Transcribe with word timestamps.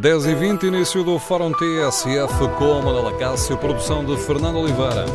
10 0.00 0.26
e 0.26 0.34
20 0.34 0.66
início 0.66 1.02
do 1.02 1.18
Fórum 1.18 1.52
TSF 1.52 2.48
com 2.58 2.82
Manela 2.82 3.16
Cássio, 3.18 3.56
produção 3.56 4.04
de 4.04 4.14
Fernando 4.18 4.58
Oliveira. 4.58 5.06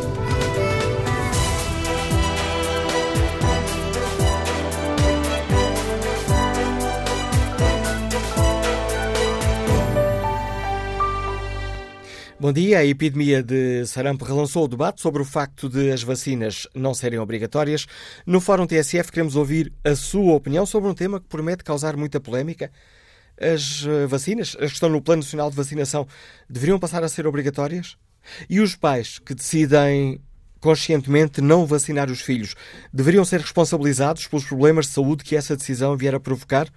Bom 12.39 12.51
dia. 12.51 12.79
A 12.79 12.85
epidemia 12.85 13.43
de 13.43 13.85
sarampo 13.85 14.25
relançou 14.25 14.65
o 14.65 14.67
debate 14.67 14.99
sobre 14.99 15.21
o 15.21 15.25
facto 15.25 15.69
de 15.69 15.91
as 15.91 16.01
vacinas 16.01 16.67
não 16.73 16.95
serem 16.95 17.19
obrigatórias. 17.19 17.85
No 18.25 18.41
Fórum 18.41 18.65
TSF 18.65 19.11
queremos 19.11 19.35
ouvir 19.35 19.71
a 19.83 19.95
sua 19.95 20.33
opinião 20.33 20.65
sobre 20.65 20.89
um 20.89 20.95
tema 20.95 21.19
que 21.19 21.27
promete 21.27 21.63
causar 21.63 21.95
muita 21.95 22.19
polémica. 22.19 22.71
As 23.41 23.85
eh, 23.87 24.05
vacinas, 24.05 24.55
as 24.59 24.67
que 24.67 24.75
estão 24.75 24.87
no 24.87 25.01
Plano 25.01 25.23
Nacional 25.23 25.49
de 25.49 25.55
Vacinação, 25.55 26.07
deveriam 26.47 26.77
passar 26.77 27.03
a 27.03 27.09
ser 27.09 27.25
obrigatórias? 27.25 27.97
E 28.47 28.59
os 28.59 28.75
pais 28.75 29.17
que 29.17 29.33
decidem 29.33 30.21
conscientemente 30.59 31.41
não 31.41 31.65
vacinar 31.65 32.11
os 32.11 32.21
filhos 32.21 32.53
deveriam 32.93 33.25
ser 33.25 33.39
responsabilizados 33.39 34.27
pelos 34.27 34.45
problemas 34.45 34.85
de 34.85 34.91
saúde 34.91 35.23
que 35.23 35.35
essa 35.35 35.57
decisão 35.57 35.97
vier 35.97 36.13
a 36.13 36.19
provocar? 36.19 36.71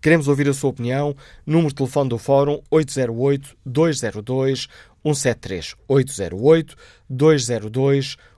Queremos 0.00 0.26
ouvir 0.26 0.48
a 0.48 0.54
sua 0.54 0.70
opinião. 0.70 1.14
Número 1.46 1.68
de 1.68 1.76
telefone 1.76 2.08
do 2.08 2.18
Fórum 2.18 2.60
808-202 2.72 4.68
173 5.04 5.76
808 5.86 6.76
202 7.08 8.16
173. 8.16 8.29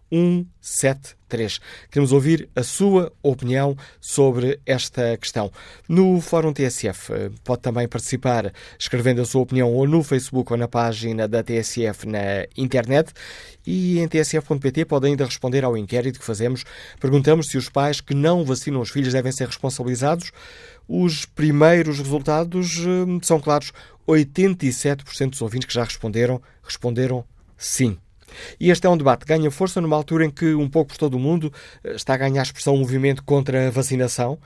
Queremos 1.90 2.12
ouvir 2.12 2.48
a 2.54 2.62
sua 2.62 3.10
opinião 3.22 3.74
sobre 3.98 4.60
esta 4.66 5.16
questão. 5.16 5.50
No 5.88 6.20
Fórum 6.20 6.52
TSF 6.52 7.12
eh, 7.12 7.30
pode 7.42 7.62
também 7.62 7.88
participar 7.88 8.52
escrevendo 8.78 9.22
a 9.22 9.24
sua 9.24 9.40
opinião 9.40 9.72
ou 9.72 9.88
no 9.88 10.02
Facebook 10.02 10.52
ou 10.52 10.58
na 10.58 10.68
página 10.68 11.26
da 11.26 11.42
TSF 11.42 12.06
na 12.06 12.46
internet 12.54 13.12
e 13.66 13.98
em 13.98 14.06
tsf.pt 14.06 14.84
pode 14.84 15.06
ainda 15.06 15.24
responder 15.24 15.64
ao 15.64 15.76
inquérito 15.76 16.18
que 16.18 16.26
fazemos. 16.26 16.64
Perguntamos 17.00 17.48
se 17.48 17.56
os 17.56 17.70
pais 17.70 18.02
que 18.02 18.14
não 18.14 18.44
vacinam 18.44 18.82
os 18.82 18.90
filhos 18.90 19.14
devem 19.14 19.32
ser 19.32 19.46
responsabilizados. 19.46 20.30
Os 20.86 21.24
primeiros 21.24 21.98
resultados 21.98 22.78
eh, 22.80 23.20
são 23.22 23.40
claros. 23.40 23.72
87% 24.06 25.30
dos 25.30 25.40
ouvintes 25.40 25.66
que 25.66 25.74
já 25.74 25.84
responderam 25.84 26.42
responderam 26.62 27.24
sim. 27.56 27.96
E 28.58 28.70
este 28.70 28.86
é 28.86 28.90
um 28.90 28.96
debate 28.96 29.24
que 29.24 29.28
ganha 29.28 29.50
força 29.50 29.80
numa 29.80 29.96
altura 29.96 30.24
em 30.24 30.30
que, 30.30 30.54
um 30.54 30.68
pouco 30.68 30.90
por 30.90 30.96
todo 30.96 31.14
o 31.14 31.20
mundo, 31.20 31.52
eh, 31.84 31.94
está 31.94 32.14
a 32.14 32.16
ganhar 32.16 32.42
expressão 32.42 32.74
um 32.74 32.78
movimento 32.78 33.22
contra 33.22 33.68
a 33.68 33.70
vacinação. 33.70 34.38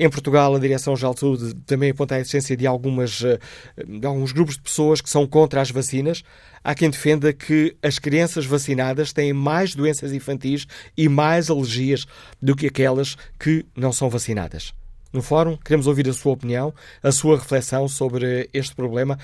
Em 0.00 0.08
Portugal, 0.08 0.54
a 0.54 0.60
Direção-Geral 0.60 1.12
de 1.12 1.20
Saúde 1.20 1.54
também 1.66 1.90
aponta 1.90 2.14
a 2.14 2.20
existência 2.20 2.56
de, 2.56 2.66
algumas, 2.66 3.24
eh, 3.24 3.38
de 3.84 4.06
alguns 4.06 4.30
grupos 4.30 4.54
de 4.54 4.62
pessoas 4.62 5.00
que 5.00 5.10
são 5.10 5.26
contra 5.26 5.60
as 5.60 5.72
vacinas. 5.72 6.22
Há 6.62 6.74
quem 6.74 6.88
defenda 6.88 7.32
que 7.32 7.76
as 7.82 7.98
crianças 7.98 8.46
vacinadas 8.46 9.12
têm 9.12 9.32
mais 9.32 9.74
doenças 9.74 10.12
infantis 10.12 10.66
e 10.96 11.08
mais 11.08 11.50
alergias 11.50 12.06
do 12.40 12.54
que 12.54 12.68
aquelas 12.68 13.16
que 13.40 13.66
não 13.76 13.92
são 13.92 14.08
vacinadas. 14.08 14.77
No 15.10 15.22
fórum, 15.22 15.56
queremos 15.56 15.86
ouvir 15.86 16.06
a 16.08 16.12
sua 16.12 16.32
opinião, 16.32 16.74
a 17.02 17.10
sua 17.10 17.38
reflexão 17.38 17.88
sobre 17.88 18.50
este 18.52 18.74
problema. 18.74 19.18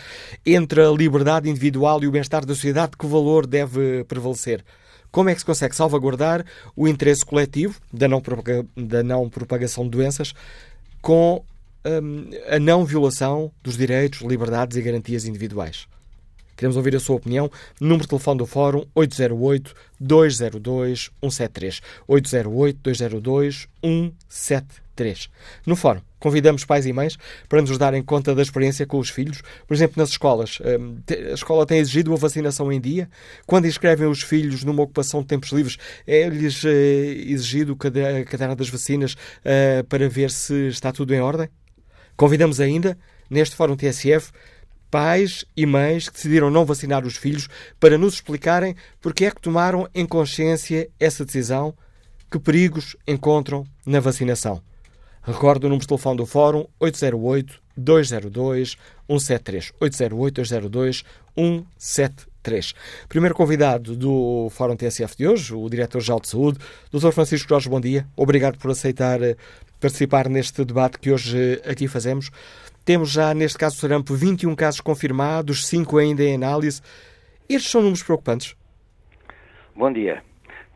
Entre 0.44 0.82
a 0.82 0.90
liberdade 0.90 1.50
individual 1.50 2.02
e 2.02 2.06
o 2.06 2.10
bem-estar 2.10 2.46
da 2.46 2.54
sociedade, 2.54 2.96
que 2.98 3.06
valor 3.06 3.46
deve 3.46 4.02
prevalecer? 4.04 4.64
Como 5.10 5.28
é 5.28 5.34
que 5.34 5.40
se 5.40 5.46
consegue 5.46 5.76
salvaguardar 5.76 6.46
o 6.74 6.88
interesse 6.88 7.22
coletivo 7.24 7.78
da 7.92 8.08
não, 8.08 8.22
da 8.76 9.02
não 9.02 9.28
propagação 9.28 9.84
de 9.84 9.90
doenças 9.90 10.32
com 11.02 11.44
hum, 11.84 12.30
a 12.48 12.58
não 12.58 12.82
violação 12.84 13.52
dos 13.62 13.76
direitos, 13.76 14.22
liberdades 14.22 14.78
e 14.78 14.82
garantias 14.82 15.26
individuais? 15.26 15.86
Queremos 16.56 16.76
ouvir 16.76 16.94
a 16.96 17.00
sua 17.00 17.16
opinião. 17.16 17.50
Número 17.80 18.02
de 18.02 18.08
telefone 18.08 18.38
do 18.38 18.46
Fórum 18.46 18.84
808-202-173. 18.96 21.82
808-202-173. 22.08 24.83
No 25.66 25.76
Fórum, 25.76 26.00
convidamos 26.18 26.64
pais 26.64 26.86
e 26.86 26.92
mães 26.92 27.18
para 27.48 27.60
nos 27.60 27.76
darem 27.76 28.02
conta 28.02 28.34
da 28.34 28.42
experiência 28.42 28.86
com 28.86 28.98
os 28.98 29.10
filhos. 29.10 29.42
Por 29.66 29.74
exemplo, 29.74 29.94
nas 29.98 30.10
escolas. 30.10 30.58
Hum, 30.60 30.98
a 31.30 31.34
escola 31.34 31.66
tem 31.66 31.78
exigido 31.78 32.12
a 32.12 32.16
vacinação 32.16 32.72
em 32.72 32.80
dia. 32.80 33.08
Quando 33.46 33.66
inscrevem 33.66 34.06
os 34.06 34.22
filhos 34.22 34.64
numa 34.64 34.82
ocupação 34.82 35.20
de 35.20 35.26
tempos 35.26 35.50
livres, 35.50 35.76
é-lhes 36.06 36.64
eh, 36.64 37.14
exigido 37.26 37.72
a 37.72 38.24
caderno 38.24 38.56
das 38.56 38.68
vacinas 38.68 39.16
eh, 39.44 39.84
para 39.88 40.08
ver 40.08 40.30
se 40.30 40.68
está 40.68 40.92
tudo 40.92 41.14
em 41.14 41.20
ordem? 41.20 41.48
Convidamos 42.16 42.60
ainda, 42.60 42.96
neste 43.28 43.56
Fórum 43.56 43.76
TSF, 43.76 44.30
pais 44.94 45.44
e 45.56 45.66
mães 45.66 46.08
que 46.08 46.14
decidiram 46.14 46.50
não 46.50 46.64
vacinar 46.64 47.04
os 47.04 47.16
filhos 47.16 47.48
para 47.80 47.98
nos 47.98 48.14
explicarem 48.14 48.76
porque 49.00 49.24
é 49.24 49.30
que 49.32 49.40
tomaram 49.40 49.88
em 49.92 50.06
consciência 50.06 50.88
essa 51.00 51.24
decisão, 51.24 51.74
que 52.30 52.38
perigos 52.38 52.96
encontram 53.06 53.64
na 53.84 53.98
vacinação. 53.98 54.62
Recordo 55.26 55.64
o 55.64 55.68
número 55.68 55.80
de 55.80 55.88
telefone 55.88 56.18
do 56.18 56.26
Fórum 56.26 56.66
808 56.78 57.62
202 57.76 58.76
173. 59.08 59.72
808 59.80 60.34
202 60.34 61.04
173. 61.34 62.74
Primeiro 63.08 63.34
convidado 63.34 63.96
do 63.96 64.48
Fórum 64.50 64.76
TSF 64.76 65.16
de 65.16 65.26
hoje, 65.26 65.54
o 65.54 65.66
Diretor-Geral 65.70 66.20
de 66.20 66.28
Saúde, 66.28 66.58
Dr. 66.92 67.10
Francisco 67.10 67.48
Jorge, 67.48 67.70
bom 67.70 67.80
dia. 67.80 68.06
Obrigado 68.14 68.58
por 68.58 68.70
aceitar 68.70 69.22
eh, 69.22 69.34
participar 69.80 70.28
neste 70.28 70.62
debate 70.62 70.98
que 70.98 71.10
hoje 71.10 71.62
eh, 71.64 71.70
aqui 71.70 71.88
fazemos. 71.88 72.30
Temos 72.84 73.10
já, 73.10 73.32
neste 73.32 73.56
caso 73.56 73.76
do 73.76 73.80
sarampo, 73.80 74.14
21 74.14 74.54
casos 74.54 74.82
confirmados, 74.82 75.66
5 75.66 75.96
ainda 75.96 76.22
em 76.22 76.34
análise. 76.34 76.82
Estes 77.48 77.70
são 77.70 77.80
números 77.80 78.02
preocupantes? 78.02 78.54
Bom 79.74 79.90
dia. 79.90 80.22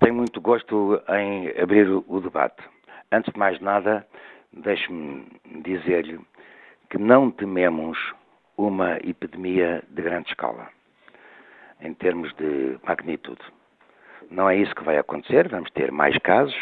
Tenho 0.00 0.14
muito 0.14 0.40
gosto 0.40 0.98
em 1.10 1.48
abrir 1.60 1.86
o 1.86 2.20
debate. 2.20 2.62
Antes 3.12 3.32
de 3.32 3.38
mais 3.38 3.60
nada, 3.60 4.06
deixe-me 4.52 5.26
dizer-lhe 5.62 6.20
que 6.90 6.98
não 6.98 7.30
tememos 7.30 7.98
uma 8.56 8.96
epidemia 8.96 9.82
de 9.88 10.02
grande 10.02 10.28
escala, 10.28 10.68
em 11.80 11.94
termos 11.94 12.34
de 12.34 12.78
magnitude. 12.84 13.42
Não 14.30 14.50
é 14.50 14.56
isso 14.56 14.74
que 14.74 14.84
vai 14.84 14.98
acontecer, 14.98 15.48
vamos 15.48 15.70
ter 15.70 15.92
mais 15.92 16.16
casos, 16.18 16.56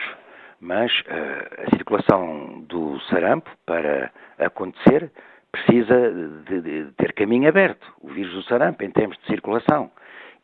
mas 0.60 0.92
uh, 1.00 1.66
a 1.66 1.70
circulação 1.76 2.60
do 2.68 3.00
sarampo, 3.02 3.50
para 3.64 4.12
acontecer, 4.38 5.10
precisa 5.50 6.12
de, 6.46 6.60
de, 6.60 6.92
ter 6.92 7.12
caminho 7.14 7.48
aberto, 7.48 7.92
o 8.00 8.08
vírus 8.08 8.32
do 8.34 8.42
sarampo, 8.42 8.84
em 8.84 8.90
termos 8.90 9.16
de 9.18 9.26
circulação. 9.26 9.90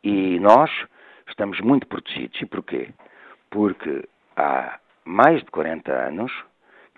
E 0.03 0.39
nós 0.39 0.71
estamos 1.27 1.59
muito 1.61 1.87
protegidos. 1.87 2.41
E 2.41 2.45
porquê? 2.45 2.89
Porque 3.49 4.07
há 4.35 4.79
mais 5.05 5.39
de 5.43 5.51
40 5.51 5.91
anos 5.91 6.31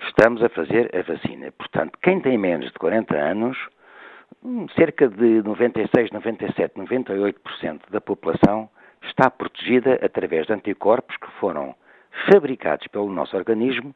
estamos 0.04 0.44
a 0.44 0.50
fazer 0.50 0.90
a 0.96 1.02
vacina. 1.02 1.52
Portanto, 1.52 1.98
quem 2.02 2.20
tem 2.20 2.38
menos 2.38 2.68
de 2.68 2.80
40 2.80 3.16
anos, 3.16 3.58
hum, 4.44 4.68
cerca 4.76 5.08
de 5.08 5.42
96, 5.44 6.12
97, 6.12 6.76
98% 6.76 7.82
da 7.90 8.02
população 8.02 8.70
está 9.04 9.30
protegida 9.30 10.00
através 10.04 10.48
de 10.48 10.54
anticorpos 10.54 11.16
que 11.18 11.32
foram 11.40 11.76
fabricados 12.32 12.88
pelo 12.88 13.12
nosso 13.12 13.36
organismo 13.36 13.94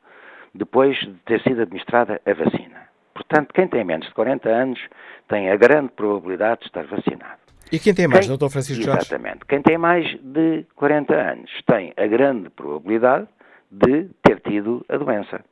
depois 0.54 0.98
de 0.98 1.14
ter 1.26 1.42
sido 1.42 1.62
administrada 1.62 2.22
a 2.26 2.34
vacina. 2.34 2.90
Portanto, 3.14 3.54
quem 3.54 3.68
tem 3.68 3.84
menos 3.84 4.08
de 4.08 4.14
40 4.14 4.50
anos 4.50 4.80
tem 5.28 5.50
a 5.50 5.56
grande 5.56 5.90
probabilidade 5.90 6.62
de 6.62 6.68
estar 6.68 6.86
vacinado. 6.86 7.40
E 7.72 7.78
quem 7.78 7.94
tem 7.94 8.08
mais, 8.08 8.26
quem, 8.26 8.36
Dr. 8.36 8.50
Francisco 8.50 8.84
Jorge? 8.84 9.02
Exatamente. 9.02 9.46
Quem 9.46 9.62
tem 9.62 9.78
mais 9.78 10.06
de 10.22 10.66
40 10.76 11.14
anos 11.14 11.52
tem 11.68 11.94
a 11.96 12.08
grande 12.08 12.50
probabilidade 12.50 13.28
de 13.70 14.10
ter 14.24 14.40
tido 14.40 14.84
a 14.90 14.98
doença. 14.98 15.44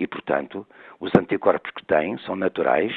E, 0.00 0.06
portanto, 0.06 0.66
os 0.98 1.14
anticorpos 1.14 1.70
que 1.72 1.84
têm 1.84 2.16
são 2.18 2.34
naturais, 2.34 2.92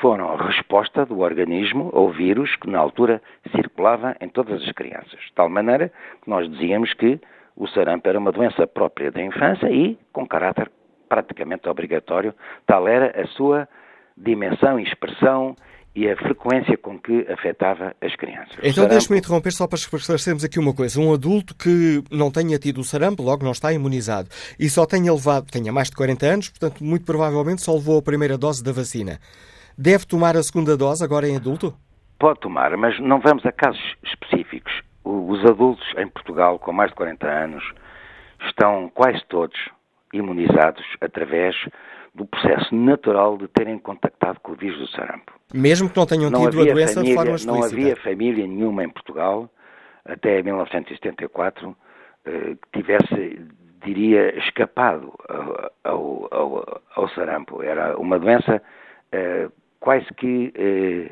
foram 0.00 0.28
a 0.28 0.46
resposta 0.46 1.06
do 1.06 1.20
organismo 1.20 1.90
ao 1.94 2.10
vírus 2.10 2.54
que 2.56 2.68
na 2.68 2.78
altura 2.78 3.22
circulava 3.54 4.16
em 4.20 4.28
todas 4.28 4.62
as 4.62 4.72
crianças. 4.72 5.20
De 5.20 5.32
tal 5.34 5.48
maneira 5.48 5.92
que 6.22 6.28
nós 6.28 6.50
dizíamos 6.50 6.92
que 6.94 7.20
o 7.56 7.68
sarampo 7.68 8.08
era 8.08 8.18
uma 8.18 8.32
doença 8.32 8.66
própria 8.66 9.12
da 9.12 9.22
infância 9.22 9.70
e 9.70 9.96
com 10.12 10.26
caráter 10.26 10.70
praticamente 11.08 11.68
obrigatório, 11.68 12.34
tal 12.66 12.88
era 12.88 13.20
a 13.20 13.26
sua 13.28 13.68
dimensão 14.16 14.80
e 14.80 14.82
expressão 14.82 15.54
e 15.94 16.08
a 16.10 16.16
frequência 16.16 16.76
com 16.76 16.98
que 16.98 17.24
afetava 17.30 17.94
as 18.00 18.14
crianças. 18.16 18.56
Então 18.62 18.88
deixe-me 18.88 19.18
interromper 19.18 19.52
só 19.52 19.66
para 19.66 19.78
esclarecermos 19.78 20.42
aqui 20.42 20.58
uma 20.58 20.74
coisa. 20.74 21.00
Um 21.00 21.12
adulto 21.12 21.54
que 21.54 22.02
não 22.10 22.30
tenha 22.30 22.58
tido 22.58 22.80
o 22.80 22.84
sarampo, 22.84 23.22
logo 23.22 23.44
não 23.44 23.52
está 23.52 23.72
imunizado, 23.72 24.28
e 24.58 24.68
só 24.68 24.84
tenha 24.86 25.12
levado, 25.12 25.50
tenha 25.50 25.72
mais 25.72 25.88
de 25.88 25.96
40 25.96 26.26
anos, 26.26 26.48
portanto, 26.48 26.82
muito 26.82 27.04
provavelmente 27.04 27.62
só 27.62 27.74
levou 27.74 27.98
a 27.98 28.02
primeira 28.02 28.36
dose 28.36 28.62
da 28.62 28.72
vacina. 28.72 29.20
Deve 29.78 30.04
tomar 30.04 30.36
a 30.36 30.42
segunda 30.42 30.76
dose 30.76 31.04
agora 31.04 31.28
em 31.28 31.36
adulto? 31.36 31.74
Pode 32.18 32.40
tomar, 32.40 32.76
mas 32.76 32.98
não 33.00 33.20
vamos 33.20 33.44
a 33.46 33.52
casos 33.52 33.82
específicos. 34.04 34.72
Os 35.04 35.44
adultos 35.44 35.86
em 35.96 36.08
Portugal 36.08 36.58
com 36.58 36.72
mais 36.72 36.90
de 36.90 36.96
40 36.96 37.26
anos 37.26 37.64
estão 38.46 38.90
quase 38.94 39.20
todos 39.28 39.56
imunizados 40.14 40.84
através 41.00 41.54
do 42.14 42.24
processo 42.24 42.74
natural 42.74 43.36
de 43.36 43.48
terem 43.48 43.78
contactado 43.78 44.38
com 44.40 44.52
o 44.52 44.54
vírus 44.54 44.78
do 44.78 44.88
sarampo. 44.88 45.32
Mesmo 45.52 45.90
que 45.90 45.96
não 45.96 46.06
tenham 46.06 46.30
não 46.30 46.48
tido 46.48 46.62
a 46.62 46.72
doença 46.72 46.94
família, 46.94 47.10
de 47.10 47.14
forma 47.14 47.34
explícita? 47.34 47.52
Não 47.52 47.64
havia 47.64 47.96
família 47.96 48.46
nenhuma 48.46 48.84
em 48.84 48.88
Portugal, 48.88 49.50
até 50.04 50.42
1974, 50.42 51.76
eh, 52.24 52.56
que 52.62 52.80
tivesse, 52.80 53.40
diria, 53.84 54.38
escapado 54.38 55.12
ao, 55.82 56.28
ao, 56.30 56.82
ao 56.94 57.08
sarampo. 57.10 57.62
Era 57.62 57.98
uma 57.98 58.18
doença 58.18 58.62
eh, 59.10 59.48
quase 59.84 60.06
que 60.16 60.50
eh, 60.56 61.10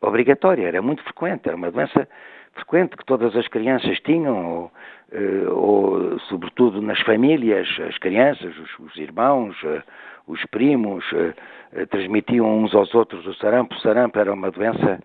obrigatória, 0.00 0.66
era 0.66 0.82
muito 0.82 1.04
frequente, 1.04 1.46
era 1.46 1.56
uma 1.56 1.70
doença 1.70 2.08
frequente 2.52 2.96
que 2.96 3.04
todas 3.06 3.36
as 3.36 3.46
crianças 3.46 3.96
tinham, 4.00 4.36
ou, 4.44 4.72
eh, 5.12 5.48
ou 5.48 6.18
sobretudo 6.28 6.82
nas 6.82 7.00
famílias, 7.02 7.68
as 7.88 7.96
crianças, 7.98 8.52
os, 8.58 8.70
os 8.80 8.96
irmãos, 8.96 9.54
eh, 9.64 9.82
os 10.26 10.44
primos, 10.46 11.04
eh, 11.14 11.86
transmitiam 11.86 12.58
uns 12.58 12.74
aos 12.74 12.92
outros 12.92 13.24
o 13.24 13.34
sarampo. 13.34 13.76
O 13.76 13.80
sarampo 13.80 14.18
era 14.18 14.34
uma 14.34 14.50
doença 14.50 14.98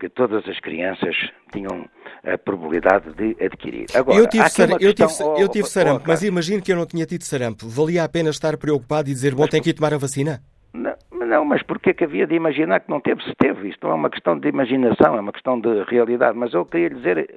que 0.00 0.08
todas 0.08 0.46
as 0.48 0.58
crianças 0.58 1.14
tinham 1.52 1.88
a 2.24 2.36
probabilidade 2.36 3.14
de 3.14 3.36
adquirir. 3.44 3.86
Agora, 3.94 4.18
eu 4.18 4.28
tive, 4.28 4.48
sar... 4.48 4.70
eu 4.82 4.92
tive, 4.92 5.08
oh, 5.22 5.36
eu 5.38 5.48
tive 5.48 5.64
oh, 5.64 5.68
sarampo, 5.68 6.02
oh, 6.04 6.08
mas 6.08 6.24
imagino 6.24 6.60
que 6.60 6.72
eu 6.72 6.76
não 6.76 6.84
tinha 6.84 7.06
tido 7.06 7.22
sarampo. 7.22 7.68
Valia 7.68 8.02
a 8.02 8.08
pena 8.08 8.30
estar 8.30 8.56
preocupado 8.58 9.08
e 9.08 9.12
dizer, 9.12 9.36
bom, 9.36 9.46
tenho 9.46 9.62
que 9.62 9.70
ir 9.70 9.74
tomar 9.74 9.94
a 9.94 9.98
vacina? 9.98 10.40
Não, 11.26 11.44
mas 11.44 11.62
porquê 11.62 11.92
que 11.92 12.04
havia 12.04 12.26
de 12.26 12.34
imaginar 12.34 12.80
que 12.80 12.90
não 12.90 13.00
teve? 13.00 13.22
Se 13.24 13.34
teve, 13.34 13.68
isto 13.68 13.84
não 13.84 13.92
é 13.92 13.96
uma 13.96 14.10
questão 14.10 14.38
de 14.38 14.48
imaginação, 14.48 15.16
é 15.16 15.20
uma 15.20 15.32
questão 15.32 15.60
de 15.60 15.82
realidade. 15.84 16.38
Mas 16.38 16.54
eu 16.54 16.64
queria 16.64 16.90
dizer 16.90 17.34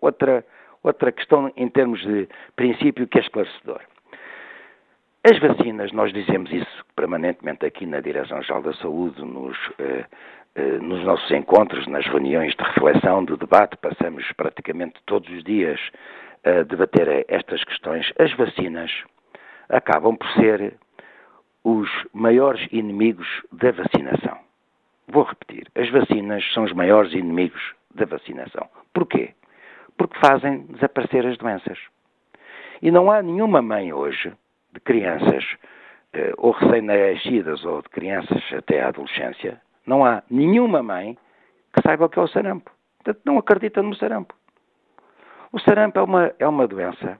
outra, 0.00 0.44
outra 0.82 1.10
questão 1.10 1.52
em 1.56 1.68
termos 1.68 2.00
de 2.02 2.28
princípio 2.54 3.06
que 3.08 3.18
é 3.18 3.22
esclarecedor. 3.22 3.80
As 5.24 5.38
vacinas, 5.40 5.90
nós 5.90 6.12
dizemos 6.12 6.52
isso 6.52 6.84
permanentemente 6.94 7.66
aqui 7.66 7.84
na 7.84 8.00
Direção-Geral 8.00 8.62
da 8.62 8.72
Saúde, 8.74 9.20
nos, 9.24 9.58
eh, 9.80 10.04
eh, 10.54 10.78
nos 10.78 11.02
nossos 11.04 11.28
encontros, 11.32 11.84
nas 11.88 12.06
reuniões 12.06 12.54
de 12.54 12.62
reflexão, 12.62 13.24
de 13.24 13.36
debate, 13.36 13.76
passamos 13.78 14.24
praticamente 14.36 15.00
todos 15.04 15.28
os 15.30 15.42
dias 15.42 15.80
a 16.44 16.62
debater 16.62 17.24
estas 17.26 17.64
questões. 17.64 18.12
As 18.20 18.32
vacinas 18.34 18.92
acabam 19.68 20.16
por 20.16 20.28
ser 20.34 20.74
os 21.66 21.90
maiores 22.12 22.64
inimigos 22.70 23.26
da 23.50 23.72
vacinação. 23.72 24.38
Vou 25.08 25.24
repetir: 25.24 25.66
as 25.74 25.90
vacinas 25.90 26.44
são 26.54 26.62
os 26.62 26.72
maiores 26.72 27.12
inimigos 27.12 27.74
da 27.92 28.04
vacinação. 28.06 28.68
Porquê? 28.94 29.34
Porque 29.96 30.16
fazem 30.20 30.60
desaparecer 30.66 31.26
as 31.26 31.36
doenças. 31.36 31.76
E 32.80 32.92
não 32.92 33.10
há 33.10 33.20
nenhuma 33.20 33.60
mãe 33.62 33.92
hoje 33.92 34.32
de 34.72 34.78
crianças, 34.78 35.44
eh, 36.12 36.32
ou 36.36 36.52
recém-nascidas, 36.52 37.64
ou 37.64 37.82
de 37.82 37.88
crianças 37.88 38.40
até 38.52 38.82
à 38.82 38.88
adolescência, 38.88 39.60
não 39.84 40.04
há 40.04 40.22
nenhuma 40.30 40.84
mãe 40.84 41.18
que 41.74 41.82
saiba 41.82 42.04
o 42.04 42.08
que 42.08 42.20
é 42.20 42.22
o 42.22 42.28
sarampo. 42.28 42.70
Portanto, 42.98 43.22
não 43.24 43.38
acredita 43.38 43.82
no 43.82 43.96
sarampo. 43.96 44.34
O 45.50 45.58
sarampo 45.58 45.98
é 45.98 46.02
uma, 46.02 46.32
é 46.38 46.46
uma 46.46 46.68
doença 46.68 47.18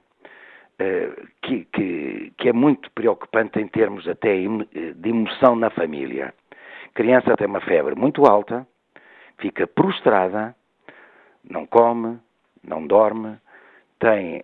que, 1.41 1.65
que, 1.73 2.33
que, 2.37 2.49
é 2.49 2.53
muito 2.53 2.91
preocupante 2.91 3.59
em 3.59 3.67
termos 3.67 4.07
até 4.07 4.35
de 4.35 5.09
emoção 5.09 5.55
na 5.55 5.69
família. 5.69 6.33
A 6.85 6.93
criança 6.93 7.35
tem 7.35 7.47
uma 7.47 7.61
febre 7.61 7.95
muito 7.95 8.25
alta, 8.25 8.67
fica 9.37 9.65
prostrada, 9.65 10.55
não 11.49 11.65
come, 11.65 12.19
não 12.63 12.85
dorme, 12.85 13.37
tem 13.99 14.37
uh, 14.37 14.43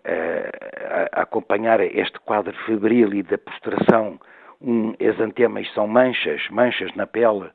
a, 1.14 1.20
a, 1.20 1.24
acompanhar 1.24 1.80
este 1.82 2.20
quadro 2.22 2.54
febril 2.66 3.14
e 3.14 3.22
da 3.22 3.38
prostração 3.38 4.20
um 4.60 4.96
exantemas 5.00 5.72
são 5.74 5.88
manchas, 5.88 6.42
manchas 6.50 6.94
na 6.96 7.06
pele 7.06 7.52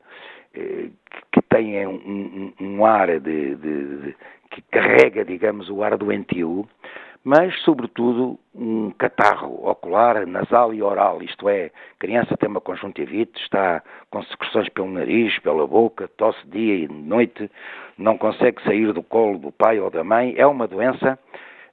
que 1.32 1.42
têm 1.42 1.86
um, 1.86 1.94
um, 1.94 2.54
um 2.60 2.84
ar 2.84 3.20
de, 3.20 3.54
de, 3.54 3.56
de, 3.56 4.16
que 4.50 4.62
carrega, 4.70 5.25
digamos, 5.25 5.69
o 5.69 5.82
ar 5.82 5.96
doentio, 5.96 6.69
mas, 7.24 7.54
sobretudo, 7.62 8.38
um 8.54 8.90
catarro 8.92 9.68
ocular, 9.68 10.26
nasal 10.26 10.72
e 10.72 10.82
oral, 10.82 11.22
isto 11.22 11.48
é, 11.48 11.70
criança 11.98 12.36
tem 12.36 12.48
uma 12.48 12.60
conjuntivite, 12.60 13.40
está 13.40 13.82
com 14.10 14.22
secreções 14.22 14.68
pelo 14.70 14.90
nariz, 14.90 15.38
pela 15.40 15.66
boca, 15.66 16.08
tosse 16.16 16.46
dia 16.48 16.76
e 16.76 16.88
noite, 16.88 17.50
não 17.98 18.16
consegue 18.16 18.62
sair 18.62 18.92
do 18.92 19.02
colo 19.02 19.38
do 19.38 19.52
pai 19.52 19.78
ou 19.80 19.90
da 19.90 20.02
mãe, 20.04 20.34
é 20.36 20.46
uma 20.46 20.66
doença 20.66 21.18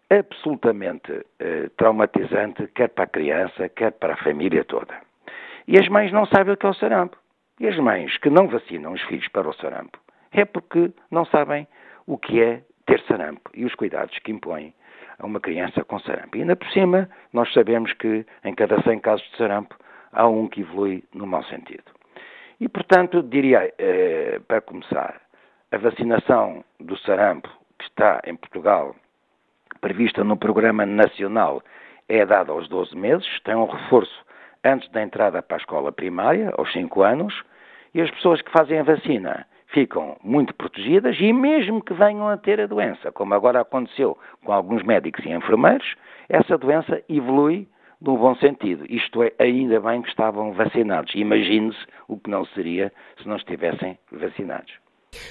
absolutamente 0.10 1.26
eh, 1.40 1.70
traumatizante, 1.78 2.68
quer 2.76 2.90
para 2.90 3.06
a 3.06 3.08
criança, 3.08 3.70
quer 3.70 3.92
para 3.92 4.14
a 4.14 4.18
família 4.18 4.64
toda. 4.64 4.96
E 5.68 5.80
as 5.80 5.88
mães 5.88 6.12
não 6.12 6.26
sabem 6.26 6.54
o 6.54 6.58
que 6.58 6.66
é 6.66 6.70
o 6.70 6.74
sarampo. 6.74 7.18
E 7.60 7.68
as 7.68 7.78
mães 7.78 8.18
que 8.18 8.30
não 8.30 8.48
vacinam 8.48 8.94
os 8.94 9.02
filhos 9.04 9.28
para 9.30 9.50
o 9.50 9.54
sarampo 9.54 9.98
é 10.32 10.44
porque 10.44 10.92
não 11.10 11.26
sabem 11.26 11.68
o 12.06 12.18
que 12.18 12.42
é 12.42 12.62
ter 12.86 13.02
sarampo 13.08 13.50
e 13.54 13.66
os 13.66 13.74
cuidados 13.74 14.18
que 14.20 14.32
impõem 14.32 14.74
a 15.20 15.26
uma 15.26 15.40
criança 15.40 15.84
com 15.84 16.00
sarampo. 16.00 16.38
E 16.38 16.42
ainda 16.42 16.56
por 16.56 16.70
cima, 16.70 17.10
nós 17.32 17.52
sabemos 17.54 17.94
que 17.94 18.26
em 18.44 18.54
cada 18.54 18.82
100 18.82 19.00
casos 19.00 19.30
de 19.32 19.38
sarampo 19.38 19.76
há 20.12 20.28
um 20.28 20.48
que 20.48 20.62
evolui 20.62 21.04
no 21.14 21.26
mau 21.26 21.44
sentido. 21.44 21.84
E, 22.60 22.70
portanto, 22.70 23.22
diria, 23.22 23.74
eh, 23.78 24.40
para 24.48 24.62
começar, 24.62 25.22
a 25.72 25.78
vacinação 25.78 26.64
do 26.80 26.98
sarampo 27.00 27.50
que 27.78 27.86
está 27.86 28.22
em 28.26 28.36
Portugal 28.36 28.96
prevista 29.82 30.24
no 30.24 30.38
Programa 30.38 30.86
Nacional 30.86 31.62
é 32.08 32.26
dada 32.26 32.52
aos 32.52 32.68
12 32.70 32.96
meses, 32.96 33.28
tem 33.44 33.56
um 33.56 33.66
reforço 33.66 34.26
antes 34.64 34.90
da 34.92 35.02
entrada 35.02 35.42
para 35.42 35.58
a 35.58 35.60
escola 35.60 35.92
primária, 35.92 36.54
aos 36.58 36.72
5 36.72 37.04
anos, 37.04 37.44
e 37.94 38.02
as 38.02 38.10
pessoas 38.12 38.42
que 38.42 38.52
fazem 38.52 38.80
a 38.80 38.84
vacina 38.84 39.46
ficam 39.76 40.16
muito 40.24 40.56
protegidas 40.56 41.18
e 41.20 41.34
mesmo 41.34 41.84
que 41.84 41.94
venham 41.94 42.30
a 42.30 42.38
ter 42.38 42.62
a 42.62 42.66
doença, 42.66 43.12
como 43.12 43.34
agora 43.34 43.60
aconteceu 43.60 44.18
com 44.46 44.54
alguns 44.54 44.82
médicos 44.84 45.26
e 45.26 45.30
enfermeiros, 45.30 45.96
essa 46.30 46.58
doença 46.58 47.04
evolui 47.10 47.68
num 48.02 48.16
bom 48.16 48.34
sentido. 48.36 48.86
Isto 48.90 49.22
é, 49.22 49.34
ainda 49.38 49.82
bem 49.82 50.02
que 50.02 50.08
estavam 50.08 50.54
vacinados. 50.54 51.14
Imagine-se 51.14 51.86
o 52.08 52.18
que 52.18 52.30
não 52.30 52.46
seria 52.46 52.90
se 53.22 53.28
não 53.28 53.36
estivessem 53.36 54.00
vacinados. 54.14 54.85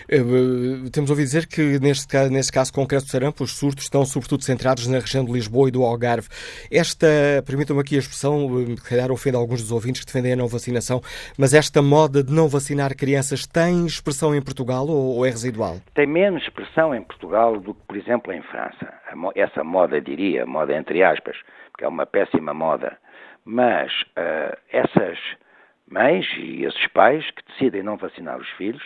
Eh, 0.09 0.89
temos 0.93 1.11
ouvido 1.11 1.27
dizer 1.27 1.47
que, 1.47 1.79
neste 1.79 2.07
caso, 2.09 2.31
neste 2.31 2.53
caso 2.53 2.73
concreto 2.73 3.05
do 3.05 3.11
sarampo, 3.11 3.45
os 3.45 3.57
surtos 3.57 3.85
estão 3.85 4.05
sobretudo 4.05 4.45
centrados 4.45 4.87
na 4.87 4.99
região 4.99 5.25
de 5.25 5.33
Lisboa 5.33 5.69
e 5.69 5.71
do 5.73 5.83
Algarve. 5.83 6.29
Esta, 6.71 7.07
permitam-me 7.47 7.83
aqui 7.83 7.97
a 7.97 7.99
expressão, 7.99 8.49
eh, 8.61 8.77
se 8.77 8.89
calhar 8.89 9.11
ofende 9.11 9.37
alguns 9.37 9.63
dos 9.63 9.73
ouvintes 9.73 10.01
que 10.01 10.07
defendem 10.07 10.33
a 10.33 10.37
não 10.37 10.49
vacinação, 10.49 11.01
mas 11.39 11.55
esta 11.55 11.83
moda 11.83 12.23
de 12.23 12.33
não 12.33 12.49
vacinar 12.49 12.97
crianças 12.97 13.47
tem 13.47 13.87
expressão 13.87 14.35
em 14.35 14.43
Portugal 14.43 14.87
ou 14.89 15.25
é 15.25 15.31
residual? 15.31 15.77
Tem 15.95 16.07
menos 16.07 16.43
expressão 16.43 16.95
em 16.95 17.03
Portugal 17.03 17.59
do 17.59 17.75
que, 17.75 17.81
por 17.87 17.97
exemplo, 17.97 18.33
em 18.33 18.43
França. 18.43 18.93
Essa 19.35 19.63
moda, 19.63 20.01
diria, 20.01 20.45
moda 20.47 20.77
entre 20.77 21.03
aspas, 21.03 21.37
porque 21.71 21.85
é 21.85 21.89
uma 21.89 22.07
péssima 22.07 22.55
moda, 22.55 22.97
mas 23.45 23.91
uh, 24.17 24.57
essas 24.71 25.19
mães 25.91 26.27
e 26.39 26.65
esses 26.65 26.87
pais 26.89 27.29
que 27.31 27.43
decidem 27.53 27.83
não 27.83 27.97
vacinar 27.97 28.39
os 28.39 28.49
filhos, 28.51 28.83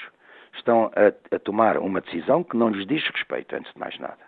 estão 0.58 0.90
a, 0.94 1.34
a, 1.34 1.38
tomar 1.38 1.78
uma 1.78 2.00
decisão 2.00 2.44
que 2.44 2.56
não 2.56 2.70
lhes 2.70 2.86
diz 2.86 3.02
respeito, 3.08 3.54
antes 3.54 3.72
de 3.72 3.78
mais 3.78 3.98
nada. 3.98 4.18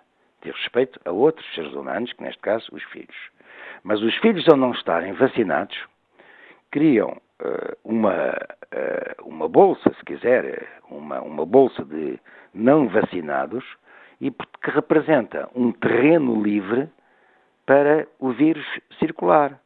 Diz 0.42 0.54
respeito 0.56 0.98
a 1.04 1.10
outros 1.10 1.46
seres 1.54 1.72
humanos, 1.72 2.12
que 2.12 2.22
neste 2.22 2.40
caso 2.40 2.66
os 2.72 2.82
filhos. 2.84 3.16
Mas 3.82 4.00
os 4.02 4.14
filhos, 4.16 4.48
ao 4.48 4.56
não 4.56 4.72
estarem 4.72 5.12
vacinados, 5.12 5.76
criam 6.70 7.10
uh, 7.10 7.76
uma, 7.84 8.30
uh, 8.30 9.24
uma 9.24 9.48
bolsa, 9.48 9.92
se 9.98 10.04
quiser, 10.04 10.66
uma, 10.90 11.20
uma 11.20 11.44
bolsa 11.44 11.84
de 11.84 12.18
não 12.54 12.88
vacinados, 12.88 13.64
e 14.20 14.30
que 14.30 14.70
representa 14.70 15.48
um 15.54 15.72
terreno 15.72 16.42
livre 16.42 16.88
para 17.64 18.06
o 18.18 18.32
vírus 18.32 18.66
circular. 18.98 19.58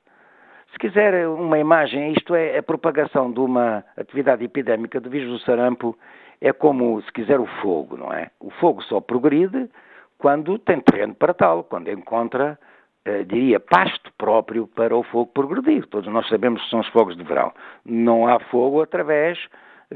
Se 0.73 0.79
quiser 0.79 1.29
uma 1.29 1.59
imagem, 1.59 2.13
isto 2.13 2.35
é 2.35 2.59
a 2.59 2.63
propagação 2.63 3.33
de 3.33 3.41
uma 3.41 3.85
atividade 3.97 4.45
epidémica 4.45 5.01
do 5.01 5.09
vírus 5.09 5.31
do 5.31 5.39
sarampo 5.45 5.97
é 6.45 6.53
como, 6.53 7.01
se 7.01 7.11
quiser, 7.11 7.41
o 7.41 7.47
fogo, 7.63 7.97
não 7.97 8.13
é? 8.13 8.31
O 8.39 8.51
fogo 8.51 8.83
só 8.83 9.01
progride 9.01 9.71
quando 10.19 10.59
tem 10.59 10.79
terreno 10.79 11.15
para 11.15 11.33
tal, 11.33 11.65
quando 11.65 11.89
encontra, 11.91 12.59
eh, 13.03 13.25
diria, 13.25 13.59
pasto 13.59 14.13
próprio 14.19 14.67
para 14.67 14.95
o 14.95 15.03
fogo 15.05 15.33
progredir. 15.33 15.87
Todos 15.87 16.13
nós 16.13 16.29
sabemos 16.29 16.63
que 16.63 16.69
são 16.69 16.81
os 16.81 16.89
fogos 16.89 17.17
de 17.17 17.23
verão. 17.23 17.51
Não 17.83 18.27
há 18.27 18.39
fogo 18.41 18.83
através 18.83 19.39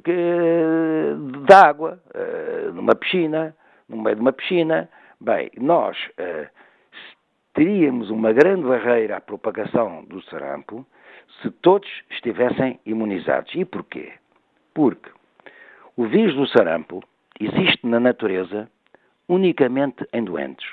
que, 0.03 1.15
da 1.47 1.69
água, 1.69 2.01
eh, 2.15 2.71
numa 2.73 2.95
piscina, 2.95 3.55
no 3.87 3.99
meio 3.99 4.17
de 4.17 4.23
uma 4.23 4.33
piscina. 4.33 4.89
Bem, 5.21 5.51
nós 5.59 5.99
eh, 6.17 6.49
teríamos 7.53 8.09
uma 8.09 8.33
grande 8.33 8.63
barreira 8.67 9.19
à 9.19 9.21
propagação 9.21 10.03
do 10.05 10.23
sarampo 10.23 10.87
se 11.43 11.51
todos 11.51 11.91
estivessem 12.09 12.81
imunizados. 12.87 13.55
E 13.55 13.67
porquê? 13.67 14.13
Porque 14.73 15.11
o 15.99 16.07
vírus 16.07 16.33
do 16.37 16.47
sarampo 16.47 17.03
existe 17.41 17.85
na 17.85 17.99
natureza 17.99 18.71
unicamente 19.29 20.07
em 20.13 20.23
doentes. 20.23 20.71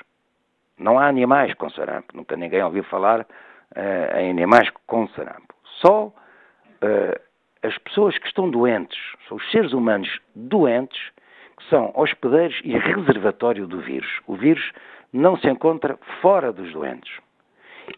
Não 0.78 1.00
há 1.00 1.08
animais 1.08 1.52
com 1.54 1.68
sarampo. 1.68 2.16
Nunca 2.16 2.36
ninguém 2.36 2.62
ouviu 2.62 2.84
falar 2.84 3.22
uh, 3.22 4.18
em 4.20 4.30
animais 4.30 4.70
com 4.86 5.08
sarampo. 5.08 5.52
Só 5.80 6.06
uh, 6.06 7.20
as 7.60 7.76
pessoas 7.78 8.16
que 8.18 8.28
estão 8.28 8.48
doentes, 8.48 8.96
são 9.26 9.36
os 9.36 9.50
seres 9.50 9.72
humanos 9.72 10.08
doentes, 10.32 11.10
que 11.56 11.68
são 11.70 11.92
hospedeiros 11.96 12.60
e 12.62 12.78
reservatório 12.78 13.66
do 13.66 13.80
vírus. 13.80 14.20
O 14.28 14.36
vírus 14.36 14.70
não 15.12 15.36
se 15.36 15.48
encontra 15.48 15.98
fora 16.22 16.52
dos 16.52 16.72
doentes. 16.72 17.12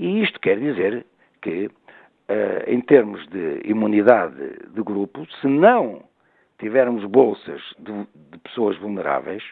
E 0.00 0.22
isto 0.22 0.40
quer 0.40 0.58
dizer 0.58 1.04
que, 1.42 1.66
uh, 1.66 1.72
em 2.66 2.80
termos 2.80 3.26
de 3.28 3.60
imunidade 3.66 4.34
de 4.70 4.82
grupo, 4.82 5.26
se 5.42 5.46
não 5.46 6.08
tivermos 6.58 7.04
bolsas 7.04 7.62
de, 7.78 7.92
de 8.14 8.38
pessoas 8.38 8.76
vulneráveis, 8.78 9.42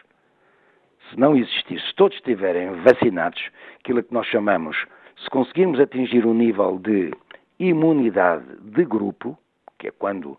se 1.09 1.19
não 1.19 1.35
existir, 1.35 1.79
se 1.79 1.95
todos 1.95 2.17
estiverem 2.17 2.71
vacinados, 2.81 3.41
aquilo 3.79 4.03
que 4.03 4.13
nós 4.13 4.27
chamamos, 4.27 4.85
se 5.17 5.29
conseguirmos 5.29 5.79
atingir 5.79 6.25
um 6.25 6.33
nível 6.33 6.77
de 6.79 7.11
imunidade 7.59 8.45
de 8.61 8.83
grupo, 8.85 9.37
que 9.79 9.87
é 9.87 9.91
quando 9.91 10.37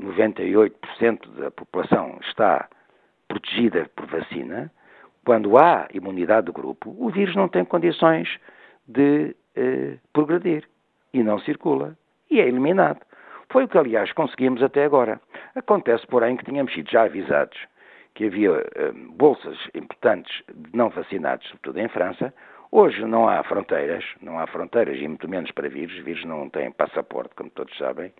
98% 0.00 1.28
da 1.38 1.50
população 1.50 2.18
está 2.22 2.68
protegida 3.28 3.90
por 3.94 4.06
vacina, 4.06 4.70
quando 5.24 5.58
há 5.58 5.88
imunidade 5.92 6.46
de 6.46 6.52
grupo, 6.52 6.94
o 6.98 7.10
vírus 7.10 7.34
não 7.34 7.48
tem 7.48 7.64
condições 7.64 8.38
de 8.86 9.34
eh, 9.56 9.98
progredir 10.12 10.68
e 11.12 11.22
não 11.22 11.38
circula 11.40 11.96
e 12.30 12.40
é 12.40 12.46
eliminado. 12.46 13.00
Foi 13.50 13.64
o 13.64 13.68
que, 13.68 13.78
aliás, 13.78 14.12
conseguimos 14.12 14.62
até 14.62 14.84
agora. 14.84 15.20
Acontece, 15.54 16.06
porém, 16.06 16.36
que 16.36 16.44
tínhamos 16.44 16.72
sido 16.72 16.90
já 16.90 17.04
avisados 17.04 17.58
que 18.16 18.24
havia 18.24 18.64
eh, 18.74 18.92
bolsas 19.10 19.58
importantes 19.74 20.42
de 20.52 20.76
não 20.76 20.88
vacinados, 20.88 21.46
sobretudo 21.48 21.78
em 21.78 21.88
França. 21.88 22.34
Hoje 22.72 23.04
não 23.04 23.28
há 23.28 23.42
fronteiras, 23.44 24.04
não 24.22 24.38
há 24.38 24.46
fronteiras 24.46 24.98
e 24.98 25.06
muito 25.06 25.28
menos 25.28 25.50
para 25.52 25.68
vírus. 25.68 25.96
Vírus 26.02 26.24
não 26.24 26.48
têm 26.48 26.72
passaporte, 26.72 27.34
como 27.36 27.50
todos 27.50 27.76
sabem. 27.76 28.12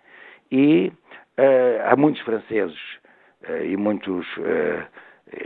E 0.51 0.93
uh, 1.37 1.91
há 1.91 1.95
muitos 1.95 2.21
franceses 2.21 2.79
uh, 3.49 3.63
e 3.63 3.75
muitos 3.75 4.25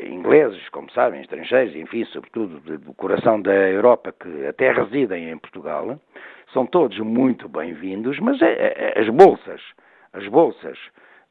ingleses, 0.06 0.70
como 0.70 0.92
sabem, 0.92 1.22
estrangeiros, 1.22 1.76
enfim, 1.76 2.06
sobretudo 2.06 2.60
do 2.78 2.94
coração 2.94 3.42
da 3.42 3.52
Europa, 3.52 4.14
que 4.14 4.46
até 4.46 4.72
residem 4.72 5.32
em 5.32 5.38
Portugal, 5.40 6.00
são 6.54 6.66
todos 6.66 7.00
muito 7.00 7.48
bem-vindos, 7.48 8.20
mas 8.20 8.42
é, 8.42 8.94
é, 8.96 9.00
as 9.00 9.10
bolsas, 9.10 9.62
as 10.14 10.28
bolsas 10.28 10.78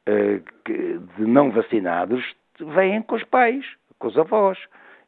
de 0.06 1.26
não 1.26 1.50
vacinados 1.50 2.24
vêm 2.58 3.02
com 3.02 3.14
os 3.14 3.24
pais, 3.24 3.64
com 3.98 4.08
os 4.08 4.18
avós. 4.18 4.58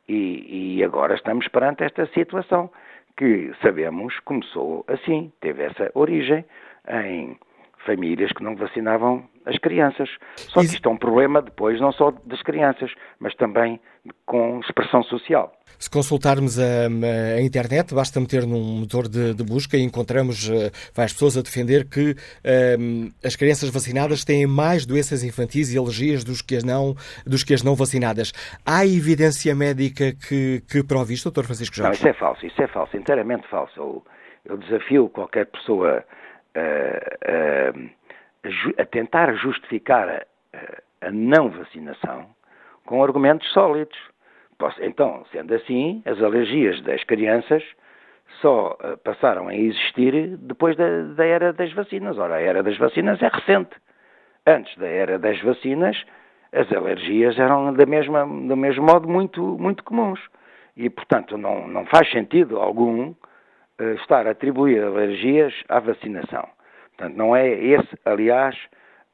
E, 0.09 0.77
e 0.77 0.85
agora 0.85 1.15
estamos 1.15 1.49
perante 1.49 1.85
esta 1.85 2.07
situação 2.07 2.71
que 3.17 3.53
sabemos 3.63 4.19
começou 4.21 4.85
assim, 4.89 5.33
teve 5.41 5.63
essa 5.63 5.91
origem 5.95 6.45
em 6.89 7.39
famílias 7.85 8.33
que 8.33 8.43
não 8.43 8.57
vacinavam 8.57 9.29
as 9.47 9.59
crianças. 9.59 10.09
Só 10.37 10.61
que 10.61 10.67
isto 10.67 10.89
é 10.89 10.93
um 10.93 10.97
problema 10.97 11.43
depois 11.43 11.81
não 11.81 11.93
só 11.93 12.11
das 12.25 12.43
crianças, 12.43 12.91
mas 13.19 13.35
também 13.35 13.81
com 14.27 14.61
expressão 14.61 15.03
social. 15.05 15.53
Se 15.79 15.91
consultarmos 15.91 16.59
a, 16.59 16.87
a 17.37 17.41
internet, 17.41 17.95
basta 17.95 18.21
meter 18.21 18.47
num 18.47 18.81
motor 18.81 19.09
de, 19.09 19.35
de 19.35 19.45
busca 19.45 19.77
e 19.77 19.83
encontramos 19.83 20.49
uh, 20.49 20.71
várias 20.95 21.13
pessoas 21.13 21.37
a 21.37 21.43
defender 21.43 21.89
que 21.89 22.13
uh, 22.13 23.13
as 23.25 23.37
crianças 23.37 23.71
vacinadas 23.71 24.25
têm 24.25 24.47
mais 24.47 24.87
doenças 24.87 25.25
infantis 25.25 25.73
e 25.73 25.79
alergias 25.79 26.25
dos 26.25 26.43
que 26.43 26.57
as 26.57 26.65
não, 26.65 26.95
dos 27.27 27.43
que 27.45 27.55
as 27.55 27.63
não 27.63 27.75
vacinadas. 27.75 28.33
Há 28.67 28.85
evidência 28.85 29.55
médica 29.55 30.13
que, 30.13 30.63
que 30.71 30.85
prove 30.85 31.15
isto, 31.15 31.31
Dr. 31.31 31.45
Francisco 31.45 31.77
Jorge? 31.77 31.91
Não, 31.91 31.95
isso 31.95 32.09
é 32.09 32.13
falso, 32.13 32.47
isso 32.47 32.63
é 32.63 32.67
falso, 32.69 32.97
inteiramente 32.97 33.47
falso. 33.49 33.73
Eu, 33.77 34.05
eu 34.45 34.57
desafio 34.59 35.09
qualquer 35.09 35.47
pessoa 35.47 36.05
a, 36.55 36.61
a, 36.61 37.73
a 38.79 38.85
tentar 38.85 39.33
justificar 39.35 40.09
a, 40.09 41.07
a, 41.07 41.11
não 41.11 41.49
vacinação 41.51 42.27
com 42.85 43.03
argumentos 43.03 43.51
sólidos. 43.53 43.99
Então, 44.81 45.25
sendo 45.33 45.55
assim, 45.55 46.03
as 46.07 46.23
alergias 46.23 46.81
das 46.83 47.03
crianças 47.05 47.63
só 48.41 48.77
uh, 48.81 48.97
passaram 48.99 49.49
a 49.49 49.55
existir 49.55 50.37
depois 50.39 50.77
da, 50.77 51.03
da, 51.15 51.25
era 51.25 51.53
das 51.53 51.73
vacinas. 51.73 52.19
Ora, 52.19 52.37
a 52.37 52.41
era 52.41 52.63
das 52.63 52.77
vacinas 52.79 53.21
é 53.21 53.29
recente. 53.29 53.71
Antes 54.47 54.77
da 54.77 54.87
era 54.87 55.19
das 55.19 55.41
vacinas, 55.43 56.01
as 56.53 56.71
alergias 56.73 57.39
eram 57.39 57.73
da 57.75 57.87
mesma, 57.87 58.25
do 58.25 58.57
mesmo 58.57 58.85
modo 58.85 59.09
muito, 59.09 59.41
muito 59.59 59.85
comuns. 59.85 60.21
E, 60.77 60.89
portanto, 60.89 61.37
não, 61.37 61.69
não 61.69 61.85
faz 61.87 62.11
sentido 62.11 62.59
algum 62.59 63.11
uh, 63.11 63.95
estar 64.01 64.27
a 64.27 64.31
atribuir 64.31 64.83
alergias 64.83 65.53
à 65.69 65.81
vacinação. 65.81 66.49
Portanto, 67.03 67.17
não 67.17 67.35
é 67.35 67.49
esse, 67.49 67.99
aliás, 68.05 68.57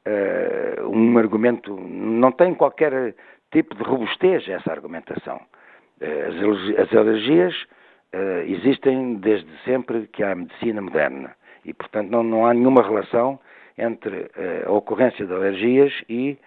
uh, 0.05 0.87
um 0.87 1.17
argumento, 1.17 1.75
não 1.75 2.31
tem 2.31 2.53
qualquer 2.53 3.15
tipo 3.51 3.73
de 3.73 3.81
robustez 3.81 4.47
essa 4.47 4.71
argumentação. 4.71 5.41
Uh, 5.99 6.81
as, 6.81 6.93
alergias 6.93 7.55
uh, 8.13 8.41
existem 8.45 9.15
desde 9.15 9.49
sempre 9.65 10.05
que 10.13 10.23
há 10.23 10.35
medicina 10.35 10.83
moderna 10.83 11.35
e, 11.65 11.73
portanto, 11.73 12.11
não, 12.11 12.21
não 12.21 12.45
há 12.45 12.53
nenhuma 12.53 12.83
relação 12.83 13.39
entre 13.75 14.29
a 14.67 14.71
ocorrência 14.71 15.25
de 15.25 15.33
alergias 15.33 15.91
e 16.07 16.37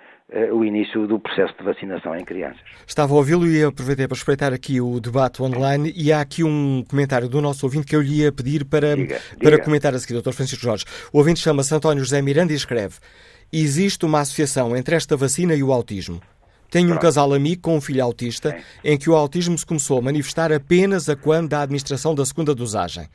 o 0.53 0.65
início 0.65 1.07
do 1.07 1.19
processo 1.19 1.55
de 1.59 1.65
vacinação 1.65 2.17
em 2.17 2.25
crianças. 2.25 2.61
Estava 2.87 3.13
a 3.13 3.17
ouvi-lo 3.17 3.47
e 3.47 3.63
aproveitei 3.63 4.09
para 4.09 4.17
espreitar 4.17 4.53
aqui 4.53 4.81
o 4.81 4.99
debate 5.01 5.43
online 5.43 5.93
e 5.97 6.13
há 6.13 6.21
aqui 6.21 6.43
um 6.43 6.85
comentário 6.89 7.29
do 7.29 7.41
nosso 7.41 7.67
ouvinte 7.67 7.87
que 7.87 7.95
eu 7.95 8.01
lhe 8.01 8.21
ia 8.21 8.33
pedir 8.33 8.65
para, 8.65 8.97
diga, 8.97 9.21
para 9.39 9.51
diga. 9.53 9.65
comentar 9.65 9.95
a 9.95 9.99
seguir, 9.99 10.21
Dr. 10.21 10.33
Francisco 10.33 10.63
Jorge. 10.63 10.85
O 11.13 11.19
ouvinte 11.19 11.41
chama-se 11.41 11.75
António 11.75 12.03
José 12.03 12.23
Miranda 12.23 12.53
e 12.53 12.57
escreve 12.57 12.97
Existe 13.53 14.07
uma 14.07 14.21
associação 14.21 14.75
entre 14.75 14.97
esta 14.97 15.15
vacina 15.15 15.55
e 15.55 15.63
o 15.63 15.73
autismo. 15.73 16.23
Tenho 16.73 16.87
Pronto. 16.87 16.99
um 16.99 17.03
casal 17.03 17.35
amigo 17.35 17.61
com 17.61 17.77
um 17.77 17.81
filho 17.83 18.03
autista 18.03 18.57
em 18.83 18.97
que 18.97 19.11
o 19.11 19.15
autismo 19.15 19.59
se 19.59 19.67
começou 19.67 19.99
a 19.99 20.03
manifestar 20.03 20.51
apenas 20.51 21.07
a 21.07 21.15
quando 21.15 21.51
da 21.51 21.61
administração 21.61 22.15
da 22.15 22.25
segunda 22.25 22.55
dosagem. 22.55 23.07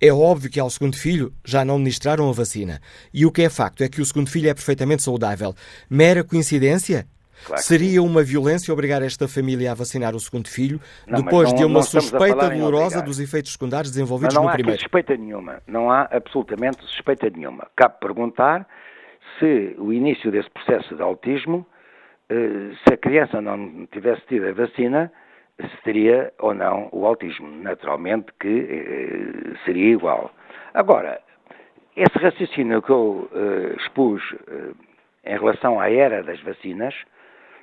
É 0.00 0.10
óbvio 0.10 0.50
que 0.50 0.58
ao 0.58 0.70
segundo 0.70 0.96
filho 0.96 1.30
já 1.44 1.62
não 1.62 1.74
administraram 1.74 2.26
a 2.30 2.32
vacina. 2.32 2.80
E 3.12 3.26
o 3.26 3.30
que 3.30 3.42
é 3.42 3.50
facto 3.50 3.84
é 3.84 3.88
que 3.88 4.00
o 4.00 4.06
segundo 4.06 4.30
filho 4.30 4.48
é 4.48 4.54
perfeitamente 4.54 5.02
saudável. 5.02 5.54
Mera 5.90 6.24
coincidência? 6.24 7.06
Claro 7.44 7.60
Seria 7.60 8.02
uma 8.02 8.22
violência 8.22 8.72
obrigar 8.72 9.02
esta 9.02 9.28
família 9.28 9.72
a 9.72 9.74
vacinar 9.74 10.14
o 10.14 10.20
segundo 10.20 10.48
filho 10.48 10.80
não, 11.06 11.20
depois 11.20 11.50
não, 11.50 11.58
de 11.58 11.64
uma 11.66 11.82
suspeita 11.82 12.48
dolorosa 12.48 13.02
dos 13.02 13.20
efeitos 13.20 13.52
secundários 13.52 13.90
desenvolvidos 13.90 14.34
no 14.34 14.50
primeiro? 14.50 14.68
Não 14.68 14.74
há 14.74 14.78
suspeita 14.78 15.16
nenhuma. 15.18 15.62
Não 15.66 15.90
há 15.90 16.08
absolutamente 16.10 16.82
suspeita 16.86 17.28
nenhuma. 17.28 17.66
Cabe 17.76 17.96
perguntar 18.00 18.66
se 19.38 19.74
o 19.76 19.92
início 19.92 20.30
desse 20.30 20.48
processo 20.48 20.96
de 20.96 21.02
autismo 21.02 21.66
se 22.84 22.94
a 22.94 22.96
criança 22.96 23.40
não 23.40 23.86
tivesse 23.86 24.22
tido 24.26 24.48
a 24.48 24.52
vacina, 24.52 25.12
se 25.60 25.82
teria 25.82 26.32
ou 26.38 26.54
não 26.54 26.88
o 26.92 27.06
autismo. 27.06 27.48
Naturalmente 27.62 28.32
que 28.40 28.48
eh, 28.48 29.56
seria 29.64 29.92
igual. 29.92 30.30
Agora, 30.74 31.20
esse 31.96 32.18
raciocínio 32.18 32.80
que 32.80 32.90
eu 32.90 33.28
uh, 33.30 33.76
expus 33.76 34.22
em 35.24 35.38
relação 35.38 35.78
à 35.78 35.90
era 35.90 36.22
das 36.22 36.40
vacinas, 36.40 36.94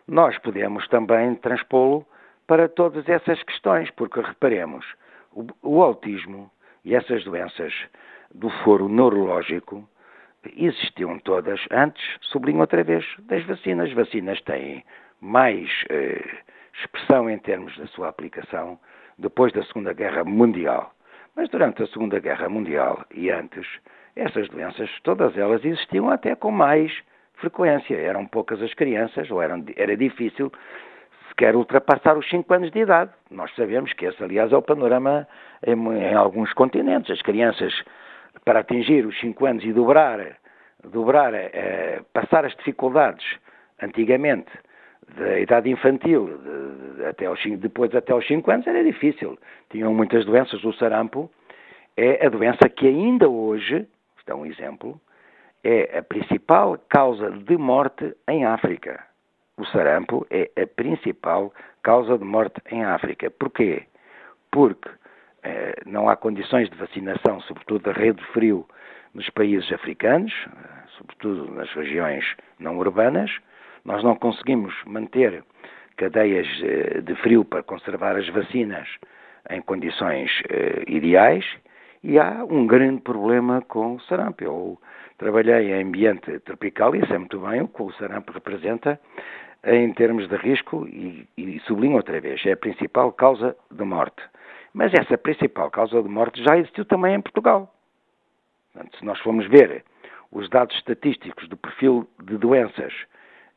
nós 0.07 0.37
podemos 0.39 0.87
também 0.87 1.35
transpô-lo 1.35 2.05
para 2.47 2.69
todas 2.69 3.07
essas 3.09 3.41
questões, 3.43 3.89
porque 3.91 4.21
reparemos, 4.21 4.85
o, 5.33 5.45
o 5.61 5.83
autismo 5.83 6.49
e 6.85 6.95
essas 6.95 7.23
doenças 7.23 7.73
do 8.33 8.49
foro 8.63 8.87
neurológico 8.87 9.87
existiam 10.55 11.19
todas 11.19 11.59
antes, 11.71 12.03
sublinho 12.21 12.59
outra 12.59 12.83
vez, 12.83 13.05
das 13.19 13.43
vacinas. 13.45 13.91
Vacinas 13.93 14.41
têm 14.41 14.83
mais 15.21 15.69
eh, 15.89 16.23
expressão 16.79 17.29
em 17.29 17.37
termos 17.37 17.77
da 17.77 17.87
sua 17.87 18.07
aplicação 18.09 18.79
depois 19.17 19.51
da 19.53 19.63
Segunda 19.63 19.93
Guerra 19.93 20.23
Mundial. 20.23 20.93
Mas 21.35 21.49
durante 21.49 21.83
a 21.83 21.87
Segunda 21.87 22.19
Guerra 22.19 22.49
Mundial 22.49 23.05
e 23.13 23.29
antes, 23.29 23.67
essas 24.15 24.47
doenças, 24.49 24.89
todas 25.03 25.37
elas 25.37 25.63
existiam 25.63 26.09
até 26.09 26.35
com 26.35 26.51
mais 26.51 26.91
frequência. 27.35 27.95
Eram 27.95 28.25
poucas 28.25 28.61
as 28.61 28.73
crianças, 28.73 29.29
ou 29.31 29.41
eram, 29.41 29.63
era 29.75 29.95
difícil 29.95 30.51
sequer 31.29 31.55
ultrapassar 31.55 32.17
os 32.17 32.27
5 32.29 32.53
anos 32.53 32.71
de 32.71 32.79
idade. 32.79 33.11
Nós 33.29 33.53
sabemos 33.55 33.93
que 33.93 34.05
esse, 34.05 34.21
aliás, 34.23 34.51
é 34.51 34.57
o 34.57 34.61
panorama 34.61 35.27
em, 35.65 35.73
em 35.73 36.13
alguns 36.13 36.51
continentes. 36.53 37.11
As 37.11 37.21
crianças 37.21 37.73
para 38.49 38.61
atingir 38.61 39.05
os 39.05 39.15
5 39.19 39.45
anos 39.45 39.63
e 39.63 39.71
dobrar, 39.71 40.39
dobrar 40.83 41.35
eh, 41.35 42.01
passar 42.11 42.45
as 42.45 42.55
dificuldades 42.55 43.23
antigamente 43.79 44.49
da 45.15 45.39
idade 45.39 45.69
infantil 45.69 46.25
de, 46.25 46.95
de, 46.95 47.05
até 47.05 47.27
aos, 47.27 47.39
depois 47.59 47.93
até 47.93 48.11
aos 48.11 48.25
5 48.25 48.49
anos 48.49 48.65
era 48.65 48.83
difícil. 48.83 49.37
Tinham 49.69 49.93
muitas 49.93 50.25
doenças. 50.25 50.63
O 50.63 50.73
sarampo 50.73 51.29
é 51.95 52.25
a 52.25 52.29
doença 52.29 52.67
que 52.67 52.87
ainda 52.87 53.29
hoje, 53.29 53.87
isto 54.17 54.31
é 54.31 54.33
um 54.33 54.47
exemplo, 54.47 54.99
é 55.63 55.99
a 55.99 56.01
principal 56.01 56.75
causa 56.89 57.29
de 57.29 57.55
morte 57.55 58.15
em 58.27 58.45
África. 58.45 58.99
O 59.57 59.65
sarampo 59.65 60.25
é 60.31 60.49
a 60.59 60.65
principal 60.65 61.53
causa 61.83 62.17
de 62.17 62.25
morte 62.25 62.59
em 62.71 62.83
África. 62.83 63.29
Porquê? 63.29 63.83
Porque 64.49 64.89
não 65.85 66.09
há 66.09 66.15
condições 66.15 66.69
de 66.69 66.77
vacinação, 66.77 67.39
sobretudo 67.41 67.83
da 67.83 67.91
rede 67.91 68.19
de 68.19 68.27
frio, 68.27 68.65
nos 69.13 69.29
países 69.29 69.71
africanos, 69.71 70.33
sobretudo 70.97 71.51
nas 71.51 71.71
regiões 71.73 72.25
não 72.59 72.77
urbanas. 72.77 73.31
Nós 73.83 74.03
não 74.03 74.15
conseguimos 74.15 74.73
manter 74.85 75.43
cadeias 75.97 76.47
eh, 76.63 77.01
de 77.01 77.15
frio 77.15 77.43
para 77.43 77.63
conservar 77.63 78.15
as 78.15 78.27
vacinas 78.29 78.87
em 79.49 79.61
condições 79.61 80.31
eh, 80.49 80.83
ideais 80.87 81.45
e 82.03 82.17
há 82.19 82.45
um 82.49 82.65
grande 82.67 83.01
problema 83.01 83.61
com 83.61 83.95
o 83.95 84.01
sarampo. 84.01 84.43
Eu 84.43 84.79
trabalhei 85.17 85.71
em 85.71 85.83
ambiente 85.83 86.39
tropical 86.39 86.95
e 86.95 87.05
sei 87.07 87.17
muito 87.17 87.39
bem 87.39 87.61
o 87.61 87.67
que 87.67 87.81
o 87.81 87.91
sarampo 87.93 88.31
representa 88.31 88.99
em 89.63 89.91
termos 89.93 90.27
de 90.29 90.37
risco 90.37 90.87
e, 90.87 91.27
e 91.37 91.59
sublinho 91.61 91.97
outra 91.97 92.21
vez, 92.21 92.45
é 92.45 92.53
a 92.53 92.57
principal 92.57 93.11
causa 93.11 93.55
de 93.69 93.83
morte. 93.83 94.21
Mas 94.73 94.93
essa 94.93 95.17
principal 95.17 95.69
causa 95.71 96.01
de 96.01 96.09
morte 96.09 96.43
já 96.43 96.57
existiu 96.57 96.85
também 96.85 97.15
em 97.15 97.21
Portugal. 97.21 97.73
Portanto, 98.71 98.97
se 98.97 99.05
nós 99.05 99.19
formos 99.19 99.47
ver 99.47 99.83
os 100.31 100.49
dados 100.49 100.75
estatísticos 100.75 101.47
do 101.47 101.57
perfil 101.57 102.07
de 102.23 102.37
doenças 102.37 102.93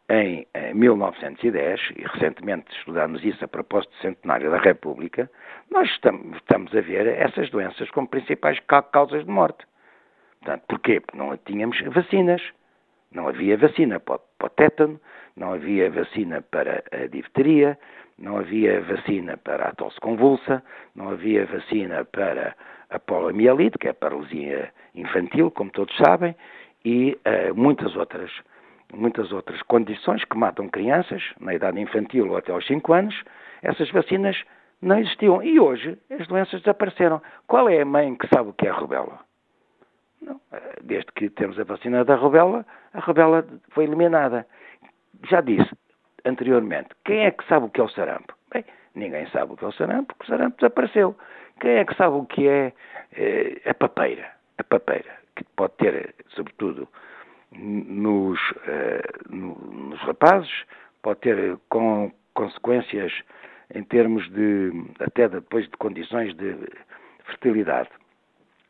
em, 0.09 0.47
1910, 0.75 1.81
e 1.97 2.03
recentemente 2.03 2.75
estudamos 2.77 3.25
isso 3.25 3.45
a 3.45 3.49
propósito 3.49 3.91
do 3.93 4.03
centenário 4.03 4.51
da 4.51 4.59
República, 4.59 5.31
nós 5.71 5.89
estamos, 5.91 6.75
a 6.75 6.81
ver 6.81 7.07
essas 7.07 7.51
doenças 7.51 7.91
como 7.91 8.09
principais 8.09 8.59
causas 8.91 9.25
de 9.25 9.31
morte. 9.31 9.65
Portanto, 10.41 10.65
porquê? 10.69 11.01
Porque 11.01 11.17
não 11.17 11.37
tínhamos 11.37 11.81
vacinas. 11.83 12.43
Não 13.13 13.29
havia 13.29 13.59
vacina 13.59 14.01
para 14.01 14.19
o 14.43 14.49
tétano, 14.49 14.99
não 15.37 15.53
havia 15.53 15.91
vacina 15.91 16.41
para 16.41 16.83
a 16.91 17.07
difteria, 17.09 17.79
não 18.23 18.39
havia 18.39 18.81
vacina 18.83 19.37
para 19.37 19.69
a 19.69 19.75
tosse 19.75 20.01
convulsa, 20.01 20.63
não 20.95 21.11
havia 21.11 21.45
vacina 21.45 22.05
para 22.05 22.55
a 22.89 22.99
poliomielite, 22.99 23.77
que 23.79 23.89
é 23.89 23.91
a 23.91 23.95
paralisia 23.95 24.73
infantil, 24.95 25.51
como 25.51 25.71
todos 25.73 25.95
sabem, 25.97 26.35
e 26.85 27.19
uh, 27.27 27.55
muitas 27.55 27.95
outras 27.97 28.31
muitas 28.95 29.33
outras 29.33 29.61
condições 29.63 30.23
que 30.25 30.37
matam 30.37 30.69
crianças 30.69 31.23
na 31.41 31.55
idade 31.55 31.81
infantil 31.81 32.29
ou 32.29 32.37
até 32.37 32.53
aos 32.53 32.67
5 32.67 32.93
anos, 32.93 33.23
essas 33.63 33.91
vacinas 33.91 34.37
não 34.83 34.99
existiam. 34.99 35.43
E 35.43 35.59
hoje 35.59 35.99
as 36.11 36.27
doenças 36.29 36.61
desapareceram. 36.61 37.23
Qual 37.47 37.71
é 37.71 37.81
a 37.81 37.87
mãe 37.87 38.15
que 38.15 38.29
sabe 38.29 38.51
o 38.51 38.53
que 38.53 38.67
é 38.67 38.71
a 38.71 38.75
rubéola? 38.75 39.19
Não. 40.21 40.39
Eh, 40.53 40.79
desde 40.83 41.11
que 41.13 41.31
temos 41.31 41.59
a 41.59 41.65
vacina 41.65 42.05
da 42.05 42.17
rubéola, 42.17 42.67
a 42.93 43.01
rubéola 43.01 43.47
foi 43.71 43.85
eliminada. 43.85 44.47
Já 45.31 45.41
disse 45.41 45.71
anteriormente, 46.25 46.91
quem 47.05 47.25
é 47.25 47.31
que 47.31 47.47
sabe 47.47 47.67
o 47.67 47.71
que 47.71 47.81
é 47.81 47.85
o 47.85 47.89
sarampo? 47.89 48.35
Bem, 48.53 48.65
ninguém 48.95 49.27
sabe 49.29 49.53
o 49.53 49.57
que 49.57 49.65
é 49.65 49.69
o 49.69 49.73
sarampo, 49.73 50.15
porque 50.15 50.25
o 50.25 50.37
sarampo 50.37 50.57
desapareceu. 50.57 51.17
Quem 51.61 51.73
é 51.73 51.85
que 51.85 51.97
sabe 51.97 52.17
o 52.17 52.25
que 52.25 52.49
é 52.49 52.73
eh, 53.13 53.61
a 53.67 53.75
papeira? 53.75 54.31
A 54.59 54.65
papeira, 54.65 55.11
que 55.37 55.45
pode 55.57 55.75
ter, 55.75 56.15
sobretudo, 56.29 56.89
nos, 57.53 58.39
eh, 58.67 59.03
no, 59.31 59.55
nos 59.55 60.01
rapazes, 60.01 60.65
pode 61.03 61.21
ter 61.21 61.59
com 61.69 62.13
consequências 62.35 63.13
em 63.75 63.83
termos 63.85 64.31
de, 64.31 64.73
até 65.01 65.29
depois 65.29 65.65
de 65.65 65.77
condições 65.77 66.35
de 66.37 66.57
fertilidade. 67.27 67.89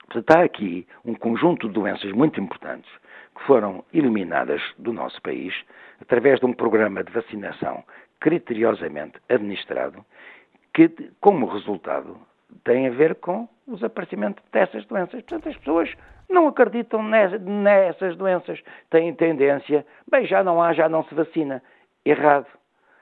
Portanto, 0.06 0.36
há 0.36 0.44
aqui 0.44 0.86
um 1.04 1.14
conjunto 1.14 1.68
de 1.68 1.74
doenças 1.74 2.12
muito 2.12 2.40
importantes 2.40 2.90
que 3.34 3.42
foram 3.44 3.84
eliminadas 3.92 4.60
do 4.78 4.92
nosso 4.92 5.20
país 5.22 5.54
através 6.00 6.40
de 6.40 6.46
um 6.46 6.52
programa 6.52 7.02
de 7.02 7.12
vacinação 7.12 7.84
criteriosamente 8.20 9.18
administrado, 9.28 10.04
que, 10.72 10.88
como 11.20 11.46
resultado, 11.46 12.16
tem 12.64 12.86
a 12.86 12.90
ver 12.90 13.16
com 13.16 13.48
o 13.66 13.74
desaparecimento 13.74 14.42
dessas 14.52 14.84
doenças. 14.86 15.22
Portanto, 15.22 15.48
as 15.48 15.56
pessoas 15.56 15.92
não 16.28 16.46
acreditam 16.48 17.02
nessas 17.02 18.16
doenças, 18.16 18.60
têm 18.90 19.14
tendência, 19.14 19.84
bem, 20.10 20.24
já 20.26 20.42
não 20.42 20.62
há, 20.62 20.72
já 20.72 20.88
não 20.88 21.04
se 21.04 21.14
vacina. 21.14 21.62
Errado. 22.04 22.46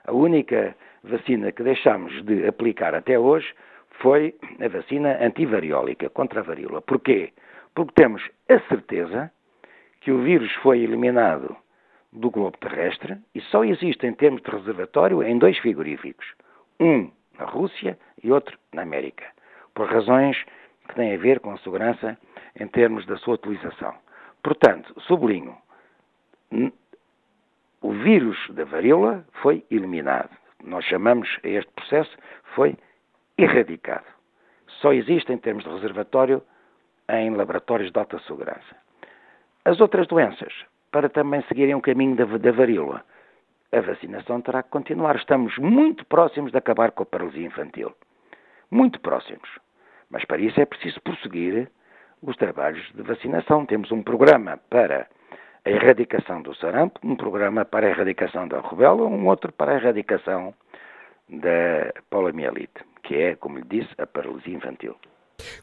A 0.05 0.11
única 0.11 0.75
vacina 1.03 1.51
que 1.51 1.63
deixámos 1.63 2.23
de 2.25 2.47
aplicar 2.47 2.93
até 2.95 3.17
hoje 3.17 3.53
foi 4.01 4.35
a 4.59 4.67
vacina 4.67 5.17
antivariólica 5.23 6.09
contra 6.09 6.39
a 6.41 6.43
varíola. 6.43 6.81
Porquê? 6.81 7.31
Porque 7.75 7.93
temos 7.93 8.27
a 8.49 8.59
certeza 8.67 9.31
que 10.01 10.11
o 10.11 10.21
vírus 10.21 10.51
foi 10.55 10.79
eliminado 10.79 11.55
do 12.11 12.29
globo 12.29 12.57
terrestre 12.57 13.17
e 13.33 13.41
só 13.41 13.63
existe 13.63 14.05
em 14.05 14.13
termos 14.13 14.41
de 14.41 14.51
reservatório 14.51 15.23
em 15.23 15.37
dois 15.37 15.57
frigoríficos. 15.59 16.25
Um 16.79 17.09
na 17.39 17.45
Rússia 17.45 17.97
e 18.21 18.31
outro 18.31 18.57
na 18.73 18.81
América. 18.81 19.25
Por 19.73 19.87
razões 19.87 20.37
que 20.87 20.95
têm 20.95 21.13
a 21.13 21.17
ver 21.17 21.39
com 21.39 21.51
a 21.51 21.57
segurança 21.59 22.17
em 22.59 22.67
termos 22.67 23.05
da 23.05 23.15
sua 23.17 23.35
utilização. 23.35 23.93
Portanto, 24.43 24.93
sublinho, 25.01 25.55
o 27.81 27.91
vírus 27.93 28.37
da 28.49 28.65
varíola 28.65 29.25
foi 29.41 29.63
eliminado. 29.71 30.29
Nós 30.63 30.83
chamamos 30.85 31.29
a 31.43 31.47
este 31.47 31.71
processo, 31.73 32.17
foi 32.55 32.75
erradicado. 33.37 34.05
Só 34.81 34.91
existe 34.93 35.31
em 35.31 35.37
termos 35.37 35.63
de 35.63 35.69
reservatório 35.69 36.43
em 37.07 37.29
laboratórios 37.35 37.91
de 37.91 37.99
alta 37.99 38.19
segurança. 38.19 38.75
As 39.63 39.79
outras 39.79 40.07
doenças, 40.07 40.53
para 40.91 41.07
também 41.07 41.43
seguirem 41.43 41.75
o 41.75 41.81
caminho 41.81 42.15
da, 42.15 42.25
da 42.25 42.51
varíola, 42.51 43.03
a 43.71 43.79
vacinação 43.79 44.41
terá 44.41 44.63
que 44.63 44.69
continuar. 44.69 45.15
Estamos 45.15 45.57
muito 45.57 46.05
próximos 46.05 46.51
de 46.51 46.57
acabar 46.57 46.91
com 46.91 47.03
a 47.03 47.05
paralisia 47.05 47.45
infantil. 47.45 47.93
Muito 48.71 48.99
próximos. 48.99 49.47
Mas 50.09 50.25
para 50.25 50.41
isso 50.41 50.59
é 50.59 50.65
preciso 50.65 50.99
prosseguir 51.01 51.69
os 52.21 52.35
trabalhos 52.37 52.85
de 52.93 53.03
vacinação. 53.03 53.65
Temos 53.65 53.91
um 53.91 54.01
programa 54.01 54.59
para 54.69 55.07
a 55.63 55.69
erradicação 55.69 56.41
do 56.41 56.55
sarampo, 56.55 56.99
um 57.03 57.15
programa 57.15 57.63
para 57.63 57.85
a 57.85 57.89
erradicação 57.91 58.47
da 58.47 58.59
rubéola, 58.59 59.05
um 59.05 59.27
outro 59.27 59.51
para 59.53 59.73
a 59.73 59.75
erradicação 59.75 60.53
da 61.29 61.93
poliomielite, 62.09 62.83
que 63.03 63.15
é, 63.15 63.35
como 63.35 63.59
lhe 63.59 63.65
disse, 63.65 63.93
a 63.97 64.07
paralisia 64.07 64.55
infantil. 64.55 64.95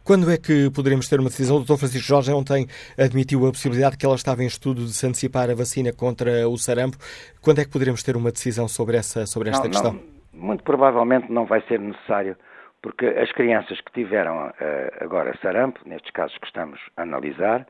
Quando 0.05 0.31
é 0.31 0.37
que 0.37 0.71
poderemos 0.71 1.09
ter 1.09 1.21
uma 1.21 1.29
decisão? 1.29 1.57
O 1.57 1.61
Dr. 1.61 1.77
Francisco 1.77 2.07
Jorge 2.07 2.33
ontem 2.33 2.67
admitiu 2.99 3.47
a 3.47 3.51
possibilidade 3.51 3.97
que 3.97 4.07
ela 4.07 4.15
estava 4.15 4.43
em 4.43 4.47
estudo 4.47 4.85
de 4.85 4.93
se 4.93 5.07
antecipar 5.07 5.51
a 5.51 5.55
vacina 5.55 5.93
contra 5.93 6.49
o 6.49 6.57
sarampo. 6.57 6.97
Quando 7.41 7.61
é 7.61 7.65
que 7.65 7.71
poderemos 7.71 8.03
ter 8.03 8.17
uma 8.17 8.31
decisão 8.31 8.69
sobre, 8.69 8.97
essa, 8.97 9.27
sobre 9.27 9.51
esta 9.51 9.65
não, 9.65 9.71
questão? 9.71 9.93
Não, 9.93 10.03
muito 10.33 10.63
provavelmente 10.63 11.31
não 11.31 11.47
vai 11.47 11.61
ser 11.63 11.81
necessário 11.81 12.37
porque 12.83 13.07
as 13.07 13.31
crianças 13.33 13.81
que 13.81 13.93
tiveram 13.93 14.49
uh, 14.49 14.53
agora 15.01 15.37
sarampo, 15.43 15.81
nestes 15.85 16.11
casos 16.13 16.37
que 16.39 16.47
estamos 16.47 16.81
a 16.97 17.03
analisar, 17.03 17.67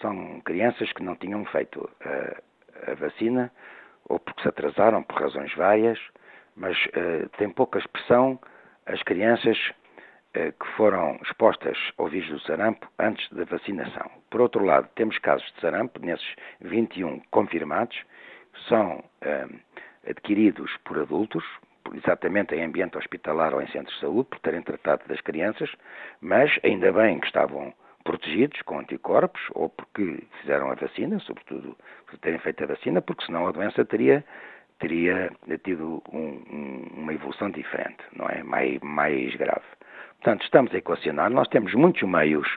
são 0.00 0.40
crianças 0.44 0.90
que 0.92 1.02
não 1.02 1.16
tinham 1.16 1.44
feito 1.46 1.78
uh, 1.80 2.90
a 2.90 2.94
vacina, 2.94 3.52
ou 4.08 4.18
porque 4.18 4.42
se 4.42 4.48
atrasaram 4.48 5.02
por 5.02 5.20
razões 5.20 5.54
várias, 5.54 5.98
mas 6.56 6.76
uh, 6.86 7.28
tem 7.36 7.50
pouca 7.50 7.78
expressão 7.78 8.38
as 8.86 9.02
crianças 9.02 9.58
que 10.58 10.66
foram 10.76 11.18
expostas 11.22 11.76
ao 11.96 12.08
vírus 12.08 12.28
do 12.30 12.40
sarampo 12.40 12.86
antes 12.98 13.28
da 13.30 13.44
vacinação. 13.44 14.10
Por 14.30 14.40
outro 14.40 14.64
lado, 14.64 14.88
temos 14.94 15.18
casos 15.18 15.46
de 15.54 15.60
sarampo, 15.60 16.00
nesses 16.00 16.34
21 16.60 17.20
confirmados, 17.30 17.98
são 18.68 19.02
adquiridos 20.08 20.70
por 20.84 20.98
adultos, 20.98 21.44
exatamente 21.94 22.54
em 22.54 22.64
ambiente 22.64 22.98
hospitalar 22.98 23.54
ou 23.54 23.62
em 23.62 23.68
centros 23.68 23.94
de 23.94 24.00
saúde, 24.00 24.28
por 24.28 24.38
terem 24.40 24.62
tratado 24.62 25.02
das 25.08 25.20
crianças, 25.20 25.70
mas 26.20 26.50
ainda 26.62 26.92
bem 26.92 27.18
que 27.20 27.26
estavam 27.26 27.72
protegidos 28.04 28.62
com 28.62 28.78
anticorpos 28.78 29.40
ou 29.54 29.68
porque 29.68 30.22
fizeram 30.40 30.70
a 30.70 30.74
vacina, 30.74 31.18
sobretudo 31.20 31.76
por 32.06 32.18
terem 32.18 32.38
feito 32.38 32.64
a 32.64 32.66
vacina, 32.66 33.02
porque 33.02 33.26
senão 33.26 33.46
a 33.46 33.52
doença 33.52 33.84
teria, 33.84 34.24
teria 34.78 35.30
tido 35.62 36.02
um, 36.12 36.42
um, 36.50 36.88
uma 37.02 37.12
evolução 37.12 37.50
diferente, 37.50 38.02
não 38.12 38.28
é? 38.28 38.42
Mais, 38.42 38.80
mais 38.80 39.34
grave. 39.36 39.66
Portanto, 40.18 40.42
estamos 40.42 40.74
a 40.74 40.78
equacionar, 40.78 41.30
nós 41.30 41.48
temos 41.48 41.72
muitos 41.74 42.02
meios 42.02 42.48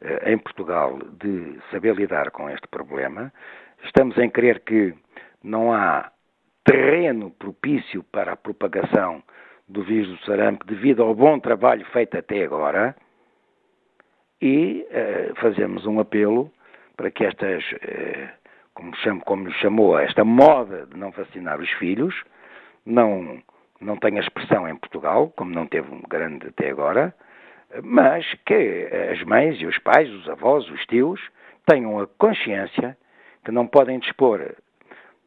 eh, 0.00 0.32
em 0.32 0.38
Portugal 0.38 0.98
de 1.20 1.58
saber 1.70 1.94
lidar 1.94 2.30
com 2.30 2.48
este 2.48 2.66
problema, 2.68 3.32
estamos 3.84 4.16
em 4.18 4.30
crer 4.30 4.60
que 4.60 4.94
não 5.42 5.72
há 5.72 6.10
terreno 6.64 7.30
propício 7.30 8.02
para 8.04 8.32
a 8.32 8.36
propagação 8.36 9.22
do 9.68 9.82
vírus 9.82 10.08
do 10.08 10.24
sarampo 10.24 10.66
devido 10.66 11.02
ao 11.02 11.14
bom 11.14 11.38
trabalho 11.38 11.84
feito 11.86 12.16
até 12.16 12.44
agora. 12.44 12.94
E 14.40 14.86
uh, 14.90 15.40
fazemos 15.40 15.86
um 15.86 16.00
apelo 16.00 16.50
para 16.96 17.10
que 17.10 17.24
estas, 17.24 17.62
uh, 17.72 18.28
como, 18.74 18.94
chamo, 18.96 19.20
como 19.24 19.50
chamou, 19.52 19.98
esta 19.98 20.24
moda 20.24 20.86
de 20.86 20.96
não 20.96 21.10
vacinar 21.10 21.60
os 21.60 21.70
filhos 21.72 22.14
não, 22.84 23.40
não 23.82 23.96
tenha 23.96 24.20
expressão 24.20 24.68
em 24.68 24.76
Portugal, 24.76 25.32
como 25.36 25.52
não 25.52 25.66
teve 25.66 25.92
um 25.92 26.02
grande 26.08 26.48
até 26.48 26.70
agora, 26.70 27.14
mas 27.82 28.24
que 28.46 28.88
as 29.10 29.22
mães 29.24 29.60
e 29.60 29.66
os 29.66 29.78
pais, 29.78 30.10
os 30.10 30.28
avós, 30.28 30.68
os 30.70 30.84
tios, 30.86 31.20
tenham 31.66 32.00
a 32.00 32.06
consciência 32.06 32.96
que 33.44 33.50
não 33.50 33.66
podem 33.66 33.98
dispor 33.98 34.54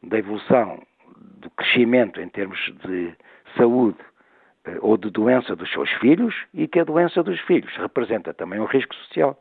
da 0.02 0.18
evolução 0.18 0.82
do 1.40 1.50
crescimento 1.50 2.20
em 2.20 2.28
termos 2.28 2.58
de 2.84 3.12
saúde 3.56 3.98
eh, 4.64 4.78
ou 4.80 4.96
de 4.96 5.10
doença 5.10 5.56
dos 5.56 5.70
seus 5.70 5.90
filhos 6.00 6.34
e 6.54 6.68
que 6.68 6.80
a 6.80 6.84
doença 6.84 7.22
dos 7.22 7.40
filhos 7.40 7.72
representa 7.76 8.32
também 8.32 8.60
um 8.60 8.64
risco 8.64 8.94
social. 8.94 9.38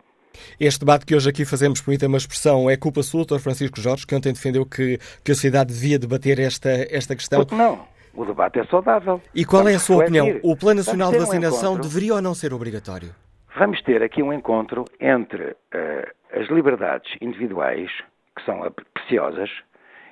Este 0.60 0.80
debate 0.80 1.06
que 1.06 1.16
hoje 1.16 1.30
aqui 1.30 1.46
fazemos, 1.46 1.82
permita 1.82 2.08
uma 2.08 2.18
expressão, 2.18 2.70
é 2.70 2.76
culpa 2.76 3.02
sua, 3.04 3.26
Dr. 3.26 3.40
Francisco 3.40 3.80
Jorge, 3.80 4.06
que 4.06 4.16
ontem 4.16 4.34
defendeu 4.34 4.66
que, 4.66 4.98
que 5.24 5.32
a 5.32 5.36
sociedade 5.36 5.74
devia 5.74 5.98
debater 5.98 6.40
esta, 6.40 6.70
esta 6.90 7.16
questão. 7.16 7.40
Porque 7.40 7.56
não? 7.56 7.88
O 8.16 8.26
debate 8.26 8.60
é 8.60 8.66
saudável. 8.66 9.22
E 9.34 9.44
qual 9.44 9.64
Vamos 9.64 9.74
é 9.74 9.76
a 9.76 9.80
sua 9.80 10.04
refletir. 10.04 10.22
opinião? 10.22 10.52
O 10.52 10.56
Plano 10.56 10.78
Nacional 10.78 11.12
de 11.12 11.20
Vacinação 11.20 11.74
um 11.74 11.80
deveria 11.80 12.14
ou 12.16 12.22
não 12.22 12.34
ser 12.34 12.54
obrigatório? 12.54 13.10
Vamos 13.58 13.82
ter 13.84 14.02
aqui 14.02 14.24
um 14.24 14.32
encontro 14.32 14.86
entre 15.00 15.52
uh, 15.52 15.56
as 16.34 16.48
liberdades 16.50 17.12
individuais, 17.22 17.92
que 18.36 18.44
são 18.46 18.60
preciosas, 18.94 19.50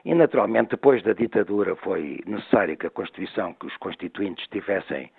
e 0.05 0.13
naturalmente 0.13 0.71
depois 0.71 1.01
da 1.03 1.13
ditadura 1.13 1.75
foi 1.77 2.19
necessário 2.25 2.77
que 2.77 2.87
a 2.87 2.89
Constituição, 2.89 3.53
que 3.53 3.65
os 3.65 3.77
constituintes 3.77 4.45
tivessem 4.47 5.09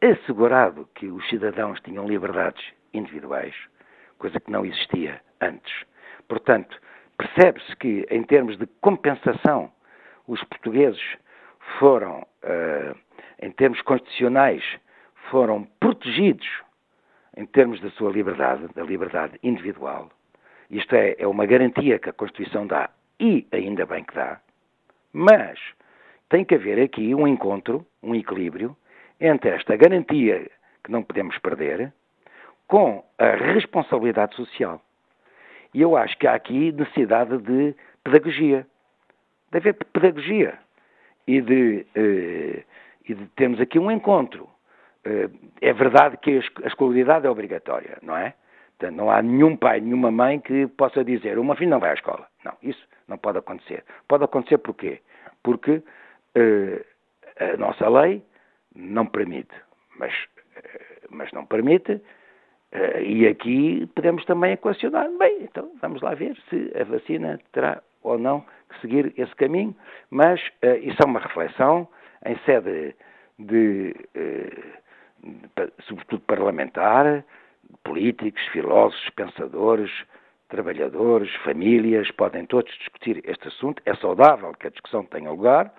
assegurado 0.00 0.88
que 0.94 1.06
os 1.06 1.26
cidadãos 1.28 1.80
tinham 1.80 2.06
liberdades 2.06 2.62
individuais, 2.92 3.54
coisa 4.18 4.38
que 4.40 4.50
não 4.50 4.64
existia 4.64 5.20
antes. 5.40 5.72
Portanto, 6.28 6.78
percebe-se 7.16 7.74
que, 7.76 8.06
em 8.10 8.22
termos 8.22 8.58
de 8.58 8.66
compensação, 8.80 9.70
os 10.26 10.42
portugueses 10.44 11.02
foram, 11.78 12.26
uh, 12.42 12.96
em 13.40 13.50
termos 13.50 13.80
constitucionais, 13.82 14.62
foram 15.30 15.64
protegidos 15.80 16.48
em 17.36 17.46
termos 17.46 17.80
da 17.80 17.90
sua 17.90 18.10
liberdade, 18.10 18.68
da 18.74 18.82
liberdade 18.82 19.38
individual. 19.42 20.10
Isto 20.70 20.94
é, 20.94 21.16
é 21.18 21.26
uma 21.26 21.46
garantia 21.46 21.98
que 21.98 22.08
a 22.08 22.12
Constituição 22.12 22.66
dá, 22.66 22.90
e 23.18 23.46
ainda 23.52 23.86
bem 23.86 24.04
que 24.04 24.14
dá, 24.14 24.40
mas 25.12 25.58
tem 26.28 26.44
que 26.44 26.54
haver 26.54 26.80
aqui 26.80 27.14
um 27.14 27.26
encontro, 27.26 27.86
um 28.02 28.14
equilíbrio, 28.14 28.76
entre 29.20 29.50
esta 29.50 29.76
garantia 29.76 30.50
que 30.82 30.90
não 30.90 31.02
podemos 31.02 31.38
perder 31.38 31.92
com 32.66 33.04
a 33.18 33.30
responsabilidade 33.30 34.34
social. 34.34 34.82
E 35.72 35.80
eu 35.80 35.96
acho 35.96 36.16
que 36.18 36.26
há 36.26 36.34
aqui 36.34 36.72
necessidade 36.72 37.38
de 37.38 37.74
pedagogia. 38.02 38.66
De 39.50 39.58
haver 39.58 39.74
pedagogia 39.92 40.58
e 41.26 41.40
de, 41.40 41.86
eh, 41.94 42.64
e 43.08 43.14
de 43.14 43.26
termos 43.36 43.60
aqui 43.60 43.78
um 43.78 43.90
encontro. 43.90 44.48
Eh, 45.04 45.28
é 45.60 45.72
verdade 45.72 46.16
que 46.18 46.40
a 46.62 46.66
escolaridade 46.66 47.26
é 47.26 47.30
obrigatória, 47.30 47.98
não 48.02 48.16
é? 48.16 48.34
Portanto, 48.78 48.96
não 48.96 49.10
há 49.10 49.22
nenhum 49.22 49.56
pai, 49.56 49.80
nenhuma 49.80 50.10
mãe 50.10 50.40
que 50.40 50.66
possa 50.66 51.04
dizer 51.04 51.38
uma 51.38 51.56
filha 51.56 51.70
não 51.70 51.80
vai 51.80 51.90
à 51.90 51.94
escola. 51.94 52.26
Não, 52.44 52.54
isso 52.62 52.86
não 53.06 53.18
pode 53.18 53.38
acontecer. 53.38 53.84
Pode 54.08 54.24
acontecer 54.24 54.58
porquê? 54.58 55.00
Porque 55.42 55.82
eh, 56.34 56.84
a 57.38 57.56
nossa 57.56 57.88
lei 57.88 58.22
não 58.74 59.06
permite. 59.06 59.54
Mas, 59.98 60.12
mas 61.10 61.32
não 61.32 61.46
permite 61.46 62.00
Uh, 62.74 63.00
e 63.02 63.28
aqui 63.28 63.88
podemos 63.94 64.24
também 64.24 64.54
equacionar, 64.54 65.08
bem, 65.16 65.44
então 65.44 65.70
vamos 65.80 66.02
lá 66.02 66.12
ver 66.12 66.36
se 66.50 66.72
a 66.76 66.82
vacina 66.82 67.38
terá 67.52 67.80
ou 68.04 68.18
não 68.18 68.44
que 68.68 68.80
seguir 68.80 69.12
esse 69.16 69.34
caminho, 69.34 69.74
mas 70.10 70.40
uh, 70.62 70.76
isso 70.80 71.02
é 71.02 71.04
uma 71.04 71.20
reflexão 71.20 71.88
em 72.24 72.36
sede 72.44 72.94
de, 73.38 73.94
uh, 74.14 75.28
de, 75.28 75.72
sobretudo 75.88 76.22
parlamentar, 76.22 77.24
políticos, 77.82 78.42
filósofos, 78.52 79.10
pensadores, 79.10 79.90
trabalhadores, 80.48 81.34
famílias, 81.36 82.10
podem 82.12 82.46
todos 82.46 82.72
discutir 82.78 83.20
este 83.24 83.48
assunto. 83.48 83.82
É 83.84 83.94
saudável 83.96 84.52
que 84.54 84.68
a 84.68 84.70
discussão 84.70 85.04
tenha 85.04 85.30
lugar, 85.30 85.72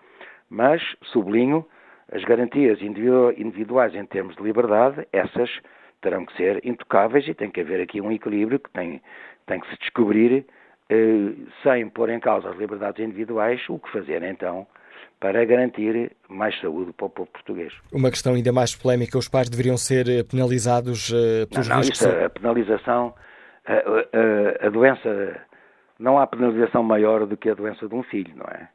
mas 0.49 0.81
sublinho 1.03 1.65
as 2.11 2.23
garantias 2.23 2.79
individuais 2.81 3.95
em 3.95 4.05
termos 4.05 4.35
de 4.35 4.43
liberdade, 4.43 5.07
essas 5.11 5.49
terão 6.01 6.25
que 6.25 6.35
ser 6.35 6.63
intocáveis 6.63 7.27
e 7.27 7.33
tem 7.33 7.49
que 7.49 7.61
haver 7.61 7.81
aqui 7.81 7.99
um 7.99 8.11
equilíbrio 8.11 8.59
que 8.59 8.69
tem, 8.71 9.01
tem 9.47 9.59
que 9.59 9.69
se 9.69 9.77
descobrir, 9.79 10.45
sem 11.63 11.89
pôr 11.89 12.09
em 12.09 12.19
causa 12.19 12.49
as 12.49 12.57
liberdades 12.57 13.03
individuais, 13.03 13.61
o 13.69 13.79
que 13.79 13.91
fazer 13.91 14.23
então 14.23 14.67
para 15.19 15.43
garantir 15.45 16.11
mais 16.29 16.59
saúde 16.59 16.93
para 16.93 17.05
o 17.05 17.09
povo 17.09 17.29
português. 17.31 17.73
Uma 17.91 18.09
questão 18.09 18.33
ainda 18.33 18.51
mais 18.51 18.75
polémica, 18.75 19.17
os 19.17 19.27
pais 19.27 19.49
deveriam 19.49 19.77
ser 19.77 20.07
eh, 20.07 20.23
penalizados 20.23 21.09
uh, 21.09 21.47
pelos 21.49 21.67
não, 21.67 21.77
não, 21.77 21.81
riscos... 21.81 22.01
Isso, 22.01 22.09
a 22.09 22.29
penalização, 22.29 23.13
a, 23.65 23.73
a, 23.73 24.67
a, 24.67 24.69
doença, 24.69 25.41
não 25.97 26.19
há 26.19 26.27
penalização 26.27 26.83
maior 26.83 27.25
do 27.25 27.37
que 27.37 27.49
a 27.49 27.55
doença 27.55 27.87
de 27.87 27.95
um 27.95 28.03
filho, 28.03 28.33
não 28.35 28.45
é? 28.45 28.69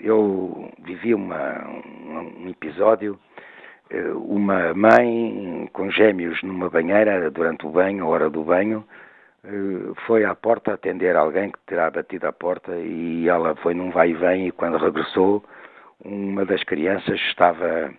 Eu 0.00 0.70
vivi 0.84 1.14
uma, 1.14 1.66
um, 1.68 2.48
episódio 2.48 3.18
eh, 3.90 4.12
uma 4.12 4.72
mãe 4.74 5.68
com 5.72 5.90
gêmeos 5.90 6.42
numa 6.42 6.70
banheira 6.70 7.30
durante 7.30 7.66
o 7.66 7.70
banho, 7.70 8.04
a 8.04 8.08
hora 8.08 8.30
do 8.30 8.42
banho, 8.42 8.82
eh, 8.82 9.04
foi 10.06 10.24
à 10.24 10.34
porta 10.34 10.72
atender 10.72 11.16
alguém 11.16 11.50
que 11.50 11.58
terá 11.66 11.90
batido 11.90 12.26
à 12.26 12.32
porta 12.32 12.74
e 12.76 13.28
ela 13.28 13.54
foi 13.56 13.74
num 13.74 13.90
vai 13.90 14.10
e 14.10 14.14
vem 14.14 14.46
e 14.48 14.52
quando 14.52 14.78
regressou 14.78 15.44
uma 16.04 16.44
das 16.44 16.62
crianças 16.64 17.20
estava 17.28 17.92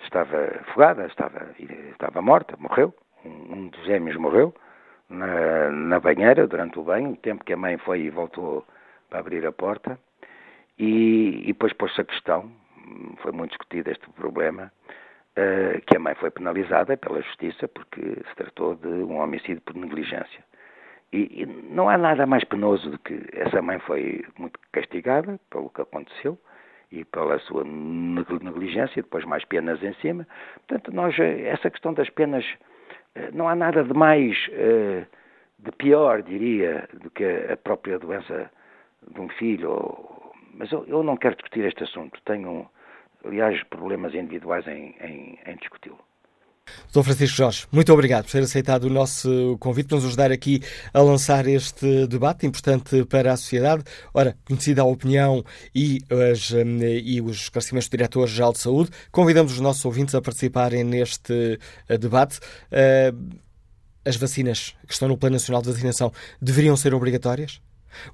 estava 0.00 0.36
afogada, 0.60 1.06
estava 1.06 1.48
estava 1.90 2.22
morta, 2.22 2.54
morreu, 2.58 2.94
um 3.24 3.68
dos 3.68 3.84
gêmeos 3.84 4.16
morreu 4.16 4.54
na, 5.08 5.70
na 5.70 6.00
banheira 6.00 6.46
durante 6.46 6.78
o 6.78 6.84
banho, 6.84 7.12
o 7.12 7.16
tempo 7.16 7.44
que 7.44 7.52
a 7.52 7.56
mãe 7.56 7.76
foi 7.78 8.02
e 8.02 8.10
voltou 8.10 8.64
para 9.08 9.20
abrir 9.20 9.44
a 9.46 9.52
porta 9.52 9.98
e, 10.78 11.42
e 11.44 11.46
depois 11.48 11.72
pôs-se 11.72 12.00
a 12.00 12.04
questão, 12.04 12.50
foi 13.18 13.32
muito 13.32 13.50
discutido 13.50 13.90
este 13.90 14.08
problema, 14.10 14.72
uh, 15.36 15.80
que 15.86 15.96
a 15.96 16.00
mãe 16.00 16.14
foi 16.14 16.30
penalizada 16.30 16.96
pela 16.96 17.20
justiça 17.20 17.68
porque 17.68 18.00
se 18.00 18.34
tratou 18.36 18.76
de 18.76 18.88
um 18.88 19.18
homicídio 19.18 19.60
por 19.62 19.74
negligência. 19.74 20.42
E, 21.12 21.42
e, 21.42 21.46
não 21.46 21.88
há 21.88 21.98
nada 21.98 22.26
mais 22.26 22.44
penoso 22.44 22.90
do 22.90 22.98
que 22.98 23.20
essa 23.32 23.60
mãe 23.60 23.78
foi 23.80 24.24
muito 24.38 24.58
castigada 24.72 25.40
pelo 25.50 25.70
que 25.70 25.82
aconteceu 25.82 26.38
e 26.92 27.04
pela 27.04 27.38
sua 27.40 27.64
negligência, 27.64 29.02
depois 29.02 29.24
mais 29.24 29.44
penas 29.44 29.82
em 29.82 29.92
cima. 29.94 30.26
Portanto, 30.66 30.92
nós, 30.92 31.18
eh, 31.18 31.48
essa 31.48 31.70
questão 31.70 31.94
das 31.94 32.10
penas, 32.10 32.44
eh, 33.14 33.30
não 33.32 33.48
há 33.48 33.54
nada 33.54 33.82
de 33.84 33.92
mais, 33.92 34.36
de 35.58 35.72
pior, 35.72 36.22
diria, 36.22 36.88
do 36.94 37.10
que 37.10 37.24
a 37.24 37.56
própria 37.56 37.98
doença 37.98 38.50
de 39.08 39.20
um 39.20 39.28
filho. 39.28 39.94
Mas 40.54 40.70
eu, 40.72 40.84
eu 40.86 41.02
não 41.02 41.16
quero 41.16 41.36
discutir 41.36 41.64
este 41.64 41.84
assunto. 41.84 42.20
Tenho 42.24 42.68
aliás, 43.24 43.62
problemas 43.64 44.14
individuais 44.14 44.66
em, 44.66 44.94
em, 45.00 45.38
em 45.46 45.56
discuti-lo. 45.56 45.98
Dr. 46.92 47.02
Francisco 47.02 47.36
Jorge, 47.36 47.66
muito 47.70 47.92
obrigado 47.92 48.24
por 48.24 48.32
ter 48.32 48.42
aceitado 48.42 48.84
o 48.84 48.90
nosso 48.90 49.56
convite 49.60 49.88
para 49.88 49.96
nos 49.96 50.06
ajudar 50.06 50.32
aqui 50.32 50.62
a 50.92 51.00
lançar 51.00 51.46
este 51.46 52.06
debate 52.06 52.46
importante 52.46 53.04
para 53.04 53.32
a 53.32 53.36
sociedade. 53.36 53.84
Ora, 54.12 54.36
conhecida 54.44 54.82
a 54.82 54.84
opinião 54.84 55.44
e, 55.74 56.02
as, 56.32 56.50
hum, 56.52 56.78
e 56.82 57.20
os 57.20 57.42
esclarecimentos 57.42 57.88
do 57.88 57.96
Diretor-Geral 57.96 58.52
de 58.52 58.58
Saúde, 58.58 58.90
convidamos 59.10 59.52
os 59.52 59.60
nossos 59.60 59.84
ouvintes 59.84 60.14
a 60.14 60.20
participarem 60.20 60.84
neste 60.84 61.58
eh, 61.88 61.98
debate. 61.98 62.40
Eh, 62.70 63.12
as 64.04 64.16
vacinas 64.16 64.74
que 64.86 64.92
estão 64.92 65.08
no 65.08 65.16
Plano 65.16 65.34
Nacional 65.34 65.62
de 65.62 65.70
Vacinação 65.70 66.12
deveriam 66.40 66.76
ser 66.76 66.94
obrigatórias? 66.94 67.60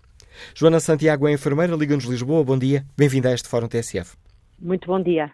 Joana 0.55 0.81
Santiago 0.81 1.27
é 1.27 1.33
enfermeira, 1.33 1.75
Liga-nos 1.75 2.05
Lisboa. 2.05 2.45
Bom 2.45 2.59
dia, 2.59 2.85
bem-vinda 2.97 3.31
a 3.31 3.33
este 3.33 3.49
Fórum 3.49 3.69
TSF. 3.69 4.17
Muito 4.59 4.87
bom 4.87 5.03
dia. 5.03 5.31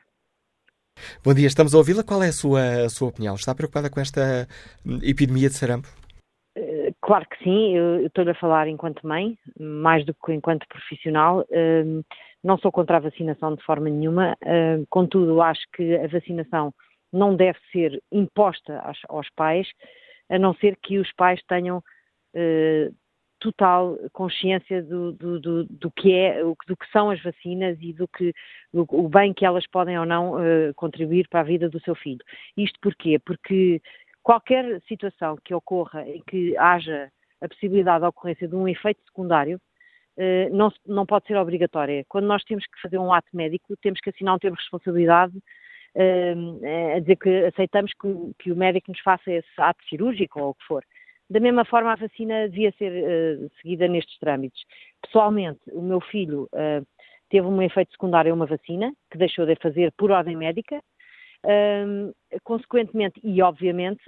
Bom 1.24 1.34
dia, 1.34 1.46
estamos 1.46 1.74
a 1.74 1.78
ouvi-la. 1.78 2.02
Qual 2.02 2.22
é 2.22 2.28
a 2.28 2.32
sua, 2.32 2.84
a 2.86 2.88
sua 2.88 3.08
opinião? 3.08 3.34
Está 3.34 3.54
preocupada 3.54 3.90
com 3.90 4.00
esta 4.00 4.46
hum, 4.84 4.98
epidemia 5.02 5.48
de 5.48 5.54
sarampo? 5.54 5.88
Eh, 6.56 6.92
claro 7.00 7.26
que 7.28 7.42
sim, 7.42 7.76
eu 7.76 8.06
estou 8.06 8.28
a 8.28 8.34
falar 8.34 8.68
enquanto 8.68 9.06
mãe, 9.06 9.36
mais 9.58 10.04
do 10.04 10.14
que 10.14 10.32
enquanto 10.32 10.66
profissional. 10.68 11.44
Hum, 11.50 12.02
não 12.42 12.58
sou 12.58 12.72
contra 12.72 12.96
a 12.96 13.00
vacinação 13.00 13.54
de 13.54 13.62
forma 13.62 13.88
nenhuma, 13.88 14.36
hum, 14.44 14.84
contudo, 14.90 15.40
acho 15.40 15.62
que 15.74 15.96
a 15.96 16.08
vacinação 16.08 16.72
não 17.12 17.36
deve 17.36 17.58
ser 17.70 18.02
imposta 18.10 18.82
aos, 19.08 19.28
pais, 19.36 19.68
a 20.30 20.38
não 20.38 20.54
ser 20.54 20.76
que 20.82 20.98
os 20.98 21.12
pais 21.12 21.40
tenham 21.46 21.82
eh, 22.34 22.90
total 23.42 23.98
consciência 24.12 24.82
do, 24.82 25.12
do, 25.12 25.40
do, 25.40 25.64
do, 25.64 25.90
que 25.90 26.12
é, 26.12 26.42
do 26.42 26.76
que 26.76 26.88
são 26.92 27.10
as 27.10 27.20
vacinas 27.22 27.76
e 27.80 27.92
do 27.92 28.06
que 28.06 28.32
do, 28.72 28.86
o 28.88 29.08
bem 29.08 29.34
que 29.34 29.44
elas 29.44 29.66
podem 29.66 29.98
ou 29.98 30.06
não 30.06 30.34
uh, 30.34 30.74
contribuir 30.76 31.26
para 31.28 31.40
a 31.40 31.44
vida 31.44 31.68
do 31.68 31.80
seu 31.80 31.94
filho. 31.94 32.20
Isto 32.56 32.78
porquê? 32.80 33.18
Porque 33.18 33.82
qualquer 34.22 34.80
situação 34.82 35.36
que 35.44 35.52
ocorra 35.52 36.08
em 36.08 36.22
que 36.26 36.56
haja 36.56 37.10
a 37.40 37.48
possibilidade 37.48 38.02
da 38.02 38.08
ocorrência 38.08 38.46
de 38.46 38.54
um 38.54 38.68
efeito 38.68 39.02
secundário, 39.04 39.60
não, 40.52 40.72
não 40.86 41.04
pode 41.04 41.26
ser 41.26 41.36
obrigatória. 41.36 42.04
Quando 42.08 42.26
nós 42.26 42.44
temos 42.44 42.64
que 42.66 42.80
fazer 42.80 42.98
um 42.98 43.12
ato 43.12 43.28
médico, 43.34 43.76
temos 43.82 44.00
que 44.00 44.10
assinar 44.10 44.36
um 44.36 44.38
termo 44.38 44.56
de 44.56 44.62
responsabilidade 44.62 45.32
a 46.96 47.00
dizer 47.00 47.16
que 47.16 47.44
aceitamos 47.46 47.92
que, 48.00 48.08
que, 48.38 48.52
o 48.52 48.56
médico 48.56 48.90
nos 48.90 49.00
faça 49.00 49.30
esse 49.30 49.48
ato 49.58 49.82
cirúrgico 49.88 50.40
ou 50.40 50.50
o 50.50 50.54
que 50.54 50.64
for. 50.64 50.84
Da 51.32 51.40
mesma 51.40 51.64
forma, 51.64 51.90
a 51.90 51.96
vacina 51.96 52.46
devia 52.46 52.70
ser 52.72 52.92
uh, 52.92 53.50
seguida 53.62 53.88
nestes 53.88 54.18
trâmites. 54.18 54.62
Pessoalmente, 55.00 55.60
o 55.72 55.80
meu 55.80 55.98
filho 55.98 56.42
uh, 56.52 56.86
teve 57.30 57.46
um 57.46 57.62
efeito 57.62 57.90
secundário 57.90 58.30
a 58.30 58.34
uma 58.34 58.44
vacina, 58.44 58.92
que 59.10 59.16
deixou 59.16 59.46
de 59.46 59.56
fazer 59.56 59.90
por 59.96 60.10
ordem 60.10 60.36
médica. 60.36 60.78
Uh, 61.42 62.14
consequentemente, 62.44 63.18
e 63.24 63.40
obviamente, 63.40 64.02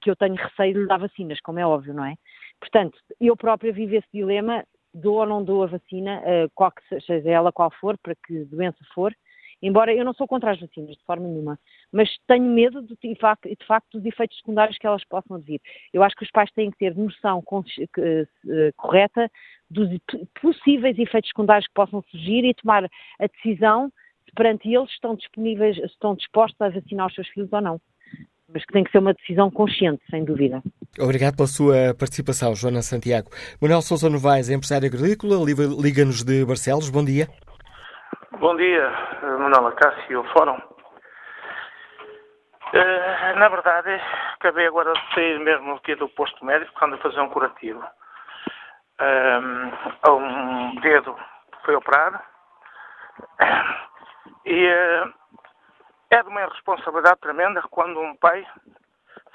que 0.00 0.08
eu 0.08 0.14
tenho 0.14 0.36
receio 0.36 0.74
de 0.74 0.80
lhe 0.82 0.86
dar 0.86 0.98
vacinas, 0.98 1.40
como 1.40 1.58
é 1.58 1.66
óbvio, 1.66 1.92
não 1.94 2.04
é? 2.04 2.14
Portanto, 2.60 2.96
eu 3.20 3.36
própria 3.36 3.72
vivo 3.72 3.96
esse 3.96 4.08
dilema, 4.14 4.64
dou 4.94 5.16
ou 5.16 5.26
não 5.26 5.42
dou 5.42 5.64
a 5.64 5.66
vacina, 5.66 6.22
qual 6.54 6.70
que 6.70 7.00
seja 7.00 7.28
ela 7.28 7.50
qual 7.50 7.72
for, 7.72 7.98
para 7.98 8.14
que 8.14 8.44
doença 8.44 8.78
for, 8.94 9.12
Embora 9.62 9.94
eu 9.94 10.04
não 10.04 10.12
sou 10.12 10.26
contra 10.26 10.50
as 10.50 10.60
vacinas, 10.60 10.96
de 10.96 11.04
forma 11.04 11.28
nenhuma, 11.28 11.58
mas 11.92 12.08
tenho 12.26 12.44
medo 12.44 12.82
de, 12.82 12.96
de, 13.00 13.16
facto, 13.66 13.98
dos 13.98 14.04
efeitos 14.04 14.36
secundários 14.38 14.76
que 14.76 14.86
elas 14.86 15.04
possam 15.04 15.38
vir. 15.38 15.60
Eu 15.92 16.02
acho 16.02 16.16
que 16.16 16.24
os 16.24 16.30
pais 16.30 16.50
têm 16.52 16.70
que 16.70 16.78
ter 16.78 16.96
noção 16.96 17.42
eh, 17.98 18.72
correta 18.76 19.30
dos 19.70 19.88
possíveis 20.40 20.98
efeitos 20.98 21.28
secundários 21.28 21.66
que 21.68 21.74
possam 21.74 22.02
surgir 22.10 22.44
e 22.44 22.54
tomar 22.54 22.84
a 22.84 23.26
decisão 23.26 23.90
se 24.24 24.34
perante 24.34 24.68
eles 24.68 24.90
estão 24.90 25.14
disponíveis, 25.14 25.76
estão 25.78 26.14
dispostos 26.14 26.60
a 26.60 26.68
vacinar 26.68 27.06
os 27.06 27.14
seus 27.14 27.28
filhos 27.28 27.52
ou 27.52 27.60
não. 27.60 27.80
Mas 28.52 28.64
que 28.66 28.72
tem 28.72 28.84
que 28.84 28.90
ser 28.90 28.98
uma 28.98 29.14
decisão 29.14 29.50
consciente, 29.50 30.02
sem 30.10 30.24
dúvida. 30.24 30.62
Obrigado 30.98 31.36
pela 31.36 31.48
sua 31.48 31.94
participação, 31.98 32.54
Joana 32.54 32.82
Santiago. 32.82 33.30
Manuel 33.60 33.80
Sousa 33.80 34.10
Novaes, 34.10 34.50
empresário 34.50 34.88
agrícola, 34.88 35.36
liga-nos 35.80 36.22
de 36.22 36.44
Barcelos. 36.44 36.90
Bom 36.90 37.04
dia. 37.04 37.28
Bom 38.38 38.56
dia, 38.56 38.90
Manuela 39.22 39.72
Cássio, 39.72 40.24
Fórum. 40.32 40.56
Uh, 42.72 43.38
na 43.38 43.48
verdade, 43.48 44.00
acabei 44.34 44.66
agora 44.66 44.92
de 44.92 45.14
sair 45.14 45.38
mesmo 45.38 45.74
aqui 45.74 45.94
do 45.94 46.08
posto 46.08 46.44
médico, 46.44 46.72
quando 46.78 46.94
a 46.94 46.98
fazer 46.98 47.20
um 47.20 47.28
curativo. 47.28 47.84
Uh, 48.98 50.10
um 50.10 50.74
dedo 50.80 51.16
foi 51.64 51.74
operado. 51.74 52.18
E 54.44 54.66
uh, 54.66 55.14
é 56.10 56.22
de 56.22 56.28
uma 56.28 56.42
irresponsabilidade 56.42 57.20
tremenda 57.20 57.62
quando 57.70 58.00
um 58.00 58.16
pai 58.16 58.46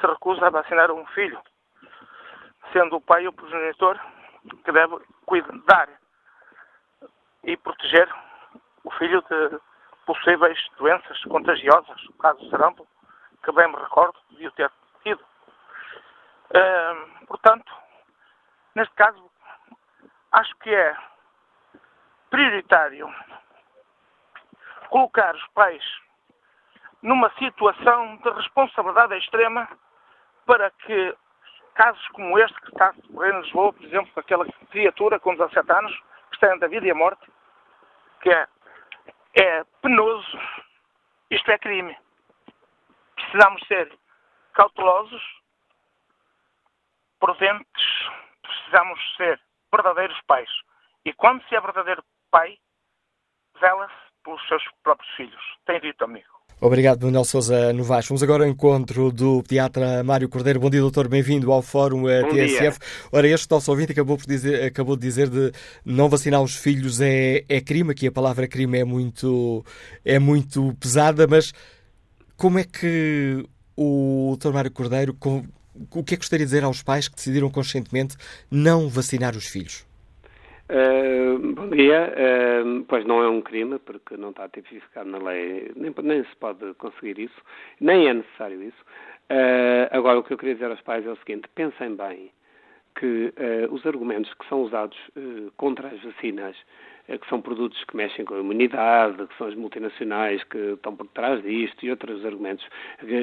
se 0.01 0.07
recusa 0.07 0.47
a 0.47 0.49
vacinar 0.49 0.91
um 0.91 1.05
filho, 1.07 1.39
sendo 2.73 2.97
o 2.97 3.01
pai 3.01 3.27
o 3.27 3.33
progenitor 3.33 3.97
que 4.65 4.71
deve 4.71 4.97
cuidar 5.25 5.88
e 7.43 7.55
proteger 7.57 8.10
o 8.88 8.91
filho 8.91 9.21
de 9.23 9.60
possíveis 10.06 10.58
doenças 10.78 11.21
contagiosas, 11.26 12.02
o 12.06 12.13
caso 12.13 12.39
de 12.39 12.50
sarampo, 12.50 12.88
que 13.43 13.52
bem 13.52 13.67
me 13.67 13.76
recordo 13.76 14.17
de 14.32 14.50
ter 14.52 14.71
tido. 15.04 15.21
Uh, 16.52 17.26
portanto, 17.28 17.69
neste 18.76 18.93
caso, 18.95 19.30
acho 20.32 20.56
que 20.60 20.73
é 20.73 20.95
prioritário 22.30 23.13
colocar 24.89 25.36
os 25.36 25.47
pais 25.47 25.84
numa 27.02 27.30
situação 27.32 28.15
de 28.17 28.30
responsabilidade 28.30 29.17
extrema 29.17 29.67
para 30.45 30.71
que 30.71 31.13
casos 31.76 32.08
como 32.10 32.39
este 32.39 32.60
que 32.62 32.69
está 32.69 32.88
a 32.88 32.91
decorrer 32.93 33.36
em 33.36 33.41
Lisboa, 33.41 33.73
por 33.73 33.84
exemplo, 33.84 34.12
aquela 34.15 34.45
criatura 34.71 35.19
com 35.19 35.36
17 35.36 35.71
anos, 35.73 35.93
que 36.30 36.36
está 36.36 36.56
entre 36.56 36.65
a 36.65 36.69
vida 36.69 36.88
e 36.88 36.91
a 36.91 36.95
morte, 36.95 37.30
que 38.21 38.30
é 38.30 38.47
é 39.38 39.63
penoso, 39.82 40.39
isto 41.30 41.52
é 41.52 41.58
crime. 41.60 41.95
Precisamos 43.15 43.62
ser 43.67 43.97
cautelosos, 44.54 45.23
prudentes, 47.19 48.10
precisamos 48.41 49.15
ser 49.15 49.39
verdadeiros 49.71 50.19
pais. 50.21 50.50
E 51.06 51.13
quando 51.13 51.43
se 51.47 51.56
é 51.56 51.62
verdadeiro 51.62 52.04
pai, 52.32 52.58
vela-se 53.60 53.93
pelos 54.23 54.45
seus 54.47 54.63
próprios 54.84 55.12
filhos. 55.15 55.58
Tem 55.65 55.80
dito, 55.80 56.04
amigo. 56.04 56.37
Obrigado, 56.60 57.05
Manuel 57.05 57.23
Souza 57.23 57.71
Novaes. 57.71 58.07
Vamos 58.07 58.23
agora 58.23 58.43
ao 58.43 58.49
encontro 58.49 59.12
do 59.12 59.43
pediatra 59.43 60.03
Mário 60.03 60.27
Cordeiro. 60.27 60.60
Bom 60.60 60.71
dia, 60.71 60.81
doutor. 60.81 61.07
Bem-vindo 61.07 61.51
ao 61.51 61.62
Fórum 61.62 62.10
eh, 62.10 62.23
Bom 62.23 62.29
TSF. 62.29 62.79
Dia. 62.79 62.88
Ora, 63.12 63.27
este 63.27 63.51
nosso 63.51 63.69
ouvinte 63.69 63.91
acabou, 63.91 64.17
por 64.17 64.25
dizer, 64.25 64.63
acabou 64.63 64.95
de 64.95 65.03
dizer 65.03 65.29
de 65.29 65.51
não 65.86 66.10
vacinar 66.10 66.41
os 66.41 66.55
filhos 66.55 66.99
é, 66.99 67.45
é 67.47 67.62
crime. 67.62 67.91
Aqui 67.91 68.07
a 68.07 68.12
palavra 68.12 68.47
crime 68.47 68.79
é 68.79 68.83
muito, 68.83 69.63
é 70.03 70.17
muito 70.17 70.75
pesada, 70.79 71.27
mas 71.27 71.53
como 72.36 72.57
é 72.57 72.63
que 72.63 73.45
o 73.75 74.29
doutor 74.29 74.51
Mário 74.51 74.71
Cordeiro, 74.71 75.15
o 75.21 76.03
que 76.03 76.15
é 76.15 76.17
que 76.17 76.23
gostaria 76.23 76.43
de 76.43 76.49
dizer 76.49 76.63
aos 76.63 76.81
pais 76.81 77.07
que 77.07 77.15
decidiram 77.15 77.51
conscientemente 77.51 78.17
não 78.49 78.89
vacinar 78.89 79.38
os 79.38 79.45
filhos? 79.45 79.87
Uh, 80.69 81.39
bom 81.53 81.69
dia. 81.69 82.12
Uh, 82.12 82.84
pois 82.89 83.06
não 83.06 83.23
é 83.23 83.30
um 83.30 83.41
crime, 83.41 83.80
porque 83.80 84.17
não 84.17 84.32
está 84.32 84.49
tipificado 84.49 85.10
na 85.10 85.17
lei, 85.17 85.71
nem, 85.77 85.93
nem 86.03 86.23
se 86.25 86.36
pode 86.36 86.73
conseguir 86.73 87.17
isso, 87.19 87.41
nem 87.80 88.10
é 88.10 88.13
necessário 88.13 88.62
isso. 88.62 88.82
Uh, 89.32 89.88
agora, 89.91 90.19
o 90.19 90.23
que 90.23 90.34
eu 90.34 90.38
queria 90.38 90.56
dizer 90.56 90.69
aos 90.69 90.82
pais 90.82 91.06
é 91.06 91.10
o 91.10 91.15
seguinte: 91.17 91.47
pensem 91.56 91.95
bem 91.95 92.32
que 92.99 93.32
os 93.69 93.86
argumentos 93.86 94.34
que 94.34 94.49
são 94.49 94.63
usados 94.63 94.97
contra 95.56 95.88
as 95.88 96.01
vacinas, 96.01 96.58
que 97.06 97.30
são 97.30 97.39
produtos 97.39 97.84
que 97.84 97.95
mexem 97.95 98.25
com 98.25 98.34
a 98.34 98.39
imunidade, 98.39 99.27
que 99.27 99.38
são 99.38 99.45
as 99.45 99.53
multinacionais 99.53 100.43
que 100.45 100.58
estão 100.58 100.95
por 100.95 101.06
trás 101.10 101.43
disto 101.43 101.86
e 101.86 101.91
outros 101.91 102.25
argumentos, 102.25 102.67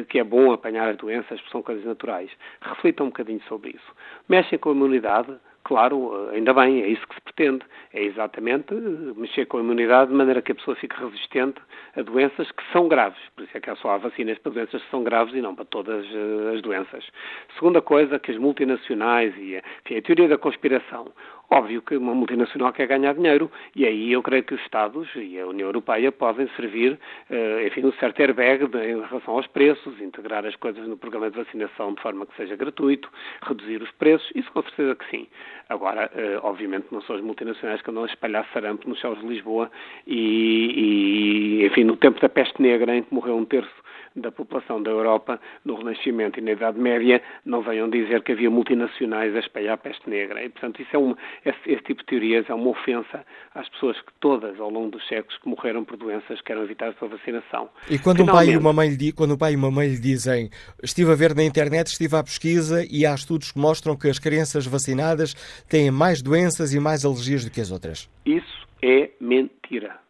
que 0.08 0.20
é 0.20 0.22
bom 0.22 0.52
apanhar 0.52 0.90
as 0.90 0.96
doenças, 0.96 1.40
porque 1.40 1.50
são 1.50 1.60
coisas 1.60 1.84
naturais, 1.84 2.30
reflitam 2.60 3.06
um 3.06 3.08
bocadinho 3.08 3.42
sobre 3.48 3.70
isso. 3.70 3.96
Mexem 4.28 4.60
com 4.60 4.68
a 4.68 4.74
imunidade 4.74 5.36
Claro, 5.64 6.28
ainda 6.30 6.52
bem, 6.52 6.82
é 6.82 6.88
isso 6.88 7.06
que 7.08 7.14
se 7.14 7.20
pretende. 7.22 7.64
É 7.94 8.02
exatamente 8.02 8.74
mexer 9.16 9.46
com 9.46 9.56
a 9.56 9.60
imunidade 9.60 10.10
de 10.10 10.16
maneira 10.16 10.42
que 10.42 10.52
a 10.52 10.54
pessoa 10.54 10.76
fique 10.76 10.94
resistente 10.94 11.58
a 11.96 12.02
doenças 12.02 12.50
que 12.52 12.62
são 12.70 12.86
graves. 12.86 13.18
Por 13.34 13.44
isso 13.44 13.56
é 13.56 13.60
que 13.60 13.74
só 13.76 13.92
há 13.92 13.96
vacinas 13.96 14.36
para 14.38 14.52
doenças 14.52 14.82
que 14.82 14.90
são 14.90 15.02
graves 15.02 15.34
e 15.34 15.40
não 15.40 15.54
para 15.54 15.64
todas 15.64 16.04
eh, 16.04 16.54
as 16.54 16.60
doenças. 16.60 17.08
Segunda 17.54 17.80
coisa, 17.80 18.18
que 18.18 18.30
as 18.30 18.36
multinacionais 18.36 19.34
e 19.38 19.62
enfim, 19.84 19.96
a 19.96 20.02
teoria 20.02 20.28
da 20.28 20.36
conspiração. 20.36 21.10
Óbvio 21.50 21.82
que 21.82 21.96
uma 21.96 22.14
multinacional 22.14 22.72
quer 22.72 22.86
ganhar 22.86 23.14
dinheiro 23.14 23.50
e 23.76 23.86
aí 23.86 24.12
eu 24.12 24.22
creio 24.22 24.42
que 24.42 24.54
os 24.54 24.60
Estados 24.62 25.08
e 25.14 25.38
a 25.38 25.46
União 25.46 25.68
Europeia 25.68 26.10
podem 26.10 26.48
servir, 26.56 26.98
eh, 27.30 27.66
enfim, 27.66 27.84
um 27.84 27.92
certo 27.92 28.20
airbag 28.20 28.64
em 28.64 29.00
relação 29.02 29.34
aos 29.34 29.46
preços, 29.48 30.00
integrar 30.00 30.44
as 30.46 30.56
coisas 30.56 30.86
no 30.88 30.96
programa 30.96 31.30
de 31.30 31.36
vacinação 31.36 31.92
de 31.94 32.00
forma 32.00 32.26
que 32.26 32.34
seja 32.36 32.56
gratuito, 32.56 33.10
reduzir 33.42 33.82
os 33.82 33.90
preços, 33.92 34.28
isso 34.34 34.50
com 34.52 34.62
certeza 34.62 34.94
que 34.94 35.10
sim. 35.10 35.26
Agora, 35.68 36.10
eh, 36.14 36.38
obviamente, 36.42 36.86
não 36.90 37.02
são 37.02 37.16
as 37.16 37.22
multinacionais 37.22 37.82
que 37.82 37.90
andam 37.90 38.04
a 38.04 38.06
espalhar 38.06 38.46
sarampo 38.52 38.88
nos 38.88 39.00
céus 39.00 39.18
de 39.20 39.26
Lisboa 39.26 39.70
e, 40.06 41.60
e, 41.60 41.66
enfim, 41.66 41.84
no 41.84 41.96
tempo 41.96 42.20
da 42.20 42.28
peste 42.28 42.60
negra, 42.60 42.96
em 42.96 43.02
que 43.02 43.14
morreu 43.14 43.36
um 43.36 43.44
terço 43.44 43.83
da 44.16 44.30
população 44.30 44.82
da 44.82 44.90
Europa 44.90 45.40
no 45.64 45.74
Renascimento 45.74 46.38
e 46.38 46.42
na 46.42 46.52
Idade 46.52 46.78
Média 46.78 47.20
não 47.44 47.62
venham 47.62 47.90
dizer 47.90 48.22
que 48.22 48.32
havia 48.32 48.50
multinacionais 48.50 49.34
a 49.34 49.40
espalhar 49.40 49.74
a 49.74 49.76
peste 49.76 50.08
negra. 50.08 50.44
E, 50.44 50.48
portanto, 50.48 50.80
isso 50.80 50.94
é 50.94 50.98
um, 50.98 51.16
esse, 51.44 51.58
esse, 51.66 51.82
tipo 51.82 52.00
de 52.00 52.06
teorias 52.06 52.48
é 52.48 52.54
uma 52.54 52.70
ofensa 52.70 53.24
às 53.54 53.68
pessoas 53.70 54.00
que 54.00 54.12
todas, 54.20 54.58
ao 54.60 54.70
longo 54.70 54.90
dos 54.90 55.06
séculos, 55.08 55.36
que 55.38 55.48
morreram 55.48 55.84
por 55.84 55.96
doenças 55.96 56.40
que 56.40 56.52
eram 56.52 56.62
evitadas 56.62 56.94
pela 56.96 57.10
vacinação. 57.16 57.68
E 57.90 57.98
quando 57.98 58.22
um, 58.22 58.26
pai 58.26 58.50
e 58.50 58.56
uma 58.56 58.72
mãe 58.72 58.88
lhe, 58.88 59.12
quando 59.12 59.34
um 59.34 59.38
pai 59.38 59.52
e 59.52 59.56
uma 59.56 59.70
mãe 59.70 59.88
lhe 59.88 60.00
dizem 60.00 60.50
estive 60.82 61.10
a 61.10 61.14
ver 61.14 61.34
na 61.34 61.42
internet, 61.42 61.88
estive 61.88 62.16
à 62.16 62.22
pesquisa 62.22 62.84
e 62.90 63.04
há 63.04 63.14
estudos 63.14 63.52
que 63.52 63.58
mostram 63.58 63.96
que 63.96 64.08
as 64.08 64.18
crianças 64.18 64.66
vacinadas 64.66 65.34
têm 65.68 65.90
mais 65.90 66.22
doenças 66.22 66.72
e 66.72 66.80
mais 66.80 67.04
alergias 67.04 67.44
do 67.44 67.50
que 67.50 67.60
as 67.60 67.70
outras. 67.70 68.08
Isso 68.24 68.66
é 68.82 69.10
mentira. 69.20 70.03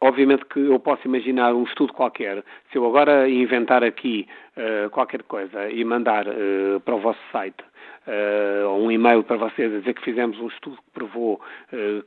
Obviamente 0.00 0.46
que 0.46 0.60
eu 0.60 0.78
posso 0.78 1.06
imaginar 1.06 1.54
um 1.54 1.64
estudo 1.64 1.92
qualquer. 1.92 2.42
Se 2.72 2.78
eu 2.78 2.86
agora 2.86 3.28
inventar 3.28 3.84
aqui 3.84 4.26
uh, 4.56 4.88
qualquer 4.90 5.22
coisa 5.24 5.68
e 5.68 5.84
mandar 5.84 6.26
uh, 6.26 6.80
para 6.80 6.94
o 6.94 7.00
vosso 7.00 7.20
site 7.30 7.62
uh, 8.06 8.68
um 8.68 8.90
e-mail 8.90 9.22
para 9.22 9.36
vocês 9.36 9.74
a 9.74 9.78
dizer 9.78 9.94
que 9.94 10.04
fizemos 10.04 10.38
um 10.38 10.48
estudo 10.48 10.76
que 10.76 10.90
provou 10.92 11.40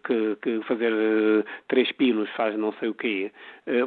que, 0.04 0.38
que, 0.42 0.62
fazer 0.64 0.92
três 1.68 1.92
pinos 1.94 2.30
faz 2.32 2.58
não 2.58 2.74
sei 2.74 2.90
o 2.90 2.94
quê, 2.94 3.32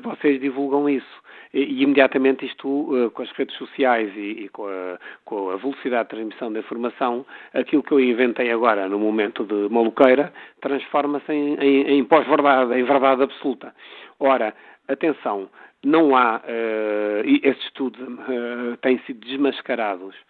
vocês 0.02 0.40
divulgam 0.40 0.88
isso. 0.88 1.26
E, 1.52 1.60
e 1.60 1.82
imediatamente 1.82 2.44
isto, 2.44 3.10
com 3.14 3.22
as 3.22 3.30
redes 3.32 3.56
sociais 3.56 4.12
e, 4.16 4.44
e 4.44 4.48
com, 4.48 4.66
a, 4.66 4.98
com, 5.24 5.50
a, 5.50 5.56
velocidade 5.56 6.04
de 6.04 6.10
transmissão 6.10 6.52
da 6.52 6.60
informação, 6.60 7.24
aquilo 7.54 7.82
que 7.82 7.92
eu 7.92 8.00
inventei 8.00 8.50
agora 8.50 8.88
no 8.88 8.98
momento 8.98 9.44
de 9.44 9.72
maluqueira 9.72 10.32
transforma-se 10.60 11.32
em, 11.32 11.54
em, 11.54 11.98
em 11.98 12.04
pós-verdade, 12.04 12.74
em 12.74 12.84
verdade 12.84 13.22
absoluta. 13.22 13.74
Ora, 14.18 14.54
atenção, 14.88 15.48
não 15.84 16.16
há, 16.16 16.38
uh, 16.38 17.28
esses 17.42 17.62
estudos 17.64 18.00
uh, 18.00 18.76
têm 18.82 18.98
sido 19.06 19.24
desmascarados 19.24 20.14
uh, 20.14 20.26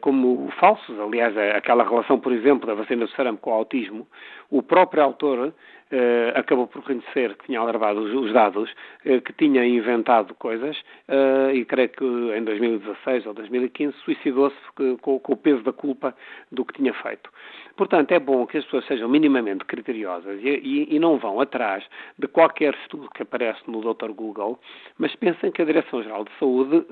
como 0.00 0.50
falsos. 0.58 0.98
Aliás, 1.00 1.36
aquela 1.56 1.84
relação, 1.84 2.18
por 2.18 2.32
exemplo, 2.32 2.66
da 2.66 2.74
vacina 2.74 3.04
do 3.04 3.10
sarampo 3.12 3.40
com 3.40 3.50
o 3.50 3.54
autismo, 3.54 4.06
o 4.50 4.62
próprio 4.62 5.02
autor 5.02 5.52
Uh, 5.94 6.36
acabou 6.36 6.66
por 6.66 6.80
reconhecer 6.80 7.36
que 7.36 7.46
tinha 7.46 7.60
alarvado 7.60 8.00
os, 8.00 8.12
os 8.12 8.32
dados, 8.32 8.68
uh, 9.06 9.20
que 9.20 9.32
tinha 9.34 9.64
inventado 9.64 10.34
coisas 10.34 10.76
uh, 11.08 11.54
e 11.54 11.64
creio 11.64 11.88
que 11.90 12.04
em 12.04 12.42
2016 12.42 13.24
ou 13.26 13.32
2015 13.32 13.96
suicidou-se 13.98 14.56
com, 15.00 15.20
com, 15.20 15.32
o 15.32 15.36
peso 15.36 15.62
da 15.62 15.72
culpa 15.72 16.12
do 16.50 16.64
que 16.64 16.74
tinha 16.74 16.92
feito. 16.94 17.30
Portanto, 17.76 18.10
é 18.10 18.18
bom 18.18 18.44
que 18.44 18.58
as 18.58 18.64
pessoas 18.64 18.84
sejam 18.86 19.08
minimamente 19.08 19.64
criteriosas 19.66 20.40
e, 20.42 20.48
e, 20.48 20.96
e 20.96 20.98
não 20.98 21.16
vão 21.16 21.38
atrás 21.38 21.84
de 22.18 22.26
qualquer 22.26 22.74
estudo 22.82 23.08
que 23.10 23.22
aparece 23.22 23.60
no 23.68 23.80
Dr. 23.80 24.10
Google, 24.10 24.58
mas 24.98 25.14
pensem 25.14 25.52
que 25.52 25.62
a 25.62 25.64
Direção-Geral 25.64 26.24
de 26.24 26.32
Saúde 26.40 26.84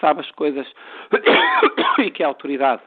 sabe 0.00 0.20
as 0.20 0.30
coisas 0.30 0.66
e 1.98 2.10
que 2.10 2.22
a 2.22 2.28
autoridade 2.28 2.80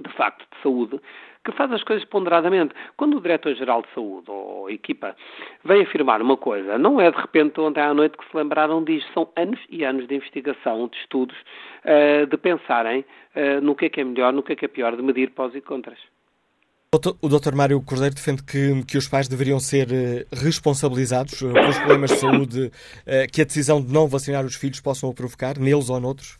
de 0.00 0.12
facto 0.12 0.40
de 0.40 0.62
saúde 0.62 1.00
que 1.44 1.52
faz 1.52 1.70
as 1.72 1.82
coisas 1.84 2.04
ponderadamente. 2.06 2.74
Quando 2.96 3.16
o 3.16 3.20
Diretor-Geral 3.20 3.82
de 3.82 3.88
Saúde 3.94 4.30
ou 4.30 4.70
equipa 4.70 5.14
vem 5.64 5.82
afirmar 5.82 6.22
uma 6.22 6.36
coisa, 6.36 6.78
não 6.78 7.00
é 7.00 7.10
de 7.10 7.16
repente 7.16 7.60
ontem 7.60 7.80
à 7.80 7.92
noite 7.92 8.16
que 8.16 8.24
se 8.28 8.36
lembraram 8.36 8.82
disso. 8.82 9.06
São 9.12 9.28
anos 9.36 9.60
e 9.68 9.84
anos 9.84 10.08
de 10.08 10.14
investigação, 10.14 10.88
de 10.88 10.96
estudos, 10.98 11.36
uh, 11.84 12.26
de 12.26 12.36
pensarem 12.36 13.04
uh, 13.36 13.60
no 13.60 13.74
que 13.74 13.86
é 13.86 13.88
que 13.88 14.00
é 14.00 14.04
melhor, 14.04 14.32
no 14.32 14.42
que 14.42 14.52
é 14.52 14.56
que 14.56 14.64
é 14.64 14.68
pior, 14.68 14.96
de 14.96 15.02
medir 15.02 15.30
pós 15.30 15.54
e 15.54 15.60
contras. 15.60 15.98
O 17.20 17.28
Dr. 17.28 17.56
Mário 17.56 17.82
Cordeiro 17.82 18.14
defende 18.14 18.44
que, 18.44 18.84
que 18.84 18.96
os 18.96 19.08
pais 19.08 19.26
deveriam 19.26 19.58
ser 19.58 19.92
eh, 19.92 20.26
responsabilizados 20.32 21.40
pelos 21.40 21.76
problemas 21.78 22.10
de 22.10 22.16
saúde 22.18 22.70
que 23.32 23.42
a 23.42 23.44
decisão 23.44 23.82
de 23.82 23.92
não 23.92 24.06
vacinar 24.06 24.44
os 24.44 24.54
filhos 24.54 24.80
possam 24.80 25.12
provocar, 25.12 25.58
neles 25.58 25.90
ou 25.90 25.98
noutros? 25.98 26.38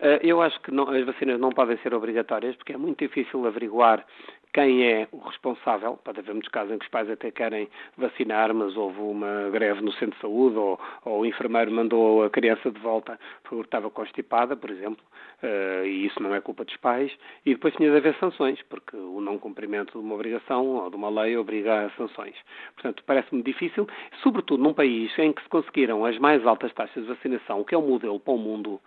Eh, 0.00 0.20
eu 0.22 0.40
acho 0.42 0.60
que 0.60 0.70
não, 0.70 0.88
as 0.88 1.04
vacinas 1.04 1.40
não 1.40 1.50
podem 1.50 1.76
ser 1.78 1.94
obrigatórias 1.94 2.54
porque 2.56 2.72
é 2.72 2.76
muito 2.76 2.98
difícil 2.98 3.46
averiguar 3.46 4.04
quem 4.52 4.84
é 4.84 5.08
o 5.12 5.18
responsável. 5.18 5.98
Pode 6.02 6.20
haver 6.20 6.32
muitos 6.32 6.50
casos 6.50 6.72
em 6.72 6.78
que 6.78 6.84
os 6.84 6.90
pais 6.90 7.10
até 7.10 7.30
querem 7.30 7.68
vacinar, 7.96 8.52
mas 8.54 8.76
houve 8.76 9.00
uma 9.00 9.50
greve 9.50 9.80
no 9.80 9.92
centro 9.92 10.14
de 10.14 10.20
saúde 10.20 10.56
ou, 10.56 10.80
ou 11.04 11.20
o 11.20 11.26
enfermeiro 11.26 11.70
mandou 11.70 12.24
a 12.24 12.30
criança 12.30 12.70
de 12.70 12.80
volta 12.80 13.18
porque 13.44 13.64
estava 13.64 13.90
constipada, 13.90 14.56
por 14.56 14.70
exemplo, 14.70 15.04
uh, 15.42 15.84
e 15.84 16.06
isso 16.06 16.22
não 16.22 16.34
é 16.34 16.40
culpa 16.40 16.64
dos 16.64 16.76
pais. 16.78 17.12
E 17.44 17.54
depois 17.54 17.74
tinha 17.74 17.90
de 17.90 17.96
haver 17.96 18.14
sanções, 18.18 18.60
porque 18.68 18.96
o 18.96 19.20
não 19.20 19.38
cumprimento 19.38 19.92
de 19.92 19.98
uma 19.98 20.14
obrigação 20.14 20.66
ou 20.66 20.90
de 20.90 20.96
uma 20.96 21.08
lei 21.08 21.36
obriga 21.36 21.86
a 21.86 21.90
sanções. 21.90 22.34
Portanto, 22.74 23.02
parece-me 23.06 23.42
difícil, 23.42 23.86
sobretudo 24.22 24.62
num 24.62 24.74
país 24.74 25.16
em 25.18 25.32
que 25.32 25.42
se 25.42 25.48
conseguiram 25.48 26.04
as 26.04 26.18
mais 26.18 26.44
altas 26.46 26.72
taxas 26.72 27.02
de 27.04 27.08
vacinação, 27.08 27.64
que 27.64 27.74
é 27.74 27.78
um 27.78 27.86
modelo 27.86 28.18
para 28.18 28.34
o 28.34 28.38
mundo, 28.38 28.80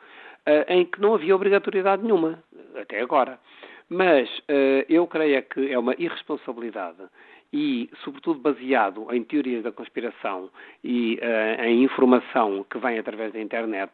em 0.68 0.86
que 0.86 1.00
não 1.00 1.14
havia 1.14 1.36
obrigatoriedade 1.36 2.04
nenhuma, 2.04 2.44
até 2.76 3.02
agora. 3.02 3.40
Mas 3.90 4.30
uh, 4.40 4.86
eu 4.88 5.06
creio 5.06 5.36
é 5.36 5.42
que 5.42 5.72
é 5.72 5.78
uma 5.78 5.94
irresponsabilidade 5.98 7.04
e, 7.54 7.90
sobretudo, 8.04 8.40
baseado 8.40 9.08
em 9.12 9.24
teorias 9.24 9.64
da 9.64 9.72
conspiração 9.72 10.50
e 10.84 11.20
uh, 11.22 11.64
em 11.64 11.84
informação 11.84 12.66
que 12.70 12.78
vem 12.78 12.98
através 12.98 13.34
da 13.34 13.42
internet, 13.42 13.92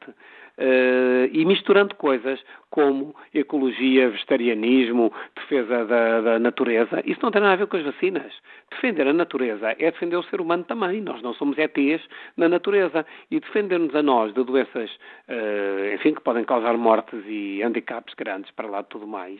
uh, 0.58 1.30
e 1.32 1.43
misturando 1.43 1.96
coisas 1.96 2.39
como 2.70 3.15
ecologia, 3.34 4.10
vegetarianismo, 4.10 5.12
defesa 5.36 5.86
da, 5.86 6.22
da, 6.22 6.39
natureza. 6.39 7.02
Isso 7.06 7.20
não 7.24 7.32
tem 7.32 7.41
nada 7.41 7.54
a 7.54 7.58
ver 7.58 7.67
com 7.67 7.78
as 7.78 7.84
vacinas. 7.84 8.32
Defender 8.70 9.08
a 9.08 9.13
natureza 9.13 9.72
é 9.72 9.89
defender 9.89 10.17
o 10.17 10.24
ser 10.24 10.41
humano 10.41 10.63
também. 10.65 11.02
Nós 11.02 11.22
não 11.22 11.34
somos 11.34 11.58
ETs 11.58 12.06
na 12.36 12.50
natureza. 12.50 13.06
E 13.32 13.39
defender-nos 13.39 13.96
a 13.96 14.04
nós 14.04 14.34
de 14.34 14.43
doenças, 14.43 14.91
uh, 15.30 15.96
enfim, 15.96 16.13
que 16.13 16.22
podem 16.22 16.43
causar 16.43 16.78
mortes 16.78 17.24
e 17.26 17.63
handicaps 17.63 18.13
grandes 18.15 18.52
para 18.52 18.67
lá 18.67 18.82
de 18.82 18.89
tudo 18.89 19.08
mais, 19.08 19.39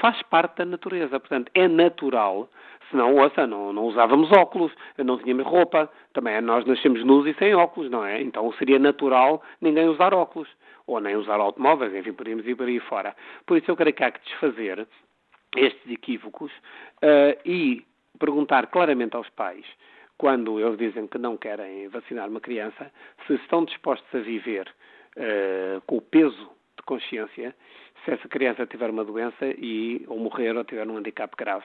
faz 0.00 0.22
parte 0.22 0.58
da 0.58 0.64
natureza. 0.64 1.18
Portanto, 1.18 1.50
é 1.54 1.66
natural 1.66 2.48
Senão, 2.90 3.16
ouça, 3.16 3.46
não, 3.46 3.72
não 3.72 3.84
usávamos 3.84 4.30
óculos, 4.32 4.72
não 4.98 5.18
tínhamos 5.18 5.44
roupa, 5.44 5.90
também 6.12 6.40
nós 6.40 6.64
nascemos 6.64 7.04
nus 7.04 7.26
e 7.26 7.34
sem 7.34 7.54
óculos, 7.54 7.90
não 7.90 8.04
é? 8.04 8.20
Então 8.22 8.52
seria 8.54 8.78
natural 8.78 9.42
ninguém 9.60 9.88
usar 9.88 10.14
óculos, 10.14 10.48
ou 10.86 11.00
nem 11.00 11.16
usar 11.16 11.40
automóveis, 11.40 11.94
enfim, 11.94 12.12
podíamos 12.12 12.46
ir 12.46 12.54
por 12.54 12.68
aí 12.68 12.78
fora. 12.78 13.14
Por 13.44 13.58
isso 13.58 13.70
eu 13.70 13.76
creio 13.76 13.94
que 13.94 14.04
há 14.04 14.10
que 14.10 14.20
desfazer 14.20 14.86
estes 15.56 15.90
equívocos 15.90 16.52
uh, 17.02 17.38
e 17.44 17.84
perguntar 18.18 18.68
claramente 18.68 19.16
aos 19.16 19.28
pais, 19.30 19.64
quando 20.16 20.60
eles 20.60 20.78
dizem 20.78 21.06
que 21.06 21.18
não 21.18 21.36
querem 21.36 21.88
vacinar 21.88 22.28
uma 22.28 22.40
criança, 22.40 22.90
se 23.26 23.34
estão 23.34 23.64
dispostos 23.64 24.08
a 24.14 24.22
viver 24.22 24.68
uh, 25.16 25.80
com 25.86 25.96
o 25.96 26.00
peso 26.00 26.55
de 26.76 26.82
consciência 26.84 27.54
se 28.04 28.12
essa 28.12 28.28
criança 28.28 28.64
tiver 28.66 28.88
uma 28.88 29.04
doença 29.04 29.46
e 29.58 30.04
ou 30.06 30.18
morrer 30.18 30.56
ou 30.56 30.64
tiver 30.64 30.86
um 30.88 30.96
handicap 30.96 31.34
grave. 31.36 31.64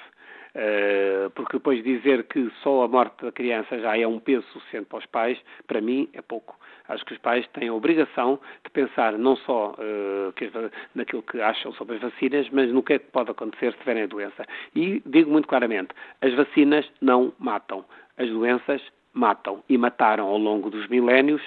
Uh, 0.54 1.30
porque 1.30 1.54
depois 1.58 1.82
dizer 1.84 2.24
que 2.24 2.52
só 2.62 2.84
a 2.84 2.88
morte 2.88 3.24
da 3.24 3.32
criança 3.32 3.80
já 3.80 3.97
é 3.97 4.06
um 4.06 4.19
peso 4.19 4.45
suficiente 4.52 4.88
para 4.88 5.00
os 5.00 5.06
pais, 5.06 5.39
para 5.65 5.80
mim 5.80 6.10
é 6.13 6.21
pouco. 6.21 6.60
Acho 6.89 7.06
que 7.06 7.13
os 7.13 7.19
pais 7.19 7.47
têm 7.54 7.69
a 7.69 7.74
obrigação 7.74 8.39
de 8.63 8.69
pensar 8.71 9.13
não 9.17 9.38
só 9.38 9.74
uh, 9.74 10.34
que, 10.34 10.52
naquilo 10.93 11.24
que 11.24 11.39
acham 11.39 11.71
sobre 11.74 11.95
as 11.95 12.02
vacinas, 12.02 12.50
mas 12.50 12.69
no 12.71 12.84
que 12.84 12.93
é 12.93 13.00
que 13.00 13.12
pode 13.12 13.32
acontecer 13.32 13.71
se 13.71 13.80
tiverem 13.80 14.04
a 14.04 14.08
doença. 14.08 14.45
E 14.76 15.02
digo 15.06 15.32
muito 15.32 15.47
claramente, 15.47 15.91
as 16.21 16.34
vacinas 16.34 16.89
não 17.00 17.32
matam. 17.39 17.86
As 18.17 18.28
doenças 18.28 18.82
matam 19.13 19.63
e 19.69 19.78
mataram 19.78 20.28
ao 20.28 20.38
longo 20.38 20.69
dos 20.69 20.88
milénios 20.88 21.41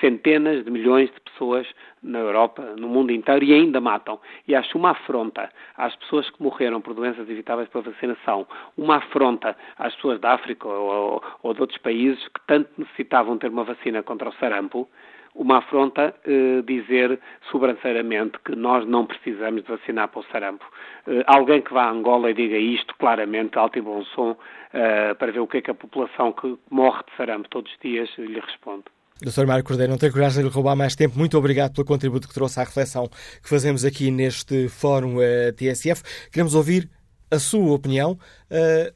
centenas 0.00 0.64
de 0.64 0.70
milhões 0.70 1.10
de 1.10 1.20
pessoas 1.20 1.66
na 2.02 2.18
Europa, 2.18 2.62
no 2.76 2.88
mundo 2.88 3.12
inteiro, 3.12 3.44
e 3.44 3.52
ainda 3.52 3.80
matam. 3.80 4.20
E 4.46 4.54
acho 4.54 4.78
uma 4.78 4.90
afronta 4.90 5.50
às 5.76 5.94
pessoas 5.96 6.28
que 6.30 6.42
morreram 6.42 6.80
por 6.80 6.94
doenças 6.94 7.28
evitáveis 7.28 7.68
pela 7.68 7.84
vacinação, 7.84 8.46
uma 8.76 8.96
afronta 8.96 9.56
às 9.78 9.94
pessoas 9.96 10.20
da 10.20 10.32
África 10.32 10.68
ou, 10.68 11.22
ou 11.42 11.54
de 11.54 11.60
outros 11.60 11.78
países 11.78 12.22
que 12.28 12.40
tanto 12.46 12.70
necessitavam 12.76 13.38
ter 13.38 13.50
uma 13.50 13.64
vacina 13.64 14.02
contra 14.02 14.28
o 14.28 14.32
sarampo, 14.34 14.88
uma 15.34 15.58
afronta 15.58 16.14
eh, 16.24 16.62
dizer 16.66 17.18
sobranceiramente 17.50 18.38
que 18.44 18.56
nós 18.56 18.84
não 18.86 19.06
precisamos 19.06 19.62
de 19.62 19.70
vacinar 19.70 20.08
para 20.08 20.20
o 20.20 20.24
sarampo. 20.24 20.64
Eh, 21.06 21.22
alguém 21.26 21.62
que 21.62 21.72
vá 21.72 21.84
a 21.84 21.90
Angola 21.90 22.30
e 22.30 22.34
diga 22.34 22.56
isto 22.56 22.94
claramente, 22.96 23.56
alto 23.56 23.78
e 23.78 23.80
bom 23.82 24.02
som, 24.04 24.36
eh, 24.72 25.14
para 25.14 25.30
ver 25.30 25.40
o 25.40 25.46
que 25.46 25.58
é 25.58 25.62
que 25.62 25.70
a 25.70 25.74
população 25.74 26.32
que 26.32 26.58
morre 26.70 27.02
de 27.08 27.16
sarampo 27.16 27.48
todos 27.48 27.70
os 27.70 27.78
dias 27.78 28.10
lhe 28.18 28.40
responde. 28.40 28.84
Dr. 29.20 29.46
Mário 29.46 29.64
Cordeiro, 29.64 29.90
não 29.90 29.98
tenho 29.98 30.12
coragem 30.12 30.42
de 30.42 30.48
lhe 30.48 30.54
roubar 30.54 30.76
mais 30.76 30.94
tempo. 30.94 31.18
Muito 31.18 31.36
obrigado 31.36 31.72
pelo 31.72 31.84
contributo 31.84 32.28
que 32.28 32.34
trouxe 32.34 32.60
à 32.60 32.62
reflexão 32.62 33.08
que 33.42 33.48
fazemos 33.48 33.84
aqui 33.84 34.10
neste 34.10 34.68
Fórum 34.68 35.16
uh, 35.16 35.22
eh, 35.22 35.52
TSF. 35.52 36.02
Queremos 36.30 36.54
ouvir 36.54 36.88
a 37.28 37.38
sua 37.38 37.72
opinião. 37.72 38.12
Uh, 38.48 38.94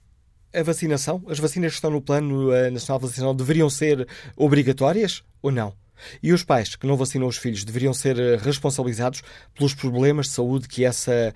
a 0.55 0.63
vacinação, 0.63 1.25
as 1.29 1.39
vacinas 1.39 1.73
que 1.73 1.77
estão 1.77 1.91
no 1.91 2.01
Plano 2.01 2.51
uh, 2.51 2.71
Nacional 2.71 3.01
de 3.01 3.07
Vacinação 3.07 3.35
deveriam 3.35 3.69
ser 3.69 4.07
obrigatórias 4.37 5.25
ou 5.41 5.51
não? 5.51 5.75
E 6.23 6.33
os 6.33 6.45
pais 6.45 6.77
que 6.77 6.87
não 6.87 6.97
vacinam 6.97 7.27
os 7.27 7.37
filhos 7.37 7.65
deveriam 7.65 7.95
ser 7.95 8.17
responsabilizados 8.41 9.23
pelos 9.55 9.75
problemas 9.75 10.27
de 10.27 10.33
saúde 10.33 10.67
que 10.67 10.85
essa 10.85 11.33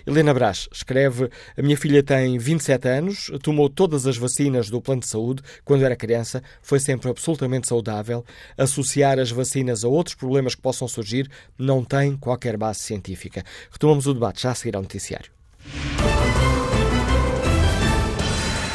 Helena 0.05 0.33
Brás 0.33 0.67
escreve: 0.71 1.29
A 1.57 1.61
minha 1.61 1.77
filha 1.77 2.03
tem 2.03 2.37
27 2.37 2.87
anos, 2.87 3.31
tomou 3.41 3.69
todas 3.69 4.05
as 4.05 4.17
vacinas 4.17 4.69
do 4.69 4.81
plano 4.81 5.01
de 5.01 5.07
saúde 5.07 5.41
quando 5.63 5.85
era 5.85 5.95
criança, 5.95 6.43
foi 6.61 6.79
sempre 6.79 7.09
absolutamente 7.09 7.67
saudável. 7.67 8.25
Associar 8.57 9.19
as 9.19 9.31
vacinas 9.31 9.83
a 9.83 9.87
outros 9.87 10.15
problemas 10.15 10.55
que 10.55 10.61
possam 10.61 10.87
surgir 10.87 11.29
não 11.57 11.83
tem 11.83 12.15
qualquer 12.15 12.57
base 12.57 12.79
científica. 12.79 13.43
Retomamos 13.71 14.07
o 14.07 14.13
debate 14.13 14.41
já 14.41 14.51
a 14.51 14.55
seguir 14.55 14.75
ao 14.75 14.81
noticiário. 14.81 15.31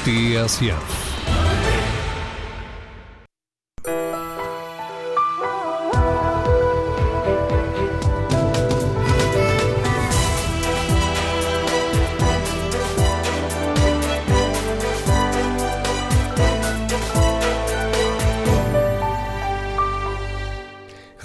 TSF 0.04 1.03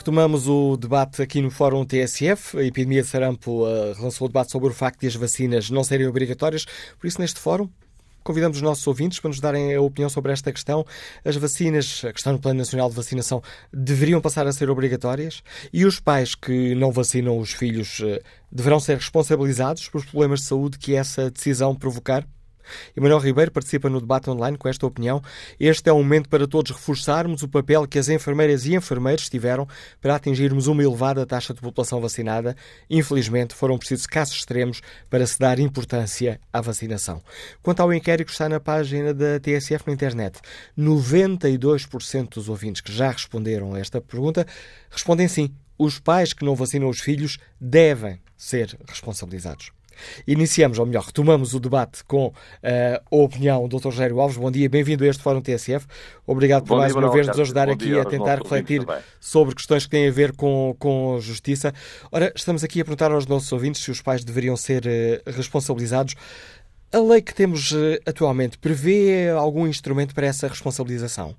Retomamos 0.09 0.47
o 0.47 0.75
debate 0.75 1.21
aqui 1.21 1.39
no 1.39 1.51
Fórum 1.51 1.85
TSF. 1.85 2.57
A 2.57 2.63
epidemia 2.63 3.03
de 3.03 3.07
sarampo 3.07 3.63
uh, 3.63 3.93
relançou 3.93 4.25
o 4.25 4.27
debate 4.27 4.51
sobre 4.51 4.67
o 4.67 4.73
facto 4.73 5.01
de 5.01 5.05
as 5.05 5.13
vacinas 5.13 5.69
não 5.69 5.83
serem 5.83 6.07
obrigatórias. 6.07 6.65
Por 6.99 7.05
isso, 7.05 7.21
neste 7.21 7.39
fórum, 7.39 7.69
convidamos 8.23 8.57
os 8.57 8.63
nossos 8.63 8.87
ouvintes 8.87 9.19
para 9.19 9.27
nos 9.27 9.39
darem 9.39 9.75
a 9.75 9.79
opinião 9.79 10.09
sobre 10.09 10.31
esta 10.31 10.51
questão. 10.51 10.83
As 11.23 11.35
vacinas, 11.35 12.01
que 12.01 12.17
estão 12.17 12.33
no 12.33 12.39
Plano 12.39 12.57
Nacional 12.57 12.89
de 12.89 12.95
Vacinação, 12.95 13.43
deveriam 13.71 14.19
passar 14.19 14.47
a 14.47 14.51
ser 14.51 14.67
obrigatórias? 14.71 15.43
E 15.71 15.85
os 15.85 15.99
pais 15.99 16.33
que 16.33 16.73
não 16.73 16.91
vacinam 16.91 17.37
os 17.37 17.51
filhos 17.51 17.99
uh, 17.99 18.19
deverão 18.51 18.79
ser 18.79 18.95
responsabilizados 18.95 19.89
pelos 19.89 20.07
problemas 20.07 20.39
de 20.39 20.47
saúde 20.47 20.79
que 20.79 20.95
essa 20.95 21.29
decisão 21.29 21.75
provocar? 21.75 22.25
Emanuel 22.95 23.19
Ribeiro 23.19 23.51
participa 23.51 23.89
no 23.89 23.99
debate 23.99 24.29
online 24.29 24.57
com 24.57 24.67
esta 24.67 24.85
opinião. 24.85 25.21
Este 25.59 25.89
é 25.89 25.93
o 25.93 25.97
momento 25.97 26.29
para 26.29 26.47
todos 26.47 26.71
reforçarmos 26.71 27.43
o 27.43 27.47
papel 27.47 27.87
que 27.87 27.99
as 27.99 28.09
enfermeiras 28.09 28.65
e 28.65 28.75
enfermeiros 28.75 29.29
tiveram 29.29 29.67
para 30.01 30.15
atingirmos 30.15 30.67
uma 30.67 30.83
elevada 30.83 31.25
taxa 31.25 31.53
de 31.53 31.61
população 31.61 31.99
vacinada. 32.01 32.55
Infelizmente, 32.89 33.53
foram 33.53 33.77
precisos 33.77 34.05
casos 34.05 34.35
extremos 34.35 34.81
para 35.09 35.25
se 35.25 35.39
dar 35.39 35.59
importância 35.59 36.39
à 36.51 36.61
vacinação. 36.61 37.21
Quanto 37.61 37.81
ao 37.81 37.93
inquérito 37.93 38.27
que 38.27 38.33
está 38.33 38.49
na 38.49 38.59
página 38.59 39.13
da 39.13 39.39
TSF 39.39 39.83
na 39.87 39.93
internet, 39.93 40.39
92% 40.77 42.35
dos 42.35 42.49
ouvintes 42.49 42.81
que 42.81 42.91
já 42.91 43.11
responderam 43.11 43.73
a 43.73 43.79
esta 43.79 44.01
pergunta 44.01 44.45
respondem 44.89 45.27
sim. 45.27 45.53
Os 45.77 45.97
pais 45.97 46.33
que 46.33 46.43
não 46.43 46.55
vacinam 46.55 46.89
os 46.89 46.99
filhos 46.99 47.37
devem 47.59 48.19
ser 48.35 48.77
responsabilizados. 48.85 49.71
Iniciamos, 50.27 50.79
ou 50.79 50.85
melhor, 50.85 51.03
retomamos 51.03 51.53
o 51.53 51.59
debate 51.59 52.03
com 52.03 52.27
uh, 52.27 52.33
a 52.63 53.15
opinião 53.15 53.67
do 53.67 53.77
Dr. 53.77 53.85
Rogério 53.85 54.19
Alves. 54.19 54.37
Bom 54.37 54.51
dia, 54.51 54.69
bem-vindo 54.69 55.03
a 55.03 55.07
este 55.07 55.21
Fórum 55.21 55.41
TSF. 55.41 55.85
Obrigado 56.25 56.63
por 56.63 56.75
Bom 56.75 56.77
mais 56.77 56.93
dia, 56.93 57.01
uma 57.01 57.11
vez 57.11 57.27
nos 57.27 57.39
ajudar 57.39 57.69
aqui 57.69 57.97
a 57.99 58.05
tentar 58.05 58.39
refletir 58.39 58.85
sobre 59.19 59.55
questões 59.55 59.85
que 59.85 59.91
têm 59.91 60.07
a 60.07 60.11
ver 60.11 60.35
com, 60.35 60.75
com 60.79 61.17
justiça. 61.19 61.73
Ora, 62.11 62.31
estamos 62.35 62.63
aqui 62.63 62.81
a 62.81 62.85
perguntar 62.85 63.11
aos 63.11 63.25
nossos 63.27 63.51
ouvintes 63.51 63.81
se 63.81 63.91
os 63.91 64.01
pais 64.01 64.23
deveriam 64.23 64.55
ser 64.55 64.83
uh, 64.85 65.31
responsabilizados. 65.31 66.15
A 66.91 66.99
lei 66.99 67.21
que 67.21 67.33
temos 67.33 67.71
uh, 67.71 67.99
atualmente 68.05 68.57
prevê 68.57 69.29
algum 69.29 69.67
instrumento 69.67 70.15
para 70.15 70.25
essa 70.25 70.47
responsabilização? 70.47 71.35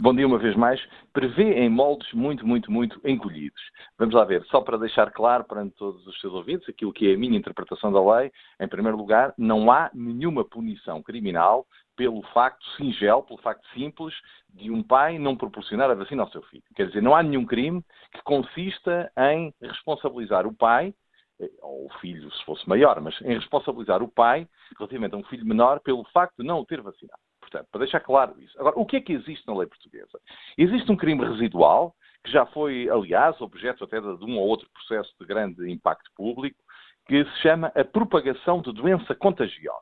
Bom 0.00 0.14
dia 0.14 0.26
uma 0.26 0.38
vez 0.38 0.56
mais. 0.56 0.80
Prevê 1.12 1.54
em 1.60 1.68
moldes 1.68 2.12
muito, 2.12 2.46
muito, 2.46 2.70
muito 2.70 3.00
encolhidos. 3.04 3.60
Vamos 3.98 4.14
lá 4.14 4.24
ver, 4.24 4.44
só 4.44 4.60
para 4.60 4.78
deixar 4.78 5.10
claro 5.10 5.44
para 5.44 5.68
todos 5.70 6.06
os 6.06 6.20
seus 6.20 6.32
ouvintes 6.32 6.68
aquilo 6.68 6.92
que 6.92 7.10
é 7.10 7.14
a 7.14 7.18
minha 7.18 7.38
interpretação 7.38 7.90
da 7.92 8.16
lei, 8.16 8.30
em 8.60 8.68
primeiro 8.68 8.96
lugar, 8.96 9.34
não 9.36 9.70
há 9.70 9.90
nenhuma 9.94 10.44
punição 10.44 11.02
criminal 11.02 11.66
pelo 11.96 12.22
facto 12.32 12.64
singelo, 12.76 13.24
pelo 13.24 13.40
facto 13.40 13.66
simples 13.74 14.14
de 14.50 14.70
um 14.70 14.82
pai 14.82 15.18
não 15.18 15.36
proporcionar 15.36 15.90
a 15.90 15.94
vacina 15.94 16.22
ao 16.22 16.30
seu 16.30 16.42
filho. 16.42 16.62
Quer 16.76 16.86
dizer, 16.86 17.02
não 17.02 17.14
há 17.14 17.22
nenhum 17.22 17.44
crime 17.44 17.84
que 18.12 18.22
consista 18.22 19.10
em 19.18 19.52
responsabilizar 19.60 20.46
o 20.46 20.54
pai, 20.54 20.94
eh, 21.40 21.50
ou 21.60 21.86
o 21.86 21.90
filho 22.00 22.30
se 22.32 22.44
fosse 22.44 22.68
maior, 22.68 23.00
mas 23.00 23.20
em 23.22 23.34
responsabilizar 23.34 24.02
o 24.02 24.08
pai 24.08 24.48
relativamente 24.78 25.14
a 25.14 25.18
um 25.18 25.24
filho 25.24 25.44
menor 25.44 25.80
pelo 25.80 26.04
facto 26.12 26.36
de 26.38 26.46
não 26.46 26.60
o 26.60 26.64
ter 26.64 26.80
vacinado. 26.80 27.27
Portanto, 27.50 27.68
para 27.70 27.80
deixar 27.80 28.00
claro 28.00 28.38
isso. 28.40 28.58
Agora, 28.60 28.78
o 28.78 28.84
que 28.84 28.96
é 28.96 29.00
que 29.00 29.12
existe 29.12 29.46
na 29.46 29.56
lei 29.56 29.66
portuguesa? 29.66 30.20
Existe 30.56 30.92
um 30.92 30.96
crime 30.96 31.24
residual, 31.24 31.94
que 32.22 32.30
já 32.30 32.44
foi, 32.46 32.88
aliás, 32.90 33.40
objeto 33.40 33.84
até 33.84 34.00
de 34.00 34.06
um 34.06 34.38
ou 34.38 34.46
outro 34.46 34.68
processo 34.70 35.14
de 35.18 35.26
grande 35.26 35.70
impacto 35.70 36.10
público, 36.14 36.58
que 37.06 37.24
se 37.24 37.38
chama 37.40 37.72
a 37.74 37.84
propagação 37.84 38.60
de 38.60 38.70
doença 38.72 39.14
contagiosa. 39.14 39.78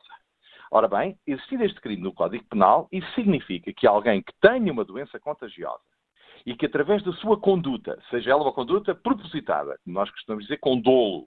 Ora 0.70 0.86
bem, 0.86 1.18
existir 1.26 1.60
este 1.60 1.80
crime 1.80 2.02
no 2.02 2.12
Código 2.12 2.44
Penal, 2.44 2.88
isso 2.92 3.10
significa 3.14 3.72
que 3.72 3.86
alguém 3.86 4.22
que 4.22 4.32
tenha 4.40 4.72
uma 4.72 4.84
doença 4.84 5.18
contagiosa 5.18 5.82
e 6.44 6.54
que 6.54 6.66
através 6.66 7.02
da 7.02 7.12
sua 7.14 7.38
conduta, 7.38 8.00
seja 8.10 8.30
ela 8.30 8.42
uma 8.42 8.52
conduta 8.52 8.94
propositada, 8.94 9.78
como 9.82 9.98
nós 9.98 10.10
costumamos 10.10 10.44
dizer, 10.44 10.58
com 10.58 10.80
dolo, 10.80 11.26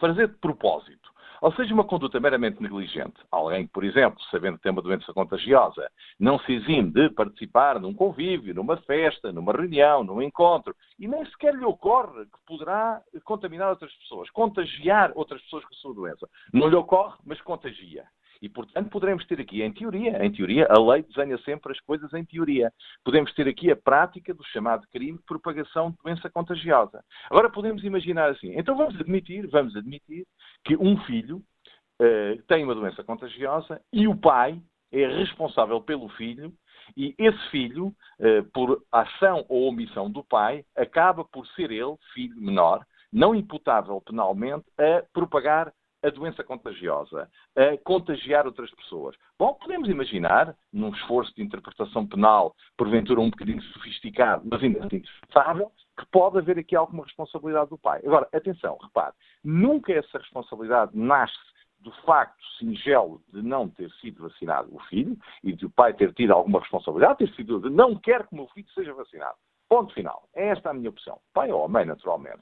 fazer 0.00 0.28
de 0.28 0.38
propósito, 0.38 1.11
ou 1.42 1.52
seja, 1.54 1.74
uma 1.74 1.82
conduta 1.82 2.20
meramente 2.20 2.62
negligente. 2.62 3.14
Alguém 3.28 3.66
que, 3.66 3.72
por 3.72 3.82
exemplo, 3.82 4.22
sabendo 4.30 4.56
que 4.56 4.62
tem 4.62 4.70
uma 4.70 4.80
doença 4.80 5.12
contagiosa, 5.12 5.90
não 6.18 6.38
se 6.38 6.52
exime 6.52 6.92
de 6.92 7.10
participar 7.10 7.80
num 7.80 7.92
convívio, 7.92 8.54
numa 8.54 8.76
festa, 8.76 9.32
numa 9.32 9.52
reunião, 9.52 10.04
num 10.04 10.22
encontro, 10.22 10.72
e 11.00 11.08
nem 11.08 11.26
sequer 11.26 11.56
lhe 11.56 11.64
ocorre 11.64 12.26
que 12.26 12.38
poderá 12.46 13.02
contaminar 13.24 13.70
outras 13.70 13.92
pessoas, 13.94 14.30
contagiar 14.30 15.10
outras 15.16 15.42
pessoas 15.42 15.64
com 15.64 15.74
a 15.74 15.78
sua 15.78 15.94
doença. 15.94 16.30
Não 16.52 16.68
lhe 16.68 16.76
ocorre, 16.76 17.16
mas 17.26 17.40
contagia. 17.40 18.04
E, 18.42 18.48
portanto, 18.48 18.90
poderemos 18.90 19.24
ter 19.26 19.40
aqui, 19.40 19.62
em 19.62 19.72
teoria, 19.72 20.22
em 20.24 20.32
teoria, 20.32 20.66
a 20.68 20.76
lei 20.76 21.04
desenha 21.04 21.38
sempre 21.38 21.70
as 21.70 21.78
coisas 21.80 22.12
em 22.12 22.24
teoria. 22.24 22.72
Podemos 23.04 23.32
ter 23.34 23.46
aqui 23.46 23.70
a 23.70 23.76
prática 23.76 24.34
do 24.34 24.44
chamado 24.46 24.84
crime 24.90 25.16
de 25.16 25.24
propagação 25.24 25.92
de 25.92 25.96
doença 26.02 26.28
contagiosa. 26.28 27.04
Agora 27.30 27.48
podemos 27.48 27.84
imaginar 27.84 28.30
assim, 28.30 28.58
então 28.58 28.76
vamos 28.76 29.00
admitir, 29.00 29.46
vamos 29.46 29.76
admitir 29.76 30.26
que 30.64 30.76
um 30.76 30.96
filho 31.04 31.36
uh, 31.36 32.42
tem 32.48 32.64
uma 32.64 32.74
doença 32.74 33.04
contagiosa 33.04 33.80
e 33.92 34.08
o 34.08 34.16
pai 34.16 34.60
é 34.90 35.06
responsável 35.06 35.80
pelo 35.80 36.08
filho 36.10 36.52
e 36.96 37.14
esse 37.16 37.50
filho, 37.50 37.94
uh, 38.18 38.42
por 38.52 38.82
ação 38.90 39.46
ou 39.48 39.68
omissão 39.68 40.10
do 40.10 40.24
pai, 40.24 40.64
acaba 40.76 41.24
por 41.24 41.46
ser 41.48 41.70
ele, 41.70 41.94
filho 42.12 42.36
menor, 42.36 42.84
não 43.12 43.36
imputável 43.36 44.00
penalmente, 44.00 44.64
a 44.76 45.04
propagar 45.12 45.72
a 46.02 46.10
doença 46.10 46.42
contagiosa, 46.42 47.30
a 47.56 47.76
contagiar 47.84 48.46
outras 48.46 48.70
pessoas. 48.72 49.16
Bom, 49.38 49.54
podemos 49.54 49.88
imaginar, 49.88 50.56
num 50.72 50.90
esforço 50.90 51.34
de 51.34 51.42
interpretação 51.42 52.06
penal, 52.06 52.54
porventura 52.76 53.20
um 53.20 53.30
bocadinho 53.30 53.62
sofisticado, 53.62 54.46
mas 54.50 54.62
ainda 54.62 54.84
assim 54.84 54.96
indispensável, 54.96 55.70
que 55.98 56.06
pode 56.06 56.38
haver 56.38 56.58
aqui 56.58 56.74
alguma 56.74 57.04
responsabilidade 57.04 57.70
do 57.70 57.78
pai. 57.78 58.00
Agora, 58.04 58.28
atenção, 58.32 58.78
repare, 58.82 59.14
nunca 59.44 59.92
essa 59.92 60.18
responsabilidade 60.18 60.90
nasce 60.94 61.52
do 61.80 61.92
facto 62.04 62.40
singelo 62.58 63.20
de 63.32 63.42
não 63.42 63.68
ter 63.68 63.90
sido 64.00 64.22
vacinado 64.22 64.74
o 64.74 64.78
filho 64.84 65.16
e 65.42 65.52
de 65.52 65.66
o 65.66 65.70
pai 65.70 65.92
ter 65.92 66.12
tido 66.14 66.32
alguma 66.32 66.60
responsabilidade, 66.60 67.18
ter 67.18 67.34
sido 67.34 67.60
de 67.60 67.70
não 67.70 67.96
quer 67.96 68.26
que 68.26 68.32
o 68.32 68.36
meu 68.36 68.46
filho 68.48 68.68
seja 68.70 68.94
vacinado. 68.94 69.36
Ponto 69.68 69.92
final. 69.94 70.28
É 70.34 70.48
esta 70.48 70.70
a 70.70 70.74
minha 70.74 70.90
opção. 70.90 71.18
Pai 71.32 71.50
ou 71.50 71.66
mãe, 71.68 71.84
naturalmente. 71.84 72.40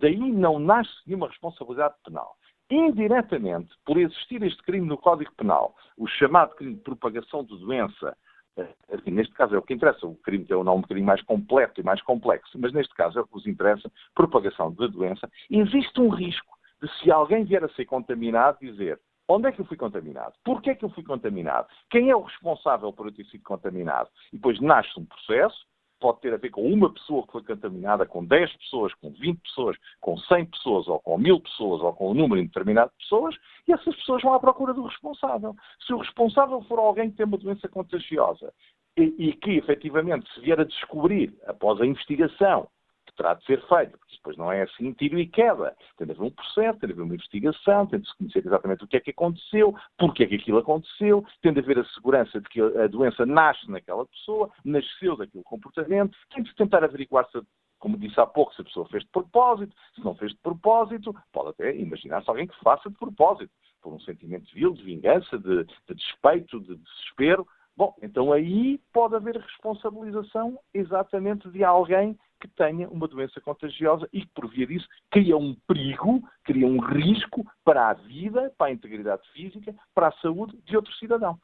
Daí 0.00 0.18
não 0.18 0.58
nasce 0.58 0.92
nenhuma 1.06 1.28
responsabilidade 1.28 1.94
penal 2.04 2.36
indiretamente, 2.70 3.74
por 3.84 3.98
existir 3.98 4.42
este 4.42 4.62
crime 4.62 4.86
no 4.86 4.98
Código 4.98 5.32
Penal, 5.36 5.74
o 5.96 6.06
chamado 6.06 6.54
crime 6.54 6.74
de 6.74 6.80
propagação 6.80 7.44
de 7.44 7.56
doença, 7.58 8.16
eh, 8.56 8.74
assim, 8.92 9.10
neste 9.10 9.34
caso 9.34 9.54
é 9.54 9.58
o 9.58 9.62
que 9.62 9.74
interessa, 9.74 10.06
o 10.06 10.16
crime 10.16 10.44
tem 10.44 10.56
um 10.56 10.64
nome 10.64 10.78
um 10.78 10.82
bocadinho 10.82 11.06
mais 11.06 11.22
completo 11.22 11.80
e 11.80 11.84
mais 11.84 12.00
complexo, 12.02 12.58
mas 12.58 12.72
neste 12.72 12.94
caso 12.94 13.18
é 13.18 13.22
o 13.22 13.26
que 13.26 13.34
nos 13.34 13.46
interessa, 13.46 13.90
propagação 14.14 14.70
de 14.70 14.88
doença, 14.88 15.30
existe 15.50 16.00
um 16.00 16.08
risco 16.08 16.54
de 16.82 16.88
se 16.98 17.10
alguém 17.10 17.44
vier 17.44 17.64
a 17.64 17.68
ser 17.70 17.84
contaminado, 17.84 18.58
dizer 18.60 19.00
onde 19.28 19.48
é 19.48 19.52
que 19.52 19.60
eu 19.60 19.64
fui 19.64 19.76
contaminado? 19.76 20.34
Porquê 20.44 20.70
é 20.70 20.74
que 20.74 20.84
eu 20.84 20.90
fui 20.90 21.02
contaminado? 21.02 21.66
Quem 21.90 22.10
é 22.10 22.16
o 22.16 22.22
responsável 22.22 22.92
por 22.92 23.06
eu 23.06 23.12
ter 23.12 23.24
sido 23.26 23.42
contaminado? 23.42 24.10
E 24.32 24.36
depois 24.36 24.60
nasce 24.60 24.90
um 24.98 25.04
processo, 25.06 25.66
pode 26.04 26.20
ter 26.20 26.34
a 26.34 26.36
ver 26.36 26.50
com 26.50 26.70
uma 26.70 26.92
pessoa 26.92 27.24
que 27.24 27.32
foi 27.32 27.42
contaminada, 27.42 28.04
com 28.04 28.22
10 28.22 28.54
pessoas, 28.58 28.92
com 28.96 29.10
20 29.10 29.40
pessoas, 29.40 29.74
com 30.02 30.18
100 30.18 30.44
pessoas, 30.44 30.86
ou 30.86 31.00
com 31.00 31.16
1000 31.16 31.40
pessoas, 31.40 31.80
ou 31.80 31.94
com 31.94 32.10
um 32.10 32.14
número 32.14 32.42
indeterminado 32.42 32.90
de 32.90 32.98
pessoas, 32.98 33.34
e 33.66 33.72
essas 33.72 33.96
pessoas 33.96 34.20
vão 34.20 34.34
à 34.34 34.38
procura 34.38 34.74
do 34.74 34.82
responsável. 34.84 35.56
Se 35.86 35.94
o 35.94 35.96
responsável 35.96 36.60
for 36.64 36.78
alguém 36.78 37.10
que 37.10 37.16
tem 37.16 37.24
uma 37.24 37.38
doença 37.38 37.66
contagiosa 37.70 38.52
e, 38.98 39.14
e 39.16 39.32
que, 39.32 39.52
efetivamente, 39.52 40.30
se 40.34 40.40
vier 40.40 40.60
a 40.60 40.64
descobrir, 40.64 41.34
após 41.46 41.80
a 41.80 41.86
investigação, 41.86 42.68
terá 43.16 43.34
de 43.34 43.44
ser 43.44 43.60
feito, 43.66 43.98
porque 43.98 44.16
depois 44.16 44.36
não 44.36 44.50
é 44.50 44.62
assim 44.62 44.92
tiro 44.92 45.18
e 45.18 45.26
queda. 45.26 45.76
Tem 45.96 46.06
de 46.06 46.12
haver 46.12 46.22
um 46.22 46.30
processo, 46.30 46.78
tem 46.78 46.88
de 46.88 46.92
haver 46.92 47.02
uma 47.02 47.14
investigação, 47.14 47.86
tem 47.86 48.00
de 48.00 48.08
se 48.08 48.16
conhecer 48.16 48.46
exatamente 48.46 48.84
o 48.84 48.88
que 48.88 48.96
é 48.96 49.00
que 49.00 49.10
aconteceu, 49.10 49.74
porque 49.98 50.24
é 50.24 50.26
que 50.26 50.36
aquilo 50.36 50.58
aconteceu, 50.58 51.24
tem 51.42 51.52
de 51.52 51.60
haver 51.60 51.78
a 51.78 51.84
segurança 51.86 52.40
de 52.40 52.48
que 52.48 52.60
a 52.60 52.86
doença 52.86 53.24
nasce 53.26 53.70
naquela 53.70 54.06
pessoa, 54.06 54.50
nasceu 54.64 55.16
daquele 55.16 55.44
comportamento, 55.44 56.16
tem 56.34 56.42
de 56.42 56.54
tentar 56.54 56.84
averiguar 56.84 57.28
se 57.30 57.40
como 57.84 57.98
disse 57.98 58.18
há 58.18 58.24
pouco, 58.24 58.54
se 58.54 58.62
a 58.62 58.64
pessoa 58.64 58.88
fez 58.88 59.02
de 59.02 59.10
propósito, 59.10 59.76
se 59.94 60.02
não 60.02 60.14
fez 60.14 60.32
de 60.32 60.38
propósito, 60.38 61.14
pode 61.30 61.50
até 61.50 61.76
imaginar-se 61.76 62.30
alguém 62.30 62.46
que 62.46 62.58
faça 62.60 62.88
de 62.88 62.96
propósito, 62.96 63.52
por 63.82 63.92
um 63.92 64.00
sentimento 64.00 64.50
vil, 64.54 64.72
de 64.72 64.82
vingança, 64.82 65.38
de, 65.38 65.64
de 65.64 65.94
despeito, 65.94 66.58
de 66.60 66.76
desespero. 66.76 67.46
Bom, 67.76 67.94
então 68.00 68.32
aí 68.32 68.80
pode 68.90 69.16
haver 69.16 69.36
responsabilização 69.36 70.58
exatamente 70.72 71.50
de 71.50 71.62
alguém 71.62 72.18
que 72.44 72.48
tenha 72.48 72.86
uma 72.90 73.08
doença 73.08 73.40
contagiosa 73.40 74.06
e 74.12 74.20
que, 74.20 74.28
por 74.34 74.50
via 74.50 74.66
disso, 74.66 74.86
cria 75.10 75.34
um 75.34 75.56
perigo, 75.66 76.22
cria 76.44 76.66
um 76.66 76.78
risco 76.78 77.46
para 77.64 77.88
a 77.88 77.94
vida, 77.94 78.52
para 78.58 78.66
a 78.66 78.72
integridade 78.72 79.22
física, 79.32 79.74
para 79.94 80.08
a 80.08 80.12
saúde 80.20 80.54
de 80.66 80.76
outro 80.76 80.92
cidadão. 80.96 81.38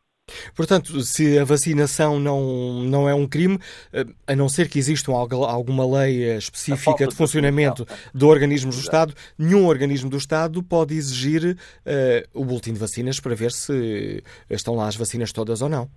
Portanto, 0.54 1.00
se 1.00 1.38
a 1.38 1.44
vacinação 1.44 2.20
não, 2.20 2.82
não 2.82 3.08
é 3.08 3.14
um 3.14 3.26
crime, 3.26 3.58
eh, 3.92 4.04
a 4.26 4.36
não 4.36 4.48
ser 4.48 4.68
que 4.68 4.78
exista 4.78 5.10
alguma 5.10 5.84
lei 5.98 6.22
eh, 6.22 6.36
específica 6.36 7.06
de 7.06 7.14
funcionamento 7.14 7.86
de 8.14 8.24
organismos 8.24 8.76
do 8.76 8.82
Estado, 8.82 9.14
nenhum 9.38 9.66
organismo 9.66 10.10
do 10.10 10.18
Estado 10.18 10.62
pode 10.62 10.94
exigir 10.94 11.56
uh, 11.56 12.40
o 12.40 12.44
boletim 12.44 12.74
de 12.74 12.78
vacinas 12.78 13.18
para 13.18 13.34
ver 13.34 13.50
se 13.50 14.22
estão 14.48 14.76
lá 14.76 14.86
as 14.86 14.94
vacinas 14.94 15.32
todas 15.32 15.62
ou 15.62 15.68
não. 15.68 15.88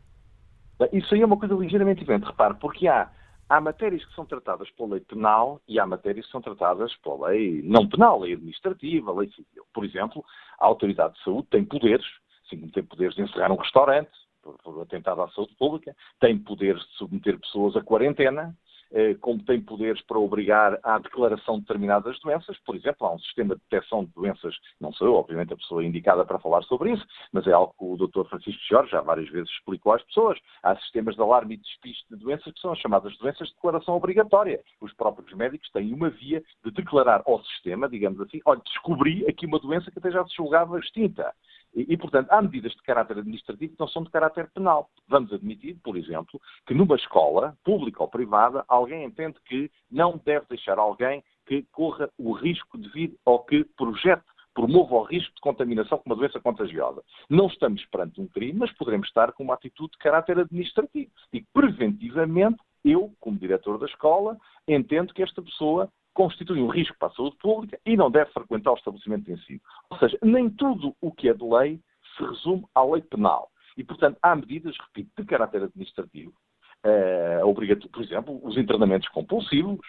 Isso 0.91 1.13
aí 1.13 1.21
é 1.21 1.25
uma 1.25 1.37
coisa 1.37 1.53
ligeiramente 1.53 1.99
diferente, 1.99 2.25
repare, 2.25 2.55
porque 2.55 2.87
há, 2.87 3.09
há 3.49 3.61
matérias 3.61 4.03
que 4.05 4.15
são 4.15 4.25
tratadas 4.25 4.69
pela 4.71 4.89
lei 4.89 5.01
penal 5.01 5.61
e 5.67 5.79
há 5.79 5.85
matérias 5.85 6.25
que 6.25 6.31
são 6.31 6.41
tratadas 6.41 6.95
pela 6.97 7.27
lei 7.27 7.61
não 7.63 7.87
penal, 7.87 8.19
lei 8.19 8.33
administrativa, 8.33 9.11
lei 9.13 9.29
civil. 9.29 9.65
Por 9.73 9.85
exemplo, 9.85 10.23
a 10.59 10.65
autoridade 10.65 11.15
de 11.15 11.23
saúde 11.23 11.47
tem 11.49 11.65
poderes, 11.65 12.05
assim 12.45 12.59
como 12.59 12.71
tem 12.71 12.83
poderes 12.83 13.15
de 13.15 13.21
encerrar 13.21 13.51
um 13.51 13.57
restaurante, 13.57 14.11
por, 14.41 14.57
por 14.57 14.81
atentado 14.81 15.21
à 15.21 15.29
saúde 15.29 15.55
pública, 15.55 15.95
tem 16.19 16.37
poderes 16.37 16.81
de 16.81 16.91
submeter 16.97 17.39
pessoas 17.39 17.75
a 17.75 17.81
quarentena, 17.81 18.55
como 19.21 19.43
tem 19.43 19.59
poderes 19.59 20.01
para 20.03 20.19
obrigar 20.19 20.79
à 20.83 20.99
declaração 20.99 21.55
de 21.55 21.61
determinadas 21.61 22.19
doenças. 22.19 22.57
Por 22.59 22.75
exemplo, 22.75 23.07
há 23.07 23.13
um 23.13 23.19
sistema 23.19 23.55
de 23.55 23.61
detecção 23.69 24.05
de 24.05 24.11
doenças, 24.13 24.55
não 24.79 24.93
sou 24.93 25.07
eu, 25.07 25.15
obviamente, 25.15 25.53
a 25.53 25.57
pessoa 25.57 25.83
indicada 25.83 26.23
para 26.25 26.39
falar 26.39 26.61
sobre 26.63 26.93
isso, 26.93 27.05
mas 27.31 27.47
é 27.47 27.51
algo 27.51 27.73
que 27.77 27.83
o 27.83 28.07
Dr. 28.07 28.27
Francisco 28.29 28.61
Jorge 28.69 28.91
já 28.91 29.01
várias 29.01 29.29
vezes 29.29 29.49
explicou 29.49 29.93
às 29.93 30.03
pessoas. 30.03 30.37
Há 30.61 30.75
sistemas 30.77 31.15
de 31.15 31.21
alarme 31.21 31.55
e 31.55 31.57
despiste 31.57 32.05
de 32.09 32.17
doenças 32.17 32.53
que 32.53 32.59
são 32.59 32.71
as 32.71 32.79
chamadas 32.79 33.17
doenças 33.17 33.47
de 33.47 33.53
declaração 33.55 33.95
obrigatória. 33.95 34.59
Os 34.79 34.93
próprios 34.93 35.33
médicos 35.33 35.69
têm 35.71 35.93
uma 35.93 36.09
via 36.09 36.43
de 36.63 36.71
declarar 36.71 37.23
ao 37.25 37.43
sistema, 37.45 37.89
digamos 37.89 38.19
assim, 38.21 38.39
olha, 38.45 38.61
descobri 38.65 39.25
aqui 39.27 39.45
uma 39.45 39.59
doença 39.59 39.89
que 39.89 39.99
até 39.99 40.11
já 40.11 40.25
se 40.25 40.35
julgava 40.35 40.79
extinta. 40.79 41.33
E, 41.75 41.97
portanto, 41.97 42.29
há 42.31 42.41
medidas 42.41 42.71
de 42.73 42.83
caráter 42.83 43.17
administrativo 43.17 43.73
que 43.73 43.79
não 43.79 43.87
são 43.87 44.03
de 44.03 44.11
caráter 44.11 44.49
penal. 44.51 44.89
Vamos 45.07 45.33
admitir, 45.33 45.75
por 45.83 45.97
exemplo, 45.97 46.39
que 46.67 46.73
numa 46.73 46.95
escola, 46.95 47.57
pública 47.63 48.03
ou 48.03 48.07
privada, 48.07 48.63
alguém 48.67 49.03
entende 49.03 49.37
que 49.45 49.71
não 49.89 50.21
deve 50.23 50.45
deixar 50.47 50.77
alguém 50.77 51.23
que 51.47 51.63
corra 51.71 52.09
o 52.17 52.31
risco 52.31 52.77
de 52.77 52.87
vir 52.89 53.15
ou 53.25 53.39
que 53.39 53.63
projete 53.75 54.23
promova 54.53 54.95
o 54.95 55.03
risco 55.03 55.33
de 55.33 55.41
contaminação 55.41 55.97
com 55.97 56.09
uma 56.09 56.15
doença 56.15 56.39
contagiosa. 56.39 57.03
Não 57.29 57.47
estamos 57.47 57.83
perante 57.87 58.21
um 58.21 58.27
crime, 58.27 58.59
mas 58.59 58.71
poderemos 58.73 59.07
estar 59.07 59.31
com 59.31 59.43
uma 59.43 59.55
atitude 59.55 59.93
de 59.93 59.97
caráter 59.97 60.39
administrativo. 60.39 61.11
E 61.33 61.41
preventivamente, 61.53 62.57
eu, 62.85 63.11
como 63.19 63.39
diretor 63.39 63.79
da 63.79 63.87
escola, 63.87 64.37
entendo 64.67 65.13
que 65.13 65.23
esta 65.23 65.41
pessoa 65.41 65.89
constitui 66.13 66.61
um 66.61 66.67
risco 66.67 66.95
para 66.97 67.09
a 67.09 67.11
saúde 67.11 67.35
pública 67.37 67.79
e 67.85 67.97
não 67.97 68.11
deve 68.11 68.31
frequentar 68.31 68.71
o 68.71 68.75
estabelecimento 68.75 69.25
de 69.25 69.33
ensino. 69.33 69.59
Ou 69.89 69.97
seja, 69.97 70.17
nem 70.21 70.49
tudo 70.49 70.95
o 71.01 71.11
que 71.11 71.29
é 71.29 71.33
de 71.33 71.43
lei 71.43 71.79
se 72.15 72.23
resume 72.23 72.65
à 72.75 72.83
lei 72.83 73.01
penal. 73.01 73.49
E, 73.77 73.83
portanto, 73.83 74.17
há 74.21 74.35
medidas, 74.35 74.75
repito, 74.79 75.09
de 75.17 75.27
caráter 75.27 75.63
administrativo, 75.63 76.33
uh, 76.85 77.47
obrigatório, 77.47 77.89
por 77.89 78.03
exemplo, 78.03 78.39
os 78.43 78.57
internamentos 78.57 79.09
compulsivos, 79.09 79.85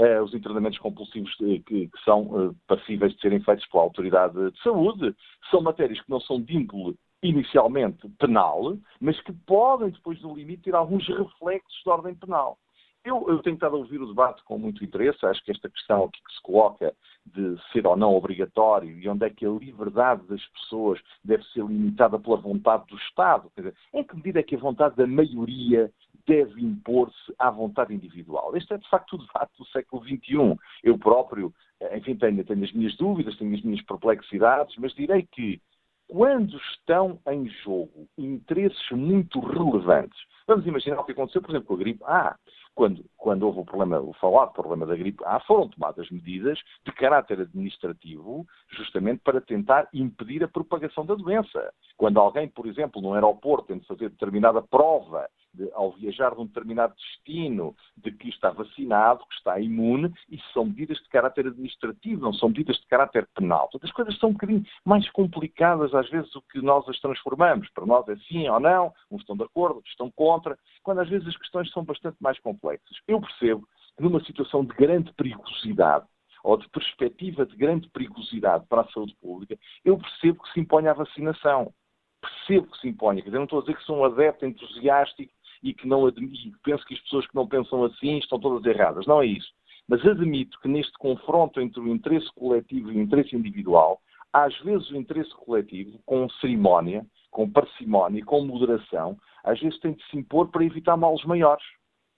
uh, 0.00 0.22
os 0.22 0.32
internamentos 0.34 0.78
compulsivos 0.78 1.34
que, 1.34 1.60
que 1.60 1.90
são 2.04 2.54
passíveis 2.68 3.12
de 3.14 3.20
serem 3.20 3.40
feitos 3.40 3.66
pela 3.66 3.82
autoridade 3.82 4.52
de 4.52 4.62
saúde, 4.62 5.14
são 5.50 5.60
matérias 5.60 6.00
que 6.00 6.10
não 6.10 6.20
são 6.20 6.40
de 6.40 6.56
índole 6.56 6.96
inicialmente 7.24 8.06
penal, 8.18 8.76
mas 9.00 9.18
que 9.22 9.32
podem, 9.32 9.88
depois 9.88 10.20
do 10.20 10.34
limite, 10.34 10.64
ter 10.64 10.74
alguns 10.74 11.06
reflexos 11.08 11.82
de 11.82 11.90
ordem 11.90 12.14
penal. 12.14 12.58
Eu, 13.04 13.28
eu, 13.28 13.42
tenho 13.42 13.54
estado 13.54 13.76
a 13.76 13.78
ouvir 13.78 14.00
o 14.00 14.06
debate 14.06 14.42
com 14.44 14.58
muito 14.58 14.82
interesse. 14.82 15.26
Acho 15.26 15.44
que 15.44 15.50
esta 15.50 15.68
questão 15.68 16.04
aqui 16.04 16.22
que 16.26 16.34
se 16.34 16.40
coloca 16.40 16.94
de 17.26 17.56
ser 17.70 17.86
ou 17.86 17.96
não 17.96 18.14
obrigatório 18.14 18.98
e 18.98 19.06
onde 19.06 19.26
é 19.26 19.30
que 19.30 19.44
a 19.44 19.50
liberdade 19.50 20.26
das 20.26 20.42
pessoas 20.48 20.98
deve 21.22 21.44
ser 21.52 21.64
limitada 21.64 22.18
pela 22.18 22.38
vontade 22.38 22.86
do 22.86 22.96
Estado. 22.96 23.50
Quer 23.54 23.60
dizer, 23.60 23.74
em 23.92 24.02
que 24.02 24.16
medida 24.16 24.40
é 24.40 24.42
que 24.42 24.56
a 24.56 24.58
vontade 24.58 24.96
da 24.96 25.06
maioria 25.06 25.92
deve 26.26 26.62
impor-se 26.62 27.34
à 27.38 27.50
vontade 27.50 27.92
individual? 27.92 28.56
Este 28.56 28.72
é, 28.72 28.78
de 28.78 28.88
facto, 28.88 29.16
o 29.16 29.18
debate 29.18 29.52
do 29.58 29.66
século 29.66 30.02
XXI. 30.02 30.58
Eu 30.82 30.98
próprio, 30.98 31.52
enfim, 31.92 32.16
tenho, 32.16 32.42
tenho 32.42 32.64
as 32.64 32.72
minhas 32.72 32.96
dúvidas, 32.96 33.36
tenho 33.36 33.54
as 33.54 33.62
minhas 33.62 33.82
perplexidades, 33.82 34.74
mas 34.78 34.94
direi 34.94 35.28
que 35.30 35.60
quando 36.08 36.56
estão 36.56 37.18
em 37.28 37.48
jogo 37.64 38.08
interesses 38.16 38.90
muito 38.90 39.40
relevantes, 39.40 40.18
vamos 40.46 40.66
imaginar 40.66 41.00
o 41.00 41.04
que 41.04 41.12
aconteceu, 41.12 41.42
por 41.42 41.50
exemplo, 41.50 41.68
com 41.68 41.74
a 41.74 41.78
gripe 41.78 42.04
A. 42.04 42.28
Ah, 42.28 42.36
quando, 42.74 43.04
quando 43.16 43.44
houve 43.44 43.60
o 43.60 43.64
problema, 43.64 44.00
o 44.00 44.12
falado 44.14 44.52
problema 44.52 44.84
da 44.84 44.96
gripe 44.96 45.22
A, 45.24 45.40
foram 45.40 45.68
tomadas 45.68 46.10
medidas 46.10 46.58
de 46.84 46.92
caráter 46.92 47.40
administrativo, 47.40 48.46
justamente 48.68 49.20
para 49.22 49.40
tentar 49.40 49.88
impedir 49.92 50.42
a 50.42 50.48
propagação 50.48 51.06
da 51.06 51.14
doença. 51.14 51.72
Quando 51.96 52.18
alguém, 52.18 52.48
por 52.48 52.66
exemplo, 52.66 53.00
num 53.00 53.14
aeroporto 53.14 53.68
tem 53.68 53.78
de 53.78 53.86
fazer 53.86 54.08
determinada 54.08 54.60
prova 54.60 55.28
de, 55.54 55.70
ao 55.72 55.92
viajar 55.92 56.34
de 56.34 56.40
um 56.40 56.46
determinado 56.46 56.94
destino, 56.94 57.74
de 57.96 58.10
que 58.12 58.28
está 58.28 58.50
vacinado, 58.50 59.24
que 59.26 59.34
está 59.34 59.58
imune, 59.60 60.12
isso 60.28 60.44
são 60.52 60.64
medidas 60.64 60.98
de 60.98 61.08
caráter 61.08 61.46
administrativo, 61.46 62.20
não 62.20 62.32
são 62.32 62.48
medidas 62.48 62.76
de 62.76 62.86
caráter 62.86 63.28
penal. 63.34 63.68
Portanto, 63.70 63.84
as 63.84 63.92
coisas 63.92 64.18
são 64.18 64.30
um 64.30 64.32
bocadinho 64.32 64.64
mais 64.84 65.08
complicadas 65.10 65.94
às 65.94 66.08
vezes 66.10 66.30
do 66.32 66.42
que 66.42 66.60
nós 66.60 66.88
as 66.88 66.98
transformamos. 67.00 67.68
Para 67.70 67.86
nós 67.86 68.06
é 68.08 68.16
sim 68.28 68.48
ou 68.48 68.60
não, 68.60 68.92
uns 69.10 69.20
estão 69.20 69.36
de 69.36 69.44
acordo, 69.44 69.76
outros 69.76 69.92
estão 69.92 70.10
contra, 70.10 70.58
quando 70.82 71.00
às 71.00 71.08
vezes 71.08 71.28
as 71.28 71.36
questões 71.36 71.70
são 71.70 71.84
bastante 71.84 72.16
mais 72.20 72.38
complexas. 72.40 72.96
Eu 73.06 73.20
percebo 73.20 73.66
que 73.96 74.02
numa 74.02 74.22
situação 74.24 74.64
de 74.64 74.74
grande 74.74 75.12
perigosidade, 75.14 76.06
ou 76.44 76.58
de 76.58 76.68
perspectiva 76.68 77.46
de 77.46 77.56
grande 77.56 77.88
perigosidade 77.88 78.66
para 78.68 78.82
a 78.82 78.88
saúde 78.88 79.16
pública, 79.20 79.58
eu 79.82 79.96
percebo 79.96 80.42
que 80.42 80.52
se 80.52 80.60
impõe 80.60 80.86
a 80.86 80.92
vacinação. 80.92 81.72
Percebo 82.20 82.70
que 82.70 82.78
se 82.78 82.88
impõe. 82.88 83.16
Quer 83.16 83.24
dizer, 83.24 83.38
não 83.38 83.44
estou 83.44 83.60
a 83.60 83.62
dizer 83.62 83.76
que 83.76 83.84
sou 83.84 83.98
um 83.98 84.04
adepto 84.04 84.44
entusiástico 84.44 85.32
e 85.64 85.72
que 85.72 85.88
não 85.88 86.06
admito, 86.06 86.58
penso 86.62 86.84
que 86.84 86.92
as 86.92 87.00
pessoas 87.00 87.26
que 87.26 87.34
não 87.34 87.48
pensam 87.48 87.82
assim 87.84 88.18
estão 88.18 88.38
todas 88.38 88.64
erradas. 88.66 89.06
Não 89.06 89.22
é 89.22 89.26
isso. 89.26 89.48
Mas 89.88 90.04
admito 90.06 90.60
que 90.60 90.68
neste 90.68 90.92
confronto 90.98 91.60
entre 91.60 91.80
o 91.80 91.88
interesse 91.88 92.28
coletivo 92.34 92.92
e 92.92 92.98
o 92.98 93.00
interesse 93.00 93.34
individual, 93.34 93.98
às 94.30 94.56
vezes 94.60 94.90
o 94.90 94.96
interesse 94.96 95.34
coletivo, 95.34 95.98
com 96.04 96.28
cerimónia, 96.40 97.06
com 97.30 97.50
parcimónia, 97.50 98.24
com 98.24 98.44
moderação, 98.44 99.16
às 99.42 99.58
vezes 99.58 99.80
tem 99.80 99.92
de 99.92 100.04
se 100.10 100.18
impor 100.18 100.48
para 100.50 100.64
evitar 100.64 100.96
males 100.96 101.24
maiores. 101.24 101.64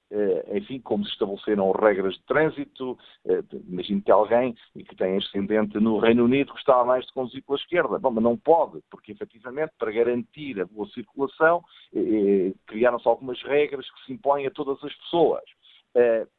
Eh, 0.09 0.59
enfim, 0.59 0.81
como 0.81 1.05
se 1.05 1.11
estabeleceram 1.11 1.73
regras 1.73 2.15
de 2.15 2.23
trânsito. 2.25 2.97
Eh, 3.27 3.43
imagino 3.69 4.01
que 4.03 4.11
alguém 4.11 4.55
que 4.73 4.95
tem 4.95 5.17
ascendente 5.17 5.79
no 5.81 5.99
Reino 5.99 6.25
Unido 6.25 6.53
gostava 6.53 6.85
mais 6.85 7.05
de 7.07 7.13
conduzir 7.13 7.43
pela 7.45 7.59
esquerda. 7.59 7.99
Bom, 7.99 8.11
mas 8.13 8.23
não 8.23 8.37
pode, 8.37 8.81
porque 8.89 9.13
efetivamente, 9.13 9.73
para 9.79 9.91
garantir 9.91 10.61
a 10.61 10.67
boa 10.67 10.89
circulação, 10.91 11.63
eh, 11.95 12.53
criaram-se 12.67 13.09
algumas 13.09 13.43
regras 13.43 13.91
que 13.91 14.05
se 14.07 14.13
impõem 14.13 14.47
a 14.47 14.51
todas 14.51 14.83
as 14.85 14.95
pessoas. 14.95 15.43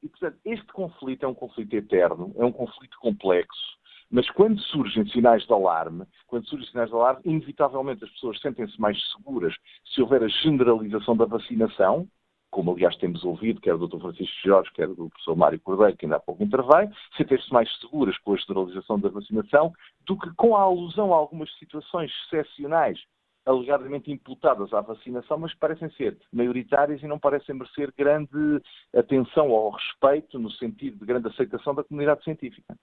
E, 0.04 0.08
portanto, 0.08 0.38
este 0.46 0.68
conflito 0.68 1.26
é 1.26 1.28
um 1.28 1.34
conflito 1.34 1.74
eterno, 1.74 2.32
é 2.38 2.46
um 2.46 2.52
conflito 2.52 2.96
complexo. 3.00 3.78
Mas 4.10 4.30
quando 4.30 4.62
surgem 4.62 5.04
sinais 5.08 5.48
de 5.48 5.52
alarme, 5.52 6.06
quando 6.28 6.48
surgem 6.48 6.70
sinais 6.70 6.90
de 6.90 6.96
alarme, 6.96 7.22
inevitavelmente 7.26 8.04
as 8.04 8.12
pessoas 8.12 8.40
sentem-se 8.40 8.80
mais 8.80 8.98
seguras 9.14 9.56
se 9.84 10.00
houver 10.00 10.22
a 10.22 10.28
generalização 10.28 11.18
da 11.18 11.26
vacinação, 11.26 12.08
como 12.50 12.72
aliás 12.72 12.96
temos 12.98 13.24
ouvido, 13.24 13.62
quer 13.62 13.78
do 13.78 13.88
Dr. 13.88 14.00
Francisco 14.00 14.36
Jorge, 14.44 14.72
quer 14.74 14.88
do 14.88 15.10
professor 15.10 15.36
Mário 15.36 15.60
Cordeiro, 15.60 15.98
que 15.98 16.06
ainda 16.06 16.18
há 16.18 16.20
pouco 16.20 16.44
intervém, 16.44 16.90
sentem-se 17.16 17.52
mais 17.52 17.70
seguras 17.80 18.18
com 18.20 18.34
a 18.34 18.38
generalização 18.38 19.00
da 19.00 19.10
vacinação 19.10 19.74
do 20.06 20.18
que 20.18 20.34
com 20.36 20.56
a 20.56 20.62
alusão 20.62 21.14
a 21.14 21.18
algumas 21.18 21.54
situações 21.58 22.12
excepcionais 22.26 23.00
alegadamente 23.48 24.12
imputadas 24.12 24.74
à 24.74 24.82
vacinação, 24.82 25.38
mas 25.40 25.54
parecem 25.56 25.90
ser 25.92 26.18
maioritárias 26.34 27.02
e 27.02 27.08
não 27.08 27.18
parecem 27.18 27.56
merecer 27.56 27.92
grande 27.98 28.62
atenção 28.94 29.50
ou 29.50 29.72
respeito 29.72 30.38
no 30.38 30.52
sentido 30.52 31.00
de 31.00 31.06
grande 31.06 31.30
aceitação 31.30 31.74
da 31.74 31.84
comunidade 31.84 32.24
científica. 32.26 32.76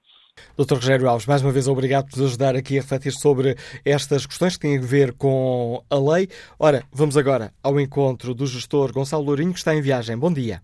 Dr. 0.59 0.77
Rogério 0.77 1.09
Alves, 1.09 1.27
mais 1.27 1.43
uma 1.43 1.53
vez 1.53 1.69
obrigado 1.69 2.11
por 2.11 2.19
nos 2.19 2.29
ajudar 2.31 2.57
aqui 2.57 2.79
a 2.79 2.81
refletir 2.81 3.13
sobre 3.13 3.55
estas 3.85 4.27
questões 4.27 4.57
que 4.57 4.63
têm 4.63 4.79
a 4.79 4.81
ver 4.81 5.13
com 5.13 5.85
a 5.91 6.15
lei. 6.15 6.29
Ora, 6.59 6.83
vamos 6.93 7.17
agora 7.19 7.53
ao 7.63 7.79
encontro 7.79 8.35
do 8.35 8.47
gestor 8.47 8.91
Gonçalo 8.93 9.23
Lourinho, 9.23 9.53
que 9.53 9.59
está 9.59 9.75
em 9.75 9.83
viagem. 9.83 10.19
Bom 10.19 10.33
dia. 10.33 10.61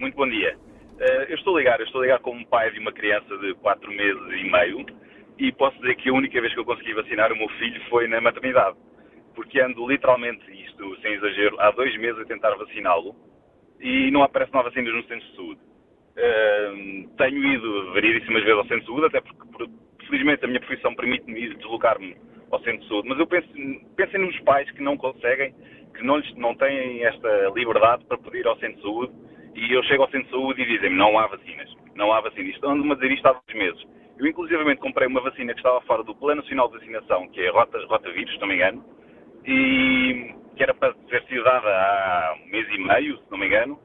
Muito 0.00 0.16
bom 0.16 0.28
dia. 0.28 0.58
Eh, 0.98 1.26
eu 1.30 1.36
estou 1.36 1.56
a 1.56 1.60
ligar, 1.60 1.78
eu 1.78 1.86
estou 1.86 2.00
a 2.00 2.04
ligar 2.04 2.18
como 2.18 2.44
pai 2.46 2.70
de 2.72 2.80
uma 2.80 2.92
criança 2.92 3.38
de 3.38 3.54
4 3.54 3.88
meses 3.90 4.40
e 4.40 4.50
meio 4.50 4.86
e 5.38 5.52
posso 5.52 5.76
dizer 5.80 5.96
que 5.96 6.08
a 6.08 6.12
única 6.12 6.40
vez 6.40 6.52
que 6.52 6.60
eu 6.60 6.64
consegui 6.64 6.94
vacinar 6.94 7.32
o 7.32 7.36
meu 7.36 7.48
filho 7.50 7.80
foi 7.88 8.06
na 8.08 8.20
maternidade. 8.20 8.76
Porque 9.34 9.60
ando 9.60 9.88
literalmente, 9.88 10.44
isto 10.50 10.96
sem 11.00 11.14
exagero, 11.14 11.58
há 11.60 11.70
dois 11.70 11.96
meses 11.98 12.20
a 12.20 12.24
tentar 12.24 12.54
vaciná-lo 12.54 13.14
e 13.80 14.10
não 14.10 14.22
aparece 14.22 14.52
novas 14.52 14.72
vacinas 14.72 14.94
no 14.94 15.02
centro 15.04 15.28
de 15.28 15.36
saúde. 15.36 15.60
Uh, 16.12 17.08
tenho 17.16 17.44
ido 17.44 17.92
variedíssimas 17.94 18.42
vezes 18.42 18.58
ao 18.58 18.66
centro 18.66 18.80
de 18.80 18.86
saúde, 18.86 19.06
até 19.06 19.20
porque, 19.22 19.52
por, 19.52 19.68
felizmente, 20.06 20.44
a 20.44 20.48
minha 20.48 20.60
profissão 20.60 20.94
permite-me 20.94 21.54
deslocar-me 21.54 22.14
ao 22.50 22.60
centro 22.60 22.82
de 22.82 22.88
saúde. 22.88 23.08
Mas 23.08 23.18
eu 23.18 23.26
penso, 23.26 23.48
pensem 23.96 24.20
nos 24.20 24.38
pais 24.40 24.70
que 24.72 24.82
não 24.82 24.96
conseguem, 24.96 25.54
que 25.94 26.04
não, 26.04 26.20
não 26.36 26.54
têm 26.54 27.04
esta 27.04 27.50
liberdade 27.54 28.04
para 28.04 28.18
poder 28.18 28.40
ir 28.40 28.46
ao 28.46 28.58
centro 28.58 28.76
de 28.76 28.82
saúde 28.82 29.12
e 29.54 29.72
eu 29.72 29.82
chego 29.84 30.02
ao 30.02 30.10
centro 30.10 30.26
de 30.26 30.30
saúde 30.30 30.62
e 30.62 30.66
dizem-me 30.66 30.96
não 30.96 31.18
há 31.18 31.26
vacinas, 31.26 31.74
não 31.94 32.12
há 32.12 32.20
vacinas. 32.20 32.54
Estão-me 32.54 32.90
a 32.92 32.94
dizer 32.94 33.12
isto 33.12 33.26
há 33.26 33.32
dois 33.32 33.58
meses. 33.58 33.86
Eu, 34.22 34.28
inclusivamente, 34.28 34.80
comprei 34.80 35.08
uma 35.08 35.20
vacina 35.20 35.52
que 35.52 35.58
estava 35.58 35.80
fora 35.80 36.04
do 36.04 36.14
Plano 36.14 36.42
Nacional 36.42 36.68
de 36.68 36.78
Vacinação, 36.78 37.26
que 37.30 37.40
é 37.40 37.50
Rota, 37.50 37.76
Rotavírus, 37.88 38.32
se 38.32 38.40
não 38.40 38.46
me 38.46 38.54
engano, 38.54 38.84
e 39.44 40.32
que 40.54 40.62
era 40.62 40.72
para 40.72 40.94
sido 41.26 41.42
dada 41.42 41.68
há 41.68 42.36
um 42.40 42.48
mês 42.48 42.64
e 42.68 42.78
meio, 42.78 43.16
se 43.16 43.28
não 43.32 43.36
me 43.36 43.46
engano, 43.48 43.80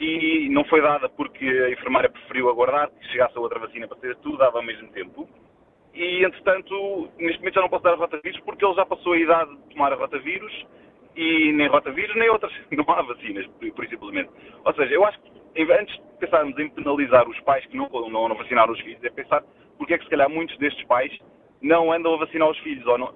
e 0.00 0.48
não 0.48 0.64
foi 0.64 0.80
dada 0.80 1.10
porque 1.10 1.44
a 1.44 1.70
enfermeira 1.72 2.08
preferiu 2.08 2.48
aguardar 2.48 2.88
que 2.88 3.06
chegasse 3.08 3.36
a 3.36 3.40
outra 3.42 3.58
vacina 3.58 3.86
para 3.86 3.98
ser 3.98 4.16
tudo 4.16 4.38
dava 4.38 4.56
ao 4.56 4.64
mesmo 4.64 4.88
tempo. 4.92 5.28
E, 5.92 6.24
entretanto, 6.24 7.10
neste 7.18 7.40
momento 7.40 7.54
já 7.56 7.60
não 7.60 7.68
posso 7.68 7.84
dar 7.84 7.92
a 7.92 7.96
rotavírus 7.96 8.40
porque 8.46 8.64
ele 8.64 8.74
já 8.74 8.86
passou 8.86 9.12
a 9.12 9.18
idade 9.18 9.54
de 9.54 9.74
tomar 9.74 9.92
a 9.92 9.96
rotavírus 9.96 10.66
e 11.14 11.52
nem 11.52 11.68
rotavírus 11.68 12.16
nem 12.16 12.30
outras. 12.30 12.52
Não 12.72 12.86
há 12.88 13.02
vacinas, 13.02 13.46
por 13.58 13.86
simplesmente. 13.86 14.30
Ou 14.64 14.72
seja, 14.72 14.94
eu 14.94 15.04
acho 15.04 15.20
que 15.20 15.62
antes 15.70 15.94
de 15.94 16.18
pensarmos 16.18 16.58
em 16.58 16.70
penalizar 16.70 17.28
os 17.28 17.38
pais 17.40 17.66
que 17.66 17.76
não, 17.76 17.90
não, 17.90 18.26
não 18.26 18.34
vacinaram 18.34 18.72
os 18.72 18.80
filhos, 18.80 19.04
é 19.04 19.10
pensar 19.10 19.44
porque 19.82 19.94
é 19.94 19.98
que 19.98 20.04
se 20.04 20.10
calhar 20.10 20.30
muitos 20.30 20.56
destes 20.58 20.86
pais 20.86 21.12
não 21.60 21.92
andam 21.92 22.14
a 22.14 22.18
vacinar 22.18 22.48
os 22.48 22.58
filhos. 22.58 22.86
Ou 22.86 22.96
não... 22.96 23.12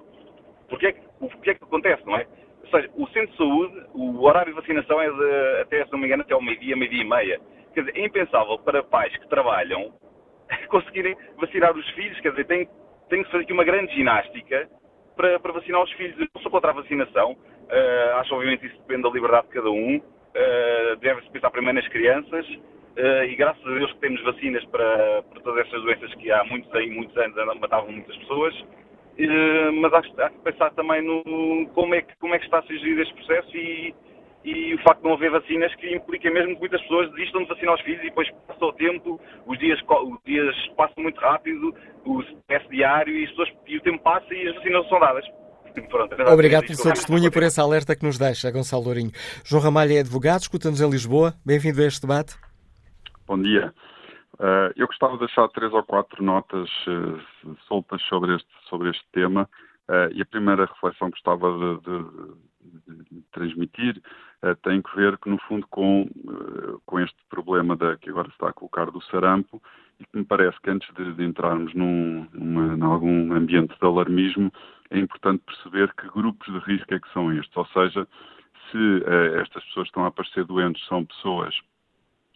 Porque 0.67 0.87
é 0.87 0.91
que, 0.91 1.01
o 1.21 1.29
que 1.29 1.51
é 1.51 1.53
que 1.53 1.63
acontece, 1.63 2.05
não 2.05 2.17
é? 2.17 2.27
Ou 2.63 2.69
seja, 2.69 2.89
o 2.93 3.07
centro 3.07 3.31
de 3.31 3.37
saúde, 3.37 3.85
o 3.93 4.21
horário 4.21 4.53
de 4.53 4.59
vacinação 4.59 5.01
é 5.01 5.09
de, 5.09 5.61
até, 5.61 5.85
se 5.85 5.91
não 5.93 5.99
me 5.99 6.07
engano, 6.07 6.23
até 6.23 6.33
ao 6.33 6.41
meio-dia, 6.41 6.75
meio-dia 6.75 7.03
e 7.03 7.07
meia. 7.07 7.39
Quer 7.73 7.85
dizer, 7.85 7.97
é 7.97 8.05
impensável 8.05 8.59
para 8.59 8.83
pais 8.83 9.15
que 9.15 9.29
trabalham 9.29 9.93
conseguirem 10.67 11.15
vacinar 11.37 11.73
os 11.73 11.89
filhos, 11.91 12.19
quer 12.19 12.31
dizer, 12.31 12.45
tem, 12.47 12.67
tem 13.07 13.23
que 13.23 13.31
fazer 13.31 13.43
aqui 13.45 13.53
uma 13.53 13.63
grande 13.63 13.95
ginástica 13.95 14.69
para, 15.15 15.39
para 15.39 15.53
vacinar 15.53 15.81
os 15.81 15.91
filhos. 15.93 16.19
Eu 16.19 16.27
não 16.35 16.41
sou 16.41 16.51
contra 16.51 16.71
a 16.71 16.73
vacinação, 16.73 17.31
uh, 17.31 18.15
acho 18.17 18.35
obviamente 18.35 18.65
isso 18.65 18.77
depende 18.79 19.03
da 19.03 19.09
liberdade 19.09 19.47
de 19.47 19.53
cada 19.53 19.71
um, 19.71 19.95
uh, 19.95 20.95
deve-se 20.99 21.31
pensar 21.31 21.49
primeiro 21.49 21.79
nas 21.79 21.87
crianças, 21.87 22.45
uh, 22.97 23.23
e 23.23 23.35
graças 23.35 23.65
a 23.65 23.69
Deus 23.69 23.91
que 23.93 23.99
temos 23.99 24.21
vacinas 24.23 24.65
para, 24.65 25.23
para 25.23 25.41
todas 25.41 25.65
estas 25.65 25.81
doenças 25.81 26.13
que 26.15 26.31
há 26.31 26.43
muitos, 26.45 26.73
aí, 26.75 26.89
muitos 26.89 27.15
anos 27.17 27.35
matavam 27.59 27.91
muitas 27.91 28.15
pessoas, 28.17 28.53
mas 29.81 29.93
há 29.93 30.01
que, 30.01 30.21
há 30.21 30.29
que, 30.29 30.39
pensar 30.39 30.71
também 30.71 31.01
no 31.01 31.67
como 31.73 31.95
é 31.95 32.01
que, 32.01 32.15
como 32.17 32.35
é 32.35 32.39
que 32.39 32.45
está 32.45 32.59
a 32.59 32.63
ser 32.63 32.77
gerido 32.77 33.01
este 33.01 33.13
processo 33.15 33.57
e, 33.57 33.95
e 34.43 34.75
o 34.75 34.81
facto 34.83 35.01
de 35.01 35.07
não 35.07 35.15
haver 35.15 35.31
vacinas 35.31 35.73
que 35.75 35.93
implica 35.93 36.29
mesmo 36.31 36.53
que 36.53 36.59
muitas 36.59 36.81
pessoas 36.83 37.11
desistam 37.11 37.43
de 37.43 37.49
vacinar 37.49 37.75
os 37.75 37.81
filhos 37.81 38.01
e 38.01 38.05
depois 38.09 38.29
passa 38.47 38.65
o 38.65 38.73
tempo, 38.73 39.19
os 39.45 39.59
dias, 39.59 39.79
os 39.81 40.19
dias 40.25 40.55
passam 40.77 41.03
muito 41.03 41.19
rápido, 41.19 41.75
o 42.05 42.21
stress 42.21 42.67
diário 42.69 43.15
e, 43.15 43.27
pessoas, 43.27 43.49
e 43.67 43.77
o 43.77 43.81
tempo 43.81 43.99
passa 44.03 44.33
e 44.33 44.47
as 44.47 44.55
vacinas 44.55 44.87
são 44.87 44.99
dadas. 44.99 45.25
Pronto, 45.89 46.15
Obrigado 46.33 46.65
pelo 46.65 46.75
seu 46.75 46.91
testemunho 46.91 47.27
e 47.27 47.31
por 47.31 47.43
essa 47.43 47.61
alerta 47.61 47.95
que 47.95 48.03
nos 48.03 48.17
deixa, 48.17 48.49
Gonçalo 48.49 48.83
Lourinho. 48.83 49.11
João 49.43 49.61
Ramalho 49.61 49.93
é 49.93 49.99
advogado, 49.99 50.41
escuta-nos 50.41 50.81
em 50.81 50.89
Lisboa. 50.89 51.35
Bem-vindo 51.45 51.81
a 51.81 51.85
este 51.85 52.01
debate. 52.01 52.46
Bom 53.27 53.41
dia. 53.41 53.73
Uh, 54.35 54.71
eu 54.77 54.87
gostava 54.87 55.13
de 55.13 55.19
deixar 55.19 55.49
três 55.49 55.73
ou 55.73 55.83
quatro 55.83 56.23
notas 56.23 56.69
uh, 56.87 57.57
soltas 57.67 58.01
sobre 58.03 58.33
este, 58.33 58.49
sobre 58.69 58.89
este 58.89 59.05
tema. 59.11 59.49
Uh, 59.89 60.07
e 60.13 60.21
a 60.21 60.25
primeira 60.25 60.63
reflexão 60.65 61.11
que 61.11 61.19
gostava 61.19 61.51
de, 61.51 61.81
de, 61.81 63.03
de 63.11 63.21
transmitir 63.33 64.01
tem 64.61 64.81
que 64.81 64.95
ver, 64.95 65.17
que, 65.17 65.29
no 65.29 65.37
fundo, 65.39 65.65
com, 65.67 66.07
com 66.85 66.99
este 66.99 67.17
problema 67.27 67.75
da, 67.75 67.97
que 67.97 68.09
agora 68.09 68.27
se 68.27 68.35
está 68.35 68.49
a 68.49 68.53
colocar 68.53 68.85
do 68.91 69.01
sarampo 69.05 69.61
e 69.99 70.05
que 70.05 70.17
me 70.17 70.23
parece 70.23 70.57
que 70.61 70.69
antes 70.69 70.87
de, 70.93 71.11
de 71.13 71.23
entrarmos 71.23 71.73
num, 71.73 72.27
numa, 72.31 72.75
em 72.75 72.83
algum 72.83 73.33
ambiente 73.33 73.75
de 73.77 73.85
alarmismo, 73.85 74.53
é 74.91 74.99
importante 74.99 75.43
perceber 75.43 75.91
que 75.95 76.07
grupos 76.09 76.53
de 76.53 76.59
risco 76.59 76.93
é 76.93 76.99
que 76.99 77.11
são 77.11 77.33
estes. 77.33 77.57
Ou 77.57 77.65
seja, 77.67 78.07
se 78.71 79.03
estas 79.41 79.63
pessoas 79.65 79.85
que 79.85 79.89
estão 79.89 80.05
a 80.05 80.07
aparecer 80.07 80.45
doentes 80.45 80.85
são 80.85 81.03
pessoas 81.03 81.59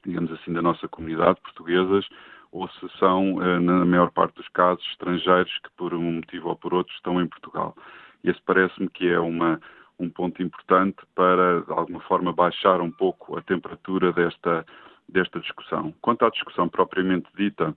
digamos 0.06 0.32
assim, 0.32 0.54
da 0.54 0.62
nossa 0.62 0.88
comunidade 0.88 1.40
portuguesas, 1.42 2.08
ou 2.52 2.68
se 2.70 2.90
são, 3.00 3.42
eh, 3.42 3.60
na 3.60 3.86
maior 3.86 4.12
parte 4.12 4.36
dos 4.36 4.48
casos, 4.50 4.86
estrangeiros 4.92 5.52
que, 5.64 5.70
por 5.78 5.94
um 5.94 6.14
motivo 6.14 6.50
ou 6.50 6.56
por 6.56 6.74
outro, 6.74 6.94
estão 6.94 7.22
em 7.22 7.28
Portugal. 7.28 7.76
Esse 8.24 8.42
parece-me 8.46 8.90
que 8.90 9.08
é 9.08 9.20
uma, 9.20 9.60
um 9.98 10.10
ponto 10.10 10.42
importante 10.44 10.98
para, 11.16 11.62
de 11.62 11.72
alguma 11.72 12.02
forma, 12.02 12.34
baixar 12.34 12.82
um 12.82 12.92
pouco 12.92 13.38
a 13.38 13.42
temperatura 13.42 14.12
desta, 14.12 14.66
desta 15.08 15.40
discussão. 15.40 15.94
Quanto 16.02 16.26
à 16.26 16.30
discussão 16.30 16.68
propriamente 16.68 17.30
dita, 17.36 17.76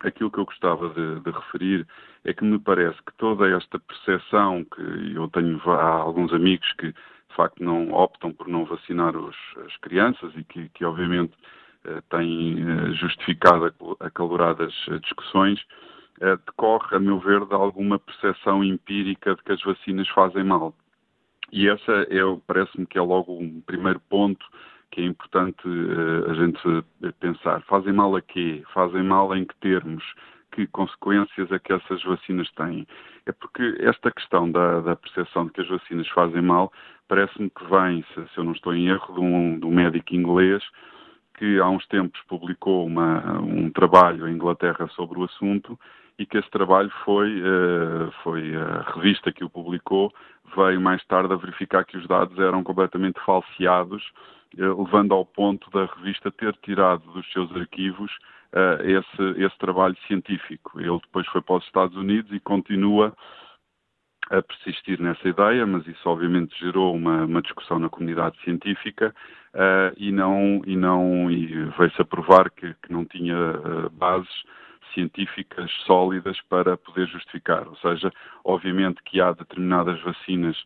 aquilo 0.00 0.30
que 0.30 0.38
eu 0.38 0.44
gostava 0.44 0.88
de, 0.90 1.20
de, 1.20 1.30
referir 1.30 1.86
é 2.24 2.32
que 2.32 2.44
me 2.44 2.58
parece 2.58 2.96
que 3.02 3.12
toda 3.16 3.48
esta 3.48 3.78
percepção 3.80 4.64
que 4.64 5.14
eu 5.14 5.28
tenho 5.28 5.60
há 5.70 5.90
alguns 5.90 6.32
amigos 6.32 6.70
que 6.74 6.94
de 7.28 7.34
facto 7.36 7.62
não 7.62 7.92
optam 7.92 8.32
por 8.32 8.48
não 8.48 8.64
vacinar 8.64 9.16
os, 9.16 9.36
as 9.66 9.76
crianças 9.78 10.32
e 10.36 10.44
que, 10.44 10.68
que 10.70 10.84
obviamente 10.84 11.34
eh, 11.84 12.02
têm 12.10 12.58
eh, 12.58 12.92
justificado 12.94 13.72
acaloradas 14.00 14.74
eh, 14.88 14.98
discussões, 14.98 15.64
decorre, 16.46 16.96
a 16.96 16.98
meu 16.98 17.20
ver, 17.20 17.46
de 17.46 17.54
alguma 17.54 17.96
percepção 17.96 18.64
empírica 18.64 19.36
de 19.36 19.42
que 19.44 19.52
as 19.52 19.62
vacinas 19.62 20.08
fazem 20.08 20.42
mal. 20.42 20.74
E 21.52 21.68
essa 21.68 21.92
é, 22.10 22.18
parece-me 22.44 22.86
que 22.86 22.98
é 22.98 23.00
logo 23.00 23.38
um 23.38 23.60
primeiro 23.60 24.00
ponto 24.10 24.44
que 24.90 25.00
é 25.00 25.04
importante 25.04 25.62
a 26.28 26.34
gente 26.34 26.60
pensar. 27.20 27.62
Fazem 27.68 27.92
mal 27.92 28.16
a 28.16 28.20
quê? 28.20 28.64
Fazem 28.74 29.04
mal 29.04 29.32
em 29.36 29.44
que 29.44 29.54
termos? 29.60 30.02
Que 30.52 30.66
consequências 30.68 31.52
é 31.52 31.58
que 31.58 31.72
essas 31.72 32.02
vacinas 32.02 32.50
têm? 32.52 32.86
É 33.26 33.32
porque 33.32 33.76
esta 33.80 34.10
questão 34.10 34.50
da, 34.50 34.80
da 34.80 34.96
percepção 34.96 35.46
de 35.46 35.52
que 35.52 35.60
as 35.60 35.68
vacinas 35.68 36.08
fazem 36.08 36.42
mal 36.42 36.72
parece-me 37.08 37.50
que 37.50 37.64
vem, 37.64 38.04
se, 38.14 38.28
se, 38.28 38.38
eu 38.38 38.44
não 38.44 38.52
estou 38.52 38.74
em 38.74 38.88
erro, 38.88 39.14
de 39.14 39.20
um, 39.20 39.58
de 39.58 39.66
um 39.66 39.70
médico 39.70 40.14
inglês 40.14 40.62
que 41.38 41.58
há 41.58 41.68
uns 41.68 41.86
tempos 41.86 42.20
publicou 42.28 42.86
uma, 42.86 43.40
um 43.40 43.70
trabalho 43.70 44.28
em 44.28 44.34
Inglaterra 44.34 44.88
sobre 44.88 45.18
o 45.18 45.24
assunto 45.24 45.78
e 46.18 46.26
que 46.26 46.36
esse 46.36 46.50
trabalho 46.50 46.90
foi, 47.04 47.40
uh, 47.40 48.10
foi 48.24 48.54
a 48.56 48.82
revista 48.92 49.32
que 49.32 49.44
o 49.44 49.50
publicou, 49.50 50.12
veio 50.56 50.80
mais 50.80 51.04
tarde 51.06 51.32
a 51.32 51.36
verificar 51.36 51.84
que 51.84 51.96
os 51.96 52.06
dados 52.08 52.36
eram 52.40 52.64
completamente 52.64 53.20
falseados, 53.24 54.02
uh, 54.58 54.82
levando 54.82 55.14
ao 55.14 55.24
ponto 55.24 55.70
da 55.70 55.86
revista 55.86 56.30
ter 56.32 56.56
tirado 56.56 57.02
dos 57.12 57.30
seus 57.32 57.54
arquivos 57.54 58.10
uh, 58.52 58.82
esse, 58.82 59.42
esse 59.42 59.58
trabalho 59.58 59.96
científico. 60.06 60.80
Ele 60.80 60.98
depois 61.00 61.26
foi 61.28 61.40
para 61.42 61.56
os 61.56 61.64
Estados 61.64 61.96
Unidos 61.96 62.32
e 62.32 62.40
continua 62.40 63.14
a 64.30 64.42
persistir 64.42 65.00
nessa 65.00 65.26
ideia, 65.26 65.66
mas 65.66 65.86
isso 65.86 66.08
obviamente 66.08 66.58
gerou 66.58 66.94
uma, 66.94 67.24
uma 67.24 67.40
discussão 67.40 67.78
na 67.78 67.88
comunidade 67.88 68.38
científica 68.42 69.14
uh, 69.54 69.94
e 69.96 70.12
não 70.12 70.60
e 70.66 70.76
não 70.76 71.30
e 71.30 71.46
veio-se 71.78 72.02
a 72.02 72.04
provar 72.04 72.50
que, 72.50 72.74
que 72.74 72.92
não 72.92 73.04
tinha 73.06 73.36
uh, 73.36 73.90
bases 73.90 74.28
científicas 74.92 75.70
sólidas 75.86 76.38
para 76.48 76.76
poder 76.76 77.06
justificar. 77.06 77.66
Ou 77.68 77.76
seja, 77.76 78.12
obviamente 78.44 79.02
que 79.04 79.20
há 79.20 79.32
determinadas 79.32 80.00
vacinas 80.02 80.56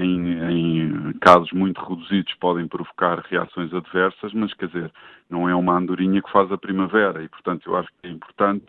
em, 0.00 0.40
em, 0.50 1.12
casos 1.20 1.52
muito 1.52 1.80
reduzidos 1.80 2.34
podem 2.34 2.66
provocar 2.66 3.20
reações 3.20 3.72
adversas, 3.72 4.32
mas 4.32 4.52
quer 4.54 4.66
dizer, 4.66 4.92
não 5.28 5.48
é 5.48 5.54
uma 5.54 5.76
andorinha 5.76 6.22
que 6.22 6.30
faz 6.30 6.50
a 6.52 6.58
primavera 6.58 7.22
e, 7.22 7.28
portanto, 7.28 7.66
eu 7.66 7.76
acho 7.76 7.88
que 8.00 8.08
é 8.08 8.10
importante 8.10 8.66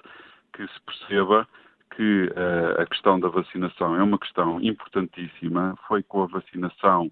que 0.54 0.68
se 0.68 0.82
perceba 0.82 1.48
que 1.96 2.26
uh, 2.26 2.82
a 2.82 2.86
questão 2.86 3.20
da 3.20 3.28
vacinação 3.28 3.96
é 3.96 4.04
uma 4.04 4.18
questão 4.18 4.62
importantíssima. 4.62 5.76
Foi 5.88 6.04
com 6.04 6.24
a 6.24 6.28
vacinação 6.28 7.12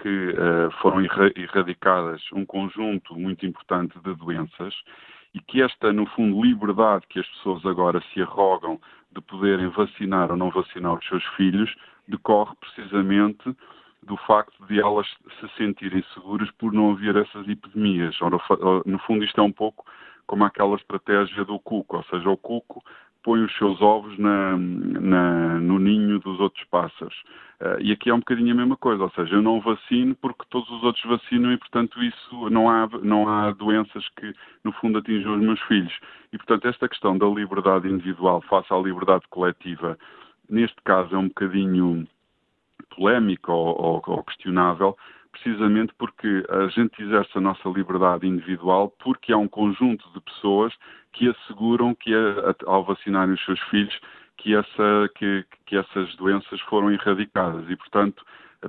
que 0.00 0.08
uh, 0.30 0.70
foram 0.80 1.00
erradicadas 1.00 2.22
um 2.32 2.44
conjunto 2.44 3.14
muito 3.14 3.46
importante 3.46 3.98
de 4.00 4.14
doenças 4.14 4.74
e 5.34 5.40
que 5.40 5.62
esta, 5.62 5.92
no 5.92 6.06
fundo, 6.06 6.42
liberdade 6.42 7.06
que 7.08 7.20
as 7.20 7.26
pessoas 7.28 7.64
agora 7.66 8.02
se 8.12 8.22
arrogam 8.22 8.80
de 9.12 9.20
poderem 9.20 9.68
vacinar 9.68 10.30
ou 10.30 10.36
não 10.36 10.50
vacinar 10.50 10.94
os 10.94 11.06
seus 11.06 11.24
filhos 11.36 11.74
decorre 12.08 12.54
precisamente 12.60 13.56
do 14.02 14.16
facto 14.18 14.66
de 14.66 14.80
elas 14.80 15.06
se 15.40 15.48
sentirem 15.56 16.04
seguras 16.14 16.50
por 16.52 16.72
não 16.72 16.92
haver 16.92 17.16
essas 17.16 17.48
epidemias. 17.48 18.16
No 18.84 18.98
fundo, 19.00 19.24
isto 19.24 19.40
é 19.40 19.44
um 19.44 19.52
pouco 19.52 19.84
como 20.26 20.44
aquela 20.44 20.76
estratégia 20.76 21.44
do 21.44 21.58
cuco, 21.58 21.96
ou 21.96 22.04
seja, 22.04 22.28
o 22.28 22.36
cuco 22.36 22.82
põe 23.22 23.42
os 23.42 23.56
seus 23.56 23.80
ovos 23.80 24.16
na, 24.18 24.56
na, 24.56 25.58
no 25.58 25.78
ninho 25.78 26.18
dos 26.18 26.38
outros 26.38 26.62
pássaros. 26.64 27.14
Uh, 27.58 27.80
e 27.80 27.90
aqui 27.90 28.10
é 28.10 28.14
um 28.14 28.18
bocadinho 28.18 28.52
a 28.52 28.56
mesma 28.56 28.76
coisa, 28.76 29.02
ou 29.02 29.10
seja, 29.12 29.36
eu 29.36 29.42
não 29.42 29.60
vacino 29.60 30.14
porque 30.16 30.44
todos 30.50 30.68
os 30.70 30.82
outros 30.82 31.02
vacinam 31.04 31.50
e, 31.52 31.56
portanto, 31.56 32.02
isso 32.02 32.50
não 32.50 32.68
há, 32.68 32.86
não 33.02 33.26
há 33.26 33.50
doenças 33.52 34.06
que, 34.20 34.34
no 34.62 34.72
fundo, 34.72 34.98
atinjam 34.98 35.36
os 35.36 35.40
meus 35.40 35.60
filhos. 35.62 35.98
E, 36.32 36.36
portanto, 36.36 36.68
esta 36.68 36.86
questão 36.86 37.16
da 37.16 37.26
liberdade 37.26 37.88
individual 37.88 38.42
face 38.42 38.70
à 38.72 38.76
liberdade 38.76 39.24
coletiva, 39.30 39.98
neste 40.48 40.76
caso 40.84 41.14
é 41.14 41.18
um 41.18 41.28
bocadinho 41.28 42.06
polémica 42.90 43.52
ou, 43.52 43.80
ou, 43.80 44.02
ou 44.06 44.24
questionável, 44.24 44.96
precisamente 45.32 45.92
porque 45.98 46.44
a 46.48 46.68
gente 46.68 47.02
exerce 47.02 47.30
a 47.36 47.40
nossa 47.40 47.68
liberdade 47.68 48.26
individual 48.26 48.94
porque 49.02 49.32
há 49.32 49.36
um 49.36 49.48
conjunto 49.48 50.08
de 50.12 50.20
pessoas 50.20 50.72
que 51.12 51.28
asseguram 51.28 51.94
que, 51.94 52.12
ao 52.66 52.84
vacinarem 52.84 53.34
os 53.34 53.44
seus 53.44 53.60
filhos, 53.70 53.98
que, 54.36 54.54
essa, 54.54 55.10
que, 55.16 55.44
que 55.66 55.76
essas 55.76 56.14
doenças 56.16 56.60
foram 56.62 56.90
erradicadas. 56.90 57.68
E, 57.68 57.76
portanto, 57.76 58.24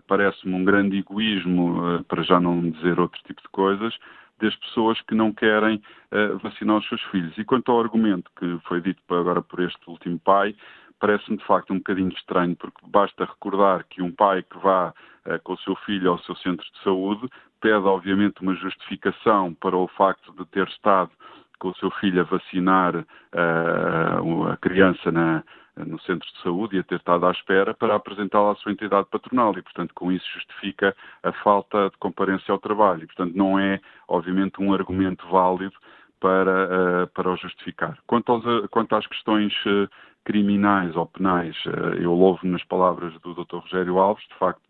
parece-me 0.07 0.53
um 0.53 0.63
grande 0.63 0.97
egoísmo, 0.97 1.81
eh, 1.87 2.03
para 2.07 2.23
já 2.23 2.39
não 2.39 2.69
dizer 2.69 2.99
outro 2.99 3.21
tipo 3.23 3.41
de 3.41 3.47
coisas, 3.49 3.97
das 4.39 4.55
pessoas 4.57 4.99
que 5.01 5.15
não 5.15 5.31
querem 5.31 5.81
uh, 6.11 6.37
vacinar 6.39 6.77
os 6.77 6.87
seus 6.89 7.01
filhos. 7.03 7.37
E 7.37 7.45
quanto 7.45 7.71
ao 7.71 7.79
argumento 7.79 8.29
que 8.37 8.59
foi 8.67 8.81
dito 8.81 9.01
agora 9.09 9.41
por 9.41 9.61
este 9.61 9.79
último 9.87 10.19
pai, 10.19 10.53
parece-me 10.99 11.37
de 11.37 11.45
facto 11.45 11.73
um 11.73 11.77
bocadinho 11.77 12.09
estranho, 12.09 12.55
porque 12.55 12.79
basta 12.87 13.25
recordar 13.25 13.85
que 13.89 14.01
um 14.01 14.11
pai 14.11 14.43
que 14.43 14.57
vá 14.57 14.93
uh, 15.25 15.39
com 15.43 15.53
o 15.53 15.57
seu 15.59 15.75
filho 15.77 16.11
ao 16.11 16.19
seu 16.19 16.35
centro 16.37 16.65
de 16.65 16.83
saúde 16.83 17.29
pede, 17.61 17.85
obviamente, 17.85 18.41
uma 18.41 18.55
justificação 18.55 19.53
para 19.55 19.75
o 19.75 19.87
facto 19.87 20.31
de 20.33 20.45
ter 20.47 20.67
estado 20.67 21.11
com 21.59 21.69
o 21.69 21.75
seu 21.75 21.89
filho 21.91 22.21
a 22.21 22.23
vacinar 22.23 22.95
uh, 22.95 24.47
a 24.51 24.57
criança 24.57 25.11
na, 25.11 25.43
no 25.77 25.99
centro 26.01 26.27
de 26.27 26.41
saúde 26.41 26.75
e 26.75 26.79
a 26.79 26.83
ter 26.83 26.95
estado 26.95 27.25
à 27.25 27.31
espera 27.31 27.73
para 27.73 27.95
apresentá-la 27.95 28.51
à 28.51 28.55
sua 28.55 28.71
entidade 28.71 29.07
patronal 29.09 29.57
e, 29.57 29.61
portanto, 29.61 29.93
com 29.93 30.11
isso 30.11 30.25
justifica 30.33 30.95
a 31.23 31.31
falta 31.31 31.89
de 31.89 31.97
comparência 31.97 32.51
ao 32.51 32.59
trabalho 32.59 33.03
e, 33.03 33.07
portanto, 33.07 33.35
não 33.35 33.59
é, 33.59 33.79
obviamente, 34.07 34.61
um 34.61 34.73
argumento 34.73 35.27
válido 35.27 35.75
para, 36.19 37.03
uh, 37.03 37.07
para 37.13 37.29
o 37.29 37.35
justificar. 37.35 37.97
Quanto, 38.07 38.31
aos, 38.31 38.67
quanto 38.67 38.95
às 38.95 39.05
questões 39.05 39.53
uh, 39.65 39.89
criminais 40.25 40.95
ou 40.95 41.05
penais, 41.05 41.55
uh, 41.65 41.95
eu 41.97 42.13
louvo 42.13 42.45
nas 42.45 42.63
palavras 42.65 43.13
do 43.21 43.33
Dr. 43.33 43.57
Rogério 43.57 43.99
Alves, 43.99 44.27
de 44.27 44.35
facto, 44.35 44.61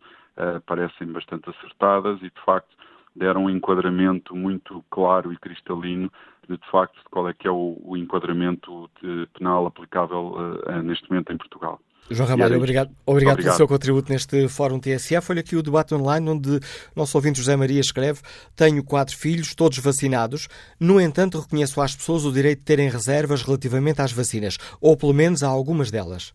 parecem 0.66 1.06
bastante 1.06 1.48
acertadas 1.48 2.18
e, 2.18 2.28
de 2.28 2.40
facto, 2.44 2.68
deram 3.16 3.44
um 3.44 3.50
enquadramento 3.50 4.36
muito 4.36 4.84
claro 4.90 5.32
e 5.32 5.38
cristalino 5.38 6.12
de, 6.46 6.58
de 6.58 6.70
facto, 6.70 7.00
qual 7.10 7.28
é 7.28 7.32
que 7.32 7.48
é 7.48 7.50
o, 7.50 7.80
o 7.82 7.96
enquadramento 7.96 8.90
penal 9.32 9.66
aplicável 9.66 10.34
uh, 10.36 10.82
neste 10.82 11.08
momento 11.10 11.32
em 11.32 11.38
Portugal. 11.38 11.80
João 12.10 12.28
Ramalho, 12.28 12.56
obrigado, 12.56 12.90
obrigado, 13.04 13.32
obrigado, 13.34 13.42
pelo 13.42 13.56
seu 13.56 13.68
contributo 13.68 14.12
neste 14.12 14.48
Fórum 14.48 14.78
TSF. 14.78 15.32
Olha 15.32 15.40
aqui 15.40 15.56
o 15.56 15.62
debate 15.62 15.94
online 15.94 16.30
onde 16.30 16.60
nosso 16.94 17.18
ouvinte 17.18 17.38
José 17.38 17.56
Maria 17.56 17.80
escreve 17.80 18.20
Tenho 18.54 18.82
quatro 18.84 19.16
filhos, 19.16 19.54
todos 19.54 19.78
vacinados. 19.78 20.48
No 20.78 21.00
entanto, 21.00 21.40
reconheço 21.40 21.80
às 21.80 21.96
pessoas 21.96 22.24
o 22.24 22.32
direito 22.32 22.60
de 22.60 22.64
terem 22.64 22.88
reservas 22.88 23.42
relativamente 23.42 24.00
às 24.00 24.12
vacinas, 24.12 24.56
ou 24.80 24.96
pelo 24.96 25.12
menos 25.12 25.42
a 25.42 25.48
algumas 25.48 25.90
delas. 25.90 26.32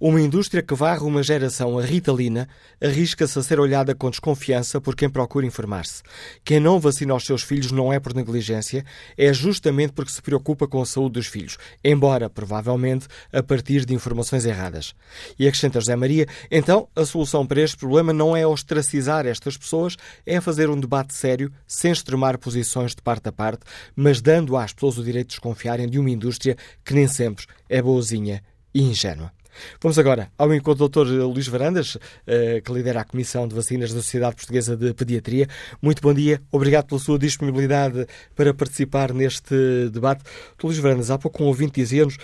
Uma 0.00 0.20
indústria 0.20 0.62
que 0.62 0.74
varre 0.74 1.04
uma 1.04 1.22
geração 1.22 1.78
a 1.78 1.82
ritalina 1.82 2.48
arrisca-se 2.82 3.38
a 3.38 3.42
ser 3.42 3.60
olhada 3.60 3.94
com 3.94 4.10
desconfiança 4.10 4.80
por 4.80 4.94
quem 4.94 5.08
procura 5.08 5.46
informar-se. 5.46 6.02
Quem 6.44 6.60
não 6.60 6.80
vacina 6.80 7.14
os 7.14 7.24
seus 7.24 7.42
filhos 7.42 7.72
não 7.72 7.92
é 7.92 7.98
por 7.98 8.14
negligência, 8.14 8.84
é 9.16 9.32
justamente 9.32 9.92
porque 9.92 10.12
se 10.12 10.22
preocupa 10.22 10.66
com 10.66 10.80
a 10.82 10.86
saúde 10.86 11.14
dos 11.14 11.26
filhos, 11.26 11.56
embora, 11.82 12.28
provavelmente, 12.28 13.06
a 13.32 13.42
partir 13.42 13.84
de 13.84 13.94
informações 13.94 14.44
erradas. 14.44 14.94
E 15.38 15.46
acrescenta 15.46 15.80
José 15.80 15.96
Maria, 15.96 16.26
então, 16.50 16.88
a 16.94 17.04
solução 17.04 17.46
para 17.46 17.60
este 17.60 17.76
problema 17.76 18.12
não 18.12 18.36
é 18.36 18.46
ostracizar 18.46 19.26
estas 19.26 19.56
pessoas, 19.56 19.96
é 20.26 20.40
fazer 20.40 20.68
um 20.68 20.78
debate 20.78 21.14
sério, 21.14 21.52
sem 21.66 21.92
extremar 21.92 22.38
posições 22.38 22.94
de 22.94 23.02
parte 23.02 23.28
a 23.28 23.32
parte, 23.32 23.62
mas 23.94 24.20
dando 24.20 24.56
às 24.56 24.72
pessoas 24.72 24.98
o 24.98 25.04
direito 25.04 25.28
de 25.28 25.34
desconfiarem 25.34 25.88
de 25.88 25.98
uma 25.98 26.10
indústria 26.10 26.56
que 26.84 26.94
nem 26.94 27.08
sempre 27.08 27.46
é 27.68 27.80
boazinha 27.80 28.42
e 28.74 28.82
ingênua. 28.82 29.32
Vamos 29.80 29.98
agora 29.98 30.28
ao 30.38 30.52
encontro 30.54 30.88
do 30.88 31.04
Dr. 31.04 31.24
Luís 31.24 31.48
Varandas, 31.48 31.98
eh, 32.26 32.60
que 32.64 32.72
lidera 32.72 33.00
a 33.00 33.04
Comissão 33.04 33.46
de 33.46 33.54
Vacinas 33.54 33.92
da 33.92 34.00
Sociedade 34.00 34.36
Portuguesa 34.36 34.76
de 34.76 34.94
Pediatria. 34.94 35.46
Muito 35.82 36.02
bom 36.02 36.12
dia, 36.12 36.40
obrigado 36.50 36.86
pela 36.86 37.00
sua 37.00 37.18
disponibilidade 37.18 38.06
para 38.34 38.52
participar 38.52 39.12
neste 39.12 39.88
debate. 39.90 40.22
Dr. 40.56 40.66
Luís 40.66 40.78
Varandas, 40.78 41.10
há 41.10 41.18
pouco 41.18 41.42
um 41.42 41.46
ouvinte 41.46 41.80
dizia-nos 41.80 42.16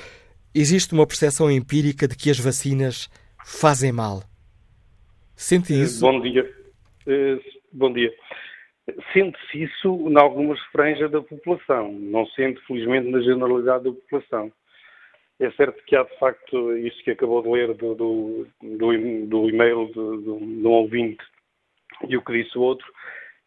existe 0.54 0.92
uma 0.92 1.06
percepção 1.06 1.50
empírica 1.50 2.08
de 2.08 2.16
que 2.16 2.30
as 2.30 2.38
vacinas 2.38 3.08
fazem 3.44 3.92
mal. 3.92 4.22
Sente 5.36 5.72
eh, 5.72 5.76
isso? 5.76 6.00
Bom 6.00 6.20
dia. 6.20 6.48
Eh, 7.06 7.38
bom 7.72 7.92
dia. 7.92 8.12
Sente-se 9.12 9.64
isso 9.64 10.08
em 10.08 10.18
algumas 10.18 10.58
franjas 10.72 11.10
da 11.10 11.22
população, 11.22 11.92
não 11.92 12.26
sente, 12.26 12.60
felizmente, 12.66 13.08
na 13.08 13.20
generalidade 13.20 13.84
da 13.84 13.92
população. 13.92 14.52
É 15.40 15.50
certo 15.52 15.82
que 15.84 15.96
há, 15.96 16.02
de 16.02 16.18
facto, 16.18 16.76
isso 16.76 17.02
que 17.02 17.12
acabou 17.12 17.42
de 17.42 17.48
ler 17.48 17.72
do, 17.74 17.94
do, 17.94 18.46
do, 18.62 19.26
do 19.26 19.48
e-mail 19.48 19.86
de, 19.86 19.98
um 19.98 20.68
ouvinte 20.68 21.24
e 22.06 22.14
o 22.14 22.22
que 22.22 22.32
disse 22.32 22.56
o 22.58 22.60
outro, 22.60 22.86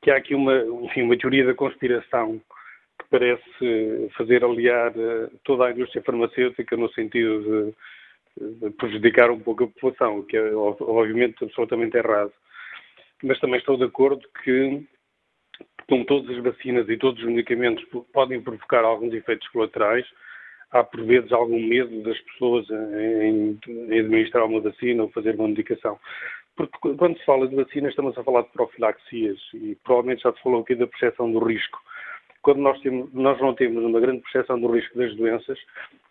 que 0.01 0.09
há 0.09 0.17
aqui 0.17 0.33
uma, 0.33 0.57
enfim, 0.85 1.03
uma 1.03 1.17
teoria 1.17 1.45
da 1.45 1.53
conspiração 1.53 2.41
que 2.99 3.05
parece 3.11 4.09
fazer 4.17 4.43
aliar 4.43 4.91
eh, 4.97 5.29
toda 5.43 5.65
a 5.65 5.71
indústria 5.71 6.03
farmacêutica 6.03 6.75
no 6.75 6.91
sentido 6.93 7.73
de, 8.39 8.59
de 8.59 8.69
prejudicar 8.71 9.29
um 9.29 9.39
pouco 9.39 9.65
a 9.65 9.67
população, 9.67 10.19
o 10.19 10.23
que 10.23 10.35
é, 10.35 10.51
obviamente, 10.55 11.43
absolutamente 11.43 11.95
errado. 11.95 12.33
Mas 13.21 13.39
também 13.39 13.59
estou 13.59 13.77
de 13.77 13.83
acordo 13.83 14.27
que, 14.43 14.83
como 15.87 16.05
todas 16.05 16.35
as 16.35 16.43
vacinas 16.43 16.89
e 16.89 16.97
todos 16.97 17.21
os 17.21 17.29
medicamentos 17.29 17.85
podem 18.11 18.41
provocar 18.41 18.83
alguns 18.83 19.13
efeitos 19.13 19.47
colaterais, 19.49 20.05
há 20.73 20.83
por 20.83 21.05
vezes 21.05 21.31
algum 21.31 21.59
medo 21.59 22.01
das 22.03 22.19
pessoas 22.19 22.67
em, 22.69 23.57
em 23.67 23.99
administrar 23.99 24.45
uma 24.45 24.59
vacina 24.59 25.03
ou 25.03 25.09
fazer 25.11 25.35
uma 25.35 25.47
medicação. 25.47 25.97
Porque 26.55 26.95
quando 26.95 27.17
se 27.17 27.25
fala 27.25 27.47
de 27.47 27.55
vacinas 27.55 27.91
estamos 27.91 28.17
a 28.17 28.23
falar 28.23 28.41
de 28.41 28.49
profilaxias 28.49 29.39
e 29.53 29.75
provavelmente 29.83 30.23
já 30.23 30.33
se 30.33 30.41
falou 30.41 30.61
aqui 30.61 30.75
da 30.75 30.87
percepção 30.87 31.31
do 31.31 31.39
risco. 31.39 31.79
Quando 32.43 32.59
nós, 32.59 32.77
temos, 32.81 33.11
nós 33.13 33.39
não 33.39 33.55
temos 33.55 33.81
uma 33.85 34.01
grande 34.01 34.21
percepção 34.21 34.59
do 34.59 34.67
risco 34.67 34.97
das 34.97 35.15
doenças, 35.15 35.57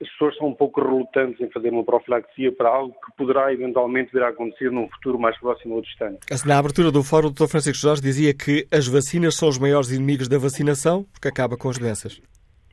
as 0.01 0.09
pessoas 0.13 0.35
são 0.39 0.49
um 0.49 0.55
pouco 0.55 0.81
relutantes 0.81 1.39
em 1.39 1.51
fazer 1.51 1.69
uma 1.69 1.85
profilaxia 1.85 2.51
para 2.51 2.71
algo 2.71 2.95
que 3.05 3.15
poderá 3.19 3.53
eventualmente 3.53 4.11
vir 4.13 4.23
a 4.23 4.29
acontecer 4.29 4.73
num 4.73 4.89
futuro 4.89 5.19
mais 5.19 5.39
próximo 5.39 5.75
ou 5.75 5.83
distante. 5.83 6.21
Na 6.47 6.59
abertura 6.59 6.91
do 6.91 7.03
fórum, 7.03 7.29
o 7.29 7.31
Dr. 7.31 7.49
Francisco 7.49 7.83
Jorge 7.83 8.01
dizia 8.01 8.33
que 8.33 8.67
as 8.73 8.89
vacinas 8.89 9.37
são 9.37 9.47
os 9.47 9.59
maiores 9.59 9.91
inimigos 9.91 10.27
da 10.27 10.39
vacinação 10.39 11.05
porque 11.13 11.29
acaba 11.29 11.59
com 11.59 11.69
as 11.69 11.77
doenças. 11.77 12.19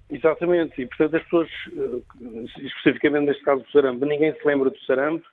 Exatamente, 0.10 0.82
e 0.82 0.88
portanto 0.88 1.18
as 1.18 1.24
pessoas, 1.24 1.49
eh, 1.72 2.64
especificamente 2.64 3.28
neste 3.28 3.43
caso 3.43 3.62
do 3.62 3.72
sarampo, 3.72 4.05
ninguém 4.05 4.34
se 4.34 4.47
lembra 4.47 4.72
do 4.72 4.80
sarampo, 4.80 5.26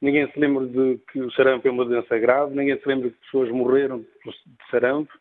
ninguém 0.00 0.26
se 0.30 0.40
lembra 0.40 0.66
de 0.66 0.98
que 1.12 1.20
o 1.20 1.30
sarampo 1.32 1.68
é 1.68 1.70
uma 1.70 1.84
doença 1.84 2.18
grave, 2.18 2.56
ninguém 2.56 2.78
se 2.78 2.88
lembra 2.88 3.10
que 3.10 3.18
pessoas 3.24 3.50
morreram 3.50 3.98
de 4.00 4.70
sarampo, 4.70 5.12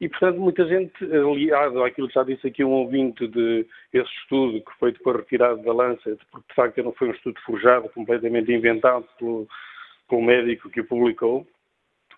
e 0.00 0.08
portanto 0.08 0.40
muita 0.40 0.66
gente, 0.66 0.92
aliado 1.04 1.84
àquilo 1.84 2.08
que 2.08 2.14
já 2.14 2.22
disse 2.22 2.46
aqui 2.46 2.64
um 2.64 2.70
ouvinte 2.70 3.26
de 3.28 3.66
esse 3.92 4.10
estudo 4.22 4.62
que 4.62 4.78
foi 4.78 4.92
depois 4.92 5.16
retirado 5.16 5.62
da 5.62 5.72
Lancet, 5.72 6.18
porque 6.30 6.48
de 6.48 6.54
facto 6.54 6.82
não 6.82 6.92
foi 6.92 7.08
um 7.08 7.12
estudo 7.12 7.38
forjado, 7.40 7.88
completamente 7.90 8.50
inventado 8.50 9.06
pelo, 9.18 9.46
pelo 10.08 10.22
médico 10.22 10.70
que 10.70 10.80
o 10.80 10.86
publicou, 10.86 11.46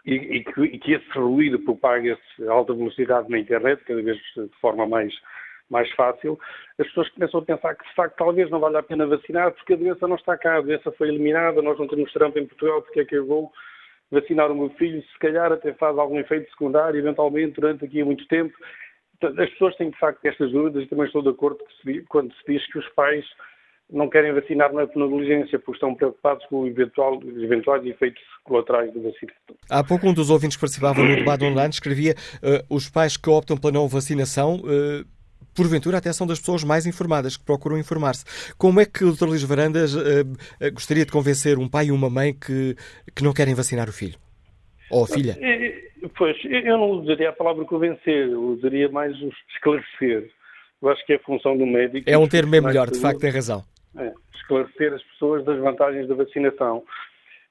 e, 0.06 0.14
e, 0.14 0.44
que, 0.44 0.62
e 0.62 0.78
que 0.78 0.92
esse 0.92 1.10
ruído 1.10 1.58
propaga-se 1.58 2.48
a 2.48 2.52
alta 2.52 2.72
velocidade 2.72 3.28
na 3.28 3.38
internet, 3.38 3.82
cada 3.84 4.00
vez 4.00 4.16
de 4.16 4.60
forma 4.60 4.86
mais 4.86 5.12
mais 5.70 5.90
fácil, 5.92 6.38
as 6.78 6.86
pessoas 6.88 7.08
começam 7.10 7.40
a 7.40 7.44
pensar 7.44 7.74
que, 7.74 7.88
de 7.88 7.94
facto, 7.94 8.16
talvez 8.16 8.50
não 8.50 8.58
vale 8.58 8.76
a 8.76 8.82
pena 8.82 9.06
vacinar 9.06 9.52
porque 9.52 9.74
a 9.74 9.76
doença 9.76 10.08
não 10.08 10.16
está 10.16 10.36
cá, 10.36 10.56
a 10.56 10.60
doença 10.60 10.90
foi 10.92 11.08
eliminada, 11.08 11.62
nós 11.62 11.78
não 11.78 11.86
temos 11.86 12.12
trampo 12.12 12.38
em 12.38 12.46
Portugal, 12.46 12.82
porque 12.82 13.00
é 13.00 13.04
que 13.04 13.16
eu 13.16 13.26
vou 13.26 13.52
vacinar 14.10 14.50
o 14.50 14.54
meu 14.54 14.70
filho, 14.70 15.00
se 15.02 15.18
calhar 15.20 15.52
até 15.52 15.72
faz 15.74 15.96
algum 15.96 16.18
efeito 16.18 16.50
secundário, 16.50 16.98
eventualmente, 16.98 17.60
durante 17.60 17.84
aqui 17.84 18.02
muito 18.02 18.26
tempo. 18.26 18.52
As 19.22 19.50
pessoas 19.50 19.76
têm, 19.76 19.90
de 19.90 19.98
facto, 19.98 20.24
estas 20.24 20.50
dúvidas 20.50 20.82
e 20.82 20.86
também 20.86 21.06
estou 21.06 21.22
de 21.22 21.28
acordo 21.28 21.58
se, 21.82 22.02
quando 22.08 22.34
se 22.34 22.52
diz 22.52 22.66
que 22.72 22.78
os 22.78 22.88
pais 22.90 23.24
não 23.92 24.08
querem 24.08 24.32
vacinar 24.32 24.72
na 24.72 24.86
negligência, 24.86 25.58
porque 25.58 25.72
estão 25.72 25.94
preocupados 25.94 26.44
com 26.46 26.66
eventual, 26.66 27.20
eventuais 27.24 27.84
efeitos 27.84 28.22
colaterais 28.44 28.92
da 28.94 29.00
vacina. 29.00 29.32
Há 29.68 29.84
pouco 29.84 30.08
um 30.08 30.14
dos 30.14 30.30
ouvintes 30.30 30.56
que 30.56 30.60
participava 30.60 31.02
no 31.02 31.16
debate 31.16 31.44
online 31.44 31.70
escrevia 31.70 32.14
uh, 32.42 32.74
os 32.74 32.88
pais 32.88 33.16
que 33.16 33.28
optam 33.28 33.56
pela 33.56 33.72
não 33.72 33.88
vacinação 33.88 34.56
uh, 34.56 35.04
porventura, 35.54 35.96
a 35.96 35.98
atenção 35.98 36.26
das 36.26 36.38
pessoas 36.38 36.64
mais 36.64 36.86
informadas, 36.86 37.36
que 37.36 37.44
procuram 37.44 37.78
informar-se. 37.78 38.24
Como 38.56 38.80
é 38.80 38.84
que 38.84 39.04
o 39.04 39.12
Dr. 39.12 39.26
Luís 39.26 39.42
Varandas 39.42 39.94
uh, 39.94 40.24
gostaria 40.72 41.04
de 41.04 41.12
convencer 41.12 41.58
um 41.58 41.68
pai 41.68 41.86
e 41.86 41.92
uma 41.92 42.10
mãe 42.10 42.32
que, 42.32 42.76
que 43.14 43.22
não 43.22 43.32
querem 43.32 43.54
vacinar 43.54 43.88
o 43.88 43.92
filho? 43.92 44.18
Ou 44.90 45.04
a 45.04 45.06
filha? 45.06 45.36
Eh, 45.40 45.90
pois, 46.16 46.36
eu 46.44 46.76
não 46.76 46.90
usaria 46.90 47.30
a 47.30 47.32
palavra 47.32 47.64
convencer, 47.64 48.28
eu 48.28 48.42
usaria 48.42 48.88
mais 48.88 49.14
esclarecer. 49.54 50.30
Eu 50.82 50.88
acho 50.88 51.04
que 51.06 51.12
é 51.12 51.16
a 51.16 51.20
função 51.20 51.56
do 51.56 51.66
médico. 51.66 52.08
É 52.08 52.16
um 52.16 52.28
termo 52.28 52.50
bem 52.50 52.60
melhor, 52.60 52.90
de 52.90 52.98
facto, 52.98 53.20
tem 53.20 53.30
razão. 53.30 53.62
É, 53.96 54.12
esclarecer 54.34 54.94
as 54.94 55.02
pessoas 55.02 55.44
das 55.44 55.58
vantagens 55.60 56.08
da 56.08 56.14
vacinação. 56.14 56.82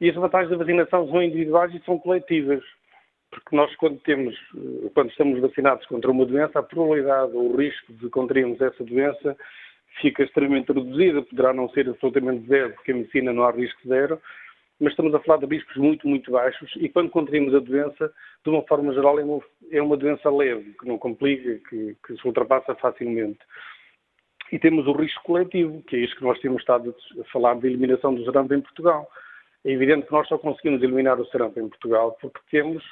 E 0.01 0.09
as 0.09 0.15
vantagens 0.15 0.49
da 0.49 0.57
vacinação 0.57 1.07
são 1.09 1.21
individuais 1.21 1.73
e 1.73 1.81
são 1.85 1.97
coletivas 1.99 2.61
porque 3.31 3.55
nós 3.55 3.73
quando 3.75 3.99
temos, 3.99 4.35
quando 4.93 5.09
estamos 5.11 5.39
vacinados 5.39 5.85
contra 5.85 6.11
uma 6.11 6.25
doença, 6.25 6.59
a 6.59 6.63
probabilidade 6.63 7.35
ou 7.35 7.53
o 7.53 7.57
risco 7.57 7.93
de 7.93 8.09
contrairmos 8.09 8.59
essa 8.59 8.83
doença 8.83 9.37
fica 10.01 10.23
extremamente 10.23 10.71
reduzida, 10.71 11.21
poderá 11.21 11.53
não 11.53 11.69
ser 11.69 11.89
absolutamente 11.89 12.47
zero, 12.47 12.73
porque 12.73 12.91
a 12.91 12.95
medicina 12.95 13.33
não 13.33 13.43
há 13.43 13.51
risco 13.51 13.79
zero, 13.87 14.19
mas 14.79 14.93
estamos 14.93 15.13
a 15.13 15.19
falar 15.19 15.39
de 15.39 15.45
riscos 15.45 15.75
muito, 15.75 16.07
muito 16.07 16.31
baixos 16.31 16.71
e 16.77 16.87
quando 16.87 17.09
contraímos 17.09 17.53
a 17.53 17.59
doença, 17.59 18.11
de 18.43 18.49
uma 18.49 18.63
forma 18.63 18.93
geral, 18.93 19.19
é 19.19 19.23
uma, 19.23 19.41
é 19.71 19.81
uma 19.81 19.97
doença 19.97 20.29
leve, 20.29 20.73
que 20.79 20.87
não 20.87 20.97
complica, 20.97 21.59
que, 21.69 21.97
que, 22.05 22.15
se 22.15 22.25
ultrapassa 22.25 22.73
facilmente. 22.75 23.39
E 24.51 24.57
temos 24.57 24.87
o 24.87 24.93
risco 24.93 25.21
coletivo, 25.23 25.83
que 25.83 25.95
é 25.95 25.99
isso 25.99 26.15
que 26.15 26.23
nós 26.23 26.39
temos 26.39 26.61
estado 26.61 26.95
a 27.19 27.23
falar 27.25 27.55
de 27.55 27.67
eliminação 27.67 28.15
do 28.15 28.23
sarampo 28.25 28.53
em 28.53 28.61
Portugal. 28.61 29.07
É 29.65 29.71
evidente 29.71 30.07
que 30.07 30.13
nós 30.13 30.27
só 30.27 30.37
conseguimos 30.37 30.81
eliminar 30.81 31.19
o 31.19 31.25
sarampo 31.27 31.59
em 31.59 31.67
Portugal 31.67 32.17
porque 32.19 32.39
temos 32.49 32.83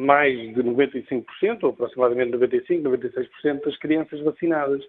mais 0.00 0.36
de 0.54 0.62
95%, 0.62 1.24
ou 1.62 1.70
aproximadamente 1.70 2.32
95%, 2.32 2.82
96% 2.82 3.64
das 3.64 3.76
crianças 3.78 4.20
vacinadas. 4.20 4.82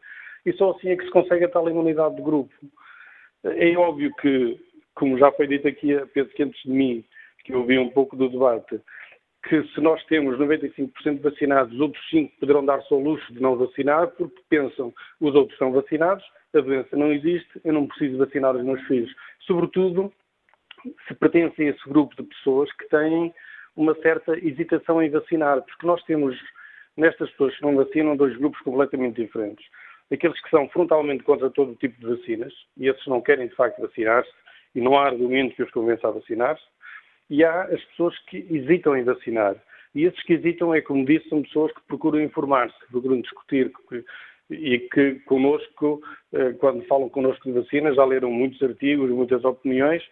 E 0.46 0.54
só 0.54 0.72
assim 0.72 0.90
é 0.90 0.96
que 0.96 1.06
se 1.06 1.12
consegue 1.12 1.46
a 1.46 1.50
tal 1.50 1.70
imunidade 1.70 2.16
de 2.16 2.22
grupo. 2.22 2.54
É 3.44 3.76
óbvio 3.78 4.12
que, 4.22 4.60
como 4.96 5.18
já 5.18 5.32
foi 5.32 5.48
dito 5.48 5.68
aqui, 5.68 5.96
penso 6.14 6.30
que 6.32 6.44
antes 6.44 6.62
de 6.64 6.72
mim, 6.72 7.04
que 7.44 7.54
eu 7.54 7.60
ouvi 7.60 7.78
um 7.78 7.90
pouco 7.90 8.16
do 8.16 8.30
debate, 8.30 8.80
que 9.44 9.64
se 9.70 9.82
nós 9.82 10.04
temos 10.06 10.38
95% 10.38 11.20
vacinados, 11.22 11.74
os 11.74 11.80
outros 11.80 12.10
5 12.10 12.40
poderão 12.40 12.64
dar-se 12.64 12.94
ao 12.94 13.00
luxo 13.00 13.34
de 13.34 13.42
não 13.42 13.56
vacinar, 13.56 14.08
porque 14.10 14.42
pensam 14.50 14.94
os 15.20 15.34
outros 15.34 15.58
são 15.58 15.72
vacinados, 15.72 16.24
a 16.54 16.60
doença 16.60 16.96
não 16.96 17.12
existe, 17.12 17.50
eu 17.64 17.74
não 17.74 17.88
preciso 17.88 18.18
vacinar 18.18 18.56
os 18.56 18.64
meus 18.64 18.82
filhos. 18.84 19.12
Sobretudo, 19.42 20.12
se 21.08 21.14
pertencem 21.16 21.68
a 21.68 21.72
esse 21.72 21.90
grupo 21.90 22.16
de 22.16 22.24
pessoas 22.24 22.72
que 22.74 22.88
têm 22.90 23.34
uma 23.76 23.96
certa 23.96 24.38
hesitação 24.38 25.02
em 25.02 25.10
vacinar, 25.10 25.62
porque 25.62 25.86
nós 25.86 26.04
temos, 26.04 26.38
nestas 26.98 27.30
pessoas 27.32 27.56
que 27.56 27.64
não 27.64 27.76
vacinam, 27.76 28.16
dois 28.16 28.36
grupos 28.38 28.60
completamente 28.62 29.22
diferentes. 29.22 29.66
Aqueles 30.12 30.40
que 30.42 30.50
são 30.50 30.68
frontalmente 30.70 31.24
contra 31.24 31.50
todo 31.50 31.72
o 31.72 31.76
tipo 31.76 32.00
de 32.00 32.16
vacinas, 32.16 32.54
e 32.78 32.88
esses 32.88 33.06
não 33.08 33.22
querem 33.22 33.48
de 33.48 33.56
facto 33.56 33.82
vacinar-se, 33.82 34.32
e 34.76 34.82
não 34.82 34.98
há 34.98 35.06
argumento 35.06 35.56
que 35.56 35.64
os 35.64 35.72
convença 35.72 36.08
a 36.08 36.12
vacinar-se, 36.12 36.64
e 37.30 37.44
há 37.44 37.64
as 37.64 37.84
pessoas 37.86 38.18
que 38.26 38.46
hesitam 38.50 38.96
em 38.96 39.04
vacinar. 39.04 39.56
E 39.96 40.06
esses 40.06 40.22
que 40.24 40.34
hesitam, 40.34 40.74
é 40.74 40.82
como 40.82 41.06
disse, 41.06 41.28
são 41.30 41.42
pessoas 41.42 41.72
que 41.74 41.82
procuram 41.88 42.22
informar-se, 42.22 42.78
que 42.80 42.92
procuram 42.92 43.22
discutir, 43.22 43.72
que, 43.90 44.04
e 44.50 44.80
que 44.80 45.16
connosco, 45.26 46.02
eh, 46.34 46.54
quando 46.60 46.86
falam 46.86 47.10
connosco 47.10 47.44
de 47.46 47.60
vacinas, 47.60 47.96
já 47.96 48.06
leram 48.06 48.32
muitos 48.32 48.62
artigos, 48.62 49.10
muitas 49.10 49.44
opiniões. 49.44 50.04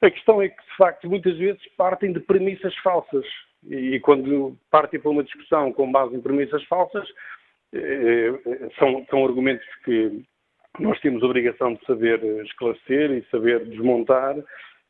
A 0.00 0.10
questão 0.10 0.40
é 0.40 0.48
que, 0.48 0.62
de 0.62 0.76
facto, 0.76 1.08
muitas 1.08 1.36
vezes 1.36 1.60
partem 1.76 2.12
de 2.12 2.20
premissas 2.20 2.74
falsas. 2.76 3.26
E 3.68 3.98
quando 4.00 4.56
partem 4.70 5.00
para 5.00 5.10
uma 5.10 5.24
discussão 5.24 5.72
com 5.72 5.90
base 5.90 6.14
em 6.14 6.20
premissas 6.20 6.62
falsas, 6.64 7.08
eh, 7.72 8.32
são, 8.78 9.04
são 9.10 9.24
argumentos 9.24 9.66
que 9.84 10.24
nós 10.78 11.00
temos 11.00 11.22
obrigação 11.22 11.74
de 11.74 11.84
saber 11.84 12.22
esclarecer 12.44 13.10
e 13.10 13.26
saber 13.30 13.64
desmontar 13.66 14.36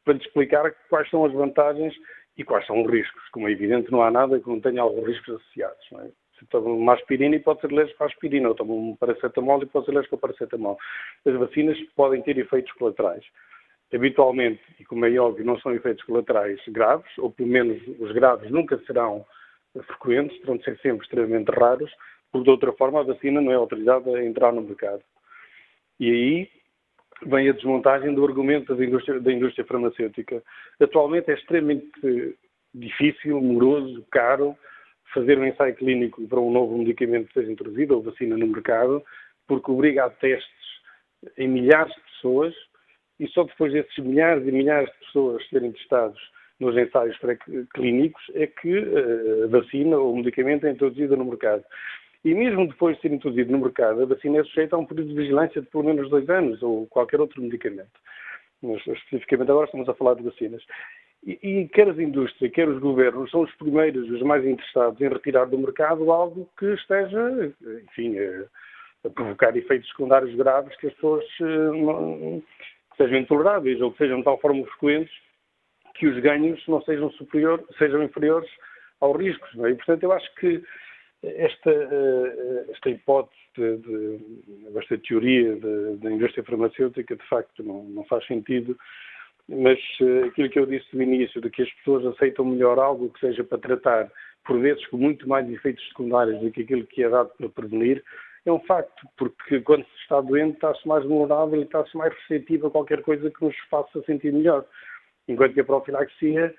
para 0.04 0.14
lhe 0.14 0.20
explicar 0.20 0.70
quais 0.88 1.08
são 1.10 1.24
as 1.24 1.32
vantagens 1.32 1.94
e 2.36 2.44
quais 2.44 2.66
são 2.66 2.82
os 2.82 2.90
riscos. 2.90 3.22
Como 3.30 3.48
é 3.48 3.52
evidente, 3.52 3.90
não 3.90 4.02
há 4.02 4.10
nada 4.10 4.38
que 4.38 4.48
não 4.48 4.60
tenha 4.60 4.82
alguns 4.82 5.06
riscos 5.06 5.36
associados. 5.36 5.86
Não 5.90 6.00
é? 6.02 6.08
Se 6.38 6.46
toma 6.46 6.70
uma 6.70 6.94
aspirina 6.94 7.34
e 7.34 7.40
pode 7.40 7.60
ser 7.60 7.72
alérgico 7.72 8.04
à 8.04 8.06
aspirina, 8.06 8.48
ou 8.48 8.54
toma 8.54 8.74
um 8.74 8.96
paracetamol 8.96 9.62
e 9.62 9.66
pode 9.66 9.86
ser 9.86 9.92
alérgico 9.92 10.14
ao 10.14 10.20
paracetamol. 10.20 10.78
As 11.26 11.34
vacinas 11.34 11.78
podem 11.96 12.22
ter 12.22 12.38
efeitos 12.38 12.72
colaterais. 12.74 13.24
Habitualmente, 13.92 14.60
e 14.78 14.84
como 14.84 15.06
é 15.06 15.18
óbvio, 15.18 15.44
não 15.44 15.58
são 15.60 15.72
efeitos 15.72 16.04
colaterais 16.04 16.60
graves, 16.68 17.10
ou 17.18 17.30
pelo 17.30 17.48
menos 17.48 17.80
os 17.98 18.12
graves 18.12 18.50
nunca 18.50 18.78
serão 18.86 19.24
frequentes, 19.86 20.38
terão 20.40 20.58
de 20.58 20.64
ser 20.64 20.78
sempre 20.78 21.04
extremamente 21.04 21.50
raros, 21.50 21.90
porque 22.30 22.44
de 22.44 22.50
outra 22.50 22.72
forma 22.72 23.00
a 23.00 23.04
vacina 23.04 23.40
não 23.40 23.50
é 23.50 23.54
autorizada 23.54 24.10
a 24.14 24.24
entrar 24.24 24.52
no 24.52 24.60
mercado. 24.60 25.02
E 25.98 26.10
aí 26.10 26.50
vem 27.26 27.48
a 27.48 27.52
desmontagem 27.52 28.14
do 28.14 28.24
argumento 28.24 28.74
da 28.74 28.84
indústria, 28.84 29.20
da 29.20 29.32
indústria 29.32 29.64
farmacêutica. 29.64 30.42
Atualmente 30.80 31.30
é 31.30 31.34
extremamente 31.34 32.36
difícil, 32.74 33.40
moroso, 33.40 34.04
caro 34.10 34.56
fazer 35.14 35.38
um 35.38 35.46
ensaio 35.46 35.74
clínico 35.74 36.26
para 36.28 36.38
um 36.38 36.50
novo 36.50 36.76
medicamento 36.76 37.28
que 37.28 37.34
seja 37.34 37.50
introduzido 37.50 37.96
ou 37.96 38.02
vacina 38.02 38.36
no 38.36 38.46
mercado, 38.46 39.02
porque 39.46 39.70
obriga 39.70 40.04
a 40.04 40.10
testes 40.10 40.52
em 41.36 41.48
milhares 41.48 41.94
de 41.94 42.00
pessoas 42.02 42.54
e 43.18 43.26
só 43.28 43.44
depois 43.44 43.72
desses 43.72 43.98
milhares 43.98 44.46
e 44.46 44.52
milhares 44.52 44.90
de 44.92 45.06
pessoas 45.06 45.48
serem 45.48 45.72
testados 45.72 46.20
nos 46.60 46.76
ensaios 46.76 47.16
clínicos 47.72 48.22
é 48.34 48.46
que 48.46 48.76
eh, 48.76 49.44
a 49.44 49.46
vacina 49.46 49.96
ou 49.96 50.12
o 50.12 50.16
medicamento 50.16 50.66
é 50.66 50.72
introduzido 50.72 51.16
no 51.16 51.24
mercado. 51.24 51.64
E 52.24 52.34
mesmo 52.34 52.66
depois 52.66 52.96
de 52.96 53.02
ser 53.02 53.12
introduzido 53.12 53.52
no 53.52 53.58
mercado, 53.58 54.02
a 54.02 54.06
vacina 54.06 54.38
é 54.38 54.44
sujeita 54.44 54.74
a 54.74 54.78
um 54.78 54.84
período 54.84 55.10
de 55.10 55.14
vigilância 55.14 55.62
de 55.62 55.68
pelo 55.68 55.84
menos 55.84 56.10
dois 56.10 56.28
anos, 56.28 56.62
ou 56.62 56.86
qualquer 56.88 57.20
outro 57.20 57.40
medicamento. 57.40 57.92
Mas, 58.60 58.84
especificamente 58.86 59.50
agora 59.50 59.66
estamos 59.66 59.88
a 59.88 59.94
falar 59.94 60.14
de 60.14 60.24
vacinas. 60.24 60.62
E, 61.24 61.38
e 61.42 61.68
quer 61.68 61.88
as 61.88 61.98
indústrias, 61.98 62.52
quer 62.52 62.68
os 62.68 62.80
governos, 62.80 63.30
são 63.30 63.42
os 63.42 63.54
primeiros, 63.54 64.10
os 64.10 64.22
mais 64.22 64.44
interessados 64.44 65.00
em 65.00 65.08
retirar 65.08 65.44
do 65.44 65.58
mercado 65.58 66.10
algo 66.10 66.48
que 66.58 66.66
esteja, 66.74 67.54
enfim, 67.84 68.18
a, 68.18 68.44
a 69.06 69.10
provocar 69.10 69.56
efeitos 69.56 69.88
secundários 69.90 70.34
graves 70.34 70.76
que 70.78 70.88
as 70.88 70.94
pessoas 70.94 71.24
eh, 71.40 71.44
não, 71.44 72.42
sejam 72.98 73.18
intoleráveis 73.18 73.80
ou 73.80 73.92
que 73.92 73.98
sejam 73.98 74.18
de 74.18 74.24
tal 74.24 74.38
forma 74.40 74.64
frequentes 74.66 75.14
que 75.94 76.06
os 76.06 76.18
ganhos 76.20 76.62
não 76.68 76.80
sejam, 76.82 77.10
superior, 77.12 77.64
sejam 77.78 78.02
inferiores 78.02 78.48
aos 79.00 79.16
riscos. 79.18 79.48
É? 79.64 79.70
E, 79.70 79.74
portanto, 79.74 80.02
eu 80.02 80.12
acho 80.12 80.34
que 80.36 80.62
esta, 81.22 81.70
eh, 81.70 82.66
esta 82.70 82.90
hipótese, 82.90 83.36
de, 83.56 84.20
esta 84.76 84.96
teoria 84.98 85.56
da 85.96 86.12
indústria 86.12 86.44
farmacêutica, 86.44 87.16
de 87.16 87.28
facto, 87.28 87.64
não, 87.64 87.82
não 87.84 88.04
faz 88.04 88.24
sentido, 88.26 88.78
mas 89.48 89.78
eh, 90.00 90.26
aquilo 90.26 90.50
que 90.50 90.58
eu 90.60 90.66
disse 90.66 90.86
no 90.94 91.02
início, 91.02 91.40
de 91.40 91.50
que 91.50 91.62
as 91.62 91.72
pessoas 91.74 92.06
aceitam 92.06 92.44
melhor 92.44 92.78
algo 92.78 93.10
que 93.10 93.20
seja 93.20 93.42
para 93.42 93.58
tratar, 93.58 94.12
por 94.46 94.60
vezes 94.60 94.86
com 94.86 94.96
muito 94.96 95.28
mais 95.28 95.50
efeitos 95.50 95.86
secundários 95.88 96.40
do 96.40 96.50
que 96.52 96.62
aquilo 96.62 96.86
que 96.86 97.02
é 97.02 97.08
dado 97.08 97.30
para 97.36 97.48
prevenir, 97.48 98.04
é 98.48 98.52
um 98.52 98.60
facto, 98.60 99.06
porque 99.16 99.60
quando 99.60 99.84
se 99.84 100.02
está 100.02 100.20
doente 100.20 100.54
está-se 100.54 100.86
mais 100.86 101.04
vulnerável 101.04 101.60
e 101.60 101.64
está-se 101.64 101.96
mais 101.96 102.14
receptivo 102.14 102.66
a 102.66 102.70
qualquer 102.70 103.02
coisa 103.02 103.30
que 103.30 103.44
nos 103.44 103.56
faça 103.70 104.02
sentir 104.02 104.32
melhor. 104.32 104.64
Enquanto 105.26 105.54
que 105.54 105.60
a 105.60 105.64
profilaxia 105.64 106.54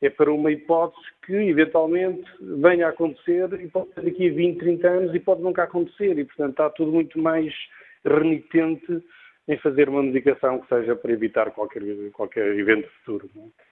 é 0.00 0.10
para 0.10 0.32
uma 0.32 0.50
hipótese 0.50 1.06
que 1.24 1.32
eventualmente 1.32 2.24
venha 2.40 2.86
a 2.86 2.90
acontecer 2.90 3.52
e 3.60 3.68
pode 3.68 3.92
ser 3.94 4.02
daqui 4.02 4.28
a 4.28 4.32
20, 4.32 4.58
30 4.58 4.88
anos 4.88 5.14
e 5.14 5.20
pode 5.20 5.42
nunca 5.42 5.62
acontecer 5.62 6.18
e, 6.18 6.24
portanto, 6.24 6.50
está 6.50 6.70
tudo 6.70 6.92
muito 6.92 7.18
mais 7.18 7.54
renitente 8.04 9.02
em 9.48 9.56
fazer 9.58 9.88
uma 9.88 10.02
medicação 10.02 10.60
que 10.60 10.68
seja 10.68 10.96
para 10.96 11.12
evitar 11.12 11.50
qualquer, 11.50 11.82
qualquer 12.12 12.46
evento 12.56 12.88
futuro. 12.98 13.28
Não 13.34 13.44
é? 13.44 13.71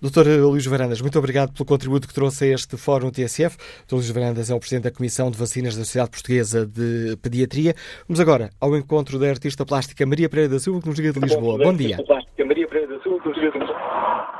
Doutor 0.00 0.26
Luís 0.26 0.64
Varandas, 0.66 1.02
muito 1.02 1.18
obrigado 1.18 1.52
pelo 1.52 1.66
contributo 1.66 2.08
que 2.08 2.14
trouxe 2.14 2.46
a 2.46 2.54
este 2.54 2.76
Fórum 2.78 3.10
TSF. 3.10 3.58
Doutor 3.80 3.96
Luís 3.96 4.10
Varandas 4.10 4.50
é 4.50 4.54
o 4.54 4.58
Presidente 4.58 4.84
da 4.84 4.90
Comissão 4.90 5.30
de 5.30 5.36
Vacinas 5.36 5.76
da 5.76 5.84
Sociedade 5.84 6.10
Portuguesa 6.10 6.64
de 6.66 7.18
Pediatria. 7.22 7.74
Vamos 8.08 8.18
agora 8.18 8.48
ao 8.58 8.74
encontro 8.74 9.18
da 9.18 9.28
artista 9.28 9.66
plástica 9.66 10.06
Maria 10.06 10.28
Pereira 10.28 10.52
da 10.52 10.58
Silva, 10.58 10.80
que 10.80 10.88
nos 10.88 10.98
liga 10.98 11.12
de 11.12 11.20
Lisboa. 11.20 11.58
Bom 11.58 11.74
dia. 11.74 11.98
Maria 12.46 12.66
Pereira 12.66 12.96
da 12.96 13.02
Silva, 13.02 13.20
que 13.20 13.28
nos 13.28 13.36
liga 13.36 13.52
de 13.52 13.58
Lisboa. 13.58 14.30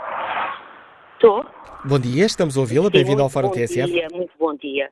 Estou. 1.15 1.45
Bom 1.85 1.99
dia, 1.99 2.25
estamos 2.25 2.57
a 2.57 2.61
ouvi-la. 2.61 2.89
Bem-vindo 2.89 3.23
ao 3.23 3.29
Fórum 3.29 3.51
TSF. 3.51 3.83
Bom 3.83 3.93
dia, 3.93 4.09
muito 4.13 4.33
bom 4.39 4.55
dia. 4.55 4.91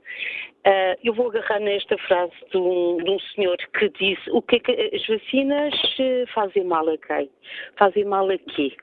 Uh, 0.66 0.98
eu 1.02 1.14
vou 1.14 1.28
agarrar 1.30 1.60
nesta 1.60 1.96
frase 1.98 2.32
de 2.50 2.58
um, 2.58 2.98
de 2.98 3.10
um, 3.10 3.18
senhor 3.34 3.56
que 3.78 3.88
disse 3.98 4.30
o 4.30 4.42
que 4.42 4.56
é 4.56 4.58
que 4.58 4.72
as 4.72 5.06
vacinas 5.06 5.72
eh, 5.98 6.24
fazem 6.34 6.64
mal 6.64 6.86
a 6.86 6.98
quem? 6.98 7.30
Fazem 7.78 8.04
mal 8.04 8.28
a 8.28 8.36
quê? 8.36 8.76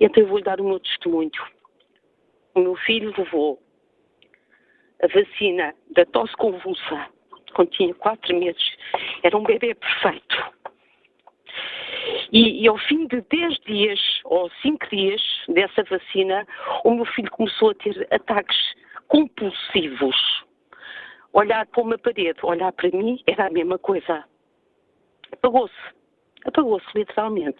Então 0.00 0.22
eu 0.22 0.28
vou-lhe 0.28 0.44
dar 0.44 0.60
o 0.60 0.64
meu 0.64 0.80
testemunho. 0.80 1.30
O 2.54 2.60
meu 2.60 2.76
filho 2.76 3.14
levou 3.16 3.60
a 5.02 5.06
vacina 5.06 5.74
da 5.90 6.04
tosse 6.06 6.34
convulsa 6.36 7.08
quando 7.54 7.70
tinha 7.70 7.94
quatro 7.94 8.36
meses. 8.38 8.76
Era 9.22 9.36
um 9.36 9.42
bebê 9.42 9.74
perfeito. 9.74 10.58
E, 12.32 12.62
e, 12.62 12.68
ao 12.68 12.76
fim 12.78 13.06
de 13.06 13.20
10 13.22 13.58
dias 13.60 14.00
ou 14.24 14.50
5 14.62 14.88
dias 14.90 15.22
dessa 15.48 15.82
vacina, 15.84 16.46
o 16.84 16.94
meu 16.94 17.04
filho 17.06 17.30
começou 17.30 17.70
a 17.70 17.74
ter 17.74 18.06
ataques 18.10 18.56
compulsivos. 19.08 20.16
Olhar 21.32 21.66
para 21.66 21.82
uma 21.82 21.98
parede, 21.98 22.38
olhar 22.42 22.72
para 22.72 22.90
mim, 22.90 23.22
era 23.26 23.46
a 23.46 23.50
mesma 23.50 23.78
coisa. 23.78 24.24
Apagou-se. 25.32 25.74
Apagou-se, 26.44 26.86
literalmente. 26.94 27.58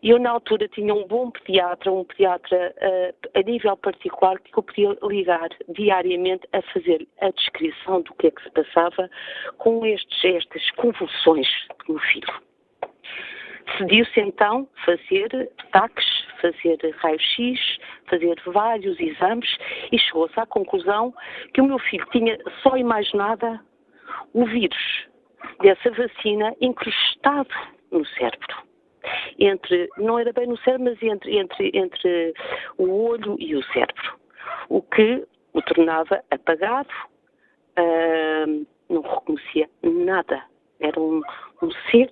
Eu, 0.00 0.18
na 0.18 0.30
altura, 0.30 0.68
tinha 0.68 0.94
um 0.94 1.06
bom 1.08 1.28
pediatra, 1.30 1.90
um 1.90 2.04
pediatra 2.04 2.72
uh, 2.76 3.28
a 3.34 3.42
nível 3.42 3.76
particular, 3.76 4.38
que 4.38 4.56
eu 4.56 4.62
podia 4.62 4.96
ligar 5.02 5.48
diariamente 5.68 6.46
a 6.52 6.62
fazer 6.72 7.06
a 7.20 7.30
descrição 7.30 8.02
do 8.02 8.14
que 8.14 8.28
é 8.28 8.30
que 8.30 8.42
se 8.42 8.50
passava 8.50 9.10
com 9.58 9.84
estes, 9.84 10.24
estas 10.24 10.70
convulsões 10.72 11.48
do 11.68 11.94
meu 11.94 12.02
filho. 12.02 12.32
Decidiu-se 13.66 14.20
então 14.20 14.68
fazer 14.84 15.50
taques, 15.72 16.06
fazer 16.40 16.78
raio-x, 16.98 17.78
fazer 18.08 18.40
vários 18.46 18.98
exames 19.00 19.48
e 19.90 19.98
chegou-se 19.98 20.38
à 20.38 20.46
conclusão 20.46 21.12
que 21.52 21.60
o 21.60 21.66
meu 21.66 21.78
filho 21.80 22.06
tinha 22.12 22.38
só 22.62 22.76
e 22.76 22.84
mais 22.84 23.12
nada 23.12 23.60
o 24.32 24.46
vírus 24.46 25.08
dessa 25.60 25.90
vacina 25.90 26.54
incrustado 26.60 27.50
no 27.90 28.06
cérebro. 28.06 28.67
Entre, 29.38 29.88
não 29.96 30.18
era 30.18 30.32
bem 30.32 30.46
no 30.46 30.56
cérebro, 30.58 30.90
mas 30.90 31.02
entre, 31.02 31.38
entre, 31.38 31.70
entre 31.74 32.34
o 32.76 32.88
olho 32.90 33.36
e 33.38 33.54
o 33.54 33.62
cérebro. 33.72 34.18
O 34.68 34.82
que 34.82 35.26
o 35.52 35.62
tornava 35.62 36.22
apagado, 36.30 36.88
uh, 37.78 38.66
não 38.88 39.02
reconhecia 39.02 39.68
nada. 39.82 40.42
Era 40.80 41.00
um, 41.00 41.22
um 41.62 41.70
ser 41.90 42.10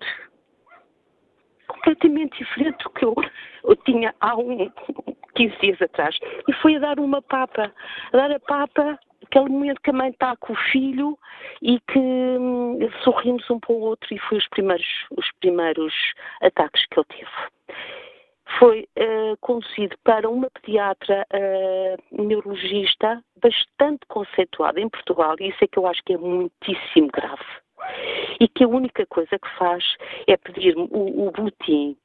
completamente 1.67 2.39
diferente 2.39 2.83
do 2.83 2.91
que 2.91 3.05
eu, 3.05 3.15
eu 3.65 3.77
tinha 3.77 4.15
há 4.21 4.37
um, 4.37 4.71
15 5.35 5.57
dias 5.61 5.83
atrás, 5.83 6.17
e 6.49 6.53
foi 6.55 6.77
a 6.77 6.81
dar 6.81 6.99
uma 6.99 7.23
papa. 7.23 7.73
A 8.13 8.17
dar 8.17 8.33
a 8.33 8.41
papa, 8.41 8.99
aquele 9.25 9.49
momento 9.49 9.81
que 9.81 9.91
a 9.91 9.93
mãe 9.93 10.11
está 10.11 10.37
com 10.37 10.53
o 10.53 10.57
filho 10.71 11.19
e 11.63 11.81
que 11.81 11.99
hum, 11.99 12.79
sorrimos 13.03 13.49
um 13.51 13.59
para 13.59 13.73
o 13.73 13.81
outro, 13.81 14.15
e 14.15 14.19
foi 14.19 14.39
os 14.39 14.49
primeiros, 14.49 14.87
os 15.17 15.31
primeiros 15.41 15.95
ataques 16.43 16.85
que 16.87 16.99
ele 16.99 17.07
teve. 17.09 17.77
Foi 18.59 18.89
uh, 18.99 19.37
conduzido 19.41 19.97
para 20.05 20.31
uma 20.31 20.49
pediatra 20.51 21.27
uh, 21.33 22.23
neurologista 22.23 23.23
bastante 23.43 24.07
conceituada 24.09 24.81
em 24.81 24.89
Portugal, 24.89 25.35
e 25.41 25.49
isso 25.49 25.65
é 25.65 25.67
que 25.67 25.79
eu 25.79 25.87
acho 25.87 26.03
que 26.05 26.15
é 26.15 26.19
muitíssimo 26.19 27.09
grave. 27.13 27.45
E 28.41 28.49
que 28.49 28.65
a 28.65 28.69
única 28.69 29.05
coisa 29.07 29.39
que 29.39 29.49
faz 29.59 29.85
é 30.27 30.37
pedir 30.37 30.77
o, 30.77 31.27
o 31.29 31.31
boletim 31.31 31.97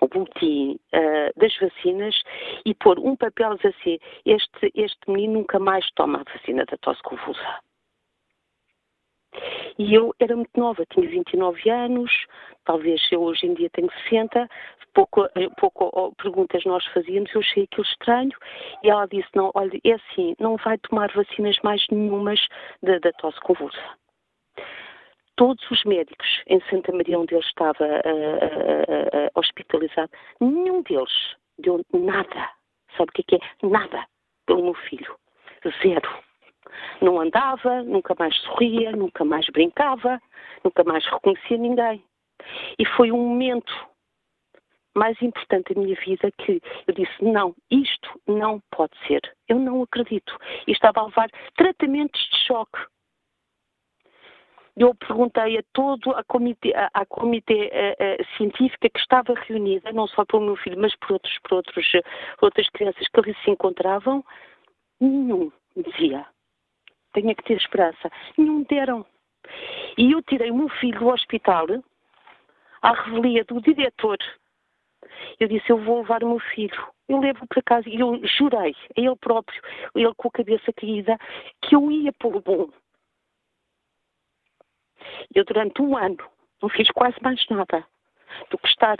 o 0.00 0.08
boletim 0.08 0.78
uh, 0.94 1.40
das 1.40 1.56
vacinas 1.58 2.20
e 2.64 2.74
pôr 2.74 2.98
um 2.98 3.16
papel 3.16 3.52
assim, 3.52 3.98
este, 4.24 4.72
este 4.74 5.10
menino 5.10 5.34
nunca 5.34 5.58
mais 5.58 5.88
toma 5.94 6.20
a 6.20 6.32
vacina 6.32 6.64
da 6.64 6.76
tosse 6.78 7.02
convulsa. 7.02 7.60
E 9.78 9.94
eu 9.94 10.14
era 10.18 10.34
muito 10.34 10.58
nova, 10.58 10.84
tinha 10.92 11.08
29 11.08 11.70
anos, 11.70 12.10
talvez 12.64 13.00
eu 13.12 13.22
hoje 13.22 13.46
em 13.46 13.54
dia 13.54 13.70
tenho 13.70 13.88
60, 14.08 14.48
pouco, 14.92 15.24
eh, 15.36 15.48
pouco 15.56 16.12
perguntas 16.16 16.64
nós 16.64 16.84
fazíamos, 16.86 17.32
eu 17.32 17.40
achei 17.40 17.62
aquilo 17.62 17.86
estranho 17.86 18.36
e 18.82 18.90
ela 18.90 19.06
disse, 19.06 19.28
não, 19.34 19.52
olha, 19.54 19.78
é 19.84 19.92
assim, 19.92 20.34
não 20.40 20.56
vai 20.56 20.76
tomar 20.78 21.12
vacinas 21.12 21.56
mais 21.62 21.86
nenhumas 21.90 22.40
da, 22.82 22.98
da 22.98 23.12
tosse 23.12 23.40
convulsa 23.40 23.80
todos 25.40 25.70
os 25.70 25.82
médicos 25.84 26.42
em 26.48 26.60
Santa 26.68 26.92
Maria, 26.92 27.18
onde 27.18 27.34
ele 27.34 27.42
estava 27.42 27.82
uh, 27.82 27.88
uh, 27.88 29.26
uh, 29.26 29.30
hospitalizado, 29.36 30.10
nenhum 30.38 30.82
deles 30.82 31.34
deu 31.58 31.80
nada. 31.94 32.50
Sabe 32.94 33.08
o 33.08 33.12
que 33.14 33.22
é, 33.22 33.24
que 33.24 33.36
é? 33.36 33.66
Nada 33.66 34.04
pelo 34.44 34.64
meu 34.64 34.74
filho. 34.74 35.16
Zero. 35.82 36.10
Não 37.00 37.18
andava, 37.18 37.82
nunca 37.84 38.14
mais 38.18 38.36
sorria, 38.42 38.92
nunca 38.92 39.24
mais 39.24 39.46
brincava, 39.46 40.20
nunca 40.62 40.84
mais 40.84 41.06
reconhecia 41.06 41.56
ninguém. 41.56 42.04
E 42.78 42.84
foi 42.84 43.10
um 43.10 43.16
momento 43.16 43.72
mais 44.94 45.16
importante 45.22 45.72
da 45.72 45.80
minha 45.80 45.96
vida 46.04 46.30
que 46.32 46.60
eu 46.86 46.94
disse: 46.94 47.24
não, 47.24 47.54
isto 47.70 48.20
não 48.26 48.60
pode 48.70 48.92
ser. 49.06 49.22
Eu 49.48 49.58
não 49.58 49.82
acredito. 49.82 50.36
E 50.66 50.72
estava 50.72 51.00
a 51.00 51.06
levar 51.06 51.30
tratamentos 51.56 52.20
de 52.30 52.36
choque 52.46 52.78
eu 54.80 54.94
perguntei 54.94 55.58
a 55.58 55.62
todo 55.74 56.10
a 56.12 56.24
comitê, 56.24 56.72
a, 56.74 56.90
a 56.94 57.04
comitê 57.04 57.70
a, 57.70 58.22
a, 58.22 58.36
científica 58.36 58.88
que 58.88 58.98
estava 58.98 59.34
reunida, 59.34 59.92
não 59.92 60.06
só 60.06 60.24
pelo 60.24 60.42
meu 60.42 60.56
filho, 60.56 60.80
mas 60.80 60.96
por, 60.96 61.12
outros, 61.12 61.38
por 61.42 61.56
outros, 61.56 61.86
outras 62.40 62.66
crianças 62.70 63.06
que 63.06 63.20
ali 63.20 63.36
se 63.44 63.50
encontravam, 63.50 64.24
nenhum 64.98 65.52
dizia. 65.76 66.24
Tenha 67.12 67.34
que 67.34 67.44
ter 67.44 67.58
esperança. 67.58 68.10
Nenhum 68.38 68.62
deram. 68.62 69.04
E 69.98 70.12
eu 70.12 70.22
tirei 70.22 70.50
o 70.50 70.56
meu 70.56 70.68
filho 70.70 70.98
do 70.98 71.08
hospital 71.08 71.66
à 72.80 72.92
revelia 73.02 73.44
do 73.44 73.60
diretor. 73.60 74.16
Eu 75.38 75.46
disse, 75.48 75.68
eu 75.68 75.76
vou 75.76 75.98
levar 75.98 76.24
o 76.24 76.28
meu 76.28 76.38
filho. 76.38 76.88
Eu 77.06 77.18
levo 77.18 77.46
para 77.48 77.62
casa 77.62 77.86
e 77.86 78.00
eu 78.00 78.18
jurei 78.24 78.74
a 78.96 79.00
ele 79.00 79.16
próprio, 79.16 79.60
ele 79.94 80.14
com 80.14 80.28
a 80.28 80.30
cabeça 80.30 80.72
caída, 80.72 81.18
que 81.60 81.74
eu 81.74 81.90
ia 81.90 82.12
pelo 82.14 82.40
bom 82.40 82.70
eu, 85.34 85.44
durante 85.44 85.80
um 85.82 85.96
ano, 85.96 86.18
não 86.62 86.68
fiz 86.68 86.88
quase 86.90 87.16
mais 87.22 87.44
nada 87.48 87.84
do 88.50 88.58
que 88.58 88.68
estar 88.68 88.96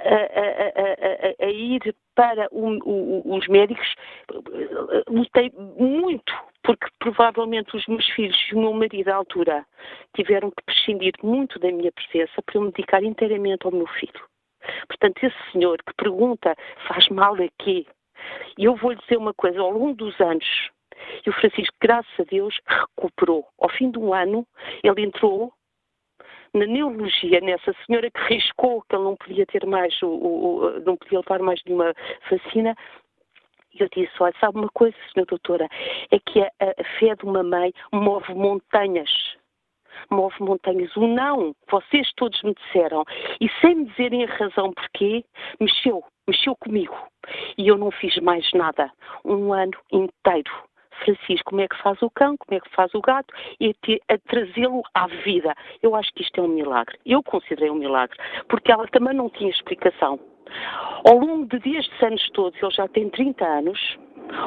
a, 0.00 0.14
a, 0.14 1.44
a, 1.44 1.46
a 1.46 1.50
ir 1.50 1.94
para 2.14 2.48
o, 2.50 2.78
o, 2.84 3.36
os 3.36 3.46
médicos. 3.48 3.94
Lutei 5.08 5.52
muito, 5.78 6.32
porque 6.62 6.86
provavelmente 6.98 7.76
os 7.76 7.86
meus 7.86 8.06
filhos 8.10 8.36
e 8.50 8.54
o 8.54 8.60
meu 8.60 8.72
marido 8.72 9.08
à 9.08 9.16
altura 9.16 9.66
tiveram 10.14 10.50
que 10.50 10.64
prescindir 10.64 11.12
muito 11.22 11.58
da 11.58 11.70
minha 11.70 11.92
presença 11.92 12.42
para 12.42 12.56
eu 12.56 12.62
me 12.62 12.72
dedicar 12.72 13.02
inteiramente 13.02 13.66
ao 13.66 13.72
meu 13.72 13.86
filho. 13.86 14.30
Portanto, 14.88 15.24
esse 15.24 15.52
senhor 15.52 15.78
que 15.82 15.94
pergunta 15.94 16.54
faz 16.86 17.08
mal 17.08 17.34
a 17.34 17.48
quê? 17.58 17.86
E 18.58 18.64
eu 18.64 18.76
vou 18.76 18.92
lhe 18.92 18.98
dizer 18.98 19.16
uma 19.16 19.32
coisa, 19.32 19.60
ao 19.60 19.70
longo 19.70 19.94
dos 19.94 20.20
anos, 20.20 20.70
e 21.24 21.30
o 21.30 21.32
Francisco, 21.34 21.76
graças 21.80 22.12
a 22.18 22.24
Deus, 22.24 22.58
recuperou. 22.66 23.46
Ao 23.58 23.68
fim 23.68 23.90
de 23.90 23.98
um 23.98 24.12
ano, 24.12 24.46
ele 24.82 25.02
entrou 25.02 25.52
na 26.52 26.66
neurologia, 26.66 27.40
nessa 27.40 27.72
senhora 27.84 28.10
que 28.10 28.34
riscou 28.34 28.82
que 28.82 28.94
ele 28.94 29.04
não 29.04 29.16
podia 29.16 29.46
ter 29.46 29.64
mais, 29.66 30.00
o, 30.02 30.08
o, 30.08 30.80
não 30.80 30.96
podia 30.96 31.20
levar 31.20 31.38
mais 31.40 31.60
nenhuma 31.64 31.94
vacina, 32.28 32.74
e 33.72 33.82
eu 33.82 33.88
disse, 33.94 34.12
olha, 34.20 34.34
sabe 34.40 34.58
uma 34.58 34.68
coisa, 34.70 34.96
senhora 35.12 35.28
doutora, 35.28 35.68
é 36.10 36.18
que 36.18 36.40
a, 36.40 36.50
a 36.60 36.84
fé 36.98 37.14
de 37.14 37.24
uma 37.24 37.42
mãe 37.42 37.72
move 37.92 38.34
montanhas. 38.34 39.10
Move 40.10 40.34
montanhas. 40.40 40.94
O 40.96 41.06
não, 41.06 41.54
vocês 41.70 42.10
todos 42.16 42.42
me 42.42 42.54
disseram, 42.54 43.04
e 43.40 43.48
sem 43.60 43.76
me 43.76 43.84
dizerem 43.86 44.24
a 44.24 44.34
razão 44.34 44.72
porquê, 44.72 45.24
mexeu, 45.60 46.02
mexeu 46.26 46.56
comigo. 46.56 46.96
E 47.56 47.68
eu 47.68 47.78
não 47.78 47.92
fiz 47.92 48.16
mais 48.18 48.50
nada. 48.52 48.90
Um 49.24 49.52
ano 49.52 49.78
inteiro 49.92 50.50
Francisco, 51.04 51.50
como 51.50 51.60
é 51.60 51.68
que 51.68 51.82
faz 51.82 52.00
o 52.02 52.10
cão, 52.10 52.36
como 52.36 52.56
é 52.56 52.60
que 52.60 52.70
faz 52.74 52.94
o 52.94 53.00
gato, 53.00 53.32
e 53.60 53.74
a, 54.08 54.18
trazê-lo 54.18 54.82
à 54.94 55.06
vida. 55.06 55.54
Eu 55.82 55.94
acho 55.94 56.12
que 56.14 56.22
isto 56.22 56.40
é 56.40 56.42
um 56.42 56.48
milagre. 56.48 56.98
Eu 57.04 57.22
considerei 57.22 57.70
um 57.70 57.74
milagre, 57.74 58.16
porque 58.48 58.72
ela 58.72 58.86
também 58.88 59.14
não 59.14 59.28
tinha 59.30 59.50
explicação. 59.50 60.18
Ao 61.06 61.16
longo 61.16 61.46
de 61.46 61.58
destes 61.60 62.02
anos 62.02 62.28
todos, 62.30 62.60
ele 62.60 62.72
já 62.72 62.88
tem 62.88 63.08
30 63.08 63.44
anos, 63.44 63.98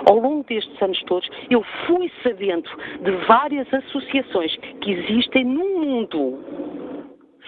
ao 0.10 0.18
longo 0.18 0.43
destes 0.43 0.82
anos 0.82 1.01
todos, 1.04 1.30
eu 1.49 1.64
fui 1.86 2.12
sabendo 2.22 2.70
de 3.01 3.12
várias 3.28 3.72
associações 3.74 4.56
que 4.82 4.91
existem 4.91 5.45
no 5.45 5.82
mundo 5.82 7.03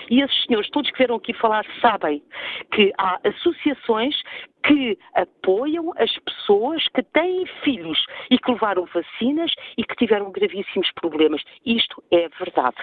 e 0.10 0.22
esses 0.22 0.44
senhores, 0.44 0.70
todos 0.70 0.90
que 0.92 0.98
vieram 0.98 1.16
aqui 1.16 1.34
falar, 1.34 1.66
sabem 1.82 2.24
que 2.72 2.94
há 2.98 3.20
associações 3.24 4.16
que 4.64 4.98
apoiam 5.14 5.94
as 5.98 6.12
pessoas 6.20 6.88
que 6.90 7.04
têm 7.04 7.46
filhos 7.64 8.04
e 8.32 8.38
que 8.38 8.52
levaram 8.52 8.86
vacinas 8.86 9.52
e 9.78 9.84
que 9.84 9.96
tiveram 9.96 10.32
gravíssimos 10.32 10.92
problemas. 10.94 11.42
Isto 11.66 12.04
é 12.12 12.28
verdade. 12.30 12.78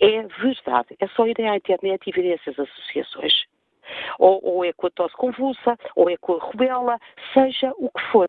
É 0.00 0.22
verdade. 0.22 0.96
É 0.98 1.06
só 1.08 1.26
irem 1.26 1.48
à 1.48 1.56
internet 1.56 2.06
e 2.06 2.12
verem 2.12 2.32
essas 2.32 2.58
associações. 2.58 3.32
Ou, 4.18 4.40
ou 4.42 4.64
é 4.64 4.72
com 4.72 4.86
a 4.86 4.90
tosse 4.90 5.16
convulsa, 5.16 5.76
ou 5.96 6.08
é 6.08 6.16
com 6.16 6.34
a 6.34 6.38
rubela, 6.38 6.98
seja 7.32 7.72
o 7.76 7.90
que 7.90 8.02
for. 8.12 8.28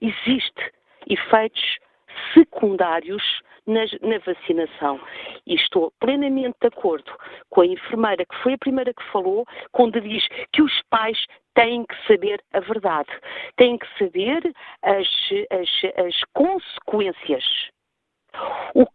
Existe 0.00 0.72
efeitos 1.08 1.78
secundários 2.34 3.22
na, 3.66 3.82
na, 4.02 4.18
vacinação. 4.18 5.00
E 5.46 5.54
estou 5.54 5.92
plenamente 6.00 6.56
de 6.60 6.68
acordo 6.68 7.12
com 7.50 7.60
a 7.60 7.66
enfermeira, 7.66 8.24
que 8.24 8.36
foi 8.42 8.54
a 8.54 8.58
primeira 8.58 8.92
que 8.92 9.02
falou, 9.10 9.46
quando 9.72 10.00
diz 10.00 10.26
que 10.52 10.62
os 10.62 10.82
pais 10.90 11.18
têm 11.54 11.84
que 11.84 12.06
saber 12.06 12.42
a 12.52 12.60
verdade, 12.60 13.10
têm 13.56 13.78
que 13.78 13.86
saber 13.98 14.52
as, 14.82 15.08
as, 15.50 16.06
as 16.06 16.20
consequências. 16.32 17.44
O, 18.74 18.86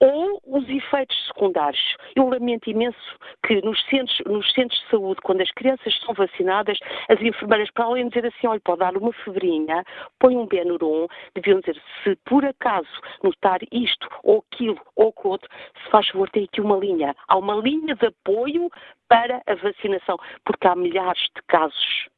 ou 0.00 0.40
os 0.46 0.68
efeitos 0.68 1.16
secundários. 1.26 1.96
Eu 2.14 2.28
lamento 2.28 2.68
imenso 2.68 3.18
que 3.46 3.60
nos 3.62 3.82
centros, 3.86 4.20
nos 4.26 4.52
centros 4.52 4.78
de 4.80 4.90
saúde, 4.90 5.20
quando 5.22 5.40
as 5.40 5.50
crianças 5.52 5.98
são 6.00 6.14
vacinadas, 6.14 6.78
as 7.08 7.20
enfermeiras, 7.20 7.70
para 7.70 7.84
além 7.84 8.08
de 8.08 8.14
dizer 8.14 8.26
assim, 8.26 8.46
olha, 8.46 8.60
pode 8.60 8.80
dar 8.80 8.96
uma 8.96 9.12
febrinha, 9.12 9.84
põe 10.18 10.36
um 10.36 10.46
Benuron, 10.46 11.06
deviam 11.34 11.60
dizer, 11.60 11.80
se 12.02 12.16
por 12.24 12.44
acaso 12.44 12.88
notar 13.22 13.60
isto, 13.72 14.08
ou 14.22 14.44
aquilo, 14.50 14.80
ou 14.94 15.14
outro, 15.24 15.48
se 15.82 15.90
faz 15.90 16.08
favor, 16.08 16.30
tem 16.30 16.44
aqui 16.44 16.60
uma 16.60 16.76
linha. 16.76 17.14
Há 17.28 17.36
uma 17.36 17.54
linha 17.54 17.94
de 17.94 18.06
apoio 18.06 18.70
para 19.08 19.42
a 19.46 19.54
vacinação, 19.54 20.18
porque 20.44 20.66
há 20.66 20.76
milhares 20.76 21.22
de 21.34 21.42
casos 21.48 22.08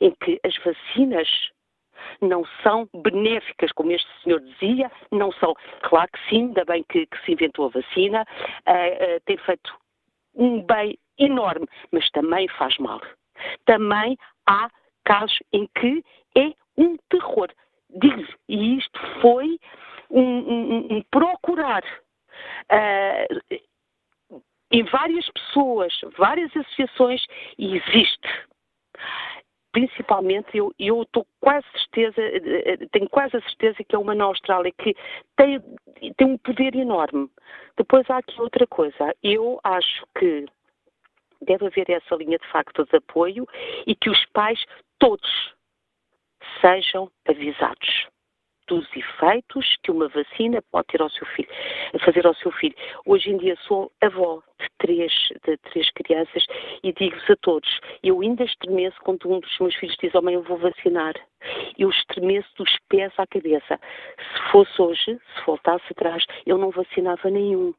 em 0.00 0.10
que 0.22 0.40
as 0.44 0.56
vacinas 0.58 1.28
não 2.20 2.44
são 2.62 2.88
benéficas, 3.02 3.72
como 3.72 3.92
este 3.92 4.08
senhor 4.22 4.40
dizia, 4.40 4.90
não 5.10 5.32
são. 5.32 5.54
Claro 5.82 6.08
que 6.12 6.28
sim, 6.28 6.46
ainda 6.46 6.64
bem 6.64 6.84
que, 6.88 7.06
que 7.06 7.24
se 7.24 7.32
inventou 7.32 7.66
a 7.66 7.70
vacina, 7.70 8.22
uh, 8.22 9.16
uh, 9.16 9.20
tem 9.24 9.36
feito 9.38 9.74
um 10.34 10.62
bem 10.62 10.98
enorme, 11.18 11.66
mas 11.92 12.08
também 12.10 12.48
faz 12.48 12.76
mal. 12.78 13.00
Também 13.64 14.16
há 14.46 14.70
casos 15.04 15.38
em 15.52 15.68
que 15.78 16.04
é 16.36 16.52
um 16.76 16.96
terror. 17.08 17.48
E 18.48 18.76
isto 18.76 19.00
foi 19.20 19.58
um, 20.10 20.20
um, 20.20 20.96
um 20.96 21.02
procurar 21.10 21.82
uh, 22.70 23.58
em 24.70 24.82
várias 24.84 25.28
pessoas, 25.30 25.92
várias 26.16 26.54
associações, 26.54 27.24
e 27.58 27.76
existe 27.76 28.28
principalmente 29.78 30.58
eu, 30.58 31.02
estou 31.02 31.24
quase 31.40 31.64
certeza, 31.70 32.20
eh, 32.20 32.62
eh, 32.66 32.76
tenho 32.90 33.08
quase 33.08 33.36
a 33.36 33.42
certeza 33.42 33.84
que 33.84 33.94
é 33.94 33.98
uma 33.98 34.12
na 34.12 34.24
Austrália 34.24 34.72
que 34.76 34.92
tem, 35.36 35.60
tem 36.16 36.26
um 36.26 36.36
poder 36.38 36.74
enorme. 36.74 37.30
Depois 37.76 38.04
há 38.10 38.18
aqui 38.18 38.40
outra 38.40 38.66
coisa. 38.66 39.14
Eu 39.22 39.60
acho 39.62 40.04
que 40.18 40.46
deve 41.42 41.66
haver 41.66 41.90
essa 41.90 42.16
linha 42.16 42.38
de 42.38 42.46
facto 42.48 42.84
de 42.86 42.96
apoio 42.96 43.46
e 43.86 43.94
que 43.94 44.10
os 44.10 44.26
pais 44.32 44.58
todos 44.98 45.54
sejam 46.60 47.08
avisados 47.28 48.08
dos 48.68 48.86
efeitos 48.94 49.76
que 49.82 49.90
uma 49.90 50.08
vacina 50.08 50.62
pode 50.70 50.86
ter 50.88 51.02
ao 51.02 51.10
seu 51.10 51.26
filho, 51.26 51.48
fazer 52.04 52.26
ao 52.26 52.34
seu 52.34 52.52
filho. 52.52 52.74
Hoje 53.04 53.30
em 53.30 53.38
dia 53.38 53.56
sou 53.66 53.90
avó 54.00 54.42
de 54.60 54.66
três, 54.78 55.12
de 55.44 55.56
três 55.56 55.90
crianças 55.92 56.44
e 56.82 56.92
digo-vos 56.92 57.30
a 57.30 57.36
todos, 57.36 57.80
eu 58.02 58.20
ainda 58.20 58.44
estremeço 58.44 58.96
quando 59.02 59.30
um 59.30 59.40
dos 59.40 59.58
meus 59.58 59.74
filhos 59.74 59.96
diz, 60.00 60.14
oh 60.14 60.22
mãe, 60.22 60.34
eu 60.34 60.42
vou 60.42 60.58
vacinar. 60.58 61.14
Eu 61.78 61.90
estremeço 61.90 62.48
dos 62.56 62.76
pés 62.88 63.12
à 63.18 63.26
cabeça. 63.26 63.80
Se 64.18 64.50
fosse 64.50 64.82
hoje, 64.82 65.18
se 65.36 65.46
voltasse 65.46 65.84
atrás, 65.90 66.24
eu 66.46 66.58
não 66.58 66.70
vacinava 66.70 67.30
nenhum. 67.30 67.72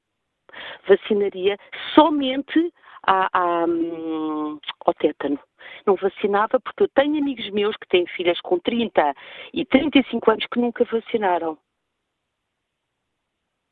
Vacinaria 0.87 1.57
somente 1.93 2.73
à, 3.05 3.29
à, 3.33 3.65
hum, 3.65 4.59
ao 4.85 4.93
tétano 4.95 5.39
não 5.85 5.95
vacinava 5.95 6.59
porque 6.59 6.83
eu 6.83 6.87
tenho 6.89 7.17
amigos 7.17 7.49
meus 7.51 7.75
que 7.77 7.87
têm 7.87 8.05
filhas 8.07 8.39
com 8.41 8.59
30 8.59 9.13
e 9.53 9.65
35 9.65 10.31
anos 10.31 10.45
que 10.45 10.59
nunca 10.59 10.83
vacinaram. 10.85 11.57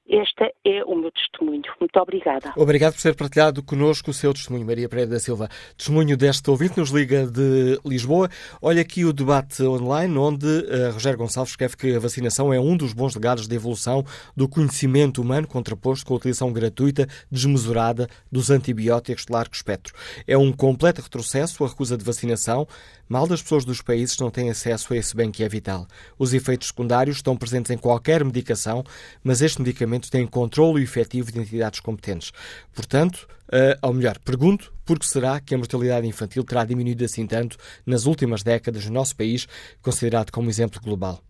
Este 0.09 0.53
é 0.65 0.83
o 0.85 0.95
meu 0.95 1.11
testemunho. 1.11 1.63
Muito 1.81 1.99
obrigada. 1.99 2.53
Obrigado 2.55 2.93
por 2.93 3.01
ter 3.01 3.13
partilhado 3.13 3.61
connosco 3.61 4.11
o 4.11 4.13
seu 4.13 4.33
testemunho, 4.33 4.65
Maria 4.65 4.87
Pereira 4.87 5.11
da 5.11 5.19
Silva. 5.19 5.49
Testemunho 5.75 6.15
deste 6.15 6.49
ouvinte 6.49 6.79
nos 6.79 6.91
Liga 6.91 7.27
de 7.27 7.77
Lisboa. 7.85 8.29
Olha 8.61 8.81
aqui 8.81 9.03
o 9.03 9.11
debate 9.11 9.61
online, 9.63 10.17
onde 10.17 10.45
uh, 10.45 10.93
Rogério 10.93 11.19
Gonçalves 11.19 11.51
escreve 11.51 11.75
que 11.75 11.93
a 11.93 11.99
vacinação 11.99 12.53
é 12.53 12.59
um 12.59 12.77
dos 12.77 12.93
bons 12.93 13.15
legados 13.15 13.49
de 13.49 13.55
evolução 13.55 14.05
do 14.35 14.47
conhecimento 14.47 15.21
humano, 15.21 15.45
contraposto 15.45 16.05
com 16.05 16.13
a 16.13 16.17
utilização 16.17 16.53
gratuita, 16.53 17.05
desmesurada, 17.29 18.07
dos 18.31 18.49
antibióticos 18.49 19.25
de 19.25 19.33
largo 19.33 19.53
espectro. 19.53 19.93
É 20.25 20.37
um 20.37 20.53
completo 20.53 21.01
retrocesso 21.01 21.65
a 21.65 21.67
recusa 21.67 21.97
de 21.97 22.05
vacinação, 22.05 22.65
Mal 23.09 23.25
das 23.25 23.41
pessoas 23.41 23.63
dos 23.63 23.81
países 23.81 24.17
não 24.17 24.29
têm 24.29 24.49
acesso 24.49 24.93
a 24.93 24.97
esse 24.97 25.15
bem 25.15 25.31
que 25.31 25.43
é 25.43 25.49
vital. 25.49 25.87
Os 26.19 26.33
efeitos 26.33 26.67
secundários 26.67 27.17
estão 27.17 27.37
presentes 27.37 27.71
em 27.71 27.77
qualquer 27.77 28.23
medicação, 28.23 28.83
mas 29.23 29.41
este 29.41 29.61
medicamento 29.61 30.11
tem 30.11 30.27
controle 30.27 30.83
efetivo 30.83 31.31
de 31.31 31.39
entidades 31.39 31.79
competentes. 31.79 32.31
Portanto, 32.73 33.27
uh, 33.47 33.87
ou 33.87 33.93
melhor, 33.93 34.19
pergunto 34.19 34.73
por 34.85 34.99
que 34.99 35.07
será 35.07 35.39
que 35.39 35.55
a 35.55 35.57
mortalidade 35.57 36.07
infantil 36.07 36.43
terá 36.43 36.65
diminuído 36.65 37.05
assim 37.05 37.25
tanto 37.25 37.57
nas 37.85 38.05
últimas 38.05 38.43
décadas 38.43 38.85
no 38.85 38.93
nosso 38.93 39.15
país, 39.15 39.47
considerado 39.81 40.31
como 40.31 40.49
exemplo 40.49 40.81
global. 40.81 41.23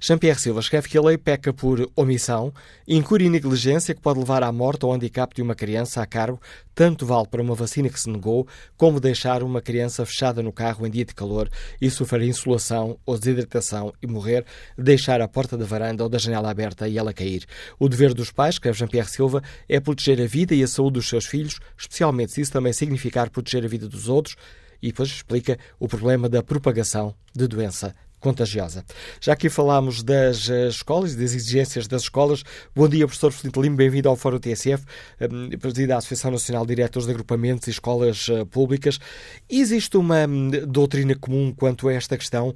Jean-Pierre 0.00 0.38
Silva 0.38 0.60
escreve 0.60 0.88
que 0.88 0.98
a 0.98 1.02
lei 1.02 1.16
peca 1.16 1.52
por 1.52 1.90
omissão, 1.96 2.52
incure 2.86 3.24
e 3.24 3.28
negligência 3.28 3.94
que 3.94 4.00
pode 4.00 4.18
levar 4.18 4.42
à 4.42 4.52
morte 4.52 4.84
ou 4.84 4.92
handicap 4.92 5.34
de 5.34 5.42
uma 5.42 5.54
criança 5.54 6.02
a 6.02 6.06
cargo, 6.06 6.40
tanto 6.74 7.04
vale 7.04 7.26
para 7.28 7.42
uma 7.42 7.54
vacina 7.54 7.88
que 7.88 8.00
se 8.00 8.08
negou, 8.08 8.46
como 8.76 9.00
deixar 9.00 9.42
uma 9.42 9.60
criança 9.60 10.04
fechada 10.06 10.42
no 10.42 10.52
carro 10.52 10.86
em 10.86 10.90
dia 10.90 11.04
de 11.04 11.14
calor 11.14 11.48
e 11.80 11.90
sofrer 11.90 12.22
insolação 12.22 12.98
ou 13.04 13.18
desidratação 13.18 13.92
e 14.02 14.06
morrer, 14.06 14.44
deixar 14.78 15.20
a 15.20 15.28
porta 15.28 15.56
da 15.56 15.64
varanda 15.64 16.02
ou 16.02 16.08
da 16.08 16.18
janela 16.18 16.50
aberta 16.50 16.88
e 16.88 16.98
ela 16.98 17.12
cair. 17.12 17.44
O 17.78 17.88
dever 17.88 18.14
dos 18.14 18.30
pais, 18.30 18.54
escreve 18.54 18.78
Jean-Pierre 18.78 19.08
Silva, 19.08 19.42
é 19.68 19.78
proteger 19.80 20.20
a 20.20 20.26
vida 20.26 20.54
e 20.54 20.62
a 20.62 20.68
saúde 20.68 20.94
dos 20.94 21.08
seus 21.08 21.26
filhos, 21.26 21.60
especialmente 21.76 22.32
se 22.32 22.40
isso 22.40 22.52
também 22.52 22.72
significar 22.72 23.30
proteger 23.30 23.64
a 23.64 23.68
vida 23.68 23.88
dos 23.88 24.08
outros, 24.08 24.36
e 24.82 24.88
depois 24.88 25.10
explica 25.10 25.58
o 25.78 25.86
problema 25.86 26.28
da 26.28 26.42
propagação 26.42 27.14
de 27.34 27.46
doença 27.46 27.94
contagiosa. 28.20 28.84
Já 29.20 29.32
aqui 29.32 29.48
falámos 29.48 30.02
das 30.02 30.48
eh, 30.48 30.68
escolas 30.68 31.16
das 31.16 31.34
exigências 31.34 31.88
das 31.88 32.02
escolas. 32.02 32.44
Bom 32.76 32.88
dia, 32.88 33.06
professor 33.06 33.32
Filipe 33.32 33.60
Lima, 33.60 33.76
bem-vindo 33.76 34.08
ao 34.08 34.16
Fórum 34.16 34.38
TSF, 34.38 34.84
eh, 35.18 35.28
presidido 35.56 35.88
da 35.88 35.96
Associação 35.96 36.30
Nacional 36.30 36.64
de 36.66 36.74
Diretores 36.74 37.06
de 37.06 37.12
Agrupamentos 37.12 37.66
e 37.66 37.70
Escolas 37.70 38.28
eh, 38.28 38.44
Públicas. 38.44 39.00
Existe 39.48 39.96
uma 39.96 40.26
hum, 40.26 40.50
doutrina 40.68 41.14
comum 41.14 41.52
quanto 41.56 41.88
a 41.88 41.92
esta 41.92 42.16
questão 42.16 42.54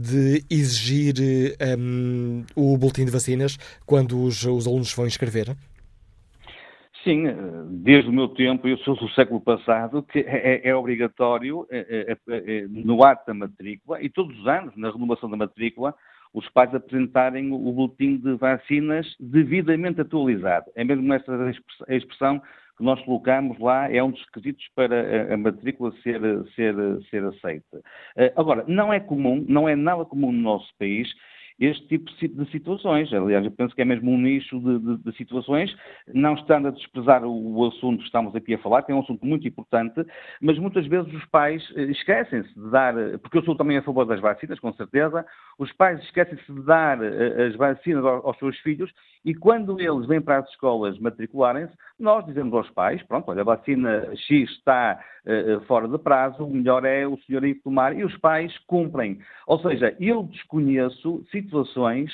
de 0.00 0.44
exigir 0.48 1.14
um, 1.78 2.44
o 2.54 2.76
boletim 2.78 3.04
de 3.04 3.10
vacinas 3.10 3.58
quando 3.84 4.22
os, 4.22 4.44
os 4.44 4.66
alunos 4.66 4.92
vão 4.92 5.06
inscrever? 5.06 5.54
Sim, 7.04 7.24
desde 7.82 8.08
o 8.08 8.12
meu 8.12 8.28
tempo, 8.28 8.66
eu 8.66 8.78
sou 8.78 8.96
do 8.96 9.10
século 9.10 9.38
passado, 9.38 10.02
que 10.02 10.20
é, 10.20 10.62
é, 10.64 10.68
é 10.70 10.74
obrigatório 10.74 11.66
é, 11.70 12.16
é, 12.28 12.66
no 12.66 13.04
ato 13.04 13.26
da 13.26 13.34
matrícula 13.34 14.02
e 14.02 14.08
todos 14.08 14.34
os 14.40 14.46
anos, 14.46 14.74
na 14.74 14.90
renovação 14.90 15.28
da 15.28 15.36
matrícula, 15.36 15.94
os 16.32 16.48
pais 16.48 16.74
apresentarem 16.74 17.52
o 17.52 17.72
boletim 17.72 18.16
de 18.16 18.34
vacinas 18.36 19.06
devidamente 19.20 20.00
atualizado. 20.00 20.64
É 20.74 20.82
mesmo 20.82 21.12
esta 21.12 21.30
a 21.86 21.94
expressão 21.94 22.40
que 22.76 22.82
nós 22.82 23.00
colocamos 23.04 23.58
lá, 23.58 23.88
é 23.92 24.02
um 24.02 24.10
dos 24.10 24.24
requisitos 24.24 24.66
para 24.74 25.32
a 25.32 25.36
matrícula 25.36 25.92
ser, 26.02 26.20
ser, 26.56 26.74
ser 27.10 27.22
aceita. 27.22 27.82
Agora, 28.34 28.64
não 28.66 28.92
é 28.92 28.98
comum, 28.98 29.44
não 29.46 29.68
é 29.68 29.76
nada 29.76 30.04
comum 30.06 30.32
no 30.32 30.40
nosso 30.40 30.72
país 30.78 31.08
este 31.58 31.86
tipo 31.86 32.10
de 32.26 32.50
situações. 32.50 33.12
Aliás, 33.12 33.44
eu 33.44 33.50
penso 33.50 33.74
que 33.74 33.82
é 33.82 33.84
mesmo 33.84 34.10
um 34.10 34.18
nicho 34.18 34.58
de, 34.58 34.78
de, 34.78 35.04
de 35.04 35.16
situações, 35.16 35.74
não 36.12 36.34
estando 36.34 36.68
a 36.68 36.70
desprezar 36.70 37.24
o, 37.24 37.56
o, 37.56 37.66
assunto 37.66 37.98
que 37.98 38.06
estamos 38.06 38.34
aqui 38.34 38.54
a 38.54 38.58
falar, 38.58 38.82
que 38.82 38.92
é 38.92 38.94
um 38.94 39.00
assunto 39.00 39.24
muito 39.24 39.46
importante, 39.46 40.04
mas 40.40 40.58
muitas 40.58 40.86
vezes 40.86 41.12
os 41.12 41.24
pais 41.26 41.62
eh, 41.76 41.84
esquecem-se 41.84 42.52
de 42.54 42.70
dar, 42.70 42.94
porque 43.20 43.38
eu 43.38 43.44
sou 43.44 43.56
também 43.56 43.76
a 43.76 43.82
favor 43.82 44.04
das 44.04 44.20
vacinas, 44.20 44.58
com 44.58 44.72
certeza, 44.72 45.24
os 45.58 45.72
pais 45.72 46.00
esquecem-se 46.02 46.52
de 46.52 46.62
dar 46.62 47.02
eh, 47.02 47.46
as 47.46 47.56
vacinas 47.56 48.04
aos, 48.04 48.24
aos 48.24 48.38
seus 48.38 48.58
filhos 48.58 48.90
e 49.24 49.34
quando 49.34 49.80
eles 49.80 50.06
vêm 50.06 50.20
para 50.20 50.38
as 50.38 50.48
escolas 50.50 50.98
matricularem-se, 50.98 51.72
nós 51.98 52.26
dizemos 52.26 52.52
aos 52.52 52.68
pais, 52.70 53.02
pronto, 53.04 53.30
olha, 53.30 53.40
a 53.40 53.44
vacina 53.44 54.14
X 54.14 54.50
está 54.50 55.00
uh, 55.24 55.60
fora 55.64 55.88
de 55.88 55.96
prazo, 55.96 56.44
o 56.44 56.52
melhor 56.52 56.84
é 56.84 57.06
o 57.06 57.16
senhor 57.22 57.42
ir 57.44 57.54
tomar, 57.62 57.96
e 57.96 58.04
os 58.04 58.14
pais 58.18 58.56
cumprem. 58.66 59.18
Ou 59.46 59.58
seja, 59.60 59.96
eu 59.98 60.24
desconheço 60.24 61.24
situações 61.44 62.10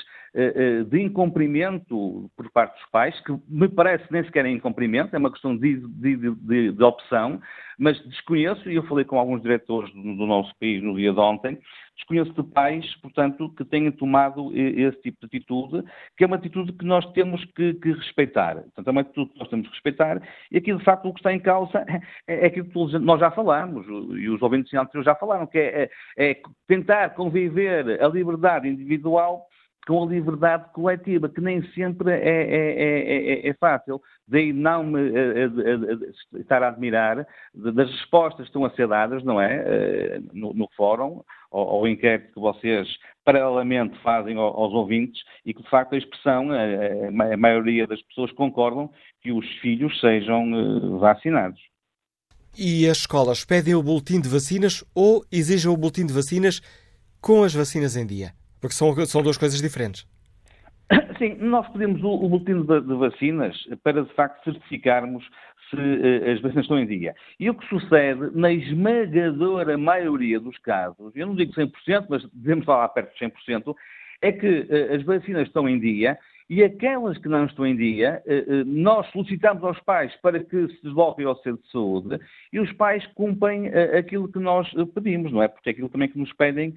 de 0.88 1.00
incumprimento 1.00 2.30
por 2.36 2.50
parte 2.52 2.78
dos 2.78 2.90
pais, 2.90 3.18
que 3.20 3.32
me 3.48 3.68
parece 3.68 4.04
nem 4.10 4.22
sequer 4.24 4.46
é 4.46 4.50
incumprimento, 4.50 5.14
é 5.14 5.18
uma 5.18 5.30
questão 5.30 5.56
de, 5.56 5.76
de, 5.76 6.16
de, 6.16 6.72
de 6.72 6.84
opção, 6.84 7.40
mas 7.78 7.98
desconheço, 8.04 8.70
e 8.70 8.76
eu 8.76 8.82
falei 8.84 9.04
com 9.04 9.18
alguns 9.18 9.40
diretores 9.42 9.92
do, 9.94 10.02
do 10.02 10.26
nosso 10.26 10.54
país 10.60 10.82
no 10.82 10.94
dia 10.94 11.12
de 11.12 11.18
ontem, 11.18 11.58
desconheço 11.96 12.32
de 12.32 12.42
pais, 12.42 12.94
portanto, 12.96 13.52
que 13.54 13.64
tenham 13.64 13.90
tomado 13.92 14.52
esse 14.54 15.00
tipo 15.00 15.18
de 15.20 15.26
atitude, 15.26 15.84
que 16.16 16.24
é 16.24 16.26
uma 16.26 16.36
atitude 16.36 16.72
que 16.72 16.84
nós 16.84 17.04
temos 17.12 17.44
que, 17.56 17.74
que 17.74 17.92
respeitar. 17.92 18.56
Portanto, 18.56 18.86
é 18.86 18.90
uma 18.90 19.00
atitude 19.00 19.32
que 19.32 19.38
nós 19.38 19.48
temos 19.48 19.66
que 19.66 19.74
respeitar, 19.74 20.22
e 20.50 20.58
aqui, 20.58 20.74
de 20.74 20.84
facto, 20.84 21.08
o 21.08 21.14
que 21.14 21.20
está 21.20 21.32
em 21.32 21.40
causa 21.40 21.84
é, 22.28 22.44
é 22.44 22.46
aquilo 22.46 22.66
que 22.66 22.98
nós 22.98 23.18
já 23.18 23.30
falamos, 23.30 23.86
e 23.86 24.28
os 24.28 24.40
ouvintes 24.42 24.72
anteriores 24.74 25.06
já 25.06 25.14
falaram, 25.14 25.46
que 25.46 25.58
é, 25.58 25.90
é, 26.18 26.30
é 26.30 26.42
tentar 26.66 27.10
conviver 27.10 28.02
a 28.02 28.08
liberdade 28.08 28.68
individual 28.68 29.46
com 29.86 30.02
a 30.02 30.06
liberdade 30.06 30.72
coletiva, 30.72 31.28
que 31.28 31.40
nem 31.40 31.62
sempre 31.72 32.12
é, 32.12 32.18
é, 32.18 33.46
é, 33.46 33.48
é 33.48 33.54
fácil. 33.54 34.00
Daí 34.26 34.52
não 34.52 34.84
me 34.84 35.00
estar 36.34 36.62
a 36.62 36.68
admirar 36.68 37.26
das 37.54 37.90
respostas 37.90 38.42
que 38.42 38.50
estão 38.50 38.64
a 38.64 38.70
ser 38.70 38.86
dadas, 38.86 39.24
não 39.24 39.40
é? 39.40 40.20
No, 40.32 40.52
no 40.54 40.68
fórum, 40.76 41.22
ao, 41.50 41.68
ao, 41.68 41.88
inquérito 41.88 42.32
que 42.32 42.40
vocês 42.40 42.88
paralelamente 43.24 43.98
fazem 44.02 44.36
aos, 44.36 44.72
ouvintes 44.72 45.22
e 45.44 45.52
que, 45.52 45.62
de 45.62 45.68
facto, 45.68 45.94
a 45.94 45.98
expressão, 45.98 46.50
a, 46.50 47.34
a 47.34 47.36
maioria 47.36 47.86
das 47.86 48.02
pessoas 48.02 48.30
concordam 48.32 48.90
que 49.22 49.32
os 49.32 49.46
filhos 49.60 49.98
sejam 50.00 50.98
vacinados. 50.98 51.60
E 52.58 52.88
as 52.88 52.98
escolas 52.98 53.44
pedem 53.44 53.74
o 53.74 53.82
boletim 53.82 54.20
de 54.20 54.28
vacinas 54.28 54.84
ou 54.94 55.24
exigem 55.30 55.70
o 55.70 55.76
boletim 55.76 56.04
de 56.04 56.12
vacinas 56.12 56.60
com 57.20 57.42
as 57.42 57.54
vacinas 57.54 57.96
em 57.96 58.06
dia? 58.06 58.39
Porque 58.60 58.74
são, 58.74 58.94
são 59.06 59.22
duas 59.22 59.38
coisas 59.38 59.60
diferentes. 59.60 60.06
Sim, 61.18 61.36
nós 61.40 61.68
pedimos 61.68 62.02
o, 62.02 62.08
o 62.08 62.28
boletim 62.28 62.62
de, 62.62 62.80
de, 62.80 62.94
vacinas 62.94 63.56
para, 63.82 64.02
de 64.02 64.12
facto, 64.14 64.42
certificarmos 64.44 65.24
se 65.70 65.76
uh, 65.76 66.32
as 66.32 66.40
vacinas 66.40 66.64
estão 66.64 66.78
em 66.78 66.86
dia. 66.86 67.14
E 67.38 67.48
o 67.48 67.54
que 67.54 67.66
sucede, 67.68 68.30
na 68.34 68.52
esmagadora 68.52 69.78
maioria 69.78 70.40
dos 70.40 70.58
casos, 70.58 71.12
eu 71.14 71.26
não 71.26 71.34
digo 71.34 71.52
100%, 71.52 72.06
mas 72.08 72.22
devemos 72.32 72.64
falar 72.64 72.88
perto 72.88 73.12
de 73.14 73.26
100%, 73.26 73.74
é 74.22 74.32
que 74.32 74.46
uh, 74.46 74.94
as 74.94 75.02
vacinas 75.04 75.46
estão 75.46 75.68
em 75.68 75.78
dia 75.78 76.18
e 76.50 76.64
aquelas 76.64 77.16
que 77.16 77.28
não 77.28 77.44
estão 77.46 77.64
em 77.64 77.76
dia, 77.76 78.20
eh, 78.26 78.44
eh, 78.48 78.64
nós 78.64 79.08
solicitamos 79.12 79.62
aos 79.62 79.78
pais 79.82 80.12
para 80.16 80.42
que 80.42 80.66
se 80.66 80.82
desloquem 80.82 81.24
ao 81.24 81.36
centro 81.36 81.62
de 81.62 81.70
saúde 81.70 82.18
e 82.52 82.58
os 82.58 82.72
pais 82.72 83.06
cumprem 83.14 83.68
eh, 83.68 83.96
aquilo 83.96 84.26
que 84.26 84.40
nós 84.40 84.68
pedimos, 84.92 85.30
não 85.30 85.44
é? 85.44 85.46
Porque 85.46 85.68
é 85.68 85.72
aquilo 85.72 85.88
também 85.88 86.08
que 86.08 86.18
nos 86.18 86.32
pedem 86.32 86.74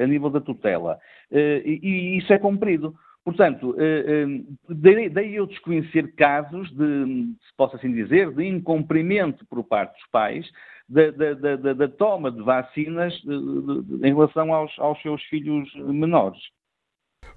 a 0.00 0.06
nível 0.06 0.30
da 0.30 0.40
tutela. 0.40 0.96
E 1.32 2.18
isso 2.18 2.32
é 2.32 2.38
cumprido. 2.38 2.94
Portanto, 3.24 3.74
daí 5.12 5.34
eu 5.34 5.46
desconhecer 5.46 6.14
casos 6.14 6.70
de, 6.70 7.34
se 7.48 7.56
possa 7.56 7.76
assim 7.76 7.92
dizer, 7.92 8.30
de 8.32 8.46
incumprimento 8.46 9.44
por 9.46 9.64
parte 9.64 9.94
dos 9.94 10.08
pais 10.10 10.48
da, 10.88 11.10
da, 11.10 11.56
da, 11.56 11.72
da 11.72 11.88
toma 11.88 12.30
de 12.30 12.42
vacinas 12.42 13.12
em 13.26 14.14
relação 14.14 14.54
aos, 14.54 14.72
aos 14.78 15.02
seus 15.02 15.22
filhos 15.24 15.68
menores. 15.74 16.40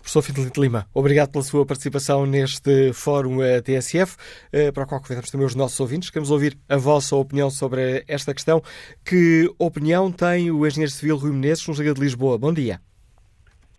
Professor 0.04 0.22
Fidelito 0.22 0.62
Lima, 0.62 0.86
obrigado 0.94 1.32
pela 1.32 1.44
sua 1.46 1.66
participação 1.66 2.26
neste 2.26 2.92
Fórum 2.92 3.42
eh, 3.42 3.62
TSF, 3.62 4.18
eh, 4.52 4.70
para 4.70 4.84
o 4.84 4.86
qual 4.86 5.00
convidamos 5.00 5.32
também 5.32 5.48
os 5.48 5.56
nossos 5.56 5.80
ouvintes. 5.80 6.10
Queremos 6.10 6.30
ouvir 6.30 6.58
a 6.68 6.76
vossa 6.76 7.16
opinião 7.16 7.50
sobre 7.50 8.04
esta 8.06 8.34
questão. 8.34 8.62
Que 9.06 9.50
opinião 9.58 10.12
tem 10.12 10.52
o 10.52 10.68
engenheiro 10.68 10.92
civil 10.92 11.16
Rui 11.16 11.32
Menezes, 11.32 11.66
no 11.68 11.74
Liga 11.74 11.94
de 11.94 12.02
Lisboa? 12.02 12.38
Bom 12.38 12.54
dia. 12.54 12.82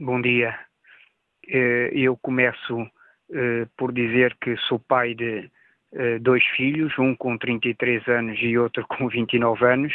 Bom 0.01 0.19
dia. 0.21 0.59
Eh, 1.47 1.91
eu 1.93 2.17
começo 2.17 2.87
por 3.77 3.93
dizer 3.93 4.37
que 4.41 4.57
sou 4.69 4.79
pai 4.79 5.15
de 5.15 5.51
dois 6.21 6.45
filhos, 6.57 6.93
um 6.99 7.17
com 7.17 7.37
33 7.37 8.07
anos 8.07 8.39
e 8.41 8.57
outro 8.57 8.87
com 8.87 9.09
29 9.09 9.65
anos, 9.65 9.93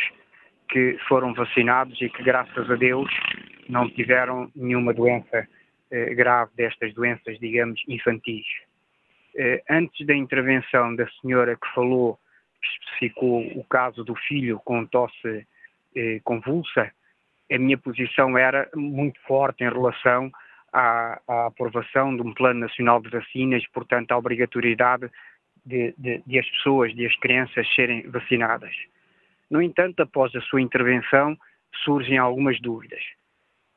que 0.69 0.97
foram 1.07 1.33
vacinados 1.33 2.01
e 2.01 2.09
que, 2.09 2.21
graças 2.23 2.69
a 2.69 2.75
Deus, 2.75 3.09
não 3.69 3.89
tiveram 3.89 4.51
nenhuma 4.55 4.93
doença 4.93 5.47
grave 5.91 6.51
destas 6.55 6.93
doenças, 6.93 7.39
digamos, 7.39 7.81
infantis. 7.87 8.45
Eh, 9.35 9.63
antes 9.69 10.05
da 10.05 10.15
intervenção 10.15 10.95
da 10.95 11.07
senhora 11.21 11.55
que 11.55 11.73
falou, 11.73 12.19
que 12.61 12.67
especificou 12.67 13.41
o 13.57 13.63
caso 13.63 14.03
do 14.03 14.15
filho 14.15 14.59
com 14.65 14.85
tosse 14.85 15.47
eh, 15.95 16.19
convulsa, 16.23 16.91
a 17.51 17.57
minha 17.57 17.77
posição 17.77 18.37
era 18.37 18.69
muito 18.75 19.19
forte 19.21 19.63
em 19.63 19.69
relação 19.69 20.31
à, 20.71 21.19
à, 21.27 21.45
aprovação 21.47 22.15
de 22.15 22.21
um 22.21 22.33
Plano 22.33 22.59
Nacional 22.59 23.01
de 23.01 23.09
Vacinas, 23.09 23.65
portanto, 23.73 24.11
à 24.11 24.17
obrigatoriedade 24.17 25.09
de, 25.65 25.93
de, 25.97 26.21
de 26.25 26.39
as 26.39 26.49
pessoas, 26.49 26.93
de 26.95 27.05
as 27.05 27.15
crianças 27.17 27.67
serem 27.75 28.03
vacinadas. 28.09 28.75
No 29.49 29.61
entanto, 29.61 30.01
após 30.01 30.35
a 30.35 30.41
sua 30.41 30.61
intervenção, 30.61 31.37
surgem 31.83 32.17
algumas 32.17 32.59
dúvidas. 32.59 33.01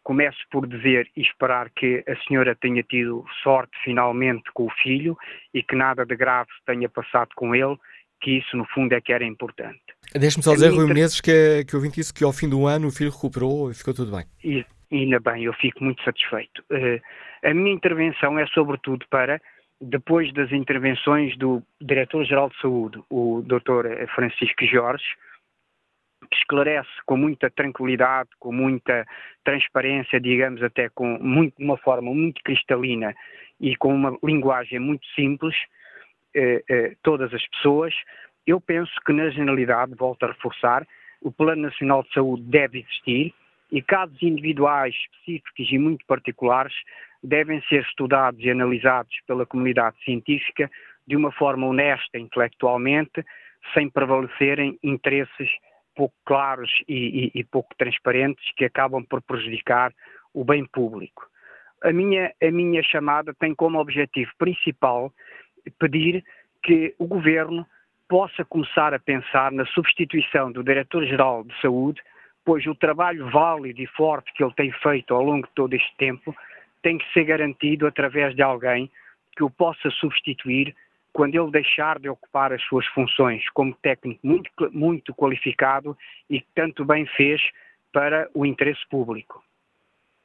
Começo 0.03 0.39
por 0.51 0.67
dizer 0.67 1.09
e 1.17 1.23
esperar 1.23 1.71
que 1.71 2.03
a 2.09 2.17
senhora 2.27 2.57
tenha 2.57 2.83
tido 2.83 3.25
sorte 3.43 3.73
finalmente 3.85 4.45
com 4.53 4.67
o 4.67 4.71
filho 4.83 5.17
e 5.55 5.63
que 5.63 5.77
nada 5.77 6.05
de 6.05 6.17
grave 6.17 6.51
tenha 6.67 6.89
passado 6.89 7.31
com 7.37 7.55
ele, 7.55 7.77
que 8.21 8.39
isso 8.39 8.57
no 8.57 8.65
fundo 8.67 8.93
é 8.95 9.01
que 9.01 9.13
era 9.13 9.25
importante. 9.25 9.81
Deixe-me 10.15 10.43
só 10.43 10.55
dizer, 10.55 10.71
Rui 10.71 10.87
Menezes, 10.87 11.21
que, 11.21 11.65
que 11.65 11.75
eu 11.75 11.79
ouvinte 11.79 11.97
disse 11.97 12.13
que 12.13 12.25
ao 12.25 12.33
fim 12.33 12.49
do 12.49 12.67
ano 12.67 12.89
o 12.89 12.91
filho 12.91 13.11
recuperou 13.11 13.71
e 13.71 13.75
ficou 13.75 13.95
tudo 13.95 14.17
bem. 14.17 14.25
E, 14.45 14.65
ainda 14.91 15.21
bem, 15.21 15.45
eu 15.45 15.53
fico 15.55 15.83
muito 15.83 16.03
satisfeito. 16.03 16.63
Uh, 16.71 17.01
a 17.43 17.55
minha 17.55 17.73
intervenção 17.73 18.39
é 18.39 18.47
sobretudo 18.47 19.05
para, 19.11 19.41
depois 19.81 20.33
das 20.33 20.53
intervenções 20.53 21.37
do 21.37 21.63
Diretor-Geral 21.81 22.51
de 22.51 22.61
Saúde, 22.61 23.03
o 23.11 23.43
Dr. 23.45 24.07
Francisco 24.15 24.65
Jorge, 24.65 25.05
que 26.31 26.37
esclarece 26.37 26.91
com 27.07 27.17
muita 27.17 27.51
tranquilidade, 27.51 28.31
com 28.39 28.53
muita 28.53 29.07
transparência, 29.45 30.21
digamos 30.21 30.63
até 30.63 30.89
com 30.89 31.19
muito, 31.19 31.55
uma 31.59 31.77
forma 31.77 32.13
muito 32.13 32.43
cristalina 32.43 33.15
e 33.61 33.77
com 33.77 33.95
uma 33.95 34.17
linguagem 34.23 34.79
muito 34.79 35.07
simples, 35.15 35.55
eh, 36.35 36.63
eh, 36.69 36.97
todas 37.03 37.33
as 37.33 37.47
pessoas. 37.49 37.95
Eu 38.47 38.61
penso 38.61 38.93
que 39.07 39.13
na 39.13 39.31
generalidade, 39.31 39.95
volto 39.95 40.25
a 40.25 40.29
reforçar, 40.29 40.87
o 41.21 41.31
Plano 41.31 41.63
Nacional 41.63 42.03
de 42.03 42.13
Saúde 42.13 42.43
deve 42.43 42.81
existir 42.81 43.35
e 43.71 43.81
casos 43.81 44.21
individuais 44.23 44.95
específicos 44.95 45.73
e 45.73 45.79
muito 45.79 46.05
particulares 46.07 46.75
devem 47.23 47.63
ser 47.69 47.83
estudados 47.83 48.41
e 48.45 48.51
analisados 48.51 49.17
pela 49.27 49.47
comunidade 49.47 49.97
científica 50.05 50.71
de 51.07 51.17
uma 51.17 51.33
forma 51.33 51.67
honesta 51.67 52.19
intelectualmente, 52.19 53.25
sem 53.75 53.89
prevalecerem 53.89 54.79
interesses 54.83 55.51
pouco 55.95 56.15
claros 56.25 56.71
e, 56.89 57.31
e, 57.35 57.41
e 57.41 57.45
pouco 57.45 57.75
transparentes 57.77 58.45
que 58.57 58.65
acabam 58.65 59.05
por 59.05 59.23
prejudicar 59.23 59.93
o 60.35 60.45
bem 60.45 60.65
público. 60.65 61.27
A 61.83 61.93
minha, 61.93 62.33
a 62.43 62.51
minha 62.51 62.83
chamada 62.83 63.35
tem 63.35 63.55
como 63.55 63.79
objetivo 63.79 64.31
principal 64.39 65.13
pedir 65.79 66.25
que 66.63 66.95
o 66.99 67.07
Governo 67.07 67.67
possa 68.09 68.45
começar 68.45 68.95
a 68.95 68.99
pensar 68.99 69.51
na 69.53 69.65
substituição 69.67 70.53
do 70.53 70.63
Diretor-Geral 70.63 71.45
de 71.45 71.61
Saúde, 71.61 72.01
pois 72.45 72.67
o 72.67 72.75
trabalho 72.75 73.31
válido 73.31 73.81
e 73.81 73.87
forte 73.87 74.33
que 74.35 74.45
ele 74.45 74.55
tem 74.55 74.71
feito 74.71 75.15
ao 75.15 75.23
longo 75.23 75.47
de 75.47 75.53
todo 75.55 75.75
este 75.75 75.97
tempo 75.97 76.35
tem 76.83 76.99
que 76.99 77.13
ser 77.13 77.25
garantido 77.25 77.87
através 77.87 78.35
de 78.35 78.43
alguém 78.43 78.91
que 79.37 79.45
o 79.45 79.51
possa 79.51 79.89
substituir 79.91 80.75
quando 81.13 81.35
ele 81.35 81.51
deixar 81.51 81.99
de 81.99 82.09
ocupar 82.09 82.53
as 82.53 82.63
suas 82.65 82.87
funções 82.87 83.49
como 83.51 83.75
técnico 83.83 84.27
muito, 84.27 84.51
muito 84.73 85.15
qualificado 85.15 85.97
e 86.29 86.41
que 86.41 86.47
tanto 86.55 86.85
bem 86.85 87.07
fez 87.17 87.41
para 87.93 88.29
o 88.35 88.47
interesse 88.47 88.81
público. 88.89 89.43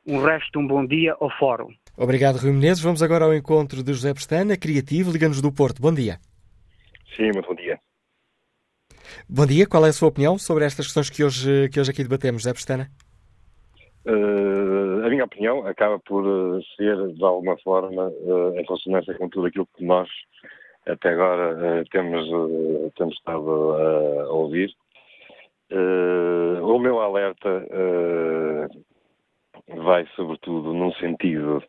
Um 0.05 0.21
resto, 0.21 0.57
um 0.57 0.65
bom 0.65 0.85
dia 0.85 1.15
ao 1.19 1.29
Fórum. 1.37 1.73
Obrigado, 1.97 2.37
Rui 2.37 2.53
Menezes. 2.53 2.81
Vamos 2.81 3.03
agora 3.03 3.25
ao 3.25 3.33
encontro 3.33 3.83
de 3.83 3.91
José 3.91 4.13
Pestana, 4.13 4.55
criativo, 4.55 5.11
Liga-nos 5.11 5.41
do 5.41 5.51
Porto. 5.51 5.81
Bom 5.81 5.93
dia. 5.93 6.17
Sim, 7.15 7.31
muito 7.33 7.47
bom 7.47 7.55
dia. 7.55 7.77
Bom 9.27 9.45
dia. 9.45 9.67
Qual 9.67 9.85
é 9.85 9.89
a 9.89 9.93
sua 9.93 10.07
opinião 10.07 10.37
sobre 10.37 10.63
estas 10.63 10.85
questões 10.85 11.09
que 11.09 11.23
hoje, 11.23 11.69
que 11.69 11.79
hoje 11.79 11.91
aqui 11.91 12.03
debatemos, 12.03 12.43
José 12.43 12.53
Pestana? 12.53 12.89
Uh, 14.05 15.05
a 15.05 15.09
minha 15.09 15.25
opinião 15.25 15.67
acaba 15.67 15.99
por 15.99 16.25
uh, 16.25 16.63
ser, 16.77 16.95
de 17.13 17.23
alguma 17.25 17.57
forma, 17.57 18.07
uh, 18.07 18.57
em 18.57 18.63
consonância 18.63 19.13
com 19.15 19.27
tudo 19.27 19.47
aquilo 19.47 19.67
que 19.75 19.83
nós 19.83 20.07
até 20.87 21.09
agora 21.09 21.81
uh, 21.81 21.85
temos, 21.89 22.27
uh, 22.29 22.91
temos 22.95 23.15
estado 23.15 23.73
a, 23.73 24.29
ouvir. 24.29 24.73
Uh, 25.69 26.63
o 26.63 26.79
meu 26.79 27.01
alerta 27.01 27.67
vai 29.85 30.07
sobretudo 30.15 30.73
num 30.73 30.93
sentido, 30.93 31.61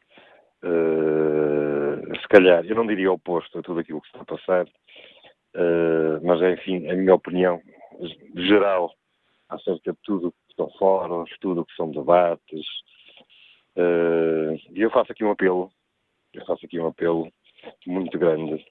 se 0.62 2.28
calhar, 2.28 2.64
eu 2.64 2.76
não 2.76 2.86
diria 2.86 3.10
oposto 3.10 3.58
a 3.58 3.62
tudo 3.62 3.80
aquilo 3.80 4.00
que 4.00 4.06
está 4.06 4.20
a 4.20 4.24
passar, 4.24 4.66
mas 6.22 6.40
enfim, 6.40 6.88
a 6.88 6.94
minha 6.94 7.14
opinião 7.14 7.60
geral 8.36 8.92
acerca 9.48 9.92
de 9.92 9.98
tudo 10.04 10.32
que 10.48 10.54
são 10.54 10.70
fóruns, 10.78 11.30
tudo 11.40 11.64
que 11.64 11.74
são 11.74 11.90
debates. 11.90 12.66
E 13.76 14.80
eu 14.80 14.90
faço 14.90 15.10
aqui 15.10 15.24
um 15.24 15.32
apelo, 15.32 15.70
eu 16.34 16.44
faço 16.46 16.66
aqui 16.66 16.78
um 16.78 16.86
apelo 16.86 17.28
muito 17.86 18.16
grande 18.16 18.64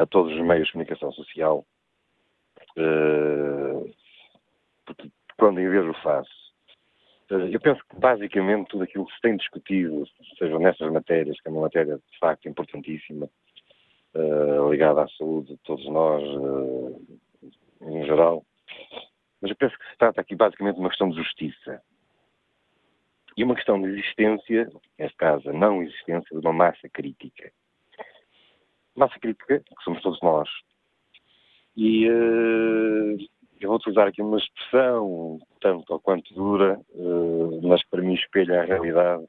a 0.00 0.06
todos 0.06 0.32
os 0.32 0.40
meios 0.40 0.66
de 0.66 0.72
comunicação 0.72 1.12
social. 1.12 1.64
Uh, 2.76 3.90
quando 5.38 5.60
em 5.60 5.68
vez 5.68 5.86
o 5.86 5.94
faço. 6.02 6.30
Uh, 7.30 7.48
eu 7.50 7.60
penso 7.60 7.80
que 7.88 7.96
basicamente 7.96 8.68
tudo 8.68 8.84
aquilo 8.84 9.06
que 9.06 9.14
se 9.14 9.20
tem 9.20 9.36
discutido, 9.36 10.06
seja 10.38 10.58
nessas 10.58 10.90
matérias, 10.92 11.40
que 11.40 11.48
é 11.48 11.50
uma 11.50 11.62
matéria 11.62 11.96
de 11.96 12.18
facto 12.18 12.48
importantíssima, 12.48 13.28
ligada 14.68 15.04
à 15.04 15.08
saúde 15.10 15.52
de 15.52 15.58
todos 15.58 15.86
nós, 15.86 16.20
em 17.82 18.04
geral, 18.04 18.44
mas 19.40 19.50
eu 19.50 19.56
penso 19.56 19.78
que 19.78 19.88
se 19.88 19.96
trata 19.96 20.20
aqui 20.20 20.34
basicamente 20.34 20.74
de 20.74 20.80
uma 20.80 20.88
questão 20.88 21.08
de 21.08 21.16
justiça. 21.16 21.80
E 23.36 23.44
uma 23.44 23.54
questão 23.54 23.80
de 23.80 23.88
existência, 23.88 24.68
neste 24.98 25.16
caso, 25.16 25.48
a 25.48 25.52
não 25.52 25.80
existência 25.80 26.38
de 26.38 26.44
uma 26.44 26.52
massa 26.52 26.88
crítica 26.88 27.52
massa 28.96 29.18
crítica, 29.18 29.60
que 29.60 29.84
somos 29.84 30.02
todos 30.02 30.20
nós. 30.22 30.48
E 31.76 32.08
uh, 32.08 33.16
eu 33.60 33.68
vou 33.68 33.76
utilizar 33.76 34.08
aqui 34.08 34.22
uma 34.22 34.38
expressão, 34.38 35.38
tanto 35.60 35.92
ou 35.92 36.00
quanto 36.00 36.34
dura, 36.34 36.80
uh, 36.90 37.60
mas 37.62 37.82
para 37.88 38.02
mim 38.02 38.14
espelha 38.14 38.60
a 38.60 38.64
realidade, 38.64 39.24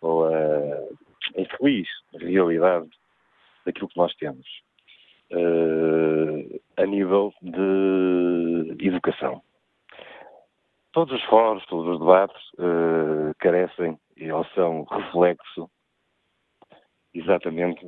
ou 0.00 0.26
a 0.26 0.88
infeliz 1.36 1.88
realidade 2.14 2.88
daquilo 3.64 3.88
que 3.88 3.96
nós 3.96 4.14
temos. 4.16 4.46
Uh, 5.30 6.60
a 6.76 6.84
nível 6.84 7.32
de 7.40 8.86
educação. 8.86 9.40
Todos 10.92 11.14
os 11.14 11.24
fóruns, 11.24 11.64
todos 11.66 11.94
os 11.94 11.98
debates 12.00 12.42
carecem 13.38 13.98
ou 14.30 14.44
são 14.54 14.84
reflexo 14.84 15.70
exatamente 17.14 17.86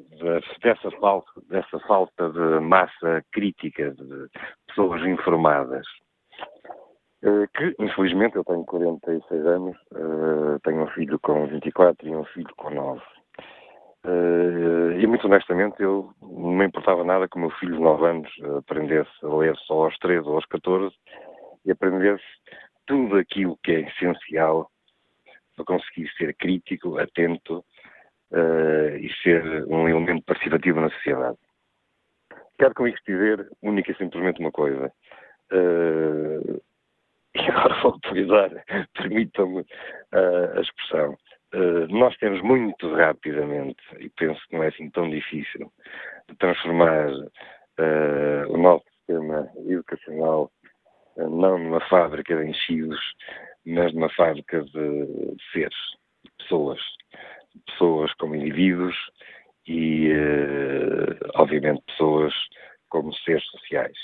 dessa 0.62 0.90
falta, 1.00 1.40
dessa 1.48 1.78
falta 1.80 2.30
de 2.30 2.60
massa 2.60 3.24
crítica, 3.32 3.90
de 3.92 4.28
pessoas 4.66 5.02
informadas. 5.02 5.86
Eh, 7.24 7.46
que, 7.56 7.74
infelizmente, 7.82 8.36
eu 8.36 8.44
tenho 8.44 8.64
46 8.66 9.46
anos, 9.46 9.76
eh, 9.94 10.58
tenho 10.62 10.82
um 10.82 10.86
filho 10.88 11.18
com 11.20 11.46
24 11.46 12.06
e 12.06 12.14
um 12.14 12.24
filho 12.26 12.54
com 12.56 12.68
9. 12.68 13.00
Eh, 14.04 15.00
e, 15.00 15.06
muito 15.06 15.26
honestamente, 15.26 15.82
eu 15.82 16.12
não 16.20 16.52
me 16.52 16.66
importava 16.66 17.02
nada 17.02 17.26
que 17.26 17.36
o 17.38 17.40
meu 17.40 17.50
filho 17.52 17.76
de 17.76 17.80
9 17.80 18.06
anos 18.06 18.30
aprendesse 18.58 19.10
a 19.22 19.28
ler 19.28 19.56
só 19.66 19.84
aos 19.84 19.96
13 19.98 20.28
ou 20.28 20.34
aos 20.34 20.44
14 20.46 20.94
e 21.64 21.70
aprendesse 21.70 22.22
tudo 22.86 23.16
aquilo 23.16 23.58
que 23.62 23.72
é 23.72 23.80
essencial 23.80 24.68
para 25.56 25.64
conseguir 25.64 26.10
ser 26.18 26.34
crítico, 26.34 26.98
atento 26.98 27.64
uh, 28.34 28.96
e 28.96 29.10
ser 29.22 29.42
um 29.66 29.88
elemento 29.88 30.24
participativo 30.24 30.80
na 30.80 30.90
sociedade. 30.90 31.38
Quero 32.58 32.74
com 32.74 32.86
isto 32.86 33.02
dizer 33.06 33.48
única 33.62 33.92
e 33.92 33.96
simplesmente 33.96 34.40
uma 34.40 34.52
coisa. 34.52 34.92
Uh, 35.52 36.62
e 37.34 37.40
agora 37.50 37.80
vou 37.82 37.94
utilizar, 37.94 38.50
permitam-me 38.94 39.60
uh, 39.60 40.58
a 40.58 40.60
expressão, 40.60 41.16
nós 41.88 42.16
temos 42.16 42.42
muito 42.42 42.92
rapidamente, 42.96 43.80
e 44.00 44.08
penso 44.08 44.40
que 44.48 44.56
não 44.56 44.64
é 44.64 44.68
assim 44.68 44.90
tão 44.90 45.08
difícil, 45.08 45.72
de 46.28 46.34
transformar 46.34 47.10
o 48.48 48.56
nosso 48.56 48.84
sistema 48.90 49.48
educacional 49.64 50.50
não 51.16 51.58
numa 51.58 51.80
fábrica 51.88 52.36
de 52.36 52.50
enchidos, 52.50 53.00
mas 53.64 53.92
numa 53.94 54.08
fábrica 54.10 54.62
de, 54.62 55.06
de 55.06 55.44
seres, 55.52 55.76
de 56.24 56.30
pessoas, 56.38 56.80
pessoas 57.66 58.12
como 58.14 58.34
indivíduos 58.34 58.96
e, 59.66 60.10
obviamente, 61.34 61.82
pessoas 61.86 62.32
como 62.88 63.14
seres 63.14 63.44
sociais. 63.46 63.96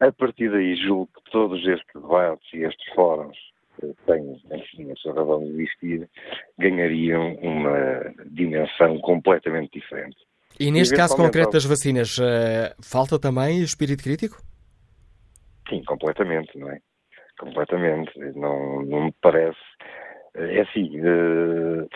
A 0.00 0.10
partir 0.12 0.50
daí, 0.50 0.74
julgo 0.76 1.08
que 1.14 1.30
todos 1.30 1.60
estes 1.66 1.86
debates 1.94 2.52
e 2.54 2.64
estes 2.64 2.94
fóruns 2.94 3.36
têm, 4.06 4.40
enfim, 4.52 4.90
a 4.90 4.96
sua 4.96 5.14
razão 5.14 5.40
de 5.40 5.50
existir, 5.50 6.08
ganhariam 6.58 7.34
uma 7.36 8.14
dimensão 8.26 8.98
completamente 9.00 9.78
diferente. 9.78 10.16
E 10.58 10.70
neste 10.70 10.94
caso 10.94 11.16
concreto 11.16 11.52
das 11.52 11.64
vacinas, 11.64 12.18
uh, 12.18 12.74
falta 12.82 13.18
também 13.18 13.60
o 13.60 13.64
espírito 13.64 14.02
crítico? 14.02 14.36
Sim, 15.68 15.82
completamente, 15.84 16.58
não 16.58 16.70
é? 16.70 16.78
Completamente. 17.38 18.12
Não, 18.36 18.82
não 18.82 19.04
me 19.06 19.14
parece. 19.22 19.58
Eh, 20.34 20.58
é 20.58 20.60
assim. 20.60 21.00
Uh, 21.00 21.88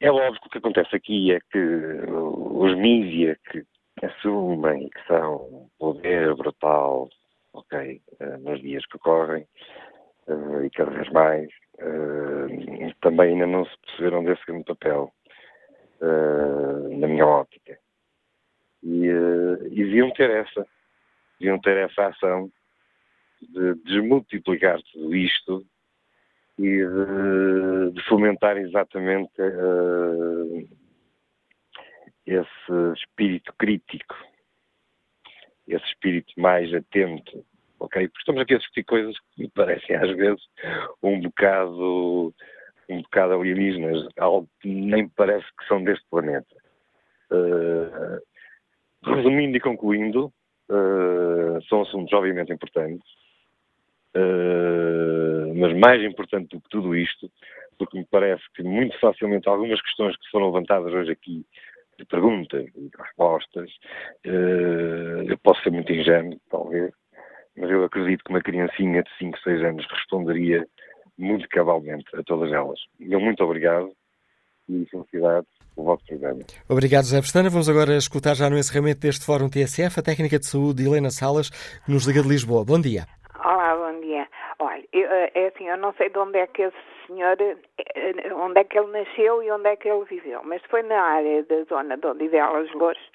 é 0.00 0.10
óbvio 0.10 0.40
que 0.40 0.46
o 0.46 0.50
que 0.50 0.58
acontece 0.58 0.96
aqui 0.96 1.32
é 1.32 1.40
que 1.50 1.58
os 1.58 2.74
mídias 2.76 3.36
que 3.50 3.64
assumem 4.02 4.88
que 4.88 5.06
são 5.06 5.68
poder 5.78 6.34
brutal, 6.34 7.08
ok, 7.52 8.00
nos 8.40 8.60
dias 8.60 8.84
que 8.86 8.98
correm, 8.98 9.46
uh, 10.26 10.64
e 10.64 10.70
cada 10.70 10.90
vez 10.90 11.08
mais, 11.10 11.48
uh, 11.80 12.94
também 13.02 13.32
ainda 13.32 13.46
não 13.46 13.66
se 13.66 13.76
perceberam 13.78 14.24
desse 14.24 14.44
grande 14.46 14.64
papel, 14.64 15.12
na 16.98 17.06
minha 17.06 17.26
óptica. 17.26 17.78
E, 18.82 19.04
e 19.04 19.74
deviam 19.74 20.10
ter 20.12 20.30
essa, 20.30 20.66
deviam 21.38 21.60
ter 21.60 21.76
essa 21.76 22.06
ação 22.06 22.50
de 23.42 23.74
desmultiplicar 23.84 24.80
tudo 24.92 25.14
isto 25.14 25.62
e 26.62 26.86
de, 26.86 27.90
de 27.92 28.02
fomentar 28.08 28.56
exatamente 28.56 29.32
esse 32.26 32.92
espírito 32.96 33.52
crítico, 33.58 34.14
esse 35.66 35.84
espírito 35.86 36.32
mais 36.38 36.72
atento 36.74 37.44
ok? 37.80 38.08
Porque 38.08 38.20
estamos 38.20 38.42
aqui 38.42 38.54
a 38.54 38.58
discutir 38.58 38.84
coisas 38.84 39.18
que 39.18 39.42
me 39.42 39.50
parecem 39.50 39.96
às 39.96 40.14
vezes 40.16 40.42
um 41.02 41.20
bocado, 41.20 42.34
um 42.88 43.02
bocado 43.02 43.34
alienígenas, 43.34 44.06
algo 44.18 44.48
que 44.60 44.68
nem 44.68 45.08
parece 45.08 45.46
que 45.58 45.66
são 45.66 45.82
deste 45.82 46.04
planeta. 46.08 46.56
Uh, 47.32 48.20
resumindo 49.04 49.56
e 49.56 49.60
concluindo, 49.60 50.32
uh, 50.68 51.62
são 51.68 51.82
assuntos 51.82 52.12
obviamente 52.12 52.52
importantes, 52.52 53.08
uh, 54.16 55.54
mas 55.54 55.76
mais 55.78 56.02
importante 56.02 56.48
do 56.50 56.60
que 56.60 56.68
tudo 56.68 56.94
isto, 56.96 57.30
porque 57.78 57.98
me 57.98 58.06
parece 58.10 58.42
que 58.54 58.62
muito 58.62 58.98
facilmente 58.98 59.48
algumas 59.48 59.80
questões 59.82 60.16
que 60.16 60.30
foram 60.30 60.46
levantadas 60.46 60.92
hoje 60.92 61.12
aqui 61.12 61.44
de 61.98 62.04
perguntas 62.06 62.66
e 62.76 62.88
de 62.88 62.96
respostas, 62.96 63.70
eu 64.24 65.36
posso 65.42 65.62
ser 65.62 65.70
muito 65.70 65.92
ingênuo, 65.92 66.40
talvez, 66.50 66.90
mas 67.56 67.70
eu 67.70 67.84
acredito 67.84 68.24
que 68.24 68.30
uma 68.30 68.40
criancinha 68.40 69.02
de 69.02 69.10
5, 69.18 69.38
6 69.40 69.64
anos 69.64 69.86
responderia 69.90 70.66
muito 71.18 71.46
cabalmente 71.48 72.04
a 72.14 72.22
todas 72.22 72.50
elas. 72.52 72.80
Eu 72.98 73.20
muito 73.20 73.44
obrigado 73.44 73.92
e 74.68 74.86
felicidade 74.86 75.46
pelo 75.74 75.86
vosso 75.86 76.04
programa. 76.06 76.40
Obrigado, 76.68 77.04
José 77.04 77.20
Pestana. 77.20 77.50
Vamos 77.50 77.68
agora 77.68 77.96
escutar 77.96 78.34
já 78.34 78.48
no 78.48 78.56
encerramento 78.56 79.00
deste 79.00 79.26
Fórum 79.26 79.48
TSF 79.48 80.00
a 80.00 80.02
técnica 80.02 80.38
de 80.38 80.46
saúde 80.46 80.82
de 80.82 80.88
Helena 80.88 81.10
Salas, 81.10 81.50
que 81.50 81.90
nos 81.90 82.06
liga 82.06 82.22
de 82.22 82.28
Lisboa. 82.28 82.64
Bom 82.64 82.80
dia. 82.80 83.04
Olá, 83.44 83.76
bom 83.76 84.00
dia. 84.00 84.26
Olha, 84.58 84.79
eu, 84.92 85.10
eh, 85.10 85.30
é 85.34 85.46
assim, 85.48 85.68
eu 85.68 85.76
não 85.76 85.92
sei 85.94 86.08
de 86.08 86.18
onde 86.18 86.38
é 86.38 86.46
que 86.46 86.62
esse 86.62 86.76
senhor, 87.06 87.36
eh, 87.40 88.34
onde 88.34 88.60
é 88.60 88.64
que 88.64 88.78
ele 88.78 88.90
nasceu 88.90 89.42
e 89.42 89.50
onde 89.50 89.68
é 89.68 89.76
que 89.76 89.88
ele 89.88 90.04
viveu, 90.04 90.40
mas 90.44 90.62
foi 90.64 90.82
na 90.82 91.00
área 91.00 91.42
da 91.44 91.62
zona 91.64 91.96
de 91.96 92.06
Odivelas 92.06 92.70
Louros, 92.72 93.10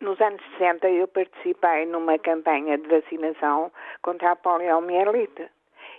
nos 0.00 0.20
anos 0.20 0.42
60 0.58 0.88
eu 0.90 1.08
participei 1.08 1.86
numa 1.86 2.18
campanha 2.18 2.76
de 2.76 2.86
vacinação 2.88 3.72
contra 4.02 4.32
a 4.32 4.36
poliomielite. 4.36 5.48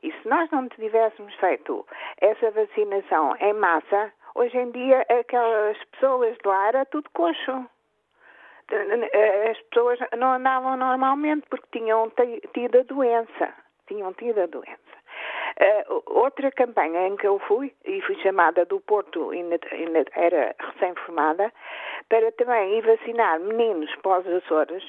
E 0.03 0.11
se 0.11 0.27
nós 0.27 0.49
não 0.51 0.69
tivéssemos 0.69 1.33
feito 1.35 1.85
essa 2.21 2.51
vacinação 2.51 3.35
em 3.39 3.53
massa, 3.53 4.13
hoje 4.35 4.57
em 4.57 4.69
dia 4.71 5.05
aquelas 5.09 5.77
pessoas 5.85 6.37
de 6.37 6.47
lá 6.47 6.67
era 6.67 6.85
tudo 6.85 7.09
coxo. 7.11 7.65
As 9.49 9.59
pessoas 9.69 9.97
não 10.17 10.33
andavam 10.33 10.77
normalmente 10.77 11.47
porque 11.49 11.79
tinham 11.79 12.11
tido 12.53 12.79
a 12.79 12.83
doença. 12.83 13.53
Tinham 13.87 14.13
tido 14.13 14.41
a 14.41 14.45
doença. 14.45 14.86
Uh, 15.59 16.03
outra 16.05 16.51
campanha 16.51 17.07
em 17.07 17.15
que 17.15 17.25
eu 17.25 17.39
fui, 17.39 17.73
e 17.83 17.99
fui 18.01 18.15
chamada 18.21 18.63
do 18.65 18.79
Porto, 18.79 19.31
ainda, 19.31 19.59
era 20.13 20.55
recém-formada, 20.59 21.51
para 22.09 22.31
também 22.33 22.77
ir 22.77 22.85
vacinar 22.85 23.39
meninos 23.39 23.93
pós 24.03 24.27
Açores, 24.27 24.83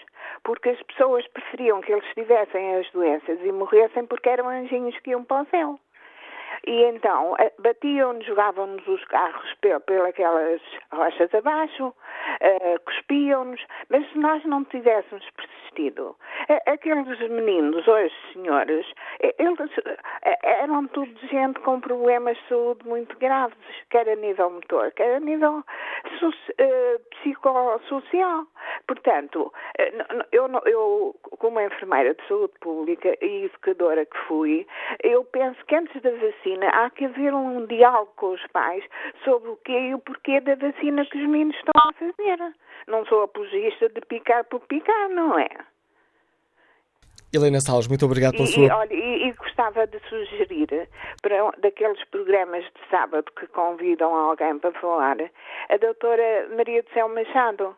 porque 0.44 0.68
as 0.68 0.82
pessoas 0.82 1.26
preferiam 1.28 1.80
que 1.80 1.92
eles 1.92 2.04
tivessem 2.12 2.76
as 2.76 2.90
doenças 2.90 3.38
e 3.42 3.50
morressem 3.50 4.06
porque 4.06 4.28
eram 4.28 4.48
anjinhos 4.48 4.98
que 4.98 5.10
iam 5.10 5.24
para 5.24 5.42
o 5.42 5.46
céu. 5.46 5.80
E 6.66 6.84
então 6.84 7.34
eh, 7.38 7.52
batiam-nos, 7.58 8.24
jogavam-nos 8.26 8.86
os 8.86 9.04
carros 9.06 9.54
pelas 9.86 10.60
rochas 10.92 11.34
abaixo, 11.34 11.86
uh, 11.86 12.80
cuspiam-nos, 12.84 13.64
mas 13.88 14.08
se 14.10 14.18
nós 14.18 14.44
não 14.44 14.64
tivéssemos 14.64 15.24
persistido, 15.30 16.16
aqueles 16.66 17.18
meninos, 17.30 17.86
hoje 17.86 18.14
senhores, 18.32 18.86
eles 19.20 19.70
eram 20.42 20.86
tudo 20.88 21.14
gente 21.28 21.60
com 21.60 21.80
problemas 21.80 22.36
de 22.36 22.48
saúde 22.48 22.86
muito 22.86 23.16
graves, 23.18 23.56
quer 23.90 24.08
a 24.08 24.16
nível 24.16 24.50
motor, 24.50 24.90
quer 24.92 25.16
a 25.16 25.20
nível 25.20 25.58
uh, 25.58 26.98
psicossocial. 27.10 28.46
Portanto, 28.86 29.52
eu, 30.32 30.48
eu, 30.64 31.14
como 31.38 31.60
enfermeira 31.60 32.14
de 32.14 32.26
saúde 32.26 32.54
pública 32.60 33.14
e 33.20 33.44
educadora 33.44 34.04
que 34.06 34.18
fui, 34.26 34.66
eu 35.02 35.24
penso 35.24 35.64
que 35.66 35.74
antes 35.74 36.00
da 36.02 36.10
vacina 36.38 36.68
há 36.68 36.90
que 36.90 37.04
haver 37.04 37.34
um 37.34 37.66
diálogo 37.66 38.12
com 38.16 38.32
os 38.32 38.46
pais 38.48 38.84
sobre 39.24 39.50
o 39.50 39.56
que 39.56 39.72
e 39.72 39.94
o 39.94 39.98
porquê 39.98 40.40
da 40.40 40.54
vacina 40.54 41.04
que 41.06 41.18
os 41.18 41.28
meninos 41.28 41.56
estão 41.56 41.72
a 41.76 41.92
fazer. 41.92 42.54
Não 42.86 43.04
sou 43.06 43.22
apologista 43.22 43.88
de 43.88 44.00
picar 44.02 44.44
por 44.44 44.60
picar, 44.60 45.08
não 45.10 45.38
é? 45.38 45.48
Helena 47.32 47.60
Salles, 47.60 47.88
muito 47.88 48.06
obrigado 48.06 48.32
pela 48.32 48.44
e, 48.44 48.52
sua... 48.52 48.74
Olha, 48.74 48.94
e, 48.94 49.28
e, 49.28 49.32
gostava 49.32 49.86
de 49.86 49.98
sugerir, 50.08 50.88
para 51.20 51.50
daqueles 51.58 52.02
programas 52.04 52.64
de 52.64 52.90
sábado 52.90 53.30
que 53.38 53.46
convidam 53.48 54.14
alguém 54.14 54.58
para 54.58 54.72
falar, 54.80 55.16
a 55.68 55.76
doutora 55.76 56.48
Maria 56.56 56.82
do 56.82 56.90
Céu 56.94 57.06
Machado 57.10 57.76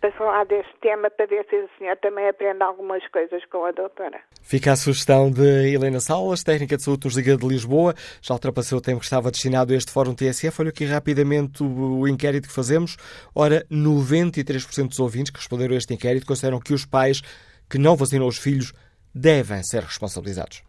para 0.00 0.12
falar 0.12 0.44
deste 0.46 0.72
tema, 0.80 1.10
para 1.10 1.26
ver 1.26 1.46
se 1.48 1.56
o 1.56 1.68
senhor 1.78 1.96
também 1.98 2.28
aprende 2.28 2.62
algumas 2.62 3.06
coisas 3.08 3.44
com 3.46 3.64
a 3.64 3.72
doutora. 3.72 4.20
Fica 4.42 4.72
a 4.72 4.76
sugestão 4.76 5.30
de 5.30 5.72
Helena 5.74 6.00
Salas, 6.00 6.42
técnica 6.42 6.76
de 6.76 6.84
saúde 6.84 7.06
nos 7.06 7.16
Liga 7.16 7.36
de 7.36 7.46
Lisboa. 7.46 7.94
Já 8.22 8.34
ultrapassou 8.34 8.78
o 8.78 8.82
tempo 8.82 9.00
que 9.00 9.04
estava 9.04 9.30
destinado 9.30 9.72
a 9.72 9.76
este 9.76 9.92
Fórum 9.92 10.14
TSF. 10.14 10.62
Olha 10.62 10.70
aqui 10.70 10.84
rapidamente 10.84 11.62
o, 11.62 12.00
o 12.00 12.08
inquérito 12.08 12.48
que 12.48 12.54
fazemos. 12.54 12.96
Ora, 13.34 13.64
93% 13.70 14.88
dos 14.88 15.00
ouvintes 15.00 15.30
que 15.30 15.38
responderam 15.38 15.74
a 15.74 15.78
este 15.78 15.94
inquérito 15.94 16.26
consideram 16.26 16.60
que 16.60 16.72
os 16.72 16.86
pais 16.86 17.20
que 17.68 17.78
não 17.78 17.96
vacinam 17.96 18.26
os 18.26 18.38
filhos 18.38 18.72
devem 19.14 19.62
ser 19.62 19.82
responsabilizados. 19.82 20.62